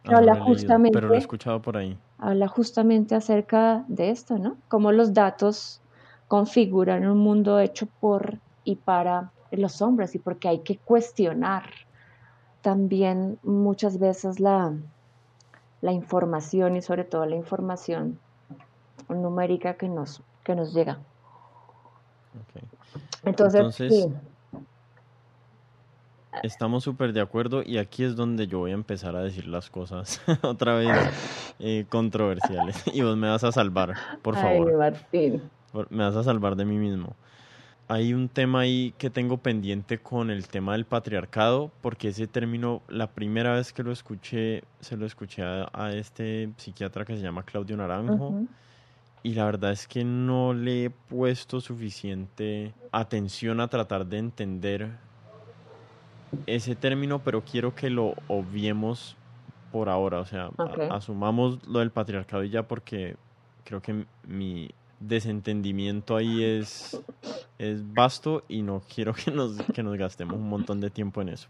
habla 0.06 0.40
justamente, 0.40 0.96
pero 0.96 1.06
lo 1.06 1.14
he 1.14 1.18
escuchado 1.18 1.62
por 1.62 1.76
ahí 1.76 1.96
habla 2.20 2.48
justamente 2.48 3.14
acerca 3.14 3.84
de 3.88 4.10
esto, 4.10 4.38
¿no? 4.38 4.56
Cómo 4.68 4.92
los 4.92 5.14
datos 5.14 5.80
configuran 6.28 7.06
un 7.06 7.18
mundo 7.18 7.58
hecho 7.58 7.86
por 7.86 8.38
y 8.62 8.76
para 8.76 9.32
los 9.50 9.82
hombres 9.82 10.14
y 10.14 10.18
porque 10.18 10.48
hay 10.48 10.58
que 10.60 10.76
cuestionar 10.76 11.64
también 12.60 13.38
muchas 13.42 13.98
veces 13.98 14.38
la, 14.38 14.74
la 15.80 15.92
información 15.92 16.76
y 16.76 16.82
sobre 16.82 17.04
todo 17.04 17.24
la 17.24 17.36
información 17.36 18.18
numérica 19.08 19.74
que 19.74 19.88
nos, 19.88 20.22
que 20.44 20.54
nos 20.54 20.74
llega. 20.74 20.98
Entonces, 23.24 24.08
Estamos 26.42 26.84
súper 26.84 27.12
de 27.12 27.20
acuerdo 27.20 27.62
y 27.64 27.78
aquí 27.78 28.04
es 28.04 28.16
donde 28.16 28.46
yo 28.46 28.60
voy 28.60 28.70
a 28.70 28.74
empezar 28.74 29.16
a 29.16 29.22
decir 29.22 29.46
las 29.46 29.68
cosas 29.68 30.22
otra 30.42 30.74
vez 30.74 30.88
eh, 31.58 31.84
controversiales 31.88 32.82
y 32.94 33.02
vos 33.02 33.16
me 33.16 33.28
vas 33.28 33.44
a 33.44 33.52
salvar, 33.52 33.94
por 34.22 34.36
favor. 34.36 34.76
Martín. 34.76 35.42
Me 35.90 36.04
vas 36.04 36.16
a 36.16 36.24
salvar 36.24 36.56
de 36.56 36.64
mí 36.64 36.78
mismo. 36.78 37.14
Hay 37.88 38.14
un 38.14 38.28
tema 38.28 38.60
ahí 38.60 38.94
que 38.98 39.10
tengo 39.10 39.38
pendiente 39.38 39.98
con 39.98 40.30
el 40.30 40.46
tema 40.46 40.72
del 40.72 40.84
patriarcado, 40.84 41.72
porque 41.80 42.08
ese 42.08 42.28
término, 42.28 42.82
la 42.88 43.08
primera 43.08 43.54
vez 43.54 43.72
que 43.72 43.82
lo 43.82 43.90
escuché, 43.90 44.62
se 44.78 44.96
lo 44.96 45.06
escuché 45.06 45.42
a, 45.42 45.92
este 45.92 46.50
psiquiatra 46.56 47.04
que 47.04 47.16
se 47.16 47.22
llama 47.22 47.42
Claudio 47.42 47.76
Naranjo. 47.76 48.44
Y 49.24 49.34
la 49.34 49.44
verdad 49.44 49.72
es 49.72 49.88
que 49.88 50.04
no 50.04 50.54
le 50.54 50.84
he 50.84 50.90
puesto 50.90 51.60
suficiente 51.60 52.72
atención 52.92 53.60
a 53.60 53.66
tratar 53.66 54.06
de 54.06 54.18
entender 54.18 54.90
ese 56.46 56.76
término, 56.76 57.20
pero 57.20 57.42
quiero 57.44 57.74
que 57.74 57.90
lo 57.90 58.14
obviemos 58.28 59.16
por 59.72 59.88
ahora. 59.88 60.20
O 60.20 60.24
sea, 60.24 60.50
asumamos 60.90 61.66
lo 61.66 61.80
del 61.80 61.90
patriarcado 61.90 62.44
y 62.44 62.50
ya 62.50 62.64
porque 62.64 63.16
creo 63.64 63.80
que 63.80 64.06
mi 64.26 64.70
desentendimiento 65.00 66.16
ahí 66.16 66.44
es, 66.44 67.00
es 67.58 67.94
vasto 67.94 68.44
y 68.48 68.62
no 68.62 68.82
quiero 68.94 69.14
que 69.14 69.30
nos, 69.30 69.56
que 69.62 69.82
nos 69.82 69.96
gastemos 69.96 70.36
un 70.36 70.48
montón 70.48 70.80
de 70.80 70.90
tiempo 70.90 71.22
en 71.22 71.30
eso. 71.30 71.48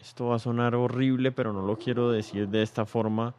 Esto 0.00 0.26
va 0.26 0.36
a 0.36 0.38
sonar 0.40 0.74
horrible, 0.74 1.32
pero 1.32 1.52
no 1.52 1.62
lo 1.62 1.78
quiero 1.78 2.10
decir 2.10 2.48
de 2.48 2.62
esta 2.62 2.84
forma. 2.84 3.34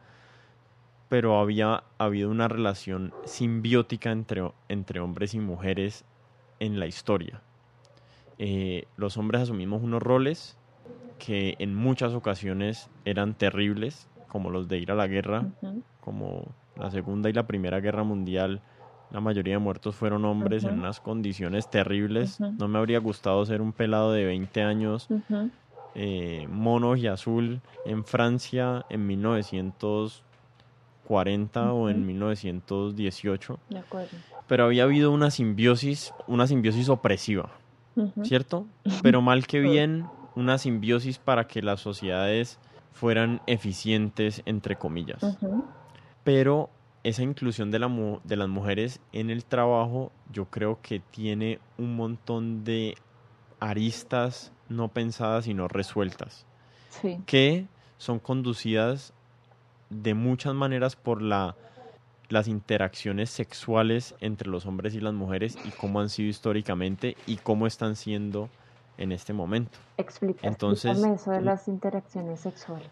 Pero 1.10 1.38
había 1.38 1.84
habido 1.98 2.30
una 2.30 2.48
relación 2.48 3.12
simbiótica 3.24 4.10
entre, 4.10 4.50
entre 4.68 5.00
hombres 5.00 5.34
y 5.34 5.38
mujeres 5.38 6.04
en 6.58 6.80
la 6.80 6.86
historia. 6.86 7.42
Eh, 8.38 8.84
los 8.96 9.16
hombres 9.16 9.42
asumimos 9.42 9.82
unos 9.82 10.02
roles 10.02 10.56
que 11.18 11.54
en 11.58 11.74
muchas 11.74 12.12
ocasiones 12.12 12.90
eran 13.04 13.34
terribles, 13.34 14.08
como 14.28 14.50
los 14.50 14.68
de 14.68 14.78
ir 14.78 14.90
a 14.90 14.94
la 14.94 15.06
guerra, 15.06 15.46
como 16.00 16.46
la 16.76 16.90
Segunda 16.90 17.30
y 17.30 17.32
la 17.32 17.46
Primera 17.46 17.80
Guerra 17.80 18.02
Mundial, 18.02 18.60
la 19.10 19.20
mayoría 19.20 19.54
de 19.54 19.58
muertos 19.58 19.94
fueron 19.94 20.24
hombres 20.24 20.64
en 20.64 20.80
unas 20.80 21.00
condiciones 21.00 21.70
terribles. 21.70 22.40
No 22.40 22.66
me 22.66 22.78
habría 22.78 22.98
gustado 22.98 23.44
ser 23.46 23.62
un 23.62 23.72
pelado 23.72 24.12
de 24.12 24.24
20 24.24 24.62
años, 24.62 25.08
eh, 25.94 26.48
mono 26.50 26.96
y 26.96 27.06
azul, 27.06 27.60
en 27.84 28.04
Francia 28.04 28.84
en 28.90 29.06
1940 29.06 31.72
o 31.72 31.88
en 31.88 32.06
1918. 32.06 33.60
De 33.70 33.78
acuerdo. 33.78 34.16
Pero 34.48 34.64
había 34.64 34.82
habido 34.82 35.12
una 35.12 35.30
simbiosis, 35.30 36.12
una 36.26 36.48
simbiosis 36.48 36.88
opresiva, 36.88 37.50
¿cierto? 38.22 38.66
Pero 39.02 39.22
mal 39.22 39.46
que 39.46 39.60
bien, 39.60 40.06
una 40.34 40.58
simbiosis 40.58 41.18
para 41.18 41.46
que 41.46 41.62
las 41.62 41.80
sociedades 41.80 42.58
fueran 42.92 43.40
eficientes, 43.46 44.42
entre 44.46 44.76
comillas. 44.76 45.20
Pero 46.22 46.70
esa 47.02 47.22
inclusión 47.22 47.70
de, 47.70 47.78
la 47.78 47.90
de 48.24 48.36
las 48.36 48.48
mujeres 48.48 49.00
en 49.12 49.30
el 49.30 49.44
trabajo 49.44 50.10
yo 50.32 50.46
creo 50.46 50.80
que 50.80 51.00
tiene 51.00 51.58
un 51.76 51.96
montón 51.96 52.64
de 52.64 52.94
aristas 53.60 54.52
no 54.68 54.88
pensadas 54.88 55.46
y 55.46 55.54
no 55.54 55.68
resueltas. 55.68 56.46
Que 57.26 57.66
son 57.98 58.18
conducidas 58.18 59.12
de 59.90 60.14
muchas 60.14 60.54
maneras 60.54 60.96
por 60.96 61.20
la, 61.20 61.56
las 62.28 62.48
interacciones 62.48 63.30
sexuales 63.30 64.14
entre 64.20 64.48
los 64.48 64.66
hombres 64.66 64.94
y 64.94 65.00
las 65.00 65.14
mujeres 65.14 65.56
y 65.64 65.70
cómo 65.70 66.00
han 66.00 66.08
sido 66.08 66.28
históricamente 66.28 67.16
y 67.26 67.36
cómo 67.36 67.66
están 67.66 67.96
siendo 67.96 68.48
en 68.98 69.12
este 69.12 69.32
momento. 69.32 69.78
Explica, 69.96 70.46
Entonces, 70.46 70.98
eso 70.98 71.30
de 71.30 71.42
las 71.42 71.68
interacciones 71.68 72.40
sexuales. 72.40 72.90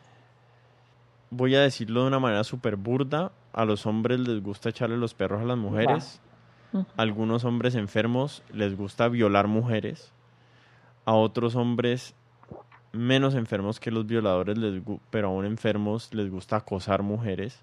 Voy 1.31 1.55
a 1.55 1.61
decirlo 1.61 2.03
de 2.03 2.09
una 2.09 2.19
manera 2.19 2.45
súper 2.45 2.77
burda. 2.77 3.33
A 3.53 3.65
los 3.65 3.87
hombres 3.87 4.21
les 4.21 4.43
gusta 4.43 4.69
echarle 4.69 4.97
los 4.97 5.15
perros 5.15 5.43
a 5.43 5.45
las 5.45 5.57
mujeres. 5.57 6.21
A 6.75 7.03
algunos 7.03 7.45
hombres 7.45 7.75
enfermos 7.75 8.43
les 8.53 8.77
gusta 8.77 9.09
violar 9.09 9.47
mujeres. 9.47 10.13
A 11.05 11.15
otros 11.15 11.57
hombres 11.57 12.15
menos 12.93 13.35
enfermos 13.35 13.81
que 13.81 13.91
los 13.91 14.07
violadores, 14.07 14.59
les, 14.59 14.83
pero 15.11 15.29
aún 15.29 15.47
enfermos, 15.47 16.13
les 16.13 16.31
gusta 16.31 16.57
acosar 16.57 17.03
mujeres. 17.03 17.63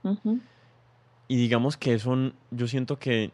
Y 1.30 1.38
digamos 1.38 1.77
que 1.77 1.93
eso, 1.93 2.34
yo 2.49 2.68
siento 2.68 2.97
que 2.97 3.31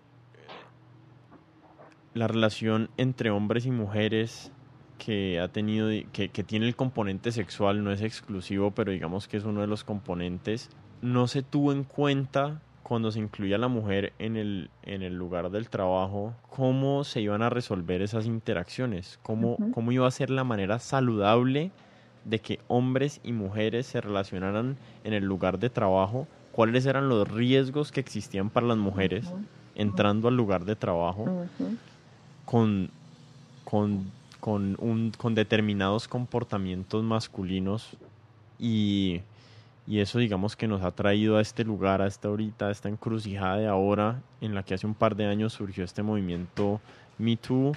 la 2.13 2.27
relación 2.27 2.89
entre 2.97 3.31
hombres 3.31 3.65
y 3.65 3.71
mujeres 3.71 4.51
que 4.97 5.39
ha 5.39 5.47
tenido, 5.47 5.87
que, 6.11 6.27
que, 6.27 6.43
tiene 6.43 6.67
el 6.67 6.75
componente 6.75 7.31
sexual, 7.31 7.85
no 7.85 7.93
es 7.93 8.01
exclusivo, 8.01 8.71
pero 8.71 8.91
digamos 8.91 9.29
que 9.29 9.37
es 9.37 9.45
uno 9.45 9.61
de 9.61 9.67
los 9.67 9.85
componentes, 9.85 10.69
no 11.01 11.27
se 11.27 11.41
tuvo 11.41 11.71
en 11.71 11.85
cuenta 11.85 12.61
cuando 12.83 13.11
se 13.11 13.19
incluía 13.19 13.55
a 13.55 13.59
la 13.59 13.69
mujer 13.69 14.11
en 14.19 14.35
el, 14.35 14.69
en 14.83 15.01
el 15.01 15.15
lugar 15.15 15.49
del 15.49 15.69
trabajo, 15.69 16.35
cómo 16.49 17.05
se 17.05 17.21
iban 17.21 17.41
a 17.43 17.49
resolver 17.49 18.01
esas 18.01 18.25
interacciones, 18.25 19.19
cómo, 19.23 19.57
cómo 19.73 19.93
iba 19.93 20.05
a 20.05 20.11
ser 20.11 20.29
la 20.29 20.43
manera 20.43 20.79
saludable 20.79 21.71
de 22.25 22.39
que 22.39 22.59
hombres 22.67 23.21
y 23.23 23.31
mujeres 23.31 23.87
se 23.87 24.01
relacionaran 24.01 24.77
en 25.05 25.13
el 25.13 25.23
lugar 25.23 25.59
de 25.59 25.69
trabajo, 25.69 26.27
cuáles 26.55 26.85
eran 26.85 27.09
los 27.09 27.27
riesgos 27.27 27.91
que 27.91 27.99
existían 27.99 28.49
para 28.49 28.65
las 28.65 28.77
mujeres 28.77 29.25
entrando 29.75 30.29
al 30.29 30.37
lugar 30.37 30.63
de 30.63 30.75
trabajo 30.75 31.45
con, 32.45 32.89
con 33.65 34.05
con, 34.45 34.77
un, 34.79 35.11
con 35.17 35.33
determinados 35.33 36.07
comportamientos 36.07 37.03
masculinos 37.03 37.97
y, 38.59 39.21
eso 39.87 40.19
digamos 40.19 40.55
que 40.55 40.67
nos 40.67 40.83
ha 40.83 40.91
traído 40.91 41.37
a 41.37 41.41
este 41.41 41.63
lugar, 41.63 42.03
a 42.03 42.05
esta 42.05 42.27
ahorita, 42.27 42.67
a 42.67 42.71
esta 42.71 42.87
encrucijada 42.87 43.57
de 43.57 43.67
ahora 43.67 44.21
en 44.41 44.53
la 44.53 44.61
que 44.61 44.75
hace 44.75 44.85
un 44.85 44.93
par 44.93 45.15
de 45.15 45.25
años 45.25 45.53
surgió 45.53 45.83
este 45.83 46.03
movimiento 46.03 46.79
Me 47.17 47.37
Too 47.37 47.71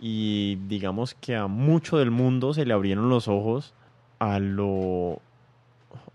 y 0.00 0.56
digamos 0.66 1.14
que 1.14 1.36
a 1.36 1.46
mucho 1.46 1.98
del 1.98 2.10
mundo 2.10 2.52
se 2.52 2.66
le 2.66 2.74
abrieron 2.74 3.08
los 3.08 3.28
ojos 3.28 3.72
a 4.18 4.40
lo 4.40 5.20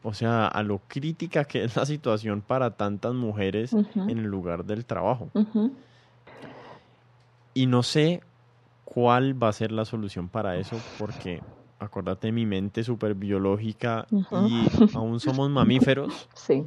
o 0.04 0.14
sea, 0.14 0.48
a 0.48 0.64
lo 0.64 0.80
crítica 0.88 1.46
que 1.46 1.64
es 1.64 1.76
la 1.76 1.86
situación 1.86 2.42
para 2.42 2.72
tantas 2.72 3.14
mujeres 3.14 3.74
en 3.74 4.10
el 4.10 4.24
lugar 4.24 4.66
del 4.66 4.86
trabajo. 4.86 5.30
Y 7.54 7.68
no 7.68 7.84
sé 7.84 8.22
cuál 8.84 9.42
va 9.42 9.48
a 9.48 9.54
ser 9.54 9.72
la 9.72 9.86
solución 9.86 10.28
para 10.28 10.58
eso, 10.58 10.78
porque 11.00 11.42
acuérdate, 11.80 12.32
mi 12.32 12.46
mente 12.46 12.84
súper 12.84 13.16
biológica 13.16 14.08
y 14.12 14.68
aún 14.94 15.20
somos 15.20 15.50
mamíferos. 15.50 16.30
Sí. 16.36 16.66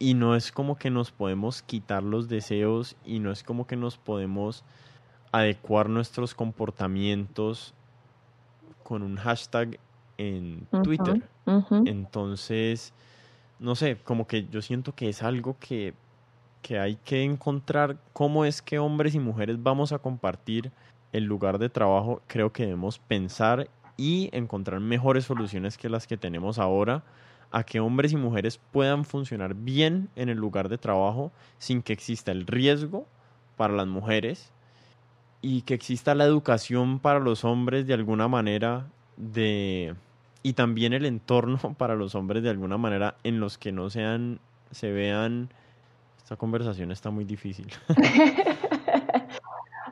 Y 0.00 0.14
no 0.14 0.36
es 0.36 0.52
como 0.52 0.76
que 0.76 0.90
nos 0.90 1.10
podemos 1.10 1.62
quitar 1.62 2.04
los 2.04 2.28
deseos 2.28 2.96
y 3.04 3.18
no 3.18 3.32
es 3.32 3.42
como 3.42 3.66
que 3.66 3.74
nos 3.74 3.98
podemos 3.98 4.64
adecuar 5.32 5.88
nuestros 5.88 6.34
comportamientos 6.34 7.74
con 8.84 9.02
un 9.02 9.16
hashtag 9.16 9.80
en 10.18 10.66
Twitter. 10.82 11.22
Entonces, 11.86 12.92
no 13.58 13.74
sé, 13.74 13.96
como 14.04 14.26
que 14.26 14.46
yo 14.48 14.60
siento 14.60 14.94
que 14.94 15.08
es 15.08 15.22
algo 15.22 15.56
que, 15.58 15.94
que 16.60 16.78
hay 16.78 16.96
que 16.96 17.22
encontrar 17.22 17.96
cómo 18.12 18.44
es 18.44 18.60
que 18.60 18.78
hombres 18.78 19.14
y 19.14 19.20
mujeres 19.20 19.62
vamos 19.62 19.92
a 19.92 19.98
compartir 19.98 20.70
el 21.12 21.24
lugar 21.24 21.58
de 21.58 21.70
trabajo, 21.70 22.20
creo 22.26 22.52
que 22.52 22.64
debemos 22.64 22.98
pensar 22.98 23.70
y 23.96 24.28
encontrar 24.32 24.80
mejores 24.80 25.24
soluciones 25.24 25.78
que 25.78 25.88
las 25.88 26.06
que 26.06 26.16
tenemos 26.16 26.58
ahora 26.58 27.02
a 27.50 27.64
que 27.64 27.80
hombres 27.80 28.12
y 28.12 28.16
mujeres 28.16 28.60
puedan 28.72 29.04
funcionar 29.04 29.54
bien 29.54 30.10
en 30.16 30.28
el 30.28 30.36
lugar 30.36 30.68
de 30.68 30.76
trabajo 30.76 31.32
sin 31.56 31.82
que 31.82 31.94
exista 31.94 32.30
el 32.30 32.46
riesgo 32.46 33.06
para 33.56 33.72
las 33.72 33.86
mujeres 33.86 34.52
y 35.40 35.62
que 35.62 35.74
exista 35.74 36.14
la 36.14 36.24
educación 36.24 36.98
para 36.98 37.20
los 37.20 37.44
hombres 37.44 37.86
de 37.86 37.94
alguna 37.94 38.28
manera 38.28 38.86
de 39.16 39.94
y 40.42 40.52
también 40.54 40.92
el 40.92 41.04
entorno 41.06 41.58
para 41.78 41.94
los 41.94 42.14
hombres 42.14 42.42
de 42.42 42.50
alguna 42.50 42.78
manera 42.78 43.16
en 43.24 43.40
los 43.40 43.58
que 43.58 43.72
no 43.72 43.90
sean 43.90 44.40
se 44.70 44.90
vean 44.90 45.50
esta 46.18 46.36
conversación 46.36 46.92
está 46.92 47.10
muy 47.10 47.24
difícil 47.24 47.72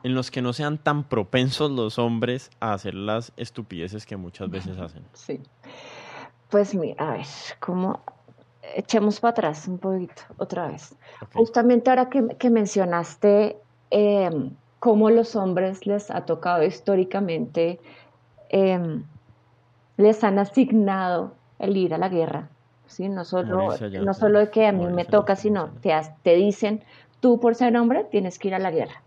en 0.02 0.14
los 0.14 0.30
que 0.30 0.42
no 0.42 0.52
sean 0.52 0.78
tan 0.78 1.04
propensos 1.04 1.70
los 1.70 1.98
hombres 1.98 2.50
a 2.60 2.74
hacer 2.74 2.94
las 2.94 3.32
estupideces 3.36 4.06
que 4.06 4.16
muchas 4.16 4.48
veces 4.50 4.78
hacen. 4.78 5.04
Sí. 5.14 5.40
Pues 6.48 6.76
mira, 6.76 7.08
a 7.08 7.12
ver, 7.14 7.26
como 7.58 8.00
echemos 8.74 9.18
para 9.18 9.32
atrás 9.32 9.66
un 9.66 9.78
poquito, 9.78 10.22
otra 10.36 10.68
vez. 10.68 10.94
Justamente 11.34 11.90
ahora 11.90 12.08
que, 12.08 12.50
mencionaste 12.50 13.56
em, 13.90 14.52
cómo 14.78 15.10
los 15.10 15.34
hombres 15.34 15.86
les 15.86 16.10
ha 16.10 16.24
tocado 16.24 16.62
históricamente, 16.62 17.80
em, 18.48 19.02
les 19.96 20.22
han 20.24 20.38
asignado 20.38 21.32
el 21.58 21.76
ir 21.76 21.94
a 21.94 21.98
la 21.98 22.08
guerra. 22.08 22.48
¿sí? 22.86 23.08
No, 23.08 23.24
solo, 23.24 23.68
no 24.02 24.14
solo 24.14 24.38
de 24.38 24.50
que 24.50 24.66
a 24.66 24.72
mí 24.72 24.86
me 24.86 25.04
toca, 25.04 25.36
sino 25.36 25.70
te, 25.80 25.92
te 26.22 26.34
dicen, 26.34 26.82
tú 27.20 27.40
por 27.40 27.54
ser 27.54 27.76
hombre 27.76 28.04
tienes 28.04 28.38
que 28.38 28.48
ir 28.48 28.54
a 28.54 28.58
la 28.58 28.70
guerra. 28.70 29.02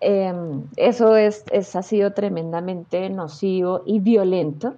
Em, 0.00 0.64
eso 0.76 1.16
es, 1.16 1.44
ha 1.74 1.82
sido 1.82 2.12
tremendamente 2.12 3.08
nocivo 3.08 3.82
y 3.86 4.00
violento. 4.00 4.74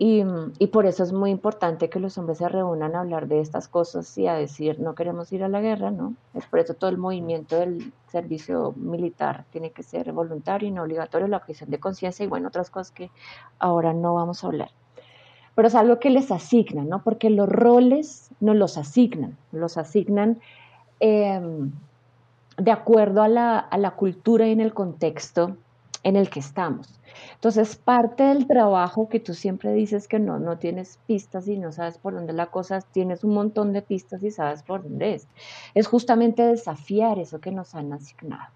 Y, 0.00 0.22
por 0.68 0.86
eso 0.86 1.02
es 1.02 1.12
muy 1.12 1.30
importante 1.30 1.88
que 1.90 1.98
los 1.98 2.18
hombres 2.18 2.38
se 2.38 2.48
reúnan 2.48 2.94
a 2.94 3.00
hablar 3.00 3.26
de 3.26 3.40
estas 3.40 3.66
cosas 3.66 4.16
y 4.16 4.28
a 4.28 4.34
decir 4.34 4.78
no 4.78 4.94
queremos 4.94 5.32
ir 5.32 5.42
a 5.42 5.48
la 5.48 5.60
guerra, 5.60 5.90
¿no? 5.90 6.14
Es 6.34 6.46
por 6.46 6.60
eso 6.60 6.74
todo 6.74 6.90
el 6.90 6.98
movimiento 6.98 7.56
del 7.56 7.92
servicio 8.10 8.74
militar 8.76 9.44
tiene 9.50 9.70
que 9.70 9.82
ser 9.82 10.12
voluntario 10.12 10.68
y 10.68 10.72
no 10.72 10.82
obligatorio, 10.82 11.26
la 11.26 11.38
objeción 11.38 11.70
de 11.70 11.80
conciencia 11.80 12.24
y 12.24 12.28
bueno, 12.28 12.48
otras 12.48 12.70
cosas 12.70 12.92
que 12.92 13.10
ahora 13.58 13.92
no 13.92 14.14
vamos 14.14 14.44
a 14.44 14.46
hablar. 14.46 14.70
Pero 15.56 15.66
es 15.66 15.74
algo 15.74 15.98
que 15.98 16.10
les 16.10 16.30
asignan, 16.30 16.88
¿no? 16.88 17.02
Porque 17.02 17.30
los 17.30 17.48
roles 17.48 18.30
no 18.38 18.54
los 18.54 18.78
asignan, 18.78 19.36
los 19.50 19.78
asignan 19.78 20.38
em, 21.00 21.72
de 22.56 22.70
acuerdo 22.70 23.22
a 23.22 23.28
la, 23.28 23.58
a 23.58 23.78
la 23.78 23.92
cultura 23.92 24.46
y 24.46 24.52
en 24.52 24.60
el 24.60 24.74
contexto 24.74 25.56
en 26.02 26.16
el 26.16 26.30
que 26.30 26.40
estamos. 26.40 26.98
Entonces, 27.34 27.76
parte 27.76 28.24
del 28.24 28.46
trabajo 28.46 29.08
que 29.08 29.20
tú 29.20 29.34
siempre 29.34 29.72
dices 29.72 30.08
que 30.08 30.18
no, 30.18 30.38
no 30.38 30.58
tienes 30.58 30.98
pistas 31.06 31.48
y 31.48 31.58
no 31.58 31.72
sabes 31.72 31.98
por 31.98 32.14
dónde 32.14 32.32
la 32.32 32.46
cosa, 32.46 32.80
tienes 32.80 33.24
un 33.24 33.34
montón 33.34 33.72
de 33.72 33.82
pistas 33.82 34.22
y 34.22 34.30
sabes 34.30 34.62
por 34.62 34.82
dónde 34.82 35.14
es. 35.14 35.28
Es 35.74 35.86
justamente 35.86 36.42
desafiar 36.42 37.18
eso 37.18 37.40
que 37.40 37.52
nos 37.52 37.74
han 37.74 37.92
asignado. 37.92 38.52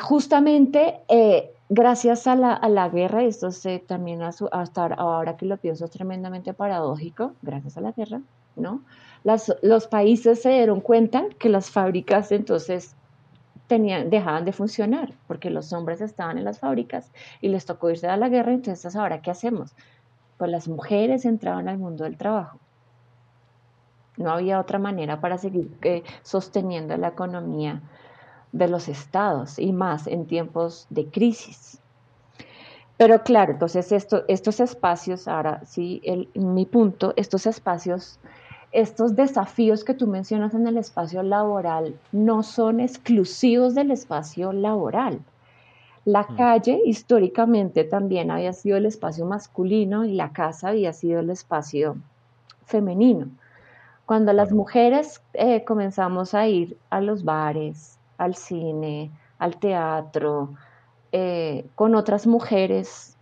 Justamente 0.00 1.00
eh, 1.08 1.52
gracias 1.68 2.26
a 2.26 2.36
la, 2.36 2.52
a 2.52 2.68
la, 2.68 2.88
guerra, 2.88 3.24
esto 3.24 3.50
se, 3.50 3.80
también 3.80 4.22
hasta 4.22 4.86
ahora 4.86 5.36
que 5.36 5.46
lo 5.46 5.56
pienso 5.56 5.84
es 5.84 5.90
tremendamente 5.90 6.54
paradójico, 6.54 7.32
gracias 7.42 7.76
a 7.76 7.80
la 7.80 7.92
guerra, 7.92 8.20
¿no? 8.56 8.82
los 9.62 9.86
países 9.86 10.40
se 10.40 10.48
dieron 10.50 10.80
cuenta 10.80 11.26
que 11.38 11.50
las 11.50 11.70
fábricas 11.70 12.32
entonces 12.32 12.94
dejaban 13.78 14.44
de 14.44 14.52
funcionar 14.52 15.12
porque 15.26 15.50
los 15.50 15.72
hombres 15.72 16.00
estaban 16.00 16.38
en 16.38 16.44
las 16.44 16.58
fábricas 16.58 17.10
y 17.40 17.48
les 17.48 17.66
tocó 17.66 17.90
irse 17.90 18.08
a 18.08 18.16
la 18.16 18.28
guerra, 18.28 18.52
entonces 18.52 18.96
ahora 18.96 19.22
¿qué 19.22 19.30
hacemos? 19.30 19.74
Pues 20.38 20.50
las 20.50 20.68
mujeres 20.68 21.24
entraban 21.24 21.68
al 21.68 21.78
mundo 21.78 22.04
del 22.04 22.16
trabajo. 22.16 22.58
No 24.16 24.30
había 24.30 24.60
otra 24.60 24.78
manera 24.78 25.20
para 25.20 25.38
seguir 25.38 25.70
eh, 25.82 26.02
sosteniendo 26.22 26.96
la 26.96 27.08
economía 27.08 27.80
de 28.52 28.68
los 28.68 28.88
estados 28.88 29.58
y 29.58 29.72
más 29.72 30.06
en 30.06 30.26
tiempos 30.26 30.86
de 30.90 31.06
crisis. 31.06 31.80
Pero 32.96 33.22
claro, 33.22 33.52
entonces 33.52 33.92
estos 33.92 34.60
espacios, 34.60 35.26
ahora 35.26 35.64
sí, 35.64 36.02
mi 36.34 36.66
punto, 36.66 37.14
estos 37.16 37.46
espacios, 37.46 38.18
estos 38.72 39.16
desafíos 39.16 39.84
que 39.84 39.94
tú 39.94 40.06
mencionas 40.06 40.54
en 40.54 40.66
el 40.66 40.78
espacio 40.78 41.22
laboral 41.22 41.96
no 42.12 42.42
son 42.42 42.80
exclusivos 42.80 43.74
del 43.74 43.90
espacio 43.90 44.52
laboral. 44.52 45.20
La 46.04 46.22
mm. 46.22 46.36
calle 46.36 46.80
históricamente 46.84 47.84
también 47.84 48.30
había 48.30 48.52
sido 48.52 48.76
el 48.76 48.86
espacio 48.86 49.26
masculino 49.26 50.04
y 50.04 50.14
la 50.14 50.32
casa 50.32 50.68
había 50.68 50.92
sido 50.92 51.20
el 51.20 51.30
espacio 51.30 51.96
femenino. 52.64 53.26
Cuando 54.06 54.32
las 54.32 54.52
mujeres 54.52 55.20
eh, 55.34 55.64
comenzamos 55.64 56.34
a 56.34 56.46
ir 56.48 56.76
a 56.90 57.00
los 57.00 57.24
bares, 57.24 57.98
al 58.18 58.34
cine, 58.34 59.10
al 59.38 59.56
teatro, 59.56 60.50
eh, 61.12 61.66
con 61.74 61.94
otras 61.94 62.26
mujeres 62.26 63.16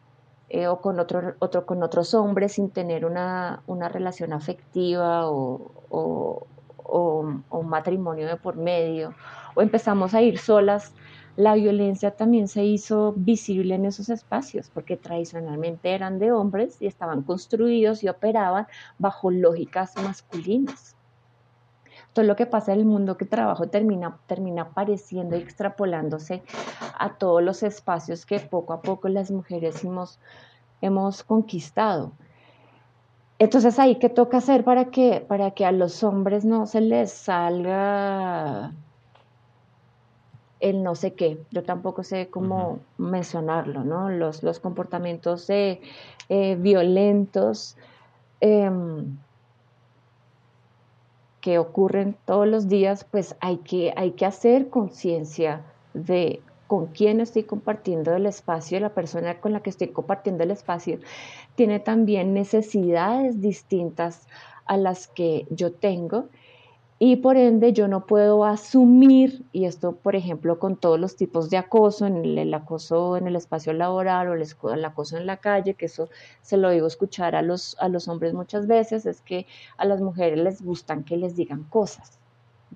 eh, 0.51 0.67
o 0.67 0.81
con, 0.81 0.99
otro, 0.99 1.35
otro, 1.41 1.67
con 1.67 1.83
otros 1.83 2.15
hombres 2.15 2.53
sin 2.53 2.71
tener 2.71 3.05
una, 3.05 3.63
relación 3.67 4.33
afectiva 4.33 5.31
o, 5.31 5.73
o, 5.91 6.47
un 7.51 7.69
matrimonio 7.69 8.27
de 8.27 8.37
por 8.37 8.57
medio, 8.57 9.15
o 9.55 9.61
empezamos 9.61 10.15
a 10.15 10.23
ir 10.23 10.39
solas, 10.39 10.95
la 11.37 11.55
violencia 11.55 12.13
también 12.13 12.49
se 12.49 12.65
hizo 12.65 13.13
visible 13.15 13.75
en 13.75 13.85
esos 13.85 14.09
espacios, 14.09 14.71
porque 14.73 14.97
tradicionalmente 14.97 15.93
eran 15.93 16.19
de 16.19 16.33
hombres 16.33 16.81
y 16.81 16.87
estaban 16.87 17.23
construidos 17.23 18.03
y 18.03 18.09
operaban 18.09 18.67
bajo 18.99 19.31
lógicas 19.31 19.95
masculinas 20.03 20.98
todo 22.19 22.27
lo 22.27 22.35
que 22.35 22.47
pasa 22.47 22.73
en 22.73 22.81
el 22.81 22.85
mundo 22.85 23.17
que 23.17 23.27
trabajo 23.27 23.69
termina, 23.69 24.19
termina 24.27 24.63
apareciendo 24.63 25.37
y 25.37 25.41
extrapolándose 25.41 26.43
a 26.99 27.11
todos 27.17 27.41
los 27.45 27.63
espacios 27.63 28.27
que 28.27 28.41
poco 28.41 28.73
a 28.73 28.83
poco 28.83 29.09
las 29.09 29.31
mujeres 29.31 29.85
hemos, 29.85 30.19
hemos 30.81 31.23
conquistado. 31.23 32.11
Entonces 33.39 33.79
ahí 33.79 34.01
qué 34.01 34.09
toca 34.09 34.39
hacer 34.39 34.65
para 34.65 34.87
que, 34.87 35.25
para 35.29 35.53
que 35.53 35.65
a 35.65 35.71
los 35.71 36.03
hombres 36.03 36.45
no 36.45 36.67
se 36.67 36.81
les 36.81 37.13
salga 37.13 38.73
el 40.59 40.83
no 40.83 40.97
sé 40.97 41.15
qué, 41.15 41.41
yo 41.53 41.63
tampoco 41.63 42.03
sé 42.03 42.31
cómo 42.31 42.81
mencionarlo, 42.97 43.85
¿no? 43.85 44.11
Los, 44.11 44.43
los 44.43 44.59
comportamientos 44.59 45.49
eh, 45.51 45.79
violentos, 46.59 47.77
em, 48.41 49.19
que 51.41 51.59
ocurren 51.59 52.17
todos 52.25 52.47
los 52.47 52.69
días, 52.69 53.05
pues 53.05 53.37
hay 53.41 53.59
que, 53.59 53.93
hay 53.97 54.13
que 54.13 54.27
hacer 54.27 54.69
conciencia 54.69 55.63
de 55.95 56.41
con 56.67 56.87
quién 56.89 57.21
estoy 57.21 57.45
compartiendo 57.45 58.15
el 58.15 58.27
espacio, 58.27 58.79
la 58.79 58.95
persona 58.95 59.41
con 59.41 59.53
la 59.53 59.61
que 59.61 59.71
estoy 59.71 59.89
compartiendo 59.89 60.45
el 60.45 60.51
espacio 60.51 60.99
tiene 61.55 61.81
también 61.81 62.35
necesidades 62.35 63.41
distintas 63.41 64.29
a 64.67 64.77
las 64.77 65.09
que 65.09 65.47
yo 65.51 65.73
tengo 65.73 66.29
y 67.01 67.17
por 67.17 67.37
ende 67.37 67.73
yo 67.73 67.87
no 67.87 68.07
puedo 68.07 68.45
asumir, 68.45 69.45
y 69.53 69.67
esto 69.67 69.93
por 69.93 70.17
ejemplo 70.17 70.59
con 70.59 70.77
todos 70.77 70.99
los 70.99 71.15
tipos 71.15 71.49
de 71.49 71.57
acoso, 71.57 72.07
en 72.07 72.25
el, 72.25 72.53
acoso 72.53 73.17
en 73.17 73.29
el 73.29 73.37
espacio 73.37 73.73
laboral 73.73 74.29
o 74.29 74.35
el, 74.35 74.85
acoso 74.85 75.17
en 75.17 75.27
la 75.27 75.37
calle, 75.37 75.75
que 75.75 75.87
eso 75.87 76.09
se 76.43 76.57
lo 76.57 76.71
digo 76.71 76.89
escuchar 76.89 77.37
a 77.37 77.43
los, 77.43 77.77
a 77.79 77.89
los 77.89 78.09
hombres 78.09 78.35
muchas 78.35 78.67
veces, 78.67 79.07
es 79.07 79.21
que 79.21 79.47
a 79.77 79.85
las 79.85 80.01
mujeres 80.01 80.39
les 80.39 80.61
gustan 80.61 81.05
que 81.05 81.17
les 81.17 81.37
digan 81.37 81.65
cosas. 81.65 82.19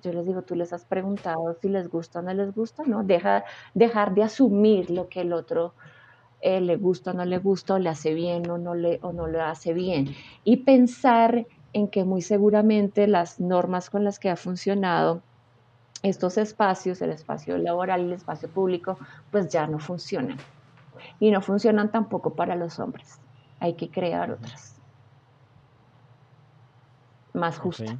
Yo 0.01 0.13
les 0.13 0.25
digo, 0.25 0.41
tú 0.41 0.55
les 0.55 0.71
has 0.73 0.85
preguntado 0.85 1.57
si 1.61 1.69
les 1.69 1.89
gusta 1.89 2.19
o 2.19 2.21
no 2.21 2.33
les 2.33 2.53
gusta, 2.53 2.83
¿no? 2.85 3.03
Deja, 3.03 3.43
dejar 3.73 4.15
de 4.15 4.23
asumir 4.23 4.89
lo 4.89 5.07
que 5.07 5.21
el 5.21 5.33
otro 5.33 5.73
eh, 6.41 6.61
le 6.61 6.77
gusta 6.77 7.11
o 7.11 7.13
no 7.13 7.25
le 7.25 7.37
gusta, 7.37 7.75
o 7.75 7.79
le 7.79 7.89
hace 7.89 8.13
bien 8.13 8.49
o 8.49 8.57
no 8.57 8.73
le, 8.73 8.99
o 9.01 9.11
no 9.11 9.27
le 9.27 9.41
hace 9.41 9.73
bien. 9.73 10.15
Y 10.43 10.57
pensar 10.57 11.45
en 11.73 11.87
que 11.87 12.03
muy 12.03 12.21
seguramente 12.21 13.07
las 13.07 13.39
normas 13.39 13.89
con 13.89 14.03
las 14.03 14.19
que 14.19 14.29
ha 14.29 14.35
funcionado 14.35 15.21
estos 16.03 16.37
espacios, 16.37 17.01
el 17.01 17.11
espacio 17.11 17.57
laboral 17.57 18.01
y 18.01 18.05
el 18.05 18.13
espacio 18.13 18.49
público, 18.49 18.97
pues 19.31 19.49
ya 19.49 19.67
no 19.67 19.79
funcionan. 19.79 20.37
Y 21.19 21.31
no 21.31 21.41
funcionan 21.41 21.91
tampoco 21.91 22.35
para 22.35 22.55
los 22.55 22.79
hombres. 22.79 23.19
Hay 23.59 23.73
que 23.73 23.89
crear 23.89 24.31
otras. 24.31 24.75
Más 27.33 27.57
justas. 27.57 27.95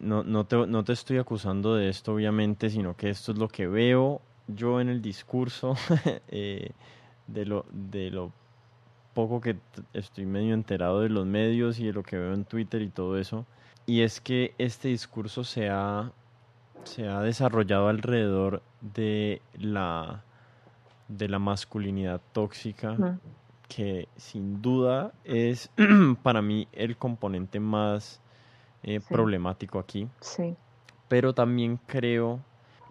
No, 0.00 0.22
no, 0.22 0.44
te, 0.44 0.66
no 0.66 0.84
te 0.84 0.92
estoy 0.92 1.18
acusando 1.18 1.76
de 1.76 1.88
esto, 1.88 2.12
obviamente, 2.12 2.68
sino 2.68 2.96
que 2.96 3.08
esto 3.08 3.32
es 3.32 3.38
lo 3.38 3.48
que 3.48 3.66
veo 3.66 4.20
yo 4.48 4.80
en 4.80 4.88
el 4.88 5.00
discurso 5.00 5.74
eh, 6.28 6.72
de, 7.26 7.46
lo, 7.46 7.64
de 7.70 8.10
lo 8.10 8.32
poco 9.14 9.40
que 9.40 9.56
estoy 9.92 10.26
medio 10.26 10.52
enterado 10.52 11.00
de 11.00 11.08
los 11.08 11.24
medios 11.24 11.78
y 11.78 11.86
de 11.86 11.92
lo 11.92 12.02
que 12.02 12.18
veo 12.18 12.34
en 12.34 12.44
Twitter 12.44 12.82
y 12.82 12.88
todo 12.88 13.18
eso. 13.18 13.46
Y 13.86 14.02
es 14.02 14.20
que 14.20 14.54
este 14.58 14.88
discurso 14.88 15.44
se 15.44 15.70
ha, 15.70 16.12
se 16.84 17.08
ha 17.08 17.20
desarrollado 17.20 17.88
alrededor 17.88 18.62
de 18.80 19.40
la, 19.58 20.24
de 21.08 21.28
la 21.28 21.38
masculinidad 21.38 22.20
tóxica, 22.32 22.96
que 23.68 24.08
sin 24.16 24.60
duda 24.60 25.12
es 25.24 25.70
para 26.22 26.42
mí 26.42 26.68
el 26.72 26.96
componente 26.96 27.60
más 27.60 28.20
eh, 28.82 29.00
problemático 29.08 29.78
aquí. 29.78 30.08
Sí. 30.20 30.56
Pero 31.08 31.34
también 31.34 31.78
creo 31.86 32.40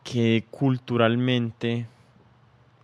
que 0.03 0.45
culturalmente, 0.51 1.87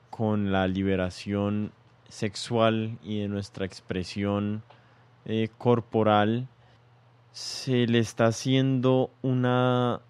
con 0.10 0.52
la 0.52 0.68
liberación 0.68 1.72
sexual 2.10 2.98
y 3.04 3.22
de 3.22 3.28
nuestra 3.28 3.66
expresión 3.66 4.64
eh, 5.26 5.50
corporal 5.58 6.48
se 7.32 7.88
le 7.88 8.00
está 8.00 8.26
haciendo 8.26 9.12
una 9.22 10.02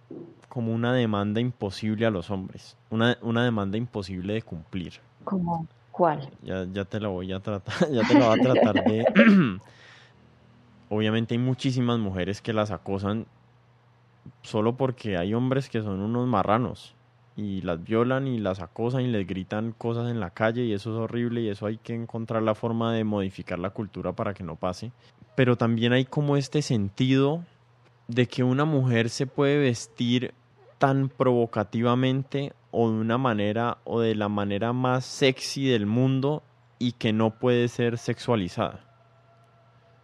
como 0.48 0.74
una 0.74 0.94
demanda 0.94 1.40
imposible 1.40 2.08
a 2.08 2.10
los 2.10 2.32
hombres, 2.32 2.76
una, 2.90 3.18
una 3.22 3.44
demanda 3.44 3.78
imposible 3.78 4.34
de 4.34 4.42
cumplir. 4.42 4.94
¿Cómo? 5.24 5.68
¿Cuál? 5.92 6.28
Ya, 6.42 6.66
ya 6.72 6.86
te 6.86 7.00
la 7.00 7.10
voy 7.10 7.32
a 7.32 7.40
tratar, 7.40 7.90
ya 7.92 8.08
te 8.08 8.14
la 8.16 8.30
voy 8.30 8.40
a 8.40 8.42
tratar 8.42 8.84
de... 8.84 9.60
Obviamente 10.90 11.36
hay 11.36 11.38
muchísimas 11.38 12.00
mujeres 12.00 12.42
que 12.42 12.52
las 12.52 12.72
acosan 12.72 13.28
solo 14.42 14.76
porque 14.76 15.18
hay 15.18 15.36
hombres 15.36 15.70
que 15.70 15.84
son 15.84 16.00
unos 16.00 16.28
marranos 16.28 16.96
y 17.40 17.61
las 17.61 17.82
violan 17.82 18.28
y 18.28 18.38
las 18.38 18.60
acosan 18.60 19.03
y 19.03 19.07
les 19.07 19.26
gritan 19.26 19.72
cosas 19.72 20.11
en 20.11 20.20
la 20.20 20.32
calle 20.32 20.66
y 20.66 20.74
eso 20.74 20.91
es 20.91 20.98
horrible 20.98 21.40
y 21.40 21.48
eso 21.48 21.68
hay 21.68 21.78
que 21.78 21.94
encontrar 21.94 22.44
la 22.44 22.53
forma 22.53 22.94
de 22.94 23.06
modificar 23.06 23.60
la 23.60 23.70
cultura 23.70 24.11
para 24.11 24.34
que 24.34 24.44
no 24.44 24.57
pase. 24.57 24.91
Pero 25.36 25.56
también 25.56 25.94
hay 25.94 26.03
como 26.03 26.36
este 26.36 26.61
sentido 26.61 27.45
de 28.10 28.28
que 28.28 28.44
una 28.44 28.66
mujer 28.66 29.10
se 29.10 29.26
puede 29.26 29.57
vestir 29.57 30.34
tan 30.80 31.07
provocativamente 31.07 32.52
o 32.72 32.91
de 32.91 32.98
una 32.98 33.18
manera 33.18 33.78
o 33.86 34.02
de 34.02 34.16
la 34.16 34.28
manera 34.28 34.74
más 34.74 35.06
sexy 35.06 35.66
del 35.66 35.86
mundo 35.86 36.44
y 36.78 36.91
que 36.91 37.14
no 37.14 37.40
puede 37.40 37.70
ser 37.70 37.98
sexualizada. 37.98 38.82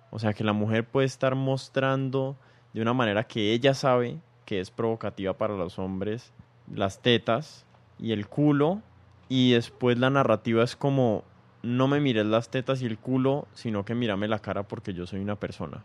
O 0.10 0.20
sea 0.20 0.34
que 0.34 0.46
la 0.46 0.54
mujer 0.54 0.88
puede 0.88 1.08
estar 1.08 1.36
mostrando 1.36 2.38
de 2.74 2.82
una 2.82 2.94
manera 2.94 3.26
que 3.26 3.52
ella 3.52 3.74
sabe 3.74 4.20
que 4.46 4.62
es 4.62 4.72
provocativa 4.72 5.34
para 5.34 5.58
los 5.58 5.80
hombres 5.80 6.32
las 6.74 7.02
tetas 7.02 7.66
y 8.00 8.12
el 8.12 8.28
culo 8.28 8.82
y 9.30 9.52
después 9.54 9.98
la 9.98 10.10
narrativa 10.10 10.64
es 10.64 10.76
como 10.76 11.24
no 11.66 11.88
me 11.88 12.00
mires 12.00 12.26
las 12.26 12.50
tetas 12.50 12.82
y 12.82 12.86
el 12.86 13.00
culo, 13.00 13.48
sino 13.54 13.86
que 13.86 13.96
mírame 13.96 14.28
la 14.28 14.40
cara 14.40 14.64
porque 14.64 14.94
yo 14.94 15.08
soy 15.08 15.20
una 15.20 15.36
persona. 15.36 15.84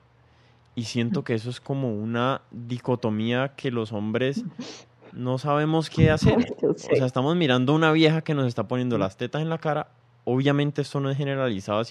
Y 0.75 0.85
siento 0.85 1.25
que 1.25 1.35
eso 1.35 1.49
es 1.51 1.61
como 1.61 1.93
una 1.93 2.43
dicotomía 2.51 3.55
que 3.57 3.71
los 3.71 3.93
hombres 3.93 4.45
no 5.13 5.39
sabemos 5.39 5.89
qué 5.89 6.11
hacer. 6.11 6.55
O 6.63 6.75
sea, 6.77 7.07
estamos 7.07 7.35
mirando 7.35 7.73
a 7.73 7.77
una 7.77 7.93
vieja 7.93 8.21
que 8.21 8.35
nos 8.35 8.47
está 8.47 8.69
poniendo 8.69 8.99
las 8.99 9.17
tetas 9.17 9.41
en 9.41 9.49
la 9.49 9.59
cara. 9.59 9.89
Obviamente 10.25 10.83
esto 10.83 11.01
no 11.01 11.11
es 11.11 11.17
generalizado 11.17 11.83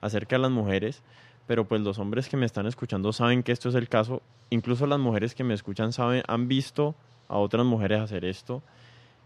acerca 0.00 0.36
de 0.36 0.42
las 0.42 0.50
mujeres, 0.50 1.02
pero 1.46 1.66
pues 1.66 1.80
los 1.80 1.98
hombres 2.00 2.28
que 2.28 2.36
me 2.36 2.44
están 2.44 2.66
escuchando 2.66 3.12
saben 3.12 3.44
que 3.44 3.52
esto 3.52 3.68
es 3.68 3.76
el 3.76 3.88
caso. 3.88 4.20
Incluso 4.50 4.86
las 4.86 4.98
mujeres 4.98 5.36
que 5.36 5.44
me 5.44 5.54
escuchan 5.54 5.92
saben, 5.92 6.22
han 6.26 6.48
visto 6.48 6.96
a 7.28 7.38
otras 7.38 7.64
mujeres 7.64 8.00
hacer 8.00 8.24
esto. 8.24 8.62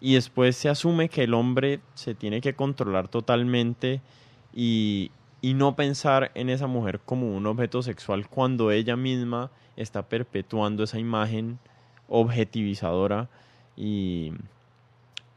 Y 0.00 0.14
después 0.14 0.56
se 0.56 0.68
asume 0.68 1.08
que 1.08 1.24
el 1.24 1.34
hombre 1.34 1.80
se 1.94 2.14
tiene 2.14 2.40
que 2.40 2.54
controlar 2.54 3.08
totalmente 3.08 4.00
y, 4.52 5.10
no 5.42 5.74
pensar 5.74 6.30
en 6.34 6.50
esa 6.50 6.66
mujer 6.66 7.00
como 7.00 7.36
un 7.36 7.46
objeto 7.46 7.82
sexual 7.82 8.28
cuando 8.28 8.70
ella 8.70 8.96
misma 8.96 9.50
está 9.76 10.02
perpetuando 10.02 10.84
esa 10.84 10.98
imagen 10.98 11.58
objetivizadora 12.08 13.28
y, 13.76 14.32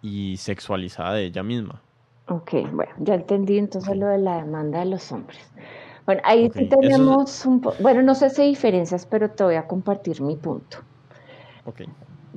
y 0.02 0.38
sexualizada 0.38 1.14
de 1.14 1.26
ella 1.26 1.44
misma. 1.44 1.82
Ok, 2.28 2.54
bueno, 2.72 2.92
ya 3.00 3.16
entendí 3.16 3.58
entonces 3.58 3.96
lo 3.96 4.08
de 4.08 4.18
la 4.18 4.38
demanda 4.38 4.80
de 4.80 4.86
los 4.86 5.12
hombres. 5.12 5.40
Bueno, 6.06 6.22
ahí 6.24 6.50
tenemos 6.50 7.46
un 7.46 7.62
bueno, 7.80 8.02
no 8.04 8.14
sé 8.14 8.30
si 8.30 8.44
hay 8.44 8.50
diferencias, 8.50 9.06
pero 9.06 9.32
te 9.32 9.44
voy 9.44 9.56
a 9.56 9.68
compartir 9.68 10.22
mi 10.22 10.36
punto. 10.36 10.78
Okay. 11.66 11.88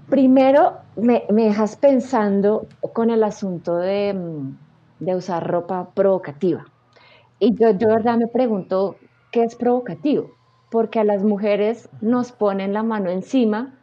Primero, 0.08 0.78
me, 0.96 1.26
dejas 1.30 1.76
pensando 1.76 2.66
con 2.94 3.10
el 3.10 3.22
asunto 3.22 3.76
de, 3.76 4.14
mm, 4.14 4.58
de, 5.00 5.16
usar 5.16 5.46
ropa 5.46 5.90
provocativa. 5.92 6.64
Y 7.38 7.54
yo, 7.54 7.72
yo, 7.72 7.88
verdad, 7.88 8.16
me 8.16 8.26
pregunto, 8.26 8.96
¿qué 9.32 9.44
es 9.44 9.54
provocativo? 9.54 10.30
Porque 10.70 10.98
a 10.98 11.04
las 11.04 11.22
mujeres 11.24 11.90
nos 12.00 12.32
ponen 12.32 12.72
la 12.72 12.82
mano 12.82 13.10
encima 13.10 13.78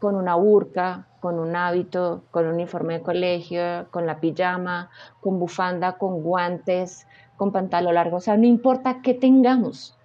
con 0.00 0.16
una 0.16 0.34
burka, 0.34 1.06
con 1.20 1.38
un 1.38 1.54
hábito, 1.54 2.24
con 2.32 2.46
un 2.46 2.54
uniforme 2.54 2.94
de 2.94 3.02
colegio, 3.02 3.86
con 3.92 4.04
la 4.04 4.18
pijama, 4.18 4.90
con 5.20 5.38
bufanda, 5.38 5.92
con 5.96 6.22
guantes, 6.22 7.06
con 7.36 7.52
pantalón 7.52 7.94
largo. 7.94 8.16
O 8.16 8.20
sea, 8.20 8.36
no 8.36 8.46
importa 8.46 9.00
qué 9.00 9.14
tengamos, 9.14 9.96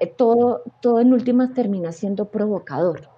eh, 0.00 0.06
todo, 0.06 0.62
todo 0.80 1.00
en 1.00 1.12
últimas 1.12 1.52
termina 1.52 1.92
siendo 1.92 2.30
provocador. 2.30 3.17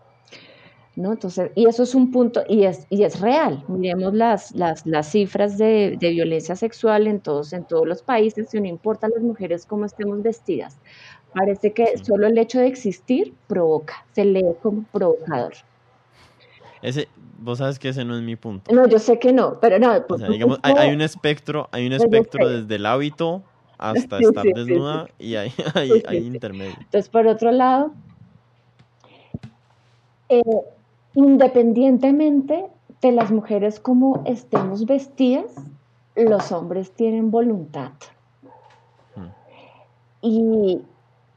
¿No? 0.97 1.13
Entonces, 1.13 1.53
y 1.55 1.67
eso 1.67 1.85
es 1.85 1.95
un 1.95 2.11
punto, 2.11 2.43
y 2.49 2.65
es, 2.65 2.87
y 2.91 3.05
es 3.05 3.21
real. 3.21 3.65
Miremos 3.69 4.13
las, 4.13 4.53
las, 4.53 4.85
las 4.85 5.11
cifras 5.11 5.57
de, 5.57 5.97
de, 5.99 6.11
violencia 6.11 6.57
sexual 6.57 7.07
en 7.07 7.21
todos, 7.21 7.53
en 7.53 7.65
todos 7.65 7.87
los 7.87 8.03
países, 8.03 8.53
y 8.53 8.61
no 8.61 8.67
importa 8.67 9.09
las 9.09 9.23
mujeres 9.23 9.67
cómo 9.67 9.85
estemos 9.87 10.21
vestidas. 10.23 10.79
Parece 11.33 11.73
que 11.73 11.97
solo 11.99 12.27
el 12.27 12.37
hecho 12.39 12.59
de 12.59 12.67
existir 12.67 13.35
provoca, 13.47 14.05
se 14.13 14.25
lee 14.25 14.45
como 14.63 14.83
provocador. 14.93 15.53
Ese, 16.83 17.09
vos 17.39 17.59
sabes 17.59 17.79
que 17.79 17.91
ese 17.91 18.05
no 18.05 18.17
es 18.17 18.23
mi 18.23 18.37
punto. 18.37 18.73
No, 18.73 18.87
yo 18.89 18.99
sé 18.99 19.19
que 19.19 19.33
no, 19.33 19.59
pero 19.61 19.79
no. 19.79 20.05
O 20.09 20.19
sea, 20.19 20.29
digamos, 20.29 20.59
hay, 20.63 20.93
un 20.93 21.01
espectro, 21.01 21.69
hay 21.73 21.87
un 21.87 21.93
espectro 21.93 22.49
desde 22.49 22.75
el 22.75 22.87
hábito 22.87 23.43
hasta 23.79 24.19
estar 24.21 24.45
desnuda 24.45 25.09
y 25.19 25.37
hay, 25.37 25.53
hay, 25.75 26.03
hay 26.07 26.19
intermedio. 26.19 26.75
Entonces, 26.81 27.09
por 27.09 27.27
otro 27.27 27.53
lado, 27.53 27.93
eh, 30.29 30.43
independientemente 31.15 32.67
de 33.01 33.13
las 33.13 33.31
mujeres 33.31 33.81
como 33.81 34.23
estemos 34.27 34.87
vestidas, 34.87 35.55
los 36.17 36.53
hombres 36.53 36.93
tienen 36.93 37.31
voluntad. 37.31 37.93
Hmm. 39.17 39.29
Y, 40.21 40.83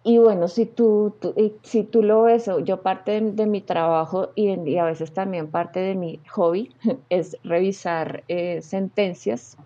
y 0.04 0.18
bueno, 0.18 0.50
si 0.50 0.66
tú, 0.66 1.16
si 1.62 1.84
tú 1.84 2.04
lo 2.04 2.24
ves, 2.24 2.50
yo 2.66 2.82
parte 2.82 3.22
de, 3.22 3.45
mi 3.45 3.62
trabajo 3.62 4.32
y, 4.36 4.78
a 4.78 4.84
veces 4.84 5.14
también 5.14 5.50
parte 5.50 5.80
de 5.80 5.95
mi 5.95 6.20
hobby 6.30 6.76
es 7.10 7.38
revisar 7.44 8.24
eh, 8.28 8.62
sentencias 8.62 9.58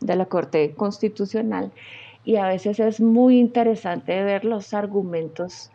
de 0.00 0.16
la 0.16 0.26
Corte 0.26 0.74
Constitucional 0.74 1.70
y 2.24 2.36
a 2.36 2.48
veces 2.48 2.80
es 2.80 3.00
muy 3.00 3.38
interesante 3.38 4.22
ver 4.22 4.46
los 4.46 4.72
argumentos 4.72 5.70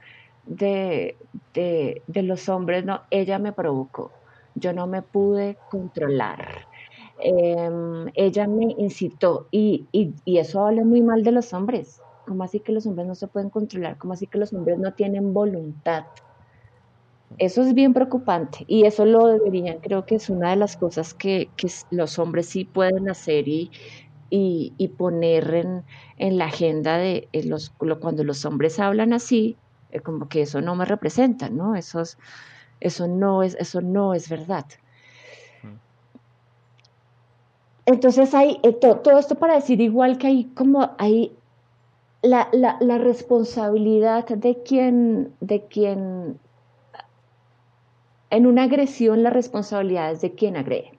de, 0.50 1.16
de, 1.54 2.24
los 2.24 2.50
hombres, 2.50 2.84
no, 2.84 3.02
ella 3.10 3.40
me 3.40 3.54
provocó, 3.54 4.12
yo 4.56 4.74
no 4.74 4.88
me 4.88 5.02
pude 5.02 5.58
controlar, 5.72 6.68
em, 7.20 8.08
ella 8.16 8.48
me 8.48 8.76
incitó 8.78 9.48
y, 9.52 9.88
y, 9.92 10.14
y 10.26 10.40
eso 10.40 10.66
habla 10.66 10.84
muy 10.84 11.02
mal 11.02 11.24
de 11.24 11.32
los 11.32 11.54
hombres 11.54 12.02
¿Cómo 12.30 12.44
así 12.44 12.60
que 12.60 12.72
los 12.72 12.86
hombres 12.86 13.08
no 13.08 13.16
se 13.16 13.28
pueden 13.28 13.50
controlar? 13.50 13.98
¿Cómo 13.98 14.14
así 14.14 14.28
que 14.28 14.38
los 14.38 14.54
hombres 14.54 14.78
no 14.78 14.94
tienen 14.94 15.34
voluntad? 15.34 16.06
Eso 17.40 17.64
es 17.64 17.74
bien 17.74 17.92
preocupante 17.92 18.66
y 18.68 18.86
eso 18.86 19.04
lo 19.04 19.26
deberían, 19.26 19.80
creo 19.80 20.06
que 20.06 20.14
es 20.14 20.30
una 20.30 20.52
de 20.52 20.56
las 20.56 20.78
cosas 20.78 21.16
que, 21.16 21.50
los 21.90 22.20
hombres 22.20 22.46
sí 22.46 22.66
pueden 22.66 23.10
hacer 23.10 23.48
y, 23.48 23.72
y, 24.30 24.88
poner 24.90 25.56
en, 25.56 25.84
en, 26.18 26.38
la 26.38 26.46
agenda 26.46 27.00
de 27.00 27.28
eh, 27.34 27.46
los, 27.46 27.72
cuando 28.00 28.24
los 28.24 28.46
hombres 28.46 28.80
hablan 28.80 29.14
así, 29.14 29.58
eh, 29.92 30.00
como 30.02 30.30
que 30.30 30.42
eso 30.42 30.62
no 30.62 30.76
me 30.76 30.86
representa, 30.86 31.50
¿no? 31.50 31.76
Eso, 31.76 32.02
eso, 32.80 33.08
no, 33.08 33.44
es, 33.44 33.56
eso 33.60 33.82
no 33.82 34.14
es 34.14 34.30
verdad. 34.30 34.66
Entonces 37.86 38.36
hay 38.36 38.60
eh, 38.62 38.74
todo 38.74 39.18
esto 39.18 39.36
para 39.36 39.56
decir 39.56 39.82
igual 39.82 40.20
que 40.20 40.28
hay 40.28 40.44
como 40.54 40.92
hay 41.00 41.36
la, 42.22 42.50
la, 42.52 42.98
responsabilidad 42.98 44.28
de 44.28 44.62
quien, 44.62 45.34
de 45.40 45.66
quien, 45.66 46.40
en 48.30 48.46
una 48.46 48.64
agresión 48.64 49.24
la 49.24 49.30
responsabilidad 49.30 50.12
es 50.12 50.22
de 50.22 50.34
quien 50.34 50.58
agrede. 50.58 50.99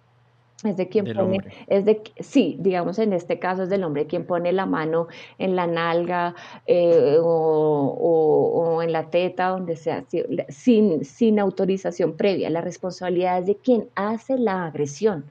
Es 0.62 0.76
de 0.76 0.88
quien 0.88 1.06
pone, 1.14 1.38
es 1.68 1.86
de, 1.86 2.02
sí, 2.18 2.56
digamos 2.60 2.98
en 2.98 3.14
este 3.14 3.38
caso 3.38 3.62
es 3.62 3.70
del 3.70 3.82
hombre 3.82 4.06
quien 4.06 4.26
pone 4.26 4.52
la 4.52 4.66
mano 4.66 5.08
en 5.38 5.56
la 5.56 5.66
nalga 5.66 6.34
eh, 6.66 7.16
o, 7.22 8.80
en 8.82 8.92
la 8.92 9.08
teta, 9.08 9.48
donde 9.48 9.76
sea, 9.76 10.04
sin, 10.48 11.04
sin 11.04 11.38
autorización 11.38 12.14
previa. 12.16 12.50
La 12.50 12.60
responsabilidad 12.60 13.38
es 13.38 13.46
de 13.46 13.56
quien 13.56 13.88
hace 13.94 14.36
la 14.36 14.66
agresión. 14.66 15.24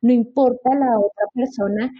No 0.00 0.12
importa 0.12 0.74
la 0.74 0.98
otra 0.98 1.26
persona 1.34 1.92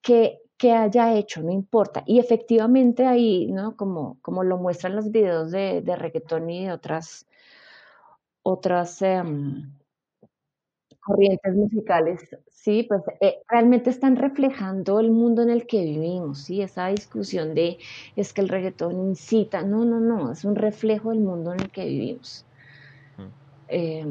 que, 0.00 0.40
que 0.56 0.72
haya 0.72 1.14
hecho, 1.14 1.42
no 1.42 1.50
importa. 1.50 2.04
Y 2.06 2.20
efectivamente 2.20 3.04
ahí, 3.04 3.46
¿no? 3.50 3.76
Como, 3.76 4.18
como 4.22 4.44
lo 4.44 4.58
muestran 4.58 4.94
los 4.94 5.10
videos 5.10 5.50
de, 5.50 5.82
de 5.82 5.96
reggaetón 5.96 6.50
y 6.50 6.66
de 6.66 6.72
otras, 6.72 7.26
otras 8.42 9.02
em, 9.02 9.72
corrientes 11.08 11.54
musicales, 11.54 12.20
sí, 12.50 12.84
pues 12.86 13.00
eh, 13.22 13.38
realmente 13.48 13.88
están 13.88 14.16
reflejando 14.16 15.00
el 15.00 15.10
mundo 15.10 15.40
en 15.42 15.48
el 15.48 15.66
que 15.66 15.82
vivimos, 15.82 16.44
sí, 16.44 16.60
esa 16.60 16.88
discusión 16.88 17.54
de 17.54 17.78
es 18.14 18.34
que 18.34 18.42
el 18.42 18.50
reggaetón 18.50 19.00
incita, 19.00 19.62
no, 19.62 19.86
no, 19.86 20.00
no, 20.00 20.30
es 20.32 20.44
un 20.44 20.54
reflejo 20.54 21.08
del 21.08 21.20
mundo 21.20 21.54
en 21.54 21.60
el 21.60 21.70
que 21.70 21.86
vivimos. 21.86 22.44
Eh, 23.68 24.04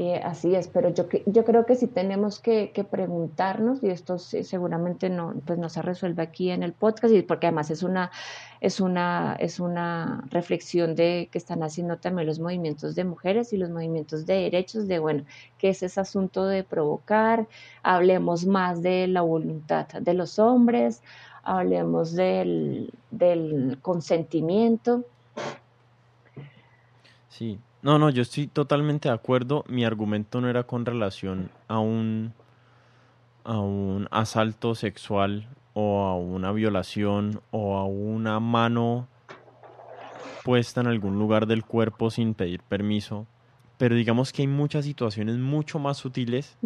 eh, 0.00 0.20
así 0.22 0.54
es, 0.54 0.68
pero 0.68 0.90
yo, 0.90 1.08
yo 1.26 1.44
creo 1.44 1.66
que 1.66 1.74
sí 1.74 1.88
tenemos 1.88 2.38
que, 2.38 2.70
preguntarnos, 2.88 3.82
y 3.82 3.88
esto 3.88 4.16
seguramente 4.20 5.10
no, 5.10 5.34
pues 5.44 5.58
no 5.58 5.68
se 5.68 5.82
resuelve 5.82 6.22
aquí 6.22 6.52
en 6.52 6.62
el 6.62 6.72
podcast, 6.72 7.12
y 7.12 7.22
porque 7.22 7.48
además 7.48 7.72
es 7.72 7.82
una, 7.82 8.12
es, 8.60 8.78
una, 8.78 9.36
es 9.40 9.58
una 9.58 10.22
reflexión 10.30 10.94
de 10.94 11.28
que 11.32 11.38
están 11.38 11.64
haciendo 11.64 11.96
también 11.96 12.28
los 12.28 12.38
movimientos 12.38 12.94
de 12.94 13.02
mujeres 13.02 13.52
y 13.52 13.56
los 13.56 13.70
movimientos 13.70 14.24
de 14.24 14.34
derechos, 14.34 14.86
de 14.86 15.00
bueno, 15.00 15.24
¿qué 15.58 15.70
es 15.70 15.82
ese 15.82 16.00
asunto 16.00 16.46
de 16.46 16.62
provocar? 16.62 17.48
Hablemos 17.82 18.46
más 18.46 18.80
de 18.82 19.08
la 19.08 19.22
voluntad 19.22 19.88
de 19.88 20.14
los 20.14 20.38
hombres, 20.38 21.02
hablemos 21.42 22.12
del, 22.12 22.92
del 23.10 23.78
consentimiento. 23.82 25.02
Sí, 27.30 27.58
no, 27.82 27.98
no, 27.98 28.10
yo 28.10 28.22
estoy 28.22 28.46
totalmente 28.46 29.08
de 29.08 29.14
acuerdo. 29.14 29.64
Mi 29.68 29.84
argumento 29.84 30.40
no 30.40 30.48
era 30.48 30.64
con 30.64 30.84
relación 30.84 31.50
a 31.68 31.78
un, 31.78 32.32
a 33.44 33.58
un 33.58 34.08
asalto 34.10 34.74
sexual 34.74 35.48
o 35.74 36.04
a 36.04 36.16
una 36.16 36.50
violación 36.52 37.40
o 37.50 37.76
a 37.76 37.84
una 37.84 38.40
mano 38.40 39.06
puesta 40.44 40.80
en 40.80 40.88
algún 40.88 41.18
lugar 41.18 41.46
del 41.46 41.64
cuerpo 41.64 42.10
sin 42.10 42.34
pedir 42.34 42.62
permiso. 42.62 43.26
Pero 43.76 43.94
digamos 43.94 44.32
que 44.32 44.42
hay 44.42 44.48
muchas 44.48 44.84
situaciones 44.84 45.36
mucho 45.36 45.78
más 45.78 45.98
sutiles 45.98 46.58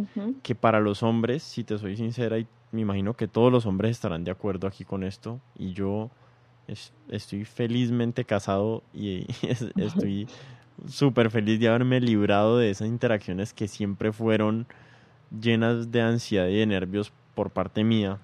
que 0.42 0.54
para 0.54 0.80
los 0.80 1.02
hombres, 1.02 1.42
si 1.42 1.62
te 1.62 1.76
soy 1.78 1.96
sincera, 1.96 2.38
y 2.38 2.46
me 2.70 2.80
imagino 2.80 3.12
que 3.12 3.28
todos 3.28 3.52
los 3.52 3.66
hombres 3.66 3.90
estarán 3.90 4.24
de 4.24 4.30
acuerdo 4.30 4.66
aquí 4.66 4.86
con 4.86 5.04
esto, 5.04 5.38
y 5.58 5.74
yo 5.74 6.10
estoy 7.08 7.44
felizmente 7.44 8.24
casado 8.24 8.82
y 8.94 9.26
estoy 9.76 10.26
súper 10.88 11.30
feliz 11.30 11.60
de 11.60 11.68
haberme 11.68 12.00
librado 12.00 12.58
de 12.58 12.70
esas 12.70 12.88
interacciones 12.88 13.52
que 13.52 13.68
siempre 13.68 14.12
fueron 14.12 14.66
llenas 15.40 15.90
de 15.90 16.02
ansiedad 16.02 16.48
y 16.48 16.56
de 16.56 16.66
nervios 16.66 17.12
por 17.34 17.50
parte 17.50 17.84
mía. 17.84 18.18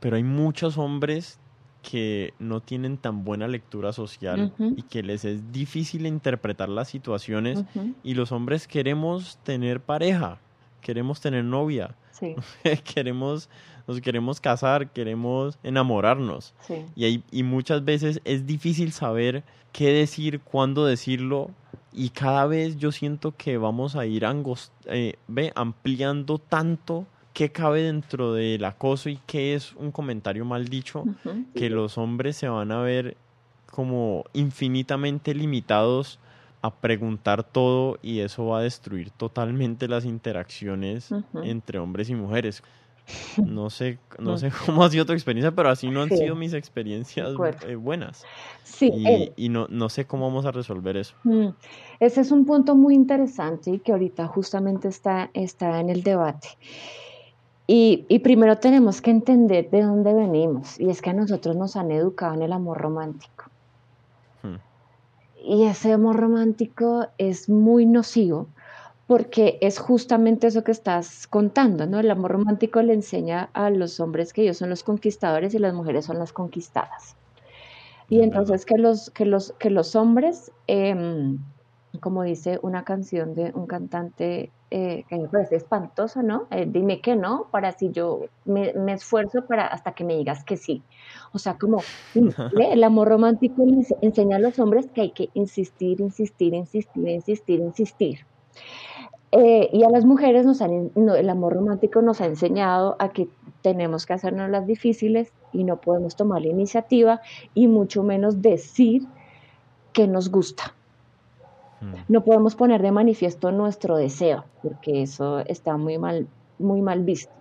Pero 0.00 0.16
hay 0.16 0.22
muchos 0.22 0.78
hombres 0.78 1.38
que 1.82 2.32
no 2.38 2.60
tienen 2.60 2.96
tan 2.96 3.24
buena 3.24 3.46
lectura 3.46 3.92
social 3.92 4.52
y 4.58 4.82
que 4.82 5.02
les 5.02 5.24
es 5.24 5.52
difícil 5.52 6.06
interpretar 6.06 6.68
las 6.68 6.88
situaciones 6.88 7.64
y 8.02 8.14
los 8.14 8.32
hombres 8.32 8.66
queremos 8.66 9.38
tener 9.42 9.80
pareja, 9.80 10.38
queremos 10.80 11.20
tener 11.20 11.44
novia, 11.44 11.94
queremos 12.94 13.50
nos 13.86 14.00
queremos 14.00 14.40
casar, 14.40 14.90
queremos 14.90 15.58
enamorarnos. 15.62 16.54
Y, 16.94 17.04
hay, 17.04 17.22
y 17.30 17.42
muchas 17.42 17.84
veces 17.84 18.20
es 18.24 18.46
difícil 18.46 18.92
saber 18.92 19.44
qué 19.72 19.92
decir, 19.92 20.40
cuándo 20.40 20.86
decirlo. 20.86 21.50
Y 21.92 22.10
cada 22.10 22.46
vez 22.46 22.76
yo 22.76 22.92
siento 22.92 23.34
que 23.36 23.56
vamos 23.58 23.94
a 23.96 24.06
ir 24.06 24.24
eh, 24.86 25.14
ampliando 25.54 26.38
tanto 26.38 27.06
qué 27.34 27.50
cabe 27.50 27.82
dentro 27.82 28.32
del 28.32 28.64
acoso 28.64 29.10
y 29.10 29.20
qué 29.26 29.54
es 29.54 29.74
un 29.74 29.90
comentario 29.90 30.44
mal 30.44 30.68
dicho, 30.68 31.04
que 31.54 31.68
los 31.68 31.98
hombres 31.98 32.36
se 32.36 32.48
van 32.48 32.72
a 32.72 32.80
ver 32.80 33.16
como 33.70 34.24
infinitamente 34.32 35.34
limitados 35.34 36.20
a 36.62 36.70
preguntar 36.70 37.42
todo 37.42 37.98
y 38.02 38.20
eso 38.20 38.46
va 38.46 38.60
a 38.60 38.62
destruir 38.62 39.10
totalmente 39.10 39.88
las 39.88 40.04
interacciones 40.04 41.10
entre 41.42 41.78
hombres 41.78 42.08
y 42.08 42.14
mujeres 42.14 42.62
No 43.44 43.70
sé, 43.70 43.98
no 44.18 44.38
sé 44.38 44.50
cómo 44.64 44.84
ha 44.84 44.90
sido 44.90 45.06
tu 45.06 45.12
experiencia, 45.12 45.52
pero 45.52 45.68
así 45.68 45.90
no 45.90 46.02
han 46.02 46.10
sido 46.10 46.34
mis 46.34 46.54
experiencias 46.54 47.30
eh, 47.66 47.76
buenas. 47.76 48.24
Sí. 48.62 48.92
Y, 49.36 49.48
no, 49.48 49.66
no 49.68 49.88
sé 49.88 50.06
cómo 50.06 50.26
vamos 50.26 50.46
a 50.46 50.50
resolver 50.50 50.96
eso. 50.96 51.14
Mm, 51.24 51.48
ese 52.00 52.20
es 52.20 52.30
un 52.30 52.44
punto 52.44 52.74
muy 52.74 52.94
interesante 52.94 53.70
y 53.70 53.78
que 53.78 53.92
ahorita 53.92 54.26
justamente 54.26 54.88
está, 54.88 55.30
está 55.34 55.80
en 55.80 55.90
el 55.90 56.02
debate. 56.02 56.48
Y, 57.66 58.04
y, 58.08 58.18
primero 58.18 58.58
tenemos 58.58 59.00
que 59.00 59.10
entender 59.10 59.70
de 59.70 59.82
dónde 59.82 60.12
venimos. 60.12 60.78
Y 60.78 60.90
es 60.90 61.00
que 61.00 61.10
a 61.10 61.14
nosotros 61.14 61.56
nos 61.56 61.76
han 61.76 61.90
educado 61.92 62.34
en 62.34 62.42
el 62.42 62.52
amor 62.52 62.78
romántico. 62.78 63.44
Hmm. 64.42 64.56
Y 65.42 65.64
ese 65.64 65.92
amor 65.92 66.16
romántico 66.16 67.06
es 67.16 67.48
muy 67.48 67.86
nocivo 67.86 68.48
porque 69.06 69.58
es 69.60 69.78
justamente 69.78 70.46
eso 70.46 70.64
que 70.64 70.72
estás 70.72 71.26
contando, 71.26 71.86
¿no? 71.86 72.00
El 72.00 72.10
amor 72.10 72.32
romántico 72.32 72.80
le 72.82 72.94
enseña 72.94 73.50
a 73.52 73.70
los 73.70 74.00
hombres 74.00 74.32
que 74.32 74.42
ellos 74.42 74.56
son 74.56 74.70
los 74.70 74.82
conquistadores 74.82 75.54
y 75.54 75.58
las 75.58 75.74
mujeres 75.74 76.06
son 76.06 76.18
las 76.18 76.32
conquistadas. 76.32 77.16
Y 78.08 78.20
entonces 78.20 78.64
que 78.64 78.78
los, 78.78 79.10
que 79.10 79.24
los, 79.26 79.52
que 79.58 79.70
los 79.70 79.94
hombres, 79.96 80.52
em, 80.66 81.38
como 82.00 82.22
dice 82.22 82.58
una 82.62 82.84
canción 82.84 83.34
de 83.34 83.52
un 83.54 83.66
cantante 83.66 84.50
eh, 84.70 85.04
que 85.08 85.16
me 85.16 85.28
parece 85.28 85.56
espantosa, 85.56 86.22
¿no? 86.22 86.46
Eh, 86.50 86.66
dime 86.68 87.00
que 87.00 87.14
no, 87.14 87.46
para 87.50 87.72
si 87.72 87.90
yo 87.90 88.22
me, 88.44 88.72
me, 88.74 88.94
esfuerzo 88.94 89.44
para 89.46 89.66
hasta 89.66 89.92
que 89.92 90.04
me 90.04 90.16
digas 90.16 90.44
que 90.44 90.56
sí. 90.56 90.82
O 91.32 91.38
sea, 91.38 91.56
como 91.58 91.82
el 92.72 92.84
amor 92.84 93.08
romántico 93.08 93.64
les 93.66 93.94
enseña 94.00 94.36
a 94.36 94.40
los 94.40 94.58
hombres 94.58 94.90
que 94.90 95.02
hay 95.02 95.10
que 95.12 95.28
insistir, 95.34 96.00
insistir, 96.00 96.54
insistir, 96.54 97.08
insistir, 97.08 97.60
insistir. 97.60 98.26
Eh, 99.36 99.68
y 99.72 99.82
a 99.82 99.90
las 99.90 100.04
mujeres 100.04 100.46
nos 100.46 100.62
han, 100.62 100.92
el 100.94 101.28
amor 101.28 101.54
romántico 101.54 102.00
nos 102.00 102.20
ha 102.20 102.26
enseñado 102.26 102.94
a 103.00 103.08
que 103.08 103.28
tenemos 103.62 104.06
que 104.06 104.12
hacernos 104.12 104.48
las 104.48 104.64
difíciles 104.64 105.32
y 105.52 105.64
no 105.64 105.80
podemos 105.80 106.14
tomar 106.14 106.42
la 106.42 106.50
iniciativa 106.50 107.20
y 107.52 107.66
mucho 107.66 108.04
menos 108.04 108.42
decir 108.42 109.02
que 109.92 110.06
nos 110.06 110.30
gusta. 110.30 110.72
Mm. 111.80 111.94
No 112.12 112.22
podemos 112.22 112.54
poner 112.54 112.80
de 112.80 112.92
manifiesto 112.92 113.50
nuestro 113.50 113.96
deseo, 113.96 114.44
porque 114.62 115.02
eso 115.02 115.40
está 115.40 115.76
muy 115.76 115.98
mal, 115.98 116.28
muy 116.60 116.80
mal 116.80 117.02
visto. 117.02 117.32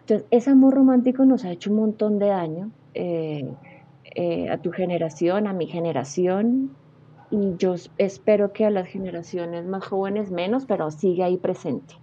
Entonces, 0.00 0.26
ese 0.32 0.50
amor 0.50 0.74
romántico 0.74 1.24
nos 1.24 1.44
ha 1.44 1.52
hecho 1.52 1.70
un 1.70 1.76
montón 1.76 2.18
de 2.18 2.26
daño 2.26 2.70
eh, 2.94 3.48
eh, 4.16 4.50
a 4.50 4.58
tu 4.58 4.72
generación, 4.72 5.46
a 5.46 5.52
mi 5.52 5.68
generación, 5.68 6.70
y 7.34 7.56
yo 7.56 7.74
espero 7.98 8.52
que 8.52 8.64
a 8.64 8.70
las 8.70 8.86
generaciones 8.86 9.66
más 9.66 9.84
jóvenes 9.84 10.30
menos, 10.30 10.66
pero 10.66 10.90
sigue 10.92 11.24
ahí 11.24 11.36
presente. 11.36 11.94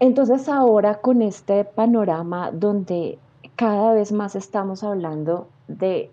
Entonces 0.00 0.48
ahora 0.48 0.96
con 0.96 1.22
este 1.22 1.64
panorama 1.64 2.50
donde 2.50 3.18
cada 3.54 3.92
vez 3.92 4.10
más 4.10 4.34
estamos 4.34 4.82
hablando 4.82 5.46
de 5.68 6.10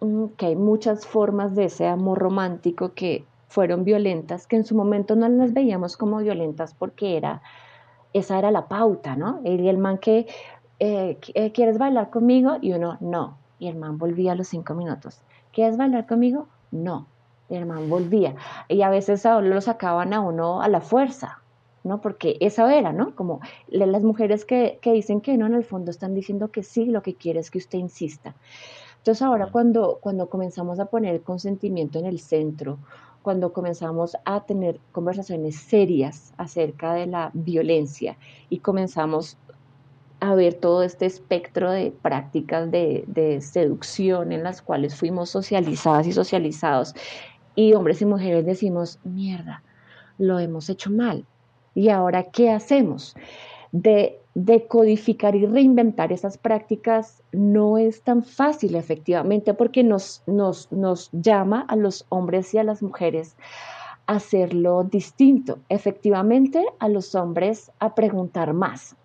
mm, 0.00 0.26
que 0.36 0.46
hay 0.46 0.56
muchas 0.56 1.06
formas 1.06 1.54
de 1.54 1.66
ese 1.66 1.86
amor 1.86 2.18
romántico 2.18 2.94
que 2.94 3.24
fueron 3.46 3.84
violentas, 3.84 4.48
que 4.48 4.56
en 4.56 4.64
su 4.64 4.74
momento 4.74 5.14
no 5.14 5.28
las 5.28 5.52
veíamos 5.52 5.96
como 5.96 6.18
violentas 6.18 6.74
porque 6.74 7.16
era, 7.16 7.42
esa 8.12 8.38
era 8.38 8.50
la 8.50 8.66
pauta, 8.66 9.14
¿no? 9.14 9.40
Y 9.44 9.68
el 9.68 9.78
man 9.78 9.98
que, 9.98 10.26
eh, 10.80 11.18
eh, 11.34 11.52
¿quieres 11.52 11.78
bailar 11.78 12.10
conmigo? 12.10 12.56
Y 12.60 12.72
uno, 12.72 12.96
no. 13.00 13.38
Y 13.60 13.68
el 13.68 13.76
man 13.76 13.98
volvía 13.98 14.32
a 14.32 14.34
los 14.34 14.48
cinco 14.48 14.74
minutos. 14.74 15.22
¿Quieres 15.52 15.76
bailar 15.76 16.06
conmigo? 16.06 16.48
No, 16.70 17.06
el 17.48 17.58
hermano 17.58 17.86
volvía. 17.86 18.34
Y 18.68 18.82
a 18.82 18.90
veces 18.90 19.24
lo 19.24 19.60
sacaban 19.60 20.12
a 20.12 20.20
uno 20.20 20.62
a 20.62 20.68
la 20.68 20.80
fuerza, 20.80 21.40
¿no? 21.84 22.00
Porque 22.00 22.36
esa 22.40 22.74
era, 22.74 22.92
¿no? 22.92 23.14
Como 23.14 23.40
las 23.68 24.02
mujeres 24.02 24.44
que, 24.44 24.78
dicen 24.82 25.20
que 25.20 25.36
no, 25.36 25.46
en 25.46 25.54
el 25.54 25.64
fondo 25.64 25.90
están 25.90 26.14
diciendo 26.14 26.48
que 26.48 26.62
sí, 26.62 26.86
lo 26.86 27.02
que 27.02 27.14
quiere 27.14 27.40
es 27.40 27.50
que 27.50 27.58
usted 27.58 27.78
insista. 27.78 28.34
Entonces 28.98 29.22
ahora 29.22 29.50
cuando, 29.52 29.98
cuando 30.00 30.28
comenzamos 30.28 30.80
a 30.80 30.86
poner 30.86 31.14
el 31.14 31.22
consentimiento 31.22 31.98
en 31.98 32.06
el 32.06 32.18
centro, 32.18 32.78
cuando 33.22 33.52
comenzamos 33.52 34.16
a 34.24 34.44
tener 34.44 34.78
conversaciones 34.92 35.56
serias 35.56 36.32
acerca 36.36 36.94
de 36.94 37.06
la 37.06 37.30
violencia 37.34 38.16
y 38.50 38.58
comenzamos 38.58 39.36
a 40.26 40.34
ver 40.34 40.54
todo 40.54 40.82
este 40.82 41.06
espectro 41.06 41.70
de 41.70 41.92
prácticas 42.02 42.70
de, 42.70 43.38
seducción 43.40 44.32
en 44.32 44.42
las 44.42 44.60
cuales 44.60 44.96
fuimos 44.96 45.30
socializadas 45.30 46.06
y 46.06 46.12
socializados. 46.12 46.94
Y 47.54 47.74
hombres 47.74 48.02
y 48.02 48.06
mujeres 48.06 48.44
decimos, 48.44 48.98
mierda, 49.04 49.62
lo 50.18 50.38
hemos 50.38 50.68
hecho 50.68 50.90
mal. 50.90 51.24
¿Y 51.74 51.90
ahora 51.90 52.24
qué 52.24 52.50
hacemos? 52.50 53.14
De 53.70 54.18
decodificar 54.34 55.34
y 55.34 55.46
reinventar 55.46 56.12
esas 56.12 56.36
prácticas 56.36 57.22
no 57.32 57.78
es 57.78 58.02
tan 58.02 58.22
fácil 58.22 58.74
efectivamente 58.74 59.54
porque 59.54 59.82
nos, 59.82 60.22
nos, 60.26 60.70
nos 60.72 61.08
llama 61.12 61.64
a 61.68 61.76
los 61.76 62.04
hombres 62.10 62.52
y 62.52 62.58
a 62.58 62.64
las 62.64 62.82
mujeres 62.82 63.36
a 64.06 64.16
hacerlo 64.16 64.84
distinto. 64.84 65.58
Efectivamente, 65.68 66.64
a 66.78 66.88
los 66.88 67.14
hombres 67.14 67.70
a 67.78 67.94
preguntar 67.94 68.52
más, 68.52 68.96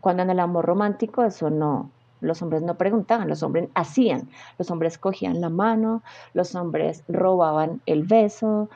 cuando 0.00 0.22
en 0.22 0.30
el 0.30 0.40
amor 0.40 0.64
romántico 0.64 1.24
eso 1.24 1.50
no, 1.50 1.90
los 2.20 2.42
hombres 2.42 2.62
no 2.62 2.76
preguntaban, 2.76 3.28
los 3.28 3.42
hombres 3.42 3.68
hacían, 3.74 4.28
los 4.58 4.70
hombres 4.70 4.98
cogían 4.98 5.40
la 5.40 5.50
mano, 5.50 6.02
los 6.34 6.54
hombres 6.54 7.04
robaban 7.08 7.80
el 7.86 8.04
beso, 8.04 8.68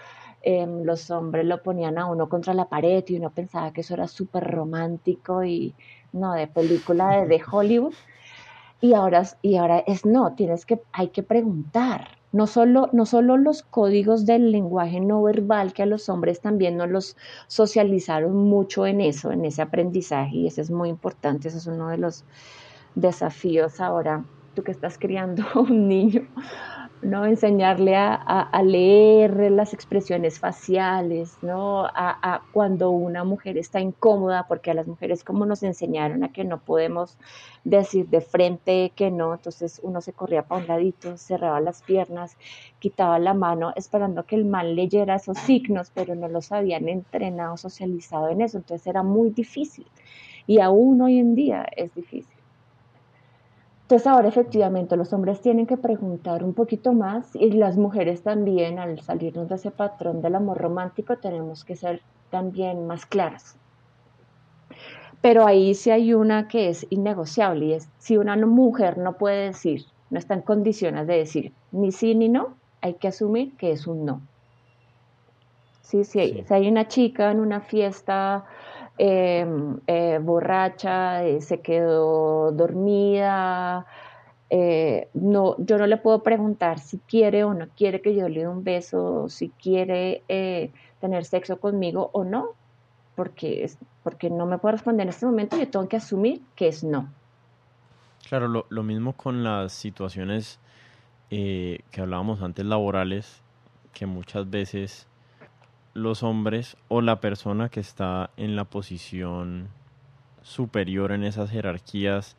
em, 0.43 0.85
los 0.85 1.11
hombres 1.11 1.47
lo 1.47 1.63
ponían 1.63 1.99
a 1.99 2.07
uno 2.07 2.29
contra 2.29 2.55
la 2.55 2.67
pared 2.67 3.05
y 3.07 3.17
uno 3.17 3.31
pensaba 3.31 3.73
que 3.73 3.83
eso 3.83 3.95
era 3.95 4.09
súper 4.09 4.45
romántico 4.45 5.45
y 5.45 5.75
no, 6.13 6.35
de 6.35 6.47
película 6.47 7.17
de, 7.17 7.27
de 7.27 7.43
Hollywood. 7.51 7.95
Y 8.81 8.95
ahora, 8.95 9.23
y 9.43 9.57
ahora 9.57 9.79
es 9.79 10.05
no, 10.05 10.35
tienes 10.35 10.67
que, 10.67 10.83
hay 10.93 11.09
que 11.09 11.23
preguntar, 11.23 12.09
no 12.33 12.47
solo, 12.47 12.89
no 12.93 13.07
solo 13.07 13.37
los 13.37 13.63
códigos 13.63 14.25
del 14.27 14.51
lenguaje 14.51 15.01
no 15.01 15.23
verbal, 15.23 15.73
que 15.73 15.83
a 15.83 15.87
los 15.87 16.09
hombres 16.09 16.41
también 16.41 16.77
nos 16.77 16.91
los 16.91 17.17
socializaron 17.47 18.35
mucho 18.35 18.87
en 18.87 19.01
eso, 19.01 19.31
en 19.31 19.45
ese 19.45 19.63
aprendizaje, 19.63 20.37
y 20.37 20.47
eso 20.47 20.63
es 20.63 20.71
muy 20.71 20.89
importante, 20.89 21.49
eso 21.49 21.59
es 21.59 21.67
uno 21.67 21.89
de 21.89 21.99
los 21.99 22.25
desafíos 22.95 23.81
ahora, 23.81 24.25
tú 24.55 24.63
que 24.63 24.73
estás 24.73 24.99
criando 24.99 25.45
un 25.55 25.89
niño, 25.89 26.27
¿no? 27.03 27.27
Enseñarle 27.27 27.97
a, 27.97 28.63
leer 28.65 29.51
las 29.51 29.75
expresiones 29.75 30.39
faciales, 30.39 31.37
¿no? 31.43 31.85
A, 31.87 32.43
cuando 32.53 32.91
una 32.91 33.25
mujer 33.25 33.59
está 33.59 33.81
incómoda, 33.81 34.47
porque 34.49 34.71
a 34.71 34.75
las 34.75 34.87
mujeres 34.87 35.25
como 35.25 35.45
nos 35.45 35.63
enseñaron 35.63 36.25
a 36.25 36.33
que 36.33 36.45
no 36.45 36.61
podemos 36.61 37.19
decir 37.65 38.09
de 38.09 38.21
frente 38.21 38.93
que 38.95 39.11
no, 39.11 39.35
entonces 39.35 39.81
uno 39.83 40.01
se 40.01 40.13
corría 40.13 40.43
para 40.43 40.63
un 40.63 40.69
ladito, 40.69 41.17
cerraba 41.17 41.61
las 41.61 41.83
piernas, 41.83 42.37
quitaba 42.79 43.19
la 43.19 43.35
mano, 43.35 43.73
esperando 43.77 44.25
que 44.25 44.37
el 44.37 44.45
mal 44.45 44.75
leyera 44.77 45.17
esos 45.17 45.39
signos, 45.39 45.91
pero 45.95 46.15
no 46.15 46.29
los 46.29 46.53
habían 46.53 46.89
entrenado, 46.89 47.57
socializado 47.57 48.29
en 48.29 48.41
eso, 48.43 48.59
entonces 48.59 48.87
era 48.87 49.03
muy 49.03 49.31
difícil. 49.31 49.87
Y 50.47 50.61
aún 50.61 51.01
hoy 51.03 51.19
en 51.19 51.35
día 51.35 51.67
es 51.77 51.95
difícil. 51.95 52.42
Entonces 53.93 54.11
ahora 54.11 54.29
efectivamente 54.29 54.97
los 54.97 55.13
hombres 55.13 55.43
tienen 55.43 55.67
que 55.67 55.77
preguntar 55.77 56.43
un 56.45 56.55
poquito 56.55 56.95
más 56.95 57.37
y 57.37 57.51
las 57.51 57.77
mujeres 57.77 58.23
también 58.23 58.79
al 58.79 58.99
salirnos 59.01 59.51
de 59.51 59.57
ese 59.57 59.71
patrón 59.71 60.23
del 60.23 60.35
amor 60.35 60.57
romántico 60.57 61.19
tenemos 61.19 61.63
que 61.63 61.77
ser 61.77 62.01
también 62.31 62.87
más 62.87 63.05
claras. 63.05 63.55
Pero 65.21 65.47
ahí 65.47 65.75
sí 65.75 65.91
hay 65.91 66.15
una 66.15 66.49
que 66.49 66.71
es 66.71 66.87
innegociable 66.89 67.67
y 67.67 67.73
es 67.75 67.91
si 67.99 68.17
una 68.17 68.35
mujer 68.35 68.97
no 68.97 69.19
puede 69.19 69.49
decir, 69.49 69.85
no 70.09 70.19
está 70.19 70.33
en 70.33 70.41
condiciones 70.41 71.07
de 71.07 71.19
decir 71.19 71.53
ni 71.71 71.93
sí 71.93 72.15
ni 72.15 72.31
no, 72.31 72.57
hay 72.81 72.95
que 72.95 73.09
asumir 73.09 73.55
que 73.59 73.73
es 73.73 73.87
un 73.87 74.07
no. 74.07 74.23
Sí, 75.83 76.05
sí, 76.05 76.43
Si 76.49 76.55
hay 76.55 76.67
una 76.67 76.89
chica 76.89 77.31
en 77.31 77.41
una 77.41 77.61
fiesta 77.61 78.47
Em, 78.99 79.79
eh, 79.87 80.19
borracha, 80.23 81.25
eh, 81.25 81.41
se 81.41 81.61
quedó 81.61 82.53
dormida. 82.53 83.87
Eh, 84.51 85.09
no, 85.15 85.57
yo 85.59 85.79
no 85.79 85.87
le 85.87 85.97
puedo 85.97 86.23
preguntar 86.23 86.79
si 86.79 86.99
quiere 86.99 87.43
o 87.43 87.55
no 87.55 87.69
quiere 87.75 88.03
que 88.03 88.15
yo 88.15 88.29
le 88.29 88.41
dé 88.41 88.49
un 88.49 88.63
beso, 88.63 89.29
si 89.31 89.49
quiere 89.49 90.23
tener 91.01 91.25
sexo 91.25 91.59
conmigo 91.59 92.11
o 92.13 92.23
no, 92.23 92.51
porque, 93.17 93.71
porque 94.03 94.29
no 94.29 94.45
me 94.45 94.59
puedo 94.59 94.73
responder 94.73 95.05
en 95.05 95.09
este 95.09 95.25
momento, 95.25 95.57
yo 95.57 95.69
tengo 95.69 95.89
que 95.89 95.97
asumir 95.97 96.43
que 96.55 96.69
es 96.69 96.85
no. 96.85 97.09
Claro, 98.29 98.47
lo, 98.47 98.67
lo 98.69 98.83
mismo 98.83 99.15
con 99.15 99.43
las 99.43 99.73
situaciones 99.73 100.61
que 101.31 101.81
hablábamos 101.97 102.43
antes 102.43 102.67
laborales, 102.67 103.41
que 103.95 104.05
muchas 104.05 104.51
veces 104.51 105.09
los 105.95 106.23
hombres 106.23 106.77
o 106.89 107.01
la 107.01 107.21
persona 107.21 107.69
que 107.69 107.81
está 107.81 108.31
en 108.37 108.57
la 108.57 108.65
posición 108.65 109.69
superior 110.43 111.13
en 111.13 111.25
esas 111.25 111.51
jerarquías 111.51 112.37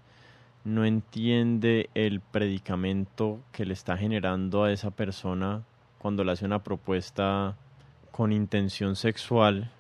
no 0.64 0.86
entiende 0.86 1.90
el 1.94 2.22
predicamento 2.22 3.40
que 3.52 3.66
le 3.66 3.74
está 3.74 3.98
generando 3.98 4.64
a 4.64 4.72
esa 4.72 4.92
persona 4.92 5.64
cuando 5.98 6.24
le 6.24 6.32
hace 6.32 6.46
una 6.46 6.64
propuesta 6.64 7.56
con 8.12 8.32
intención 8.32 8.96
sexual 8.96 9.72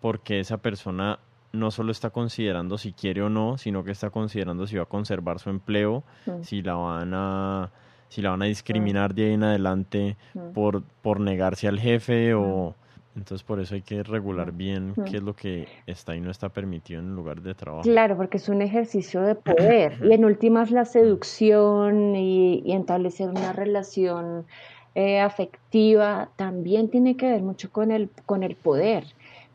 porque 0.00 0.40
esa 0.40 0.58
persona 0.58 1.18
no 1.52 1.70
solo 1.70 1.92
está 1.92 2.10
considerando 2.10 2.78
si 2.78 2.92
quiere 2.92 3.22
o 3.22 3.28
no, 3.28 3.58
sino 3.58 3.84
que 3.84 3.90
está 3.90 4.10
considerando 4.10 4.66
si 4.66 4.76
va 4.76 4.84
a 4.84 4.86
conservar 4.86 5.40
su 5.40 5.50
empleo, 5.50 6.04
mm. 6.26 6.42
si 6.42 6.62
la 6.62 6.74
van 6.74 7.12
a 7.14 7.70
si 8.08 8.22
la 8.22 8.30
van 8.30 8.42
a 8.42 8.46
discriminar 8.46 9.14
de 9.14 9.26
ahí 9.26 9.32
en 9.34 9.44
adelante 9.44 10.16
mm. 10.34 10.52
por, 10.52 10.82
por 10.82 11.20
negarse 11.20 11.68
al 11.68 11.78
jefe 11.78 12.34
o 12.34 12.74
entonces 13.20 13.44
por 13.44 13.60
eso 13.60 13.74
hay 13.74 13.82
que 13.82 14.02
regular 14.02 14.50
bien 14.50 14.94
qué 15.10 15.18
es 15.18 15.22
lo 15.22 15.36
que 15.36 15.68
está 15.86 16.16
y 16.16 16.20
no 16.20 16.30
está 16.30 16.48
permitido 16.48 17.00
en 17.00 17.08
el 17.08 17.14
lugar 17.14 17.42
de 17.42 17.54
trabajo. 17.54 17.82
Claro, 17.82 18.16
porque 18.16 18.38
es 18.38 18.48
un 18.48 18.62
ejercicio 18.62 19.20
de 19.20 19.34
poder 19.34 19.98
y 20.02 20.14
en 20.14 20.24
últimas 20.24 20.70
la 20.70 20.86
seducción 20.86 22.16
y, 22.16 22.62
y 22.64 22.72
establecer 22.72 23.28
una 23.28 23.52
relación 23.52 24.46
eh, 24.94 25.20
afectiva 25.20 26.30
también 26.36 26.88
tiene 26.88 27.18
que 27.18 27.30
ver 27.30 27.42
mucho 27.42 27.70
con 27.70 27.90
el, 27.90 28.08
con 28.24 28.42
el 28.42 28.56
poder. 28.56 29.04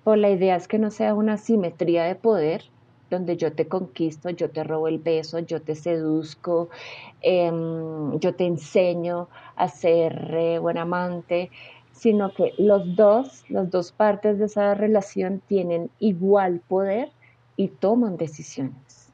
Pues 0.04 0.20
la 0.20 0.30
idea 0.30 0.56
es 0.56 0.68
que 0.68 0.78
no 0.78 0.92
sea 0.92 1.16
una 1.16 1.38
simetría 1.38 2.04
de 2.04 2.14
poder, 2.14 2.66
donde 3.10 3.36
yo 3.36 3.52
te 3.52 3.68
conquisto, 3.68 4.30
yo 4.30 4.52
te 4.52 4.64
robo 4.64 4.88
el 4.88 5.00
beso, 5.00 5.40
yo 5.40 5.60
te 5.60 5.74
seduzco, 5.74 6.70
em, 7.22 8.20
yo 8.20 8.36
te 8.36 8.46
enseño 8.46 9.28
a 9.56 9.68
ser 9.68 10.36
eh, 10.36 10.60
buen 10.60 10.78
amante, 10.78 11.50
sino 11.96 12.34
que 12.34 12.54
los 12.58 12.96
dos, 12.96 13.44
las 13.50 13.72
dos 13.72 13.92
partes 13.92 14.38
de 14.38 14.46
esa 14.46 14.76
relación 14.76 15.42
tienen 15.48 15.90
igual 16.00 16.62
poder 16.68 17.10
y 17.56 17.70
toman 17.70 18.18
decisiones. 18.18 19.10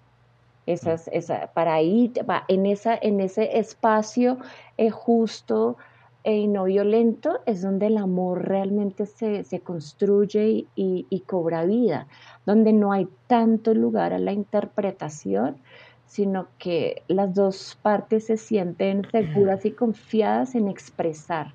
Esas, 0.66 1.08
esa, 1.10 1.52
para 1.54 1.76
ahí, 1.76 2.12
en, 2.48 2.66
esa, 2.66 2.98
en 3.00 3.20
ese 3.20 3.60
espacio 3.60 4.38
eh, 4.78 4.90
justo, 4.90 5.78
y 6.24 6.48
no 6.48 6.66
violento 6.66 7.40
es 7.46 7.62
donde 7.62 7.88
el 7.88 7.98
amor 7.98 8.48
realmente 8.48 9.06
se, 9.06 9.60
construye 9.62 10.66
y, 10.76 11.24
cobra 11.26 11.66
vida, 11.66 12.08
donde 12.46 12.74
no 12.74 12.92
hay 12.92 13.08
tanto 13.28 13.74
lugar 13.74 14.14
a 14.14 14.20
la 14.20 14.32
interpretación, 14.32 15.58
sino 16.06 16.48
que 16.58 17.04
las 17.08 17.34
dos 17.34 17.78
partes 17.82 18.26
se 18.26 18.38
sienten 18.38 19.08
seguras 19.12 19.66
y 19.66 19.72
confiadas 19.72 20.56
en 20.56 20.68
expresar 20.68 21.54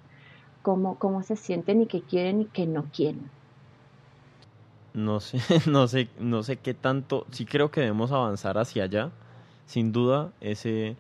cómo, 0.67 0.99
cómo 0.99 1.23
se 1.23 1.37
sienten 1.37 1.83
y 1.83 1.87
qué 1.87 2.03
quieren 2.03 2.41
y 2.41 2.45
qué 2.47 2.67
no 2.67 2.87
quieren. 2.93 3.31
No 4.95 5.21
sé, 5.21 5.39
no 5.71 5.87
sé, 5.87 6.09
no 6.19 6.43
sé 6.43 6.57
qué 6.57 6.75
tanto, 6.75 7.25
sí 7.31 7.47
creo 7.47 7.71
que 7.71 7.83
debemos 7.83 8.11
avanzar 8.11 8.59
hacia 8.59 8.83
allá, 8.83 9.13
sin 9.67 9.93
duda, 9.93 10.33
ese, 10.41 10.97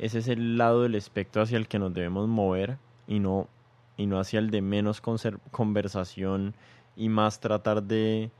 ese 0.00 0.18
es 0.18 0.26
el 0.26 0.58
lado 0.58 0.82
del 0.82 0.96
espectro 0.96 1.42
hacia 1.42 1.58
el 1.58 1.68
que 1.68 1.78
nos 1.78 1.94
debemos 1.94 2.26
mover 2.26 2.76
y 3.06 3.20
no, 3.20 3.46
y 3.96 4.06
no 4.06 4.18
hacia 4.18 4.40
el 4.40 4.50
de 4.50 4.62
menos 4.62 5.00
conversación 5.00 6.52
y 6.96 7.08
más 7.08 7.38
tratar 7.38 7.84
de 7.84 8.32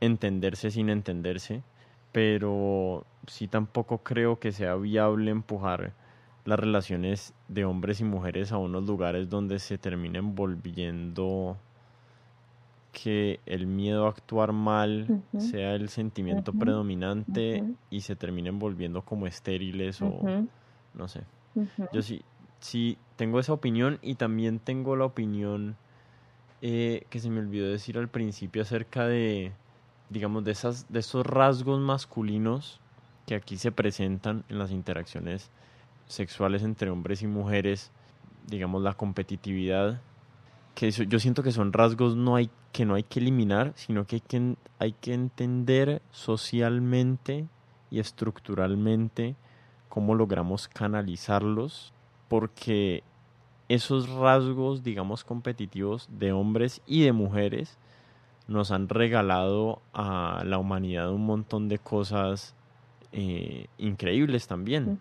entenderse 0.00 0.70
sin 0.70 0.88
entenderse, 0.88 1.62
pero 2.12 3.04
sí 3.26 3.48
tampoco 3.48 3.98
creo 3.98 4.38
que 4.38 4.52
sea 4.52 4.76
viable 4.76 5.30
empujar 5.30 5.92
las 6.46 6.58
relaciones 6.58 7.34
de 7.48 7.64
hombres 7.64 8.00
y 8.00 8.04
mujeres 8.04 8.52
a 8.52 8.58
unos 8.58 8.84
lugares 8.84 9.28
donde 9.28 9.58
se 9.58 9.78
terminen 9.78 10.34
volviendo 10.34 11.58
que 12.92 13.40
el 13.44 13.66
miedo 13.66 14.06
a 14.06 14.10
actuar 14.10 14.52
mal 14.52 15.22
sea 15.36 15.74
el 15.74 15.90
sentimiento 15.90 16.52
predominante 16.54 17.62
y 17.90 18.00
se 18.00 18.16
terminen 18.16 18.58
volviendo 18.58 19.02
como 19.02 19.26
estériles 19.26 20.00
o 20.00 20.22
no 20.94 21.08
sé. 21.08 21.24
Yo 21.92 22.00
sí, 22.00 22.22
sí 22.60 22.96
tengo 23.16 23.40
esa 23.40 23.52
opinión 23.52 23.98
y 24.00 24.14
también 24.14 24.60
tengo 24.60 24.96
la 24.96 25.04
opinión 25.04 25.76
eh, 26.62 27.04
que 27.10 27.18
se 27.18 27.28
me 27.28 27.40
olvidó 27.40 27.68
decir 27.68 27.98
al 27.98 28.08
principio 28.08 28.62
acerca 28.62 29.06
de, 29.06 29.52
digamos, 30.08 30.44
de, 30.44 30.52
esas, 30.52 30.90
de 30.90 31.00
esos 31.00 31.26
rasgos 31.26 31.80
masculinos 31.80 32.80
que 33.26 33.34
aquí 33.34 33.56
se 33.58 33.72
presentan 33.72 34.44
en 34.48 34.58
las 34.58 34.70
interacciones 34.70 35.50
sexuales 36.06 36.62
entre 36.62 36.90
hombres 36.90 37.22
y 37.22 37.26
mujeres, 37.26 37.90
digamos, 38.46 38.82
la 38.82 38.94
competitividad, 38.94 40.00
que 40.74 40.90
yo 40.90 41.18
siento 41.18 41.42
que 41.42 41.52
son 41.52 41.72
rasgos 41.72 42.16
no 42.16 42.36
hay, 42.36 42.50
que 42.72 42.84
no 42.84 42.94
hay 42.94 43.02
que 43.02 43.20
eliminar, 43.20 43.72
sino 43.76 44.06
que 44.06 44.16
hay 44.16 44.20
que, 44.20 44.56
hay 44.78 44.92
que 44.92 45.14
entender 45.14 46.02
socialmente 46.10 47.46
y 47.90 47.98
estructuralmente 47.98 49.36
cómo 49.88 50.14
logramos 50.14 50.68
canalizarlos 50.68 51.94
porque 52.28 53.02
esos 53.68 54.08
rasgos, 54.10 54.82
digamos, 54.82 55.24
competitivos 55.24 56.08
de 56.10 56.32
hombres 56.32 56.82
y 56.86 57.04
de 57.04 57.12
mujeres 57.12 57.78
nos 58.46 58.70
han 58.70 58.88
regalado 58.88 59.80
a 59.92 60.42
la 60.44 60.58
humanidad 60.58 61.10
un 61.10 61.26
montón 61.26 61.68
de 61.68 61.78
cosas 61.78 62.54
eh, 63.12 63.66
increíbles 63.78 64.46
también. 64.46 65.00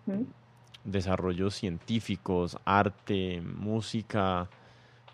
Desarrollos 0.86 1.56
científicos, 1.56 2.58
arte, 2.64 3.42
música, 3.42 4.48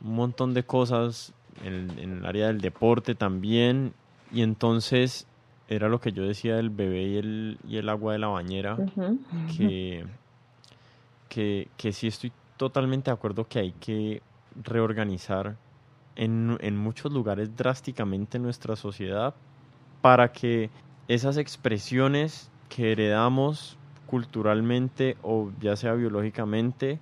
un 0.02 0.16
montón 0.16 0.54
de 0.54 0.64
cosas 0.64 1.34
en, 1.64 1.98
el 1.98 2.26
área 2.26 2.48
del 2.48 2.62
deporte 2.62 3.16
también. 3.16 3.94
Y 4.32 4.44
entonces 4.44 5.28
era 5.68 5.90
lo 5.90 6.00
que 6.00 6.12
yo 6.12 6.24
decía 6.24 6.56
del 6.56 6.70
bebé 6.70 7.04
y 7.04 7.18
el, 7.18 7.60
y 7.68 7.78
el 7.78 7.90
agua 7.90 8.14
de 8.14 8.20
la 8.20 8.28
bañera, 8.28 8.78
que 9.58 10.06
que, 11.32 11.70
que 11.78 11.94
sí 11.94 12.08
estoy 12.08 12.34
totalmente 12.58 13.10
de 13.10 13.14
acuerdo 13.14 13.48
que 13.48 13.60
hay 13.60 13.72
que 13.72 14.22
reorganizar 14.62 15.56
en, 16.18 16.58
en 16.60 16.76
muchos 16.76 17.14
lugares 17.14 17.56
drásticamente 17.56 18.38
nuestra 18.38 18.76
sociedad 18.76 19.34
para 20.02 20.34
que 20.34 20.70
esas 21.08 21.38
expresiones 21.38 22.52
que 22.68 22.92
heredamos 22.92 23.78
culturalmente 24.12 25.16
o 25.24 25.52
ya 25.62 25.78
sea 25.78 25.94
biológicamente 25.94 27.00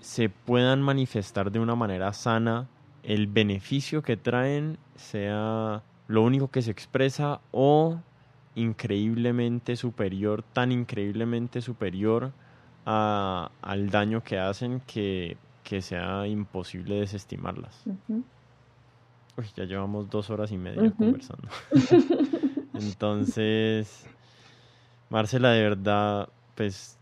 se 0.00 0.30
puedan 0.30 0.80
manifestar 0.80 1.52
de 1.52 1.58
una 1.58 1.74
manera 1.74 2.14
sana, 2.14 2.68
el 3.02 3.26
beneficio 3.26 4.00
que 4.00 4.16
traen 4.16 4.78
sea 4.96 5.82
lo 6.06 6.22
único 6.22 6.48
que 6.48 6.62
se 6.62 6.70
expresa 6.70 7.40
o 7.52 8.00
increíblemente 8.54 9.76
superior, 9.76 10.42
tan 10.42 10.72
increíblemente 10.72 11.60
superior 11.60 12.32
al 12.86 13.90
daño 13.90 14.24
que 14.24 14.38
hacen 14.38 14.80
que, 14.86 15.36
sea 15.82 16.26
imposible 16.26 17.00
desestimarlas. 17.00 17.84
Uy, 19.36 19.44
ya 19.54 19.64
llevamos 19.64 20.08
dos 20.08 20.30
horas 20.30 20.50
y 20.50 20.56
media 20.56 20.90
conversando. 20.92 21.46
Entonces, 22.74 24.06
Marcela, 25.10 25.50
de 25.50 25.62
verdad, 25.62 26.28
pues 26.58 26.96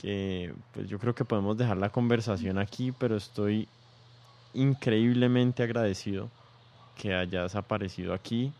que 0.00 0.54
pues 0.72 0.88
yo 0.88 0.98
creo 0.98 1.14
que 1.14 1.26
podemos 1.26 1.58
dejar 1.58 1.76
la 1.76 1.90
conversación 1.90 2.58
aquí, 2.58 2.90
pero 2.90 3.16
estoy 3.16 3.68
increíblemente 4.54 5.62
agradecido 5.62 6.30
que 6.96 7.14
hayas 7.14 7.54
aparecido 7.54 8.14
aquí, 8.14 8.50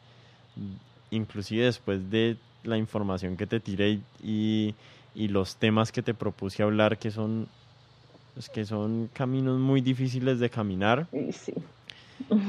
inclusive 1.11 1.65
después 1.65 2.11
de 2.11 2.37
la 2.63 2.77
información 2.77 3.39
que 3.39 3.47
te 3.47 3.59
tiré 3.59 4.01
y, 4.23 4.75
y 5.15 5.29
los 5.29 5.57
temas 5.57 5.93
que 5.93 6.03
te 6.03 6.13
propuse 6.13 6.63
hablar 6.63 6.99
que 6.99 7.11
son 7.11 7.49
pues, 8.35 8.51
que 8.51 8.67
son 8.67 9.09
caminos 9.15 9.59
muy 9.59 9.81
difíciles 9.81 10.41
de 10.41 10.51
caminar 10.51 11.07
sí. 11.33 11.55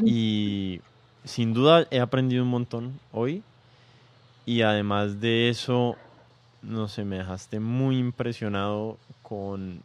y 0.03 0.81
sin 1.23 1.53
duda 1.53 1.87
he 1.91 2.01
aprendido 2.01 2.43
un 2.43 2.49
montón 2.49 2.99
hoy 3.13 3.41
y 4.45 4.63
además 4.63 5.21
de 5.21 5.49
eso 5.49 5.95
no 6.65 6.87
sé 6.87 7.05
me 7.05 7.17
dejaste 7.17 7.59
muy 7.59 7.97
impresionado 7.97 8.97
con 9.21 9.81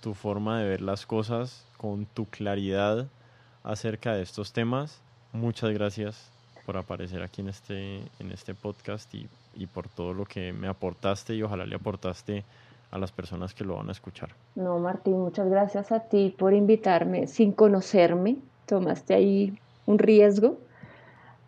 tu 0.00 0.14
forma 0.14 0.60
de 0.60 0.68
ver 0.68 0.80
las 0.80 1.06
cosas 1.06 1.64
con 1.76 2.06
tu 2.06 2.26
claridad 2.26 3.06
acerca 3.64 4.14
de 4.14 4.22
estos 4.22 4.52
temas 4.52 5.00
muchas 5.32 5.70
gracias 5.70 6.30
por 6.66 6.76
aparecer 6.76 7.22
aquí 7.22 7.40
en 7.40 7.48
este 7.48 7.98
en 8.18 8.32
este 8.32 8.54
podcast 8.54 9.12
y 9.14 9.28
y 9.58 9.66
por 9.66 9.88
todo 9.88 10.14
lo 10.14 10.24
que 10.24 10.52
me 10.52 10.68
aportaste 10.68 11.34
y 11.34 11.42
ojalá 11.42 11.66
le 11.66 11.74
aportaste 11.74 12.44
a 12.90 12.98
las 12.98 13.12
personas 13.12 13.52
que 13.52 13.64
lo 13.64 13.76
van 13.76 13.88
a 13.88 13.92
escuchar. 13.92 14.30
No, 14.54 14.78
Martín, 14.78 15.18
muchas 15.18 15.50
gracias 15.50 15.92
a 15.92 16.00
ti 16.00 16.34
por 16.38 16.54
invitarme 16.54 17.26
sin 17.26 17.52
conocerme. 17.52 18.36
Tomaste 18.66 19.14
ahí 19.14 19.58
un 19.84 19.98
riesgo. 19.98 20.58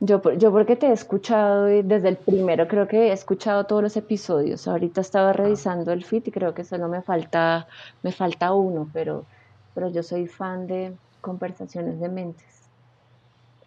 Yo, 0.02 0.22
yo 0.32 0.50
porque 0.50 0.76
te 0.76 0.86
he 0.86 0.92
escuchado 0.92 1.64
desde 1.64 2.08
el 2.08 2.16
primero, 2.16 2.66
creo 2.66 2.88
que 2.88 3.08
he 3.08 3.12
escuchado 3.12 3.64
todos 3.64 3.82
los 3.82 3.96
episodios. 3.98 4.66
Ahorita 4.66 5.02
estaba 5.02 5.34
revisando 5.34 5.92
el 5.92 6.04
feed 6.04 6.22
y 6.26 6.30
creo 6.30 6.54
que 6.54 6.64
solo 6.64 6.88
me 6.88 7.02
falta, 7.02 7.66
me 8.02 8.10
falta 8.10 8.54
uno, 8.54 8.88
pero, 8.94 9.26
pero 9.74 9.90
yo 9.90 10.02
soy 10.02 10.26
fan 10.26 10.66
de 10.66 10.96
conversaciones 11.20 12.00
de 12.00 12.08
mentes. 12.08 12.50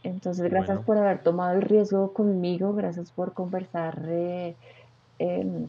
Entonces, 0.01 0.49
gracias 0.49 0.80
por 0.80 0.97
haber 0.97 1.22
tomado 1.22 1.53
el 1.53 1.61
riesgo 1.61 2.14
conmigo, 2.14 2.73
gracias 2.73 3.11
por 3.11 3.34
conversar 3.34 4.03
eh, 4.07 4.55
em, 5.19 5.68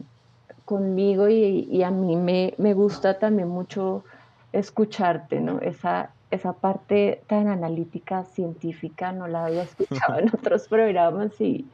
conmigo 0.65 1.29
y, 1.29 1.83
a 1.83 1.91
mí 1.91 2.15
me, 2.15 2.55
me, 2.57 2.73
gusta 2.73 3.19
también 3.19 3.47
mucho 3.47 4.03
escucharte, 4.51 5.39
¿no? 5.39 5.61
Esa, 5.61 6.09
esa 6.35 6.53
parte 6.53 7.23
tan 7.27 7.47
analítica, 7.47 8.23
científica, 8.23 9.11
no 9.11 9.27
la 9.27 9.45
había 9.45 9.63
escuchado 9.69 10.19
en 10.19 10.29
otros 10.29 10.67
programas 10.67 11.39
y 11.41 11.65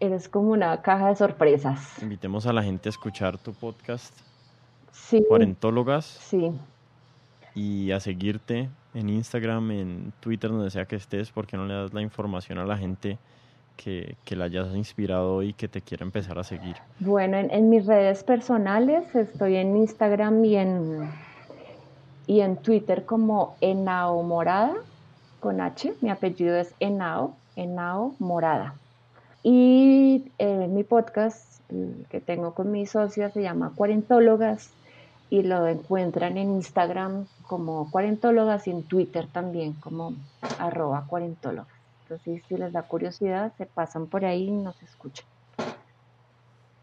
eres 0.00 0.28
como 0.28 0.50
una 0.50 0.82
caja 0.82 1.08
de 1.08 1.16
sorpresas. 1.16 2.02
Invitemos 2.02 2.46
a 2.46 2.52
la 2.52 2.62
gente 2.62 2.88
a 2.88 2.90
escuchar 2.90 3.38
tu 3.38 3.52
podcast. 3.52 4.14
Sí. 4.92 5.24
Cuarentólogas. 5.28 6.04
Sí. 6.04 6.52
Y 7.54 7.92
a 7.92 8.00
seguirte 8.00 8.68
en 8.94 9.08
Instagram, 9.08 9.70
en 9.70 10.12
Twitter, 10.20 10.50
donde 10.50 10.70
sea 10.70 10.86
que 10.86 10.96
estés, 10.96 11.30
porque 11.30 11.56
no 11.56 11.66
le 11.66 11.74
das 11.74 11.94
la 11.94 12.02
información 12.02 12.58
a 12.58 12.64
la 12.64 12.76
gente 12.76 13.18
que, 13.76 14.16
que 14.24 14.36
la 14.36 14.44
hayas 14.44 14.74
inspirado 14.74 15.42
y 15.42 15.52
que 15.52 15.68
te 15.68 15.80
quiera 15.80 16.04
empezar 16.04 16.38
a 16.38 16.44
seguir? 16.44 16.76
Bueno, 17.00 17.36
en, 17.36 17.68
mis 17.68 17.86
redes 17.86 18.24
personales 18.24 19.14
estoy 19.14 19.56
en 19.56 19.76
Instagram 19.76 20.44
y 20.44 20.56
en, 20.56 21.10
y 22.26 22.40
en 22.40 22.56
Twitter 22.56 23.04
como 23.04 23.56
Enao 23.60 24.22
Morada, 24.22 24.74
con 25.40 25.60
H. 25.60 25.94
Mi 26.00 26.10
apellido 26.10 26.56
es 26.56 26.74
Enao, 26.80 27.34
Enao 27.56 28.14
Morada. 28.18 28.74
Y 29.42 30.30
eh, 30.38 30.68
mi 30.68 30.84
podcast 30.84 31.60
que 32.08 32.20
tengo 32.20 32.54
con 32.54 32.70
mi 32.70 32.86
socia 32.86 33.30
se 33.30 33.42
llama 33.42 33.72
Cuarentólogas 33.74 34.70
y 35.30 35.42
lo 35.42 35.66
encuentran 35.66 36.36
en 36.36 36.52
Instagram 36.52 37.26
como 37.46 37.90
Cuarentólogas 37.90 38.66
y 38.66 38.70
en 38.70 38.82
Twitter 38.84 39.26
también 39.26 39.72
como 39.74 40.14
arroba 40.58 41.04
cuarentólogas. 41.06 41.74
Entonces, 42.02 42.42
si 42.48 42.56
les 42.56 42.72
da 42.72 42.82
curiosidad, 42.82 43.52
se 43.56 43.66
pasan 43.66 44.06
por 44.06 44.24
ahí 44.24 44.48
y 44.48 44.52
nos 44.52 44.80
escuchan. 44.82 45.26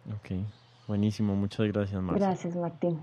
Ok, 0.09 0.31
buenísimo. 0.87 1.35
Muchas 1.35 1.67
gracias, 1.67 2.01
Martín. 2.01 2.23
Gracias, 2.23 2.55
Martín. 2.55 2.99